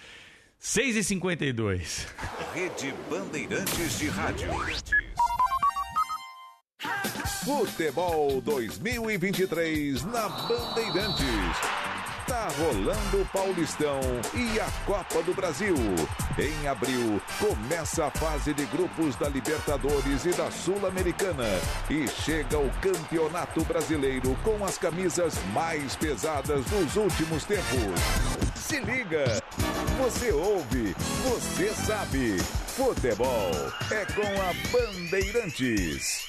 6h52. 0.62 2.08
Rede 2.54 2.94
Bandeirantes 3.10 3.98
de 3.98 4.08
Rádio. 4.10 4.50
Futebol 7.46 8.42
2023 8.42 10.04
na 10.06 10.28
Bandeirantes. 10.28 11.56
Tá 12.26 12.48
rolando 12.58 13.22
o 13.22 13.26
Paulistão 13.32 14.00
e 14.34 14.60
a 14.60 14.68
Copa 14.84 15.22
do 15.22 15.32
Brasil. 15.32 15.76
Em 16.40 16.68
abril, 16.68 17.22
começa 17.38 18.06
a 18.08 18.10
fase 18.10 18.52
de 18.52 18.66
grupos 18.66 19.16
da 19.18 19.30
Libertadores 19.30 20.26
e 20.26 20.32
da 20.32 20.50
Sul-Americana. 20.50 21.46
E 21.88 22.08
chega 22.08 22.58
o 22.58 22.72
Campeonato 22.82 23.64
Brasileiro 23.66 24.36
com 24.44 24.66
as 24.66 24.80
camisas 24.80 25.38
mais 25.54 25.96
pesadas 25.96 26.66
dos 26.66 26.96
últimos 26.96 27.46
tempos. 27.46 28.02
Se 28.56 28.80
liga! 28.80 29.40
Você 30.00 30.32
ouve, 30.32 30.96
você 31.24 31.70
sabe. 31.74 32.40
Futebol 32.76 33.52
é 33.92 34.06
com 34.14 34.42
a 34.42 34.54
Bandeirantes. 34.72 36.28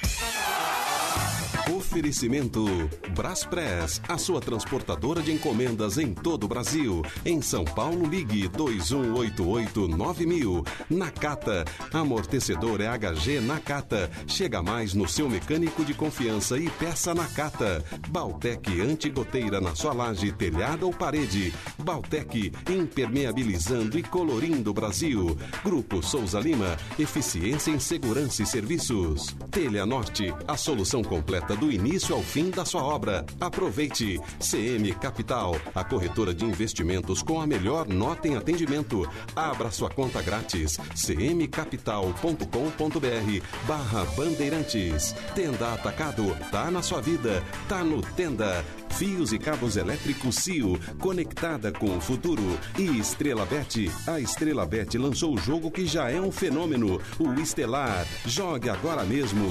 Oferecimento 1.74 2.64
Braspress, 3.10 4.00
a 4.08 4.16
sua 4.16 4.40
transportadora 4.40 5.20
de 5.20 5.32
encomendas 5.32 5.98
em 5.98 6.14
todo 6.14 6.44
o 6.44 6.48
Brasil. 6.48 7.02
Em 7.24 7.42
São 7.42 7.64
Paulo, 7.64 8.06
ligue 8.06 8.48
2188-9000. 8.50 10.64
Nakata, 10.88 11.64
amortecedor 11.92 12.80
é 12.80 12.86
HG 12.86 13.40
Nakata. 13.40 14.08
Chega 14.28 14.62
mais 14.62 14.94
no 14.94 15.08
seu 15.08 15.28
mecânico 15.28 15.84
de 15.84 15.92
confiança 15.92 16.56
e 16.56 16.70
peça 16.70 17.12
Nakata. 17.12 17.84
Baltec 18.10 18.80
antigoteira 18.80 19.60
na 19.60 19.74
sua 19.74 19.92
laje, 19.92 20.30
telhado 20.30 20.86
ou 20.86 20.92
parede. 20.92 21.52
Baltec, 21.78 22.52
impermeabilizando 22.70 23.98
e 23.98 24.04
colorindo 24.04 24.70
o 24.70 24.74
Brasil. 24.74 25.36
Grupo 25.64 26.00
Souza 26.00 26.38
Lima, 26.38 26.76
eficiência 26.96 27.72
em 27.72 27.80
segurança 27.80 28.44
e 28.44 28.46
serviços. 28.46 29.34
Telha 29.50 29.84
Norte, 29.84 30.32
a 30.46 30.56
solução 30.56 31.02
completa 31.02 31.55
do 31.56 31.70
início 31.70 32.14
ao 32.14 32.22
fim 32.22 32.50
da 32.50 32.64
sua 32.64 32.82
obra. 32.82 33.24
Aproveite. 33.40 34.20
CM 34.38 34.92
Capital, 34.94 35.56
a 35.74 35.82
corretora 35.82 36.34
de 36.34 36.44
investimentos 36.44 37.22
com 37.22 37.40
a 37.40 37.46
melhor 37.46 37.88
nota 37.88 38.28
em 38.28 38.36
atendimento. 38.36 39.08
Abra 39.34 39.70
sua 39.70 39.90
conta 39.90 40.22
grátis. 40.22 40.78
cmcapital.com.br 40.94 43.46
barra 43.66 44.04
Bandeirantes. 44.16 45.14
Tenda 45.34 45.74
Atacado, 45.74 46.36
tá 46.50 46.70
na 46.70 46.82
sua 46.82 47.00
vida, 47.00 47.42
tá 47.68 47.82
no 47.82 48.02
Tenda. 48.02 48.64
Fios 48.90 49.32
e 49.32 49.38
cabos 49.38 49.76
elétricos 49.76 50.36
CIO, 50.36 50.78
conectada 50.98 51.70
com 51.70 51.96
o 51.96 52.00
futuro. 52.00 52.42
E 52.78 52.98
Estrela 52.98 53.44
Bet, 53.44 53.90
a 54.06 54.18
Estrela 54.18 54.64
Bet 54.64 54.96
lançou 54.96 55.34
o 55.34 55.38
jogo 55.38 55.70
que 55.70 55.86
já 55.86 56.10
é 56.10 56.20
um 56.20 56.32
fenômeno, 56.32 57.00
o 57.18 57.34
Estelar. 57.34 58.06
Jogue 58.24 58.70
agora 58.70 59.04
mesmo. 59.04 59.46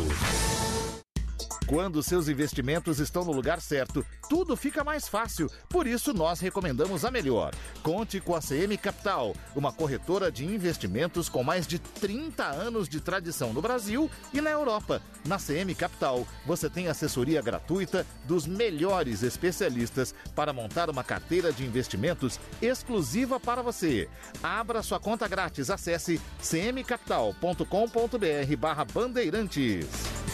Quando 1.67 2.03
seus 2.03 2.27
investimentos 2.27 2.99
estão 2.99 3.25
no 3.25 3.31
lugar 3.31 3.59
certo, 3.59 4.05
tudo 4.29 4.55
fica 4.55 4.83
mais 4.83 5.07
fácil. 5.07 5.49
Por 5.69 5.87
isso, 5.87 6.13
nós 6.13 6.39
recomendamos 6.39 7.03
a 7.03 7.11
melhor. 7.11 7.53
Conte 7.81 8.19
com 8.19 8.35
a 8.35 8.41
CM 8.41 8.77
Capital, 8.77 9.35
uma 9.55 9.73
corretora 9.73 10.31
de 10.31 10.45
investimentos 10.45 11.27
com 11.27 11.43
mais 11.43 11.65
de 11.65 11.79
30 11.79 12.43
anos 12.43 12.87
de 12.87 12.99
tradição 12.99 13.53
no 13.53 13.61
Brasil 13.61 14.09
e 14.33 14.41
na 14.41 14.51
Europa. 14.51 15.01
Na 15.27 15.37
CM 15.37 15.73
Capital, 15.73 16.27
você 16.45 16.69
tem 16.69 16.87
assessoria 16.87 17.41
gratuita 17.41 18.05
dos 18.25 18.45
melhores 18.45 19.23
especialistas 19.23 20.13
para 20.35 20.53
montar 20.53 20.89
uma 20.89 21.03
carteira 21.03 21.51
de 21.51 21.65
investimentos 21.65 22.39
exclusiva 22.61 23.39
para 23.39 23.61
você. 23.61 24.07
Abra 24.43 24.83
sua 24.83 24.99
conta 24.99 25.27
grátis. 25.27 25.69
Acesse 25.69 26.21
cmcapital.com.br 26.39 28.57
barra 28.57 28.85
bandeirantes. 28.85 30.24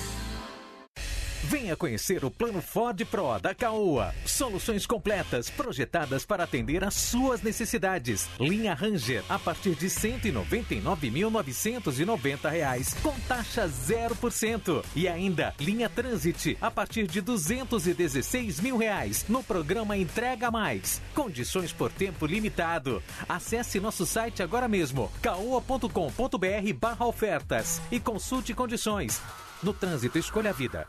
Venha 1.43 1.75
conhecer 1.75 2.23
o 2.23 2.29
plano 2.29 2.61
Ford 2.61 3.03
Pro 3.05 3.39
da 3.39 3.55
Caoa. 3.55 4.13
Soluções 4.25 4.85
completas 4.85 5.49
projetadas 5.49 6.23
para 6.25 6.43
atender 6.43 6.83
às 6.83 6.93
suas 6.93 7.41
necessidades. 7.41 8.29
Linha 8.39 8.75
Ranger 8.75 9.23
a 9.27 9.39
partir 9.39 9.73
de 9.75 9.87
199.990 9.87 12.49
reais, 12.49 12.93
com 13.01 13.19
taxa 13.21 13.67
0%. 13.67 14.85
E 14.95 15.07
ainda 15.07 15.55
linha 15.59 15.89
Transit 15.89 16.55
a 16.61 16.69
partir 16.69 17.07
de 17.07 17.21
216 17.21 18.59
mil 18.59 18.77
reais 18.77 19.25
no 19.27 19.43
programa 19.43 19.97
Entrega 19.97 20.51
Mais. 20.51 21.01
Condições 21.15 21.73
por 21.73 21.91
tempo 21.91 22.25
limitado. 22.25 23.01
Acesse 23.27 23.79
nosso 23.79 24.05
site 24.05 24.43
agora 24.43 24.67
mesmo, 24.67 25.11
caoa.com.br 25.21 26.73
barra 26.79 27.05
ofertas 27.05 27.81
e 27.91 27.99
consulte 27.99 28.53
condições. 28.53 29.21
No 29.63 29.73
trânsito, 29.73 30.17
escolha 30.17 30.49
a 30.49 30.53
vida. 30.53 30.87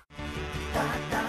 da, 0.75 0.85
da. 1.11 1.22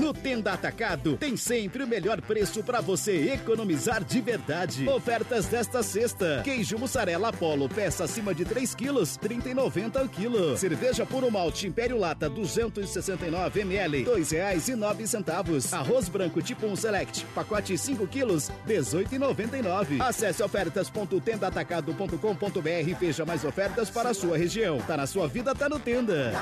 No 0.00 0.14
Tenda 0.14 0.54
Atacado 0.54 1.18
tem 1.18 1.36
sempre 1.36 1.82
o 1.82 1.86
melhor 1.86 2.22
preço 2.22 2.62
para 2.62 2.80
você 2.80 3.32
economizar 3.32 4.02
de 4.02 4.18
verdade. 4.20 4.88
Ofertas 4.88 5.44
desta 5.46 5.82
sexta: 5.82 6.40
queijo 6.42 6.78
mussarela 6.78 7.28
Apollo, 7.28 7.68
peça 7.68 8.04
acima 8.04 8.34
de 8.34 8.46
3 8.46 8.74
quilos, 8.74 9.18
30,90 9.18 10.04
o 10.04 10.08
quilo. 10.08 10.56
Cerveja 10.56 11.04
puro 11.04 11.30
malte 11.30 11.66
Império 11.66 11.98
Lata 11.98 12.30
269 12.30 13.60
ml, 13.60 14.02
dois 14.02 14.30
reais 14.30 14.66
e 14.68 14.74
nove 14.74 15.06
centavos. 15.06 15.74
Arroz 15.74 16.08
branco 16.08 16.40
tipo 16.40 16.66
1 16.66 16.76
Select, 16.76 17.26
pacote 17.34 17.76
5 17.76 18.06
quilos, 18.06 18.50
18,99. 18.66 20.00
Acesse 20.00 20.42
ofertas.tendaatacado.com.br 20.42 22.88
e 22.88 22.94
veja 22.94 23.26
mais 23.26 23.44
ofertas 23.44 23.90
para 23.90 24.08
a 24.08 24.14
sua 24.14 24.38
região. 24.38 24.78
Tá 24.78 24.96
na 24.96 25.06
sua 25.06 25.28
vida, 25.28 25.54
tá 25.54 25.68
no 25.68 25.78
Tenda. 25.78 26.32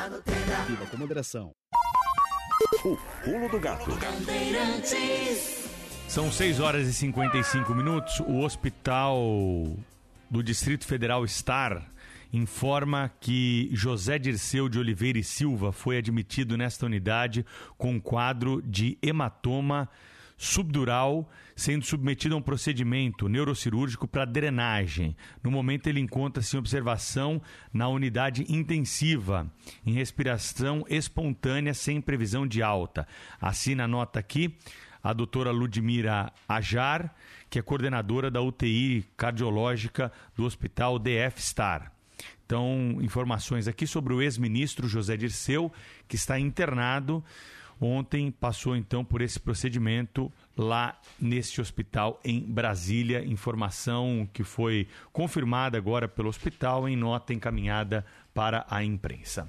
Viva 0.69 0.87
com 0.87 0.97
moderação. 0.97 1.51
O 2.85 2.97
pulo 3.25 3.49
do 3.49 3.59
gato. 3.59 3.91
São 6.07 6.31
6 6.31 6.61
horas 6.61 6.87
e 6.87 6.93
55 6.93 7.75
minutos. 7.75 8.21
O 8.21 8.39
Hospital 8.41 9.77
do 10.31 10.43
Distrito 10.43 10.87
Federal 10.87 11.27
Star 11.27 11.91
informa 12.33 13.11
que 13.21 13.69
José 13.73 14.17
Dirceu 14.17 14.69
de 14.69 14.79
Oliveira 14.79 15.19
e 15.19 15.25
Silva 15.25 15.73
foi 15.73 15.99
admitido 15.99 16.57
nesta 16.57 16.87
unidade 16.87 17.45
com 17.77 18.01
quadro 18.01 18.63
de 18.63 18.97
hematoma 19.03 19.89
subdural, 20.37 21.29
sendo 21.59 21.85
submetido 21.85 22.37
a 22.37 22.39
um 22.39 22.43
procedimento 22.43 23.29
neurocirúrgico 23.29 24.07
para 24.07 24.25
drenagem. 24.25 25.17
No 25.43 25.51
momento, 25.51 25.89
ele 25.89 25.99
encontra-se 25.99 26.55
em 26.55 26.59
observação 26.61 27.43
na 27.73 27.89
unidade 27.89 28.47
intensiva, 28.49 29.51
em 29.85 29.93
respiração 29.93 30.85
espontânea, 30.89 31.75
sem 31.75 32.01
previsão 32.01 32.47
de 32.47 32.63
alta. 32.63 33.09
Assina 33.41 33.85
a 33.85 33.89
nota 33.89 34.21
aqui 34.21 34.57
a 35.03 35.13
doutora 35.13 35.51
Ludmira 35.51 36.33
Ajar, 36.49 37.13
que 37.51 37.59
é 37.59 37.63
coordenadora 37.63 38.31
da 38.31 38.41
UTI 38.41 39.05
cardiológica 39.17 40.13
do 40.37 40.45
Hospital 40.45 40.97
DF 40.97 41.43
Star. 41.43 41.93
Então, 42.47 42.99
informações 43.01 43.67
aqui 43.67 43.85
sobre 43.85 44.15
o 44.15 44.23
ex-ministro 44.23 44.87
José 44.87 45.17
Dirceu, 45.17 45.73
que 46.07 46.15
está 46.15 46.39
internado. 46.39 47.23
ontem 47.81 48.31
passou 48.31 48.77
então 48.77 49.05
por 49.05 49.23
esse 49.23 49.41
procedimento 49.41 50.33
lá 50.59 51.01
neste 51.21 51.61
hospital 51.61 52.21
em 52.25 52.41
Brasília. 52.41 53.25
Informação 53.25 54.29
que 54.33 54.43
foi 54.43 54.89
confirmada 55.13 55.79
agora 55.79 56.09
pelo 56.09 56.29
hospital 56.29 56.89
em 56.89 56.97
nota 56.97 57.33
encaminhada 57.33 58.05
para 58.35 58.67
a 58.69 58.83
imprensa. 58.83 59.49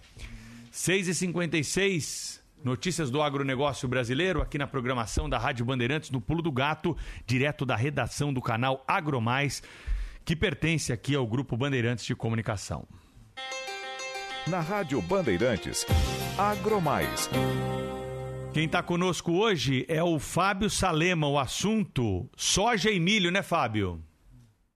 6h56. 0.72 2.40
Notícias 2.64 3.10
do 3.10 3.22
agronegócio 3.22 3.88
brasileiro 3.88 4.41
aqui 4.41 4.57
na 4.57 4.68
programação 4.68 5.30
da 5.30 5.38
Rádio 5.38 5.65
Bandeirantes 5.65 6.11
no 6.11 6.19
Pulo 6.19 6.41
do 6.41 6.52
Gato, 6.52 6.95
direto 7.26 7.65
da 7.65 7.76
redação 7.76 8.34
do 8.34 8.41
canal 8.41 8.84
Agromais, 8.86 9.64
que 10.26 10.36
pertence 10.36 10.91
aqui 10.91 11.15
ao 11.15 11.26
Grupo 11.26 11.56
Bandeirantes 11.56 12.06
de 12.06 12.14
Comunicação. 12.14 12.86
Na 14.45 14.60
Rádio 14.60 15.02
Bandeirantes, 15.02 15.86
Agromais. 16.38 17.30
Quem 18.52 18.66
está 18.66 18.82
conosco 18.82 19.32
hoje 19.34 19.86
é 19.88 20.04
o 20.04 20.18
Fábio 20.18 20.72
Salema, 20.72 21.28
o 21.28 21.38
assunto 21.38 22.28
soja 22.36 22.90
e 22.90 23.00
milho, 23.00 23.30
né, 23.30 23.44
Fábio? 23.44 24.04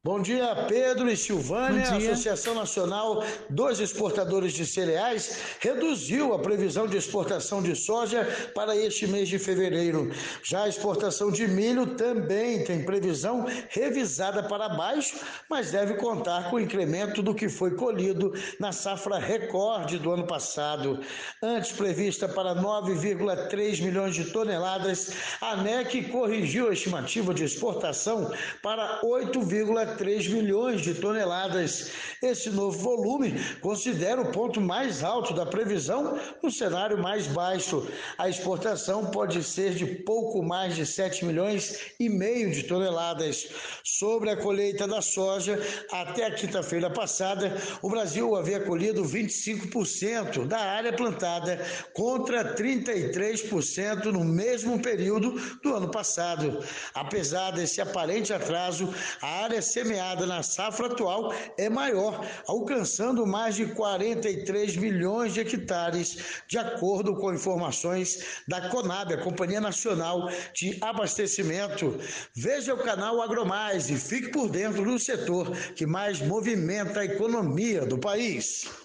Bom 0.06 0.22
dia, 0.22 0.54
Pedro 0.68 1.10
e 1.10 1.16
Silvânia. 1.16 1.90
A 1.90 1.96
Associação 1.96 2.54
Nacional 2.54 3.24
dos 3.50 3.80
Exportadores 3.80 4.52
de 4.52 4.66
Cereais 4.66 5.40
reduziu 5.62 6.34
a 6.34 6.40
previsão 6.40 6.86
de 6.86 6.98
exportação 6.98 7.64
de 7.64 7.74
soja 7.74 8.28
para 8.54 8.76
este 8.76 9.08
mês 9.08 9.30
de 9.30 9.40
fevereiro. 9.40 10.12
Já 10.44 10.64
a 10.64 10.68
exportação 10.68 11.32
de 11.32 11.48
milho 11.48 11.96
também 11.96 12.66
tem 12.66 12.84
previsão 12.84 13.46
revisada 13.70 14.44
para 14.44 14.68
baixo, 14.68 15.16
mas 15.50 15.72
deve 15.72 15.94
contar 15.94 16.50
com 16.50 16.58
o 16.58 16.60
incremento 16.60 17.24
do 17.24 17.34
que 17.34 17.48
foi 17.48 17.72
colhido 17.72 18.34
na 18.60 18.74
safra 18.74 19.18
recorde 19.18 19.98
do 20.00 20.12
ano 20.12 20.28
passado. 20.28 21.00
Antes 21.42 21.72
prevista 21.72 22.28
para 22.28 22.54
9,3 22.54 23.82
milhões 23.82 24.16
de 24.16 24.26
toneladas, 24.26 25.14
a 25.40 25.52
ANEC 25.52 26.10
corrigiu 26.10 26.68
a 26.68 26.74
estimativa 26.74 27.34
de 27.34 27.46
exportação 27.46 28.34
para 28.62 29.00
8,3 29.02 29.93
3 29.95 30.28
milhões 30.28 30.82
de 30.82 30.94
toneladas. 30.94 31.91
Esse 32.22 32.49
novo 32.49 32.78
volume 32.78 33.34
considera 33.61 34.22
o 34.22 34.32
ponto 34.32 34.61
mais 34.61 35.03
alto 35.03 35.34
da 35.34 35.45
previsão 35.45 36.18
no 36.41 36.49
cenário 36.49 36.98
mais 36.98 37.28
baixo. 37.28 37.88
A 38.18 38.30
exportação 38.30 39.06
pode 39.07 39.44
ser 39.44 39.74
de 39.74 39.86
pouco 39.86 40.41
mais 40.41 40.76
de 40.76 40.86
7 40.86 41.26
milhões 41.26 41.94
e 41.99 42.10
meio 42.10 42.52
de 42.52 42.64
toneladas. 42.64 43.48
Sobre 43.84 44.30
a 44.30 44.38
colheita 44.38 44.88
da 44.88 45.02
soja, 45.02 45.60
até 45.91 46.26
a 46.26 46.32
quinta-feira 46.32 46.90
passada, 46.90 47.56
o 47.82 47.90
Brasil 47.90 48.36
havia 48.36 48.60
colhido 48.60 49.03
25% 49.03 50.48
da 50.48 50.60
área 50.60 50.94
plantada 50.94 51.61
contra 51.94 52.56
33% 52.56 54.06
no 54.06 54.24
mesmo 54.24 54.82
período 54.82 55.32
do 55.61 55.76
ano 55.76 55.90
passado. 55.90 56.64
Apesar 56.94 57.52
desse 57.52 57.82
aparente 57.82 58.34
atraso, 58.34 58.94
a 59.22 59.44
área 59.44 59.61
semeada 59.84 60.26
na 60.26 60.41
safra 60.41 60.88
atual 60.88 61.34
é 61.57 61.69
maior, 61.69 62.26
alcançando 62.47 63.27
mais 63.27 63.55
de 63.55 63.65
43 63.65 64.77
milhões 64.77 65.34
de 65.34 65.41
hectares, 65.41 66.41
de 66.47 66.57
acordo 66.57 67.15
com 67.18 67.34
informações 67.34 68.41
da 68.47 68.69
Conab, 68.69 69.14
a 69.14 69.22
Companhia 69.22 69.60
Nacional 69.60 70.30
de 70.53 70.77
Abastecimento. 70.81 71.99
Veja 72.34 72.73
o 72.73 72.77
canal 72.77 73.22
Agromais 73.22 73.89
e 73.89 73.97
fique 73.97 74.30
por 74.30 74.49
dentro 74.49 74.85
do 74.85 74.97
setor 74.97 75.51
que 75.76 75.85
mais 75.85 76.22
movimenta 76.22 77.01
a 77.01 77.05
economia 77.05 77.85
do 77.85 77.97
país. 77.97 78.82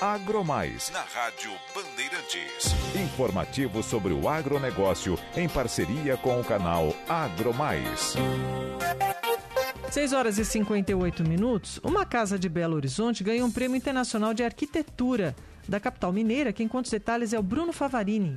Agromais. 0.00 0.90
Na 0.92 1.00
Rádio 1.00 1.50
Bandeirantes. 1.74 2.66
Informativo 2.94 3.82
sobre 3.82 4.12
o 4.12 4.28
agronegócio 4.28 5.18
em 5.34 5.48
parceria 5.48 6.18
com 6.18 6.38
o 6.38 6.44
canal 6.44 6.94
Agromais. 7.08 8.14
6 9.90 10.12
horas 10.12 10.36
e 10.36 10.44
58 10.44 11.26
minutos. 11.26 11.80
Uma 11.82 12.04
casa 12.04 12.38
de 12.38 12.46
Belo 12.46 12.76
Horizonte 12.76 13.24
ganhou 13.24 13.48
um 13.48 13.50
prêmio 13.50 13.74
internacional 13.74 14.34
de 14.34 14.44
arquitetura 14.44 15.34
da 15.66 15.80
capital 15.80 16.12
mineira. 16.12 16.52
Quem 16.52 16.68
conta 16.68 16.88
os 16.88 16.90
detalhes 16.90 17.32
é 17.32 17.38
o 17.38 17.42
Bruno 17.42 17.72
Favarini. 17.72 18.36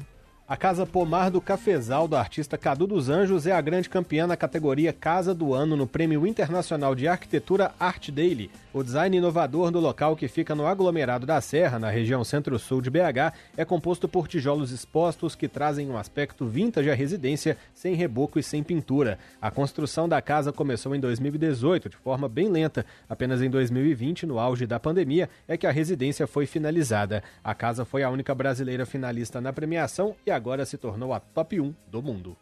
A 0.49 0.57
Casa 0.57 0.83
Pomar 0.83 1.29
do 1.29 1.39
Cafezal, 1.39 2.07
do 2.07 2.15
artista 2.15 2.57
Cadu 2.57 2.87
dos 2.87 3.07
Anjos, 3.07 3.45
é 3.45 3.51
a 3.51 3.61
grande 3.61 3.87
campeã 3.87 4.25
na 4.25 4.35
categoria 4.35 4.91
Casa 4.91 5.31
do 5.31 5.53
Ano 5.53 5.75
no 5.75 5.85
Prêmio 5.85 6.25
Internacional 6.25 6.95
de 6.95 7.07
Arquitetura 7.07 7.71
Art 7.79 8.09
Daily. 8.09 8.49
O 8.73 8.83
design 8.83 9.15
inovador 9.15 9.69
do 9.69 9.79
local, 9.79 10.15
que 10.15 10.27
fica 10.27 10.55
no 10.55 10.65
aglomerado 10.65 11.27
da 11.27 11.39
Serra, 11.39 11.77
na 11.77 11.91
região 11.91 12.23
centro-sul 12.23 12.81
de 12.81 12.89
BH, 12.89 13.31
é 13.55 13.63
composto 13.63 14.07
por 14.07 14.27
tijolos 14.27 14.71
expostos 14.71 15.35
que 15.35 15.47
trazem 15.47 15.87
um 15.87 15.95
aspecto 15.95 16.47
vintage 16.47 16.89
à 16.89 16.95
residência, 16.95 17.55
sem 17.71 17.93
reboco 17.93 18.39
e 18.39 18.43
sem 18.43 18.63
pintura. 18.63 19.19
A 19.39 19.51
construção 19.51 20.09
da 20.09 20.19
casa 20.19 20.51
começou 20.51 20.95
em 20.95 20.99
2018, 20.99 21.89
de 21.89 21.97
forma 21.97 22.27
bem 22.27 22.49
lenta. 22.49 22.83
Apenas 23.07 23.43
em 23.43 23.51
2020, 23.51 24.25
no 24.25 24.39
auge 24.39 24.65
da 24.65 24.79
pandemia, 24.79 25.29
é 25.47 25.55
que 25.55 25.67
a 25.67 25.71
residência 25.71 26.25
foi 26.25 26.47
finalizada. 26.47 27.23
A 27.43 27.53
casa 27.53 27.85
foi 27.85 28.01
a 28.01 28.09
única 28.09 28.33
brasileira 28.33 28.83
finalista 28.83 29.39
na 29.39 29.53
premiação 29.53 30.15
e 30.25 30.31
a 30.31 30.38
agora 30.39 30.65
se 30.65 30.77
tornou 30.77 31.13
a 31.13 31.19
top 31.19 31.59
1 31.59 31.75
do 31.87 32.01
mundo. 32.01 32.37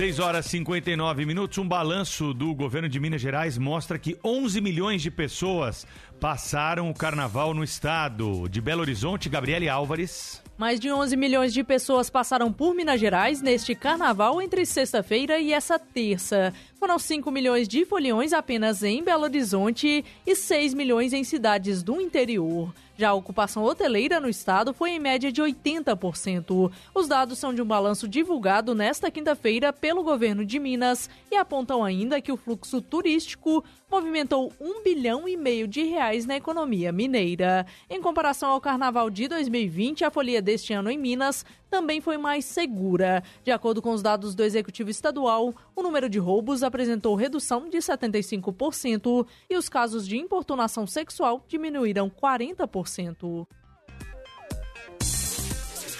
6 0.00 0.18
horas 0.18 0.46
e 0.46 0.50
59 0.50 1.26
minutos. 1.26 1.58
Um 1.58 1.68
balanço 1.68 2.32
do 2.32 2.54
governo 2.54 2.88
de 2.88 2.98
Minas 2.98 3.20
Gerais 3.20 3.58
mostra 3.58 3.98
que 3.98 4.16
11 4.24 4.58
milhões 4.62 5.02
de 5.02 5.10
pessoas 5.10 5.86
passaram 6.18 6.88
o 6.88 6.94
carnaval 6.94 7.52
no 7.52 7.62
estado. 7.62 8.48
De 8.48 8.62
Belo 8.62 8.80
Horizonte, 8.80 9.28
Gabriele 9.28 9.68
Álvares. 9.68 10.42
Mais 10.56 10.80
de 10.80 10.90
11 10.90 11.16
milhões 11.18 11.52
de 11.52 11.62
pessoas 11.62 12.08
passaram 12.08 12.50
por 12.50 12.74
Minas 12.74 12.98
Gerais 12.98 13.42
neste 13.42 13.74
carnaval 13.74 14.40
entre 14.40 14.64
sexta-feira 14.64 15.38
e 15.38 15.52
essa 15.52 15.78
terça. 15.78 16.54
Foram 16.80 16.98
5 16.98 17.30
milhões 17.30 17.68
de 17.68 17.84
foliões 17.84 18.32
apenas 18.32 18.82
em 18.82 19.04
Belo 19.04 19.24
Horizonte 19.24 20.02
e 20.26 20.34
6 20.34 20.72
milhões 20.72 21.12
em 21.12 21.22
cidades 21.22 21.82
do 21.82 22.00
interior. 22.00 22.72
Já 22.96 23.10
a 23.10 23.14
ocupação 23.14 23.64
hoteleira 23.64 24.20
no 24.20 24.28
estado 24.28 24.72
foi 24.74 24.90
em 24.90 24.98
média 24.98 25.32
de 25.32 25.42
80%. 25.42 26.70
Os 26.94 27.08
dados 27.08 27.38
são 27.38 27.54
de 27.54 27.62
um 27.62 27.66
balanço 27.66 28.08
divulgado 28.08 28.74
nesta 28.74 29.10
quinta-feira 29.10 29.72
pelo 29.72 30.02
governo 30.02 30.44
de 30.44 30.58
Minas 30.58 31.08
e 31.30 31.36
apontam 31.36 31.82
ainda 31.82 32.20
que 32.20 32.32
o 32.32 32.36
fluxo 32.36 32.80
turístico 32.82 33.64
movimentou 33.90 34.52
um 34.60 34.82
bilhão 34.82 35.26
e 35.26 35.34
meio 35.36 35.66
de 35.66 35.82
reais 35.82 36.26
na 36.26 36.36
economia 36.36 36.92
mineira. 36.92 37.66
Em 37.88 38.02
comparação 38.02 38.50
ao 38.50 38.60
carnaval 38.60 39.08
de 39.08 39.28
2020, 39.28 40.04
a 40.04 40.10
folia 40.10 40.42
deste 40.42 40.74
ano 40.74 40.90
em 40.90 40.98
Minas 40.98 41.44
também 41.70 42.00
foi 42.00 42.18
mais 42.18 42.44
segura. 42.44 43.22
De 43.44 43.50
acordo 43.50 43.80
com 43.80 43.92
os 43.92 44.02
dados 44.02 44.34
do 44.34 44.42
Executivo 44.42 44.90
Estadual, 44.90 45.54
o 45.74 45.82
número 45.82 46.10
de 46.10 46.18
roubos 46.18 46.62
apresentou 46.62 47.14
redução 47.14 47.68
de 47.68 47.78
75% 47.78 49.26
e 49.48 49.56
os 49.56 49.68
casos 49.68 50.06
de 50.06 50.16
importunação 50.16 50.86
sexual 50.86 51.44
diminuíram 51.48 52.10
40%. 52.10 53.46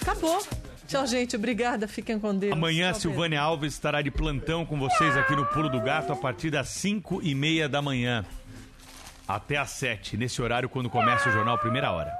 Acabou. 0.01 0.41
Tchau, 0.87 1.07
gente. 1.07 1.37
Obrigada. 1.37 1.87
Fiquem 1.87 2.19
com 2.19 2.35
Deus. 2.35 2.51
Amanhã, 2.51 2.91
Tchau, 2.91 3.01
Silvânia 3.01 3.39
Alves 3.39 3.73
estará 3.73 4.01
de 4.01 4.11
plantão 4.11 4.65
com 4.65 4.77
vocês 4.77 5.15
aqui 5.15 5.35
no 5.35 5.45
Pulo 5.45 5.69
do 5.69 5.79
Gato 5.79 6.11
a 6.11 6.15
partir 6.15 6.49
das 6.49 6.67
5 6.69 7.21
e 7.23 7.33
meia 7.33 7.69
da 7.69 7.81
manhã. 7.81 8.25
Até 9.27 9.55
às 9.55 9.69
7, 9.69 10.17
nesse 10.17 10.41
horário, 10.41 10.67
quando 10.67 10.89
começa 10.89 11.29
o 11.29 11.31
jornal 11.31 11.57
Primeira 11.57 11.91
Hora. 11.91 12.11